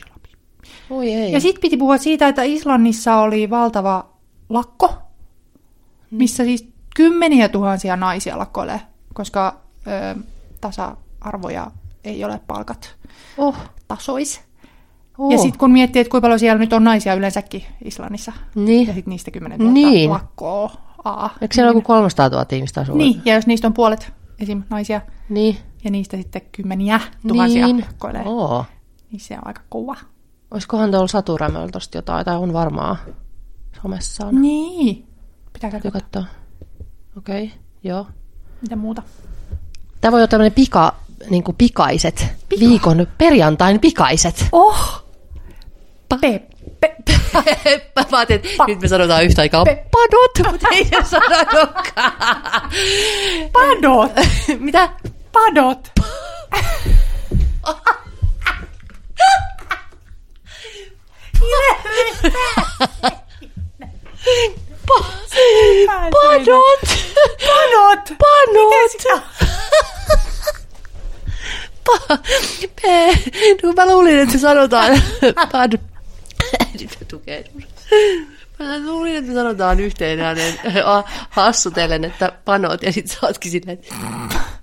Oi 0.89 1.13
ei. 1.13 1.31
Ja 1.31 1.39
sitten 1.39 1.61
piti 1.61 1.77
puhua 1.77 1.97
siitä, 1.97 2.27
että 2.27 2.43
Islannissa 2.43 3.15
oli 3.15 3.49
valtava 3.49 4.18
lakko, 4.49 4.87
mm. 4.87 6.17
missä 6.17 6.43
siis 6.43 6.69
kymmeniä 6.95 7.49
tuhansia 7.49 7.95
naisia 7.95 8.37
lakkoilee, 8.37 8.81
koska 9.13 9.59
ö, 9.87 10.19
tasa-arvoja 10.61 11.71
ei 12.03 12.23
ole 12.23 12.41
palkat 12.47 12.95
oh. 13.37 13.55
tasois. 13.87 14.41
Oh. 15.17 15.31
Ja 15.31 15.37
sitten 15.37 15.59
kun 15.59 15.71
miettii, 15.71 15.99
että 15.99 16.11
kuinka 16.11 16.25
paljon 16.25 16.39
siellä 16.39 16.59
nyt 16.59 16.73
on 16.73 16.83
naisia 16.83 17.13
yleensäkin 17.13 17.63
Islannissa, 17.83 18.33
niin. 18.55 18.87
ja 18.87 18.93
sitten 18.93 19.11
niistä 19.11 19.31
10 19.31 19.59
000 19.59 19.71
niin. 19.73 20.09
lakkoa. 20.09 20.71
Aa, 21.03 21.29
Eikö 21.41 21.55
siellä 21.55 21.71
niin. 21.71 21.77
joku 21.77 21.87
300 21.87 22.29
000 22.29 22.45
ihmistä 22.51 22.81
asuu? 22.81 22.95
Niin, 22.95 23.21
ja 23.25 23.33
jos 23.33 23.47
niistä 23.47 23.67
on 23.67 23.73
puolet 23.73 24.11
esim. 24.39 24.63
naisia, 24.69 25.01
niin. 25.29 25.57
ja 25.83 25.91
niistä 25.91 26.17
sitten 26.17 26.41
kymmeniä 26.51 26.99
tuhansia 27.27 27.67
niin. 27.67 27.85
lakkoilee, 27.87 28.23
oh. 28.25 28.65
niin 29.11 29.19
se 29.19 29.33
on 29.33 29.47
aika 29.47 29.61
kova. 29.69 29.95
Olisikohan 30.51 30.91
tuolla 30.91 31.07
Saturämöllä 31.07 31.67
tosta 31.67 31.97
jotain, 31.97 32.25
tai 32.25 32.35
on 32.35 32.53
varmaa 33.75 33.81
somessaan. 33.81 34.41
Niin. 34.41 35.07
Pitää 35.53 35.71
katsoa. 35.71 35.91
katsoa. 35.91 36.23
Okei, 37.17 37.43
okay. 37.43 37.57
joo. 37.83 38.07
Mitä 38.61 38.75
muuta? 38.75 39.03
Tämä 40.01 40.11
voi 40.11 40.19
olla 40.19 40.27
tämmöinen 40.27 40.53
pika, 40.53 40.95
niin 41.29 41.43
kuin 41.43 41.55
pikaiset, 41.55 42.25
Pika. 42.49 42.59
viikon 42.59 43.07
perjantain 43.17 43.79
pikaiset. 43.79 44.47
Oh! 44.51 45.05
Peppe. 46.09 46.49
Mä 47.95 48.03
vaatin, 48.11 48.35
että 48.35 48.49
nyt 48.67 48.81
me 48.81 48.87
sanotaan 48.87 49.23
yhtä 49.23 49.41
aikaa 49.41 49.65
Pe- 49.65 49.85
padot, 49.91 50.51
mutta 50.51 50.67
ei 50.71 50.85
se 50.85 50.95
sanotakaan. 51.09 52.71
Padot. 53.53 54.11
Mitä? 54.59 54.89
Padot. 55.31 55.91
pa- 64.87 66.11
padot. 66.11 66.79
Panot. 67.45 68.17
Panot. 68.17 69.25
Pa- 71.89 72.17
pe- 72.81 73.19
no, 73.63 73.73
mä 73.73 73.85
luulin, 73.85 74.19
että 74.19 74.37
sanotaan 74.37 75.01
pad... 75.51 75.73
Nyt 76.79 76.97
tukee. 77.07 77.43
Mä 78.59 78.79
luulin, 78.85 79.15
että 79.15 79.33
sanotaan 79.33 79.79
yhteen 79.79 80.19
äänen 80.19 80.59
hassutellen, 81.29 82.05
että 82.05 82.31
panot, 82.45 82.83
ja 82.83 82.91
sit 82.93 83.07
sä 83.07 83.17
ootkin 83.21 83.51
silleen, 83.51 83.79
että 83.79 83.95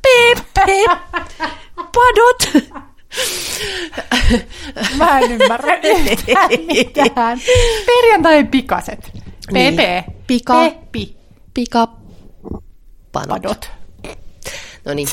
pep, 0.02 0.38
pep, 0.55 0.98
padot. 1.76 2.64
Mä 4.97 5.18
en 5.18 5.32
ymmärrä 5.32 5.74
yhtään 5.74 6.51
mitään. 6.66 7.40
Perjantai 7.86 8.44
pikaset. 8.44 9.12
PP. 9.47 9.52
Niin. 9.52 10.05
Pika. 10.27 10.55
Peppi. 10.60 11.16
Pika. 11.55 11.89
Panot. 13.12 13.28
Padot. 13.28 13.70
No 14.85 14.94
niin. 14.94 15.09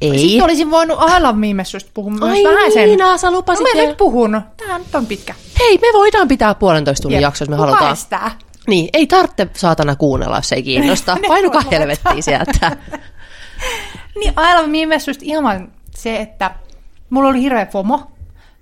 Ei. 0.00 0.18
Sitten 0.18 0.44
olisin 0.44 0.70
voinut 0.70 0.98
Alan 1.00 1.40
viimessuista 1.40 1.90
puhua 1.94 2.10
myös 2.10 2.22
Ai 2.22 2.44
vähän 2.44 2.72
sen. 2.72 2.88
Niina, 2.88 3.18
sä 3.18 3.30
lupasit. 3.30 3.66
No 3.66 3.80
mä 3.80 3.86
nyt 3.86 3.96
puhun. 3.96 4.42
Tämä 4.56 4.78
nyt 4.78 4.94
on 4.94 5.06
pitkä. 5.06 5.34
Hei, 5.58 5.78
me 5.78 5.88
voidaan 5.92 6.28
pitää 6.28 6.54
puolentoista 6.54 7.02
tunnin 7.02 7.20
jakso, 7.20 7.42
jos 7.42 7.48
me 7.48 7.56
Kuka 7.56 7.66
halutaan. 7.66 7.92
Estää? 7.92 8.30
Niin, 8.66 8.88
ei 8.92 9.06
tarvitse 9.06 9.48
saatana 9.56 9.96
kuunnella, 9.96 10.36
jos 10.36 10.52
ei 10.52 10.62
kiinnosta. 10.62 11.16
Painukaa 11.28 11.62
helvettiin 11.70 12.22
sieltä. 12.22 12.76
niin, 14.18 14.32
Alan 14.36 14.72
viimessuista 14.72 15.24
ilman 15.26 15.72
se, 15.96 16.16
että 16.16 16.50
mulla 17.10 17.28
oli 17.28 17.42
hirveä 17.42 17.66
FOMO, 17.66 18.11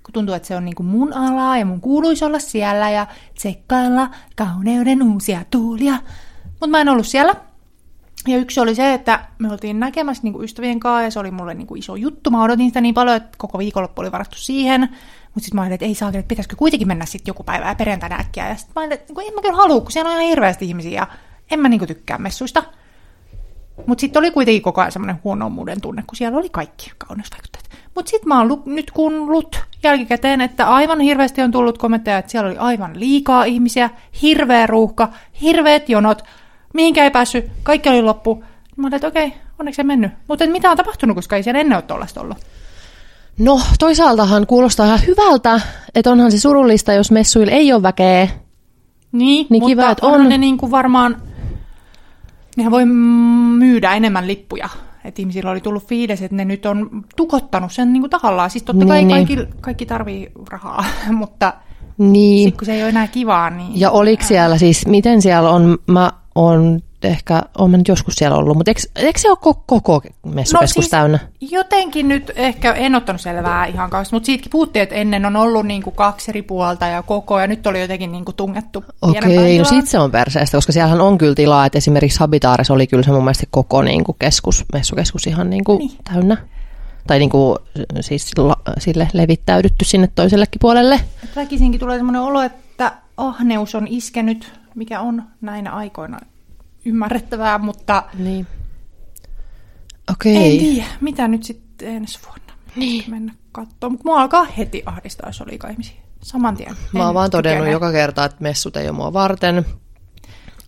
kun 0.03 0.13
tuntuu, 0.13 0.35
että 0.35 0.49
se 0.49 0.57
on 0.57 0.65
niin 0.65 0.75
kuin 0.75 0.87
mun 0.87 1.13
alaa 1.13 1.59
ja 1.59 1.67
mun 1.67 1.81
kuuluisi 1.81 2.25
olla 2.25 2.39
siellä 2.39 2.91
ja 2.91 3.07
tsekkailla 3.35 4.11
kauneuden 4.37 5.03
uusia 5.03 5.45
tuulia. 5.51 5.95
Mutta 6.45 6.67
mä 6.67 6.81
en 6.81 6.89
ollut 6.89 7.07
siellä. 7.07 7.35
Ja 8.29 8.37
yksi 8.37 8.61
oli 8.61 8.75
se, 8.75 8.95
että 8.95 9.25
me 9.39 9.53
oltiin 9.53 9.81
näkemässä 9.81 10.23
niin 10.23 10.33
kuin 10.33 10.45
ystävien 10.45 10.81
kanssa 10.81 11.03
ja 11.03 11.11
se 11.11 11.19
oli 11.19 11.31
mulle 11.31 11.55
niin 11.55 11.67
kuin 11.67 11.79
iso 11.79 11.97
juttu. 11.97 12.31
Mä 12.31 12.43
odotin 12.43 12.67
sitä 12.67 12.81
niin 12.81 12.95
paljon, 12.95 13.17
että 13.17 13.31
koko 13.39 13.59
viikonloppu 13.59 14.01
oli 14.01 14.13
varattu 14.13 14.37
siihen. 14.37 14.81
Mutta 14.81 15.41
sitten 15.41 15.57
mä 15.57 15.63
ajattelin, 15.63 15.75
että 15.75 15.87
ei 15.87 15.95
saa, 15.95 16.09
että 16.09 16.29
pitäisikö 16.29 16.57
kuitenkin 16.57 16.89
mennä 16.89 17.07
sitten 17.07 17.31
joku 17.31 17.43
päivä 17.43 17.69
ja 17.69 17.75
perjantaina 17.75 18.17
äkkiä. 18.17 18.49
Ja 18.49 18.57
sitten 18.57 18.73
mä 18.77 18.81
ajattelin, 18.81 19.01
että 19.01 19.13
niin 19.17 19.29
en 19.29 19.35
mä 19.35 19.43
kyllä 19.43 19.57
halua, 19.57 19.81
kun 19.81 19.93
siellä 19.93 20.09
on 20.09 20.15
ihan 20.17 20.29
hirveästi 20.29 20.65
ihmisiä 20.65 21.01
ja 21.01 21.07
en 21.51 21.61
mä 21.61 21.69
niin 21.69 21.79
kuin 21.79 21.89
tykkää 21.89 22.19
messuista. 22.19 22.63
Mutta 23.87 24.01
sitten 24.01 24.21
oli 24.21 24.31
kuitenkin 24.31 24.63
koko 24.63 24.81
ajan 24.81 24.93
semmoinen 24.93 25.21
huonomuuden 25.25 25.81
tunne, 25.81 26.03
kun 26.07 26.17
siellä 26.17 26.39
oli 26.39 26.49
kaikki 26.49 26.93
kauneusvaikutteet. 26.99 27.71
Mutta 27.95 28.11
sitten 28.11 28.29
mä 28.29 28.39
oon 28.39 28.49
lu- 28.49 28.63
nyt 28.67 28.91
kuullut 28.91 29.61
jälkikäteen, 29.83 30.41
että 30.41 30.69
aivan 30.69 31.01
hirveästi 31.01 31.43
on 31.43 31.51
tullut 31.51 31.79
kommentteja, 31.79 32.19
että 32.19 32.31
siellä 32.31 32.51
oli 32.51 32.59
aivan 32.59 33.01
liikaa 33.01 33.45
ihmisiä, 33.45 33.91
hirveä 34.23 34.67
ruuhka, 34.67 35.09
hirveät 35.41 35.89
jonot, 35.89 36.23
mihinkä 36.75 37.05
ei 37.05 37.11
päässyt, 37.11 37.45
kaikki 37.63 37.89
oli 37.89 38.03
loppu. 38.03 38.45
Mä 38.77 38.87
olin, 38.87 38.95
että 38.95 39.07
okei, 39.07 39.33
onneksi 39.59 39.81
ei 39.81 39.85
mennyt. 39.85 40.13
Mutta 40.29 40.47
mitä 40.47 40.71
on 40.71 40.77
tapahtunut, 40.77 41.17
koska 41.17 41.37
ei 41.37 41.43
siellä 41.43 41.61
ennen 41.61 41.77
ole 41.77 41.83
tuollaista 41.83 42.21
ollut? 42.21 42.39
No, 43.39 43.61
toisaaltahan 43.79 44.47
kuulostaa 44.47 44.87
ihan 44.87 45.01
hyvältä, 45.07 45.61
että 45.95 46.11
onhan 46.11 46.31
se 46.31 46.41
surullista, 46.41 46.93
jos 46.93 47.11
messuilla 47.11 47.53
ei 47.53 47.73
ole 47.73 47.83
väkeä. 47.83 48.29
Niin, 49.13 49.47
niin 49.51 49.63
mutta 49.63 49.67
kiva, 49.67 49.91
että 49.91 50.07
on. 50.07 50.29
ne 50.29 50.39
niin 50.39 50.59
kuin 50.59 50.71
varmaan, 50.71 51.23
nehän 52.61 52.73
voi 52.73 52.87
myydä 53.59 53.93
enemmän 53.93 54.27
lippuja. 54.27 54.69
Että 55.05 55.23
ihmisillä 55.23 55.51
oli 55.51 55.61
tullut 55.61 55.87
fiilis, 55.87 56.23
että 56.23 56.37
ne 56.37 56.45
nyt 56.45 56.67
on 56.67 57.05
tukottanut 57.17 57.73
sen 57.73 57.93
niin 57.93 58.03
kuin 58.03 58.11
tahallaan. 58.11 58.51
Siis 58.51 58.63
totta 58.63 58.87
kai 58.87 59.05
niin, 59.05 59.17
kaikki, 59.17 59.37
niin. 59.37 59.49
kaikki 59.61 59.87
tarvii 59.87 60.33
rahaa, 60.51 60.85
mutta 61.13 61.53
niin. 61.99 62.49
sitten 62.49 62.59
kun 62.59 62.67
se 62.67 62.75
ei 62.75 62.83
ole 62.83 62.89
enää 62.89 63.07
kivaa, 63.07 63.51
niin... 63.51 63.81
Ja 63.81 63.91
oliko 63.91 64.25
siellä 64.25 64.59
siis, 64.59 64.87
miten 64.87 65.23
siellä 65.23 65.51
on, 65.51 65.79
mä 65.87 66.13
on 66.35 66.81
ehkä, 67.09 67.43
olen 67.59 67.73
nyt 67.73 67.89
joskus 67.89 68.15
siellä 68.15 68.37
ollut, 68.37 68.57
mutta 68.57 68.71
eikö, 68.71 68.81
eikö 68.97 69.19
se 69.19 69.29
ole 69.31 69.39
koko, 69.41 69.63
koko 69.67 70.03
messukeskus 70.25 70.77
no, 70.77 70.83
siis 70.83 70.91
täynnä? 70.91 71.19
Jotenkin 71.41 72.09
nyt 72.09 72.33
ehkä 72.37 72.73
en 72.73 72.95
ottanut 72.95 73.21
selvää 73.21 73.67
ihan 73.67 73.91
kanssa, 73.91 74.17
mutta 74.17 74.27
siitäkin 74.27 74.51
puhuttiin, 74.51 74.83
että 74.83 74.95
ennen 74.95 75.27
on 75.27 75.37
ollut 75.37 75.67
niin 75.67 75.83
kuin 75.83 75.97
kaksi 75.97 76.31
eri 76.31 76.43
puolta 76.43 76.87
ja 76.87 77.03
koko, 77.03 77.41
ja 77.41 77.47
nyt 77.47 77.67
oli 77.67 77.81
jotenkin 77.81 78.13
niin 78.13 78.25
kuin 78.25 78.35
tungettu 78.35 78.85
Okei, 79.03 79.39
okay, 79.39 79.59
no 79.59 79.65
sit 79.65 79.89
se 79.89 79.99
on 79.99 80.11
perseestä, 80.11 80.57
koska 80.57 80.73
siellähän 80.73 81.01
on 81.01 81.19
kyllä 81.19 81.35
tilaa, 81.35 81.67
että 81.67 81.79
esimerkiksi 81.79 82.21
Habitaares 82.21 82.71
oli 82.71 82.87
kyllä 82.87 83.03
se 83.03 83.11
mun 83.11 83.25
mielestä 83.25 83.47
koko 83.51 83.83
niin 83.83 84.05
kuin 84.05 84.17
keskus, 84.19 84.65
messukeskus 84.73 85.27
ihan 85.27 85.51
niin 85.51 85.65
kuin 85.65 85.79
niin. 85.79 85.99
täynnä. 86.13 86.37
Tai 87.07 87.19
niin 87.19 87.31
kuin, 87.31 87.59
siis 88.01 88.39
la, 88.39 88.57
sille 88.79 89.09
levittäydytty 89.13 89.85
sinne 89.85 90.09
toisellekin 90.15 90.59
puolelle. 90.61 91.01
Väkisinkin 91.37 91.81
tulee 91.81 91.97
sellainen 91.97 92.23
olo, 92.23 92.43
että 92.43 92.93
ahneus 93.17 93.75
on 93.75 93.87
iskenyt 93.89 94.61
mikä 94.75 95.01
on 95.01 95.23
näinä 95.41 95.73
aikoina 95.73 96.19
ymmärrettävää, 96.85 97.59
mutta 97.59 98.03
Niin. 98.15 98.47
Okei. 100.13 100.37
en 100.37 100.75
tiedä, 100.75 100.89
mitä 101.01 101.29
nyt 101.29 101.43
sitten 101.45 101.89
ensi 101.89 102.19
vuonna. 102.27 102.53
Niin. 102.77 103.05
Mennä 103.11 103.35
katsomaan, 103.53 103.93
mutta 103.93 104.05
mua 104.09 104.21
alkaa 104.23 104.45
heti 104.45 104.83
ahdistaa, 104.87 105.29
jos 105.29 105.41
oli 105.41 105.59
ihmisiä. 105.71 105.97
Saman 106.23 106.57
tien. 106.57 106.77
Mä 106.93 107.01
oon 107.01 107.09
En 107.09 107.15
vaan 107.15 107.31
todennut 107.31 107.59
kykene. 107.59 107.73
joka 107.73 107.93
kerta, 107.93 108.25
että 108.25 108.37
messut 108.41 108.77
ei 108.77 108.89
ole 108.89 108.97
mua 108.97 109.13
varten. 109.13 109.67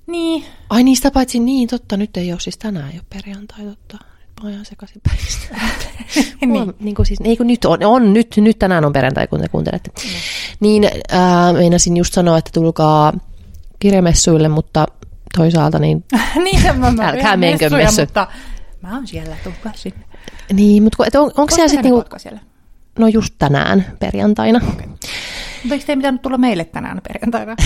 Niin, 0.07 0.45
Ai 0.71 0.83
niistä 0.83 1.11
paitsi 1.11 1.39
niin, 1.41 1.69
totta, 1.69 1.97
nyt 1.97 2.17
ei 2.17 2.33
ole 2.33 2.41
siis 2.41 2.59
tänään 2.59 2.91
ei 2.91 2.97
ole 2.97 3.05
perjantai, 3.11 3.65
totta. 3.65 3.99
Nyt 4.21 4.29
mä 4.43 4.43
oon 4.43 4.53
ihan 4.53 4.65
sekaisin 4.65 5.01
päistä. 5.09 5.57
niin. 6.47 6.75
niin 6.81 6.95
kuin 6.95 7.07
siis, 7.07 7.19
ei 7.25 7.37
kun 7.37 7.47
nyt 7.47 7.65
on, 7.65 7.85
on 7.85 8.13
nyt, 8.13 8.37
nyt 8.37 8.59
tänään 8.59 8.85
on 8.85 8.93
perjantai, 8.93 9.27
kun 9.27 9.41
te 9.41 9.49
kuuntelette. 9.49 9.91
Mm. 10.05 10.11
Niin 10.61 10.85
äh, 10.85 11.53
meinasin 11.53 11.97
just 11.97 12.15
sanoa, 12.15 12.39
että 12.39 12.51
tulkaa 12.55 13.13
kirjamessuille, 13.79 14.49
mutta 14.49 14.87
toisaalta 15.37 15.79
niin, 15.79 16.05
niin 16.45 16.61
mä, 16.79 16.91
mä 16.91 17.09
Älkää 17.09 17.37
menkö 17.37 17.65
messuja, 17.65 17.85
messu. 17.85 18.01
Mutta 18.01 18.27
mä 18.83 18.95
oon 18.95 19.07
siellä, 19.07 19.37
tulkaa 19.45 19.73
sinne. 19.75 20.05
niin 20.53 20.83
mutta 20.83 21.21
on, 21.21 21.31
onko 21.37 21.55
siellä 21.55 21.69
sitten 21.69 21.93
niinku, 21.93 22.19
siellä? 22.19 22.41
no 22.99 23.07
just 23.07 23.35
tänään 23.39 23.87
perjantaina. 23.99 24.61
Mutta 25.63 25.75
eikö 25.75 25.87
teidän 25.87 25.99
pitänyt 25.99 26.23
tulla 26.23 26.39
meille 26.39 26.65
tänään 26.65 27.01
perjantaina? 27.09 27.57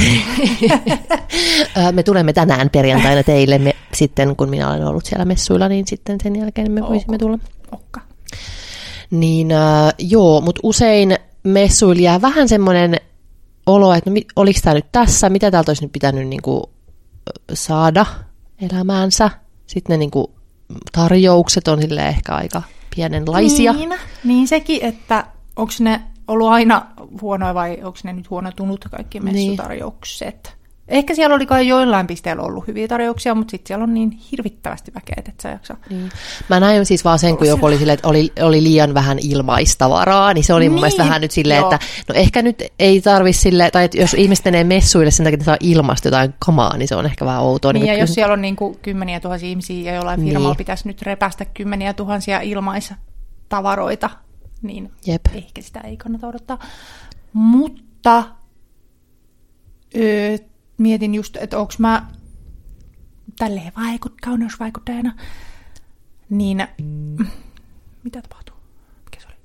Me 1.92 2.02
tulemme 2.02 2.32
tänään 2.32 2.70
perjantaina 2.70 3.22
teille, 3.22 3.58
me, 3.58 3.76
sitten 3.92 4.36
kun 4.36 4.50
minä 4.50 4.70
olen 4.70 4.86
ollut 4.86 5.04
siellä 5.04 5.24
messuilla, 5.24 5.68
niin 5.68 5.86
sitten 5.86 6.18
sen 6.22 6.36
jälkeen 6.36 6.72
me 6.72 6.80
voisimme 6.80 7.18
tulla. 7.18 7.38
Okka. 7.72 8.00
Niin 9.10 9.52
äh, 9.52 9.94
joo, 9.98 10.40
mutta 10.40 10.60
usein 10.62 11.16
messuilla 11.42 12.02
jää 12.02 12.22
vähän 12.22 12.48
semmoinen 12.48 12.96
olo, 13.66 13.94
että 13.94 14.10
no, 14.10 14.16
oliko 14.36 14.60
tämä 14.62 14.74
nyt 14.74 14.92
tässä, 14.92 15.30
mitä 15.30 15.50
täältä 15.50 15.70
olisi 15.70 15.84
nyt 15.84 15.92
pitänyt 15.92 16.28
niinku, 16.28 16.70
saada 17.54 18.06
elämäänsä. 18.60 19.30
Sitten 19.66 19.94
ne 19.94 19.96
niinku, 19.96 20.34
tarjoukset 20.92 21.68
on 21.68 21.82
sille 21.82 22.08
ehkä 22.08 22.34
aika 22.34 22.62
pienenlaisia. 22.96 23.72
Niin, 23.72 23.94
niin 24.24 24.48
sekin, 24.48 24.84
että 24.84 25.26
onko 25.56 25.72
ne 25.80 26.02
ollut 26.28 26.48
aina 26.48 26.86
huonoja 27.22 27.54
vai 27.54 27.78
onko 27.82 27.98
ne 28.04 28.12
nyt 28.12 28.30
huonotunut 28.30 28.84
kaikki 28.90 29.20
Niin. 29.20 29.34
messutarjoukset. 29.50 30.55
Ehkä 30.88 31.14
siellä 31.14 31.36
oli 31.36 31.46
kai 31.46 31.68
joillain 31.68 32.06
pisteillä 32.06 32.42
ollut 32.42 32.66
hyviä 32.66 32.88
tarjouksia, 32.88 33.34
mutta 33.34 33.50
sitten 33.50 33.66
siellä 33.68 33.82
on 33.82 33.94
niin 33.94 34.10
hirvittävästi 34.10 34.92
väkeä, 34.94 35.14
että 35.18 35.30
et 35.30 35.40
sä 35.40 35.48
jaksa. 35.48 35.76
Niin. 35.90 36.10
Mä 36.50 36.60
näin 36.60 36.86
siis 36.86 37.04
vaan 37.04 37.18
sen, 37.18 37.36
kun 37.36 37.46
joku 37.48 37.66
oli 37.66 37.78
silleen, 37.78 37.94
että 37.94 38.08
oli, 38.08 38.32
oli 38.42 38.62
liian 38.62 38.94
vähän 38.94 39.18
ilmaistavaraa, 39.22 40.34
niin 40.34 40.44
se 40.44 40.54
oli 40.54 40.68
mun 40.68 40.74
Niin, 40.74 40.80
mielestä 40.80 41.02
vähän 41.04 41.20
nyt 41.20 41.30
silleen, 41.30 41.58
joo. 41.60 41.72
että 41.74 41.86
no 42.08 42.14
ehkä 42.14 42.42
nyt 42.42 42.62
ei 42.78 43.00
tarvi 43.00 43.32
sille, 43.32 43.70
tai 43.70 43.84
että 43.84 43.98
jos 44.00 44.14
ihmiset 44.14 44.44
menee 44.44 44.64
messuille 44.64 45.10
sen 45.10 45.24
takia, 45.24 45.34
että 45.34 45.44
saa 45.44 45.56
ilmasta 45.60 46.08
jotain 46.08 46.34
kamaa, 46.38 46.76
niin 46.76 46.88
se 46.88 46.96
on 46.96 47.06
ehkä 47.06 47.24
vähän 47.24 47.42
outoa. 47.42 47.72
Niin, 47.72 47.86
ja 47.86 47.92
kuin- 47.92 48.00
jos 48.00 48.14
siellä 48.14 48.32
on 48.32 48.42
niin 48.42 48.56
kuin 48.56 48.78
kymmeniä 48.82 49.20
tuhansia 49.20 49.48
ihmisiä 49.48 49.90
ja 49.92 49.96
jollain 49.96 50.20
firmalla 50.24 50.48
Niin. 50.48 50.56
pitäisi 50.56 50.88
nyt 50.88 51.02
repästä 51.02 51.44
kymmeniä 51.44 51.92
tuhansia 51.92 52.40
ilmaistavaroita, 52.40 54.10
niin 54.62 54.90
Jep. 55.06 55.22
ehkä 55.34 55.62
sitä 55.62 55.80
ei 55.80 55.96
kannata 55.96 56.26
odottaa. 56.26 56.58
Mutta 57.32 58.24
öö, 59.96 60.36
mietin 60.78 61.14
just, 61.14 61.36
että 61.36 61.58
onko 61.58 61.72
mä 61.78 62.06
tälleen 63.38 63.72
vaikut, 63.76 64.14
kauneusvaikuttajana, 64.22 65.14
niin 66.30 66.66
mitä 68.02 68.22
tapahtuu? 68.22 68.56
Mikä 69.04 69.20
se 69.20 69.26
oli? 69.26 69.36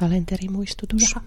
Kalenterimuistutus. 0.00 1.02
Jaha. 1.14 1.26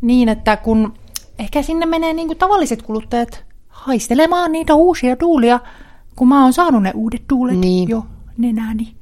Niin, 0.00 0.28
että 0.28 0.56
kun 0.56 0.94
ehkä 1.38 1.62
sinne 1.62 1.86
menee 1.86 2.12
niin 2.12 2.28
kuin 2.28 2.38
tavalliset 2.38 2.82
kuluttajat 2.82 3.44
haistelemaan 3.68 4.52
niitä 4.52 4.74
uusia 4.74 5.16
tuulia, 5.16 5.60
kun 6.16 6.28
mä 6.28 6.42
oon 6.42 6.52
saanut 6.52 6.82
ne 6.82 6.92
uudet 6.94 7.22
tuulet 7.28 7.58
Niin. 7.58 7.88
jo 7.88 8.06
nenäni. 8.38 8.96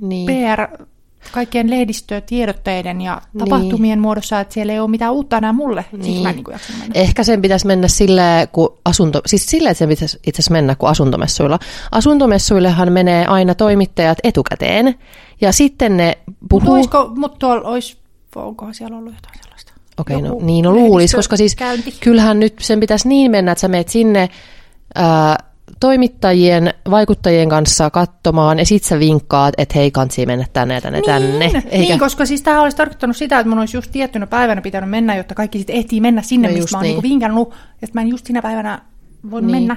Niin. 0.00 0.26
PR, 0.26 0.86
kaikkien 1.32 1.70
lehdistöä, 1.70 2.20
tiedotteiden 2.20 3.00
ja 3.00 3.22
Niin. 3.32 3.38
tapahtumien 3.38 4.00
muodossa, 4.00 4.40
että 4.40 4.54
siellä 4.54 4.72
ei 4.72 4.80
ole 4.80 4.90
mitään 4.90 5.12
uutta 5.12 5.38
enää 5.38 5.52
mulle. 5.52 5.84
Niin. 5.92 6.04
Siksi 6.04 6.22
mä 6.22 6.30
en 6.30 6.36
niin 6.36 6.44
jaksa 6.50 6.72
mennä. 6.78 6.92
Ehkä 6.94 7.24
sen 7.24 7.42
pitäisi 7.42 7.66
mennä 7.66 7.88
silleen, 7.88 8.48
kun 8.48 8.78
asunto, 8.84 9.20
siis 9.26 9.46
silleen, 9.46 9.70
että 9.70 9.78
sen 9.78 9.88
pitäisi 9.88 10.18
itse 10.26 10.40
asiassa 10.40 10.52
mennä 10.52 10.74
kuin 10.74 10.90
asuntomessuilla. 10.90 11.58
Asuntomessuillehan 11.92 12.92
menee 12.92 13.26
aina 13.26 13.54
toimittajat 13.54 14.18
etukäteen, 14.24 14.94
ja 15.40 15.52
sitten 15.52 15.96
ne 15.96 16.18
Mutta 16.26 16.46
puhuu... 16.48 16.74
olisiko, 16.74 17.12
mut 17.16 17.38
tuolla 17.38 17.68
olisi, 17.68 17.96
onkohan 18.36 18.74
siellä 18.74 18.96
ollut 18.96 19.14
jotain 19.14 19.38
sellaista? 19.42 19.72
Okei, 19.98 20.22
no, 20.22 20.28
Joku 20.28 20.44
niin 20.44 20.62
no 20.62 20.72
luulis, 20.72 21.14
koska 21.14 21.36
siis 21.36 21.56
lehdistökäynti. 21.60 22.00
kyllähän 22.04 22.40
nyt 22.40 22.54
sen 22.60 22.80
pitäisi 22.80 23.08
niin 23.08 23.30
mennä, 23.30 23.52
että 23.52 23.60
sä 23.60 23.68
meet 23.68 23.88
sinne 23.88 24.28
ää, 24.94 25.36
toimittajien, 25.80 26.74
vaikuttajien 26.90 27.48
kanssa 27.48 27.90
katsomaan, 27.90 28.58
ja 28.58 28.66
sit 28.66 28.84
sä 28.84 28.98
vinkkaat, 28.98 29.54
että 29.58 29.74
hei, 29.78 29.90
kansi 29.90 30.26
mennä 30.26 30.46
tänne 30.52 30.74
ja 30.74 30.80
tänne, 30.80 31.02
tänne. 31.02 31.46
Niin, 31.46 31.56
Eikä, 31.56 31.76
niin, 31.76 31.98
koska 31.98 32.26
siis 32.26 32.42
tämä 32.42 32.62
olisi 32.62 32.76
tarkoittanut 32.76 33.16
sitä, 33.16 33.38
että 33.38 33.50
mun 33.50 33.58
olisi 33.58 33.76
just 33.76 33.92
tiettynä 33.92 34.26
päivänä 34.26 34.60
pitänyt 34.60 34.90
mennä, 34.90 35.16
jotta 35.16 35.34
kaikki 35.34 35.58
sitten 35.58 35.76
ehtii 35.76 36.00
mennä 36.00 36.22
sinne, 36.22 36.48
No 36.48 36.54
mistä 36.54 36.76
mä 36.76 36.78
oon 36.78 36.82
niin. 36.82 36.88
niin. 36.88 37.02
niinku 37.02 37.08
vinkannut, 37.08 37.54
että 37.82 37.90
mä 37.94 38.00
en 38.00 38.08
just 38.08 38.26
sinä 38.26 38.42
päivänä 38.42 38.82
voi 39.30 39.42
Niin. 39.42 39.50
mennä. 39.50 39.76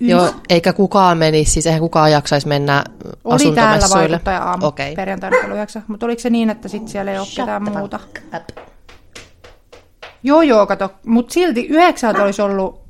joo, 0.00 0.34
eikä 0.48 0.72
kukaan 0.72 1.18
menisi, 1.18 1.52
siis 1.52 1.66
eihän 1.66 1.80
kukaan 1.80 2.12
jaksaisi 2.12 2.48
mennä 2.48 2.84
Oli 3.24 3.52
täällä 3.54 3.86
vaikuttaja 3.94 4.42
aamu 4.42 4.66
okay. 4.66 4.94
perjantaina 4.94 5.36
kello 5.40 5.54
9, 5.54 5.84
mutta 5.88 6.06
oliko 6.06 6.20
se 6.20 6.30
niin, 6.30 6.50
että 6.50 6.68
sitten 6.68 6.88
siellä 6.88 7.12
ei 7.12 7.18
ole 7.18 7.26
ketään 7.36 7.62
muuta? 7.62 8.00
Joo, 10.22 10.42
joo, 10.42 10.66
kato. 10.66 10.92
Mutta 11.06 11.34
silti 11.34 11.66
yhdeksältä 11.66 12.22
olisi 12.22 12.42
ollut 12.42 12.81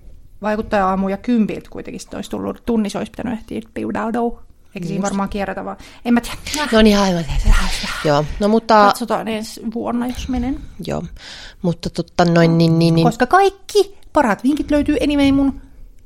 vaikuttaja 0.42 0.88
aamu 0.88 1.08
ja 1.08 1.16
kympiltä 1.16 1.70
kuitenkin 1.70 2.00
sit 2.00 2.14
olisi 2.14 2.30
tullut 2.30 2.62
tunnissa, 2.66 2.98
olisi 2.98 3.10
pitänyt 3.12 3.38
ehtiä 3.38 3.60
piudaudow. 3.74 4.32
Eikö 4.74 4.86
siinä 4.88 5.02
varmaan 5.02 5.28
kierrätä 5.28 5.64
vaan? 5.64 5.76
En 6.04 6.14
mä 6.14 6.20
tiedä. 6.20 6.68
No 6.72 6.82
niin, 6.82 6.98
aivan. 6.98 7.24
Joo, 8.04 8.24
no 8.40 8.48
mutta, 8.48 8.84
Katsotaan 8.86 9.28
ensi 9.28 9.60
vuonna, 9.74 10.06
jos 10.06 10.28
menen. 10.28 10.60
joo, 10.86 11.02
mutta 11.62 11.90
totta 11.90 12.24
noin, 12.24 12.58
niin, 12.58 12.78
niin, 12.78 12.94
niin. 12.94 13.06
Koska 13.06 13.26
kaikki 13.26 13.96
parhaat 14.12 14.42
vinkit 14.44 14.70
löytyy 14.70 14.96
anyway 15.04 15.32
mun 15.32 15.60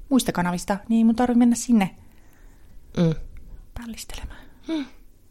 muista 0.08 0.32
kanavista, 0.32 0.76
niin 0.88 1.06
mun 1.06 1.14
tarvitse 1.16 1.38
mennä 1.38 1.56
sinne 1.56 1.90
Mm. 2.96 3.14
pällistelemään. 3.74 4.40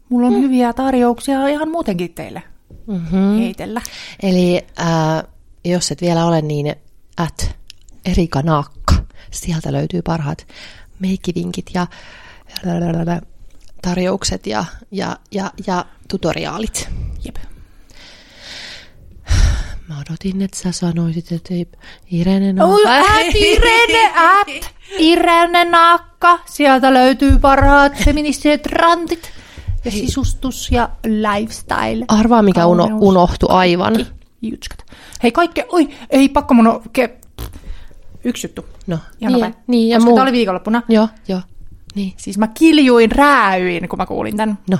Mulla 0.08 0.26
on 0.26 0.34
hyviä 0.42 0.72
tarjouksia 0.72 1.48
ihan 1.48 1.68
muutenkin 1.70 2.14
teille 2.14 2.42
Mm-hmm. 2.86 3.38
heitellä. 3.38 3.80
Eli 4.22 4.66
äh, 4.80 5.24
jos 5.64 5.90
et 5.90 6.00
vielä 6.00 6.26
ole, 6.26 6.42
niin 6.42 6.74
at 7.16 7.56
Erika 8.04 8.42
Naakka. 8.42 8.94
Sieltä 9.30 9.72
löytyy 9.72 10.02
parhaat 10.02 10.46
meikkivinkit 10.98 11.70
ja 11.74 11.86
tarjoukset 13.82 14.46
ja, 14.46 14.64
ja, 14.90 15.16
ja, 15.32 15.50
ja 15.66 15.84
tutoriaalit. 16.08 16.88
Jep. 17.24 17.36
Mä 19.88 20.00
odotin, 20.00 20.42
että 20.42 20.58
sä 20.58 20.72
sanoisit, 20.72 21.32
että 21.32 21.54
ei 21.54 21.66
Irene 22.10 22.52
Naakka. 22.52 22.98
at 22.98 23.34
Irene, 23.34 24.12
at 24.14 24.74
Irene 24.98 25.64
Naakka. 25.64 26.38
Sieltä 26.46 26.94
löytyy 26.94 27.38
parhaat 27.38 27.92
feministiset 28.04 28.66
rantit 28.66 29.30
ja 29.84 29.90
sisustus 29.90 30.70
ja 30.70 30.88
lifestyle. 31.04 32.04
Arvaa, 32.08 32.42
mikä 32.42 32.66
uno, 32.66 32.88
unohtui 33.00 33.48
aivan. 33.50 34.06
Jutskat. 34.42 34.86
Hei 35.22 35.32
kaikki, 35.32 35.62
oi, 35.68 35.88
ei 36.10 36.28
pakko 36.28 36.54
mun 36.54 36.82
ke... 36.92 37.18
Yksi 38.26 38.46
juttu. 38.46 38.64
No, 38.86 38.98
Ihan 39.20 39.32
niin, 39.32 39.42
nopea. 39.44 39.60
niin, 39.66 39.88
ja 39.88 39.98
Koska 39.98 40.10
muu. 40.10 40.18
oli 40.20 40.32
viikonloppuna. 40.32 40.82
Joo, 40.88 41.08
joo. 41.28 41.40
Niin. 41.94 42.14
Siis 42.16 42.38
mä 42.38 42.48
kiljuin, 42.48 43.12
rääyin, 43.12 43.88
kun 43.88 43.98
mä 43.98 44.06
kuulin 44.06 44.36
tämän 44.36 44.58
No. 44.70 44.78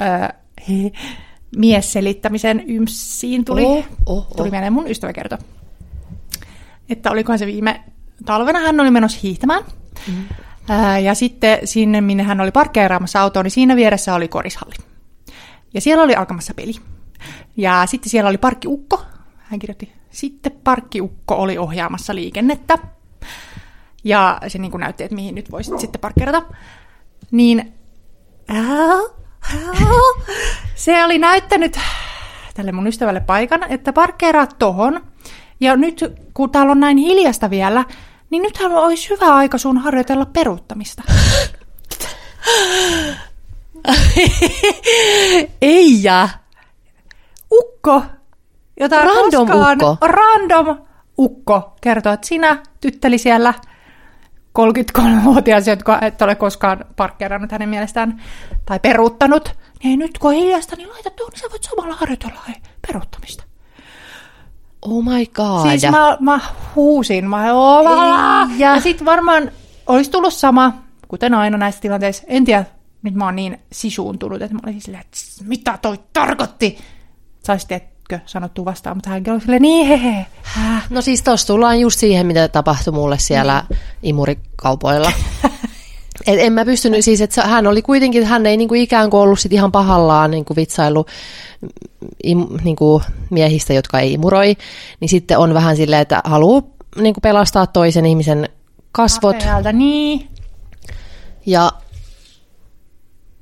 öö, 0.00 0.28
miesselittämisen 1.56 2.64
ymssiin 2.66 3.44
tuli. 3.44 3.62
Oh, 3.64 3.84
oh, 4.06 4.26
Tuli 4.36 4.48
oh. 4.48 4.50
mieleen 4.52 4.72
mun 4.72 4.90
ystävä 4.90 5.12
kertoi, 5.12 5.38
että 6.88 7.10
olikohan 7.10 7.38
se 7.38 7.46
viime 7.46 7.84
talvena 8.24 8.58
hän 8.58 8.80
oli 8.80 8.90
menossa 8.90 9.20
hiihtämään. 9.22 9.62
Mm. 10.08 10.24
Ää, 10.68 10.98
ja 10.98 11.14
sitten 11.14 11.58
sinne, 11.64 12.00
minne 12.00 12.22
hän 12.22 12.40
oli 12.40 12.50
parkkeeraamassa 12.50 13.20
autoa, 13.20 13.42
niin 13.42 13.50
siinä 13.50 13.76
vieressä 13.76 14.14
oli 14.14 14.28
korishalli. 14.28 14.74
Ja 15.74 15.80
siellä 15.80 16.04
oli 16.04 16.14
alkamassa 16.14 16.54
peli. 16.54 16.72
Ja 17.56 17.86
sitten 17.86 18.10
siellä 18.10 18.28
oli 18.28 18.38
parkkiukko. 18.38 19.02
Hän 19.38 19.58
kirjoitti, 19.60 19.92
sitten 20.14 20.52
parkkiukko 20.64 21.34
oli 21.34 21.58
ohjaamassa 21.58 22.14
liikennettä. 22.14 22.78
Ja 24.04 24.40
se 24.48 24.58
niin 24.58 24.70
kuin 24.70 24.80
näytti, 24.80 25.04
että 25.04 25.14
mihin 25.14 25.34
nyt 25.34 25.50
voisit 25.50 25.80
sitten 25.80 26.00
parkkeerata. 26.00 26.42
Niin 27.30 27.74
se 30.74 31.04
oli 31.04 31.18
näyttänyt 31.18 31.78
tälle 32.54 32.72
mun 32.72 32.86
ystävälle 32.86 33.20
paikan, 33.20 33.62
että 33.68 33.92
parkkeeraat 33.92 34.56
tohon. 34.58 35.00
Ja 35.60 35.76
nyt, 35.76 36.04
kun 36.34 36.50
täällä 36.50 36.72
on 36.72 36.80
näin 36.80 36.96
hiljasta 36.96 37.50
vielä, 37.50 37.84
niin 38.30 38.42
nythän 38.42 38.72
olisi 38.72 39.10
hyvä 39.10 39.34
aika 39.34 39.58
sun 39.58 39.78
harjoitella 39.78 40.26
peruuttamista. 40.26 41.02
Ei 45.60 46.02
ja. 46.02 46.28
Ukko, 47.52 48.02
jota 48.80 48.96
Random 48.96 49.46
koskaan, 49.46 49.78
ukko. 49.82 50.06
random 50.06 50.78
ukko 51.18 51.76
kertoo, 51.80 52.12
että 52.12 52.26
sinä 52.26 52.62
tytteli 52.80 53.18
siellä 53.18 53.54
33-vuotias, 54.58 55.66
jotka 55.66 55.98
et 56.02 56.22
ole 56.22 56.34
koskaan 56.34 56.84
parkkeerannut 56.96 57.52
hänen 57.52 57.68
mielestään 57.68 58.22
tai 58.66 58.80
peruuttanut, 58.80 59.54
niin 59.84 59.98
nyt 59.98 60.18
kun 60.18 60.32
hiljasta, 60.32 60.76
niin 60.76 60.88
laita 60.88 61.10
tuon, 61.10 61.30
niin 61.30 61.40
sä 61.40 61.46
voit 61.50 61.62
samalla 61.62 61.94
harjoitella 61.94 62.40
hei, 62.48 62.56
peruuttamista. 62.86 63.44
Oh 64.82 65.04
my 65.04 65.26
god. 65.26 65.68
Siis 65.68 65.90
mä, 65.90 66.16
mä 66.20 66.40
huusin, 66.74 67.28
mä 67.28 67.46
ja, 67.46 68.48
ja 68.58 68.80
sitten 68.80 69.04
varmaan 69.04 69.50
olisi 69.86 70.10
tullut 70.10 70.34
sama, 70.34 70.72
kuten 71.08 71.34
aina 71.34 71.58
näissä 71.58 71.80
tilanteissa. 71.80 72.24
En 72.26 72.44
tiedä, 72.44 72.64
nyt 73.02 73.14
mä 73.14 73.24
oon 73.24 73.36
niin 73.36 73.58
sisuuntunut, 73.72 74.42
että 74.42 74.54
mä 74.54 74.60
olisin 74.64 74.80
silleen, 74.80 75.00
että 75.00 75.18
mitä 75.44 75.78
toi 75.82 75.98
tarkoitti? 76.12 76.78
Saisi 77.44 77.68
tiedätkö, 77.68 77.93
sanottu 78.26 78.64
vastaan, 78.64 78.96
mutta 78.96 79.10
hänkin 79.10 79.32
oli 79.32 79.40
silleen, 79.40 79.62
niin 79.62 79.86
hehe. 79.86 80.26
Häh. 80.42 80.86
No 80.90 81.00
siis 81.00 81.22
tossa 81.22 81.46
tullaan 81.46 81.80
just 81.80 81.98
siihen, 81.98 82.26
mitä 82.26 82.48
tapahtui 82.48 82.92
mulle 82.92 83.18
siellä 83.18 83.64
niin. 83.70 83.78
imurikaupoilla. 84.02 85.12
Et 86.26 86.38
en 86.40 86.52
mä 86.52 86.64
pystynyt, 86.64 87.04
siis 87.04 87.20
että 87.20 87.42
hän 87.42 87.66
oli 87.66 87.82
kuitenkin, 87.82 88.26
hän 88.26 88.46
ei 88.46 88.56
niinku 88.56 88.74
ikään 88.74 89.10
kuin 89.10 89.20
ollut 89.20 89.40
sit 89.40 89.52
ihan 89.52 89.72
pahallaan 89.72 90.30
niinku 90.30 90.56
vitsailu 90.56 91.06
im, 92.24 92.46
niinku 92.64 93.02
miehistä, 93.30 93.72
jotka 93.72 94.00
ei 94.00 94.12
imuroi, 94.12 94.56
niin 95.00 95.08
sitten 95.08 95.38
on 95.38 95.54
vähän 95.54 95.76
silleen, 95.76 96.02
että 96.02 96.20
haluaa 96.24 96.62
niinku 96.96 97.20
pelastaa 97.20 97.66
toisen 97.66 98.06
ihmisen 98.06 98.48
kasvot. 98.92 99.36
Apealta, 99.36 99.72
niin. 99.72 100.28
Ja 101.46 101.72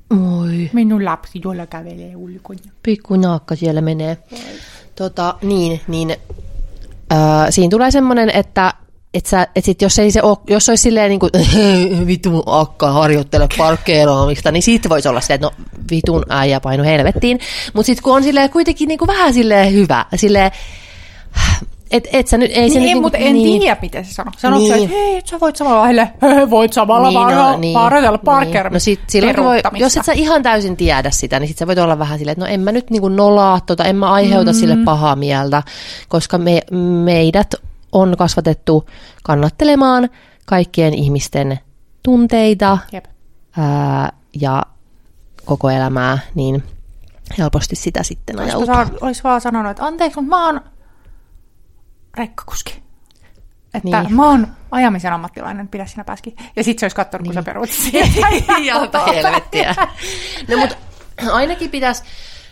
Oi. 0.09 0.69
Minun 0.73 1.05
lapsi 1.05 1.39
tuolla 1.39 1.65
kävelee 1.65 2.15
ulkona. 2.15 2.59
Pikku 2.83 3.15
naakka 3.15 3.55
siellä 3.55 3.81
menee. 3.81 4.17
Tota, 4.95 5.35
niin, 5.41 5.81
niin 5.87 6.11
äh, 7.11 7.17
siinä 7.49 7.69
tulee 7.69 7.91
semmoinen, 7.91 8.29
että 8.29 8.73
et 9.13 9.25
sä, 9.25 9.47
et 9.55 9.65
sit 9.65 9.81
jos, 9.81 9.99
ei 9.99 10.11
se 10.11 10.21
ole, 10.21 10.37
jos 10.47 10.69
olisi 10.69 10.81
silleen 10.81 11.09
niin 11.09 11.19
kuin, 11.19 11.31
vitun 12.07 12.43
akka 12.45 12.91
harjoittele 12.91 13.47
parkkeeraamista, 13.57 14.51
niin 14.51 14.63
siitä 14.63 14.89
voisi 14.89 15.09
olla 15.09 15.21
se, 15.21 15.33
että 15.33 15.47
no 15.47 15.53
vitun 15.91 16.25
äijä 16.29 16.59
painu 16.59 16.83
helvettiin. 16.83 17.39
Mutta 17.73 17.85
sitten 17.85 18.03
kun 18.03 18.15
on 18.15 18.23
silleen 18.23 18.49
kuitenkin 18.49 18.87
niin 18.87 18.99
kuin 18.99 19.07
vähän 19.07 19.33
silleen 19.33 19.73
hyvä, 19.73 20.05
silleen, 20.15 20.51
et, 21.93 22.07
et 22.13 22.27
sä 22.27 22.37
nyt, 22.37 22.51
ei 22.53 22.59
niin, 22.59 22.73
se 22.73 22.79
nyt, 22.79 23.01
mutta 23.01 23.17
en 23.17 23.33
niin, 23.33 23.59
tiedä, 23.59 23.77
miten 23.81 24.05
se 24.05 24.13
sanoo. 24.13 24.33
Sanotko 24.37 24.63
Niin. 24.63 24.73
niin. 24.73 24.83
että 24.83 24.95
hei, 24.95 25.17
et 25.17 25.27
sä 25.27 25.39
voit 25.39 25.55
samalla 25.55 25.79
lailla, 25.79 26.07
hei, 26.21 26.49
voit 26.49 26.73
samalla 26.73 27.09
Niin, 27.09 27.27
niin, 27.27 27.37
no, 27.37 27.57
niin, 27.57 27.77
harjoitella 27.77 28.17
niin. 28.17 28.25
parkkeeramista. 28.25 28.91
No 28.91 28.95
sit, 28.95 29.09
silloin 29.09 29.35
voi, 29.43 29.61
jos 29.73 29.97
et 29.97 30.05
sä 30.05 30.13
ihan 30.13 30.43
täysin 30.43 30.77
tiedä 30.77 31.11
sitä, 31.11 31.39
niin 31.39 31.47
sit 31.47 31.57
sä 31.57 31.67
voit 31.67 31.79
olla 31.79 31.99
vähän 31.99 32.19
silleen, 32.19 32.33
että 32.33 32.45
no 32.45 32.51
en 32.51 32.59
mä 32.59 32.71
nyt 32.71 32.89
niinku 32.89 33.09
nolaa 33.09 33.59
tota, 33.59 33.83
en 33.83 33.95
mä 33.95 34.11
aiheuta 34.11 34.51
mm. 34.51 34.57
sille 34.57 34.77
pahaa 34.85 35.15
mieltä, 35.15 35.63
koska 36.07 36.37
me, 36.37 36.61
meidät 37.03 37.53
on 37.91 38.15
kasvatettu 38.17 38.89
kannattelemaan 39.23 40.09
kaikkien 40.45 40.93
ihmisten 40.93 41.59
tunteita 42.03 42.77
Jep. 42.91 43.05
ää, 43.57 44.13
ja 44.41 44.63
koko 45.45 45.69
elämää, 45.69 46.19
niin 46.35 46.63
helposti 47.37 47.75
sitä 47.75 48.03
sitten 48.03 48.39
ajautuu. 48.39 48.97
olisi 49.01 49.23
vaan 49.23 49.41
sanonut, 49.41 49.71
että 49.71 49.85
anteeksi, 49.85 50.21
mutta 50.21 50.35
mä 50.35 50.45
oon 50.45 50.61
rekkakuski. 52.17 52.83
Että 53.73 53.89
Niin. 53.89 54.03
niin. 54.03 54.15
mä 54.15 54.29
oon 54.29 54.47
ajamisen 54.71 55.13
ammattilainen, 55.13 55.67
pidä 55.67 55.85
sinä 55.85 56.03
pääskin. 56.03 56.35
Ja 56.55 56.63
sit 56.63 56.79
se 56.79 56.85
olisi 56.85 56.95
katsonut, 56.95 57.23
niin. 57.23 57.33
kun 57.33 57.43
sä 57.43 57.45
peruut 57.45 57.69
Jalta 58.65 59.05
helvettiä. 59.05 59.75
No 60.47 60.57
mutta 60.57 60.75
ainakin 61.31 61.69
pitäisi, 61.69 62.03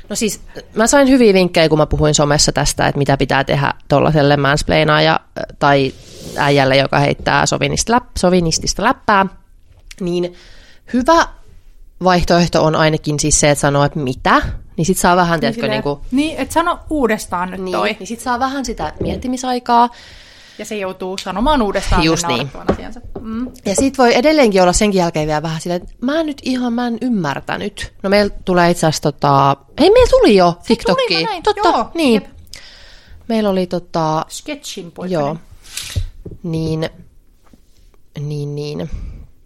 no 0.09 0.15
siis 0.15 0.41
mä 0.75 0.87
sain 0.87 1.09
hyviä 1.09 1.33
vinkkejä, 1.33 1.69
kun 1.69 1.77
mä 1.77 1.85
puhuin 1.85 2.15
somessa 2.15 2.51
tästä, 2.51 2.87
että 2.87 2.99
mitä 2.99 3.17
pitää 3.17 3.43
tehdä 3.43 3.73
tuollaiselle 3.87 4.37
mansplainaaja 4.37 5.19
tai 5.59 5.93
äijälle, 6.37 6.77
joka 6.77 6.99
heittää 6.99 7.43
läp, 7.89 8.03
sovinistista 8.17 8.83
läppää, 8.83 9.25
niin 9.99 10.33
hyvä 10.93 11.27
vaihtoehto 12.03 12.63
on 12.63 12.75
ainakin 12.75 13.19
siis 13.19 13.39
se, 13.39 13.49
että 13.49 13.61
sanoo, 13.61 13.83
että 13.83 13.99
mitä, 13.99 14.41
niin 14.77 14.85
sit 14.85 14.97
saa 14.97 15.15
vähän, 15.15 15.39
tiedätkö, 15.39 15.67
niin, 15.67 15.83
kuin, 15.83 15.99
niin 16.11 16.37
että 16.37 16.53
sano 16.53 16.79
uudestaan 16.89 17.51
nyt 17.51 17.61
niin, 17.61 17.77
toi. 17.77 17.95
niin 17.99 18.07
sit 18.07 18.19
saa 18.19 18.39
vähän 18.39 18.65
sitä 18.65 18.93
miettimisaikaa, 18.99 19.89
Ja 20.57 20.65
se 20.65 20.75
joutuu 20.77 21.17
sanomaan 21.17 21.61
uudestaan 21.61 22.03
Just 22.03 22.27
niin. 22.27 22.51
asiansa. 22.67 23.01
Mm. 23.19 23.47
Ja 23.65 23.75
sit 23.75 23.97
voi 23.97 24.15
edelleenkin 24.15 24.61
olla 24.61 24.73
senkin 24.73 24.99
jälkeen 24.99 25.27
vielä 25.27 25.41
vähän 25.41 25.61
silleen, 25.61 25.81
että 25.81 25.95
mä 26.01 26.19
en 26.19 26.25
nyt 26.25 26.41
ihan, 26.43 26.73
mä 26.73 26.87
en 26.87 26.97
ymmärtänyt. 27.01 27.93
No 28.03 28.09
meillä 28.09 28.35
tulee 28.45 28.71
itse 28.71 28.87
asiassa 28.87 29.11
tota, 29.11 29.57
hei 29.79 29.89
meillä 29.89 30.09
tuli 30.09 30.35
jo 30.35 30.57
näin. 31.25 31.43
Totta, 31.43 31.69
Joo, 31.69 31.91
niin. 31.93 32.13
jep. 32.13 32.25
Meillä 33.27 33.49
oli 33.49 33.67
tota, 33.67 34.25
Sketchin 34.29 34.91
poikainen. 34.91 35.25
joo, 35.25 35.37
niin, 36.43 36.89
niin, 38.19 38.55
niin, 38.55 38.89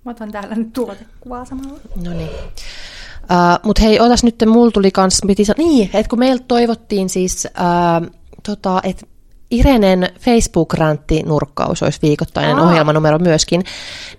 Mä 0.06 0.12
otan 0.12 0.32
täällä 0.32 0.56
nyt 0.56 0.74
tuotekuvaa 0.74 1.46
samalla. 1.46 1.80
no 2.04 2.14
niin. 2.14 2.30
Uh, 2.30 3.60
Mutta 3.64 3.82
hei, 3.82 4.00
otas 4.00 4.24
nyt, 4.24 4.36
mulla 4.48 4.72
tuli 4.72 4.92
kans, 4.92 5.22
piti 5.28 5.46
san- 5.46 5.56
niin, 5.58 5.90
että 5.94 6.10
kun 6.10 6.20
meiltä 6.20 6.46
toivottiin 6.48 7.10
siis, 7.10 7.48
uh, 7.60 8.12
tota, 8.44 8.80
että 8.84 9.06
Irenen 9.52 10.10
Facebook-räntti-nurkkaus 10.20 11.84
olisi 11.84 12.00
viikoittainen 12.02 12.60
Aa. 12.60 12.70
ohjelmanumero 12.70 13.20
myöskin, 13.20 13.64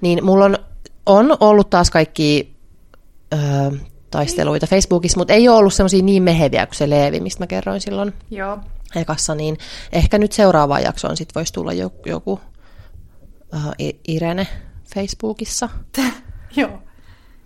niin 0.01 0.25
mulla 0.25 0.45
on, 0.45 0.57
on 1.07 1.37
ollut 1.41 1.71
taas 1.71 1.91
kaikki 1.91 2.57
ö, 3.35 3.37
taisteluita 4.11 4.67
Facebookissa, 4.67 5.19
mutta 5.19 5.33
ei 5.33 5.49
ole 5.49 5.57
ollut 5.57 5.75
semmoisia 5.75 6.03
niin 6.03 6.23
meheviä 6.23 6.67
kuin 6.67 6.77
se 6.77 6.91
Leevi, 6.91 7.21
mistä 7.21 7.43
mä 7.43 7.47
kerroin 7.47 7.81
silloin 7.81 8.13
Joo. 8.31 8.59
ekassa, 8.97 9.35
niin 9.35 9.59
ehkä 9.93 10.19
nyt 10.19 10.33
seuraavaan 10.33 10.83
jaksoon 10.83 11.17
sit 11.17 11.35
voisi 11.35 11.53
tulla 11.53 11.73
joku, 11.73 12.09
joku 12.09 12.33
uh, 12.33 13.75
Irene 14.09 14.47
Facebookissa. 14.97 15.69
Joo. 16.57 16.83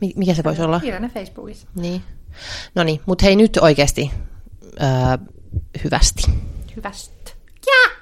Mi- 0.01 0.12
Mikä 0.16 0.35
se 0.35 0.44
voisi 0.44 0.62
olla? 0.62 0.81
Irene 0.85 1.09
Facebookissa. 1.09 1.68
Niin. 1.74 2.02
No 2.74 2.82
niin, 2.85 3.01
mutta 3.06 3.24
hei 3.24 3.36
nyt 3.36 3.56
oikeasti 3.60 4.10
ö, 4.64 5.18
hyvästi. 5.85 6.22
Hyvästä. 6.77 7.31
Ja! 7.66 7.99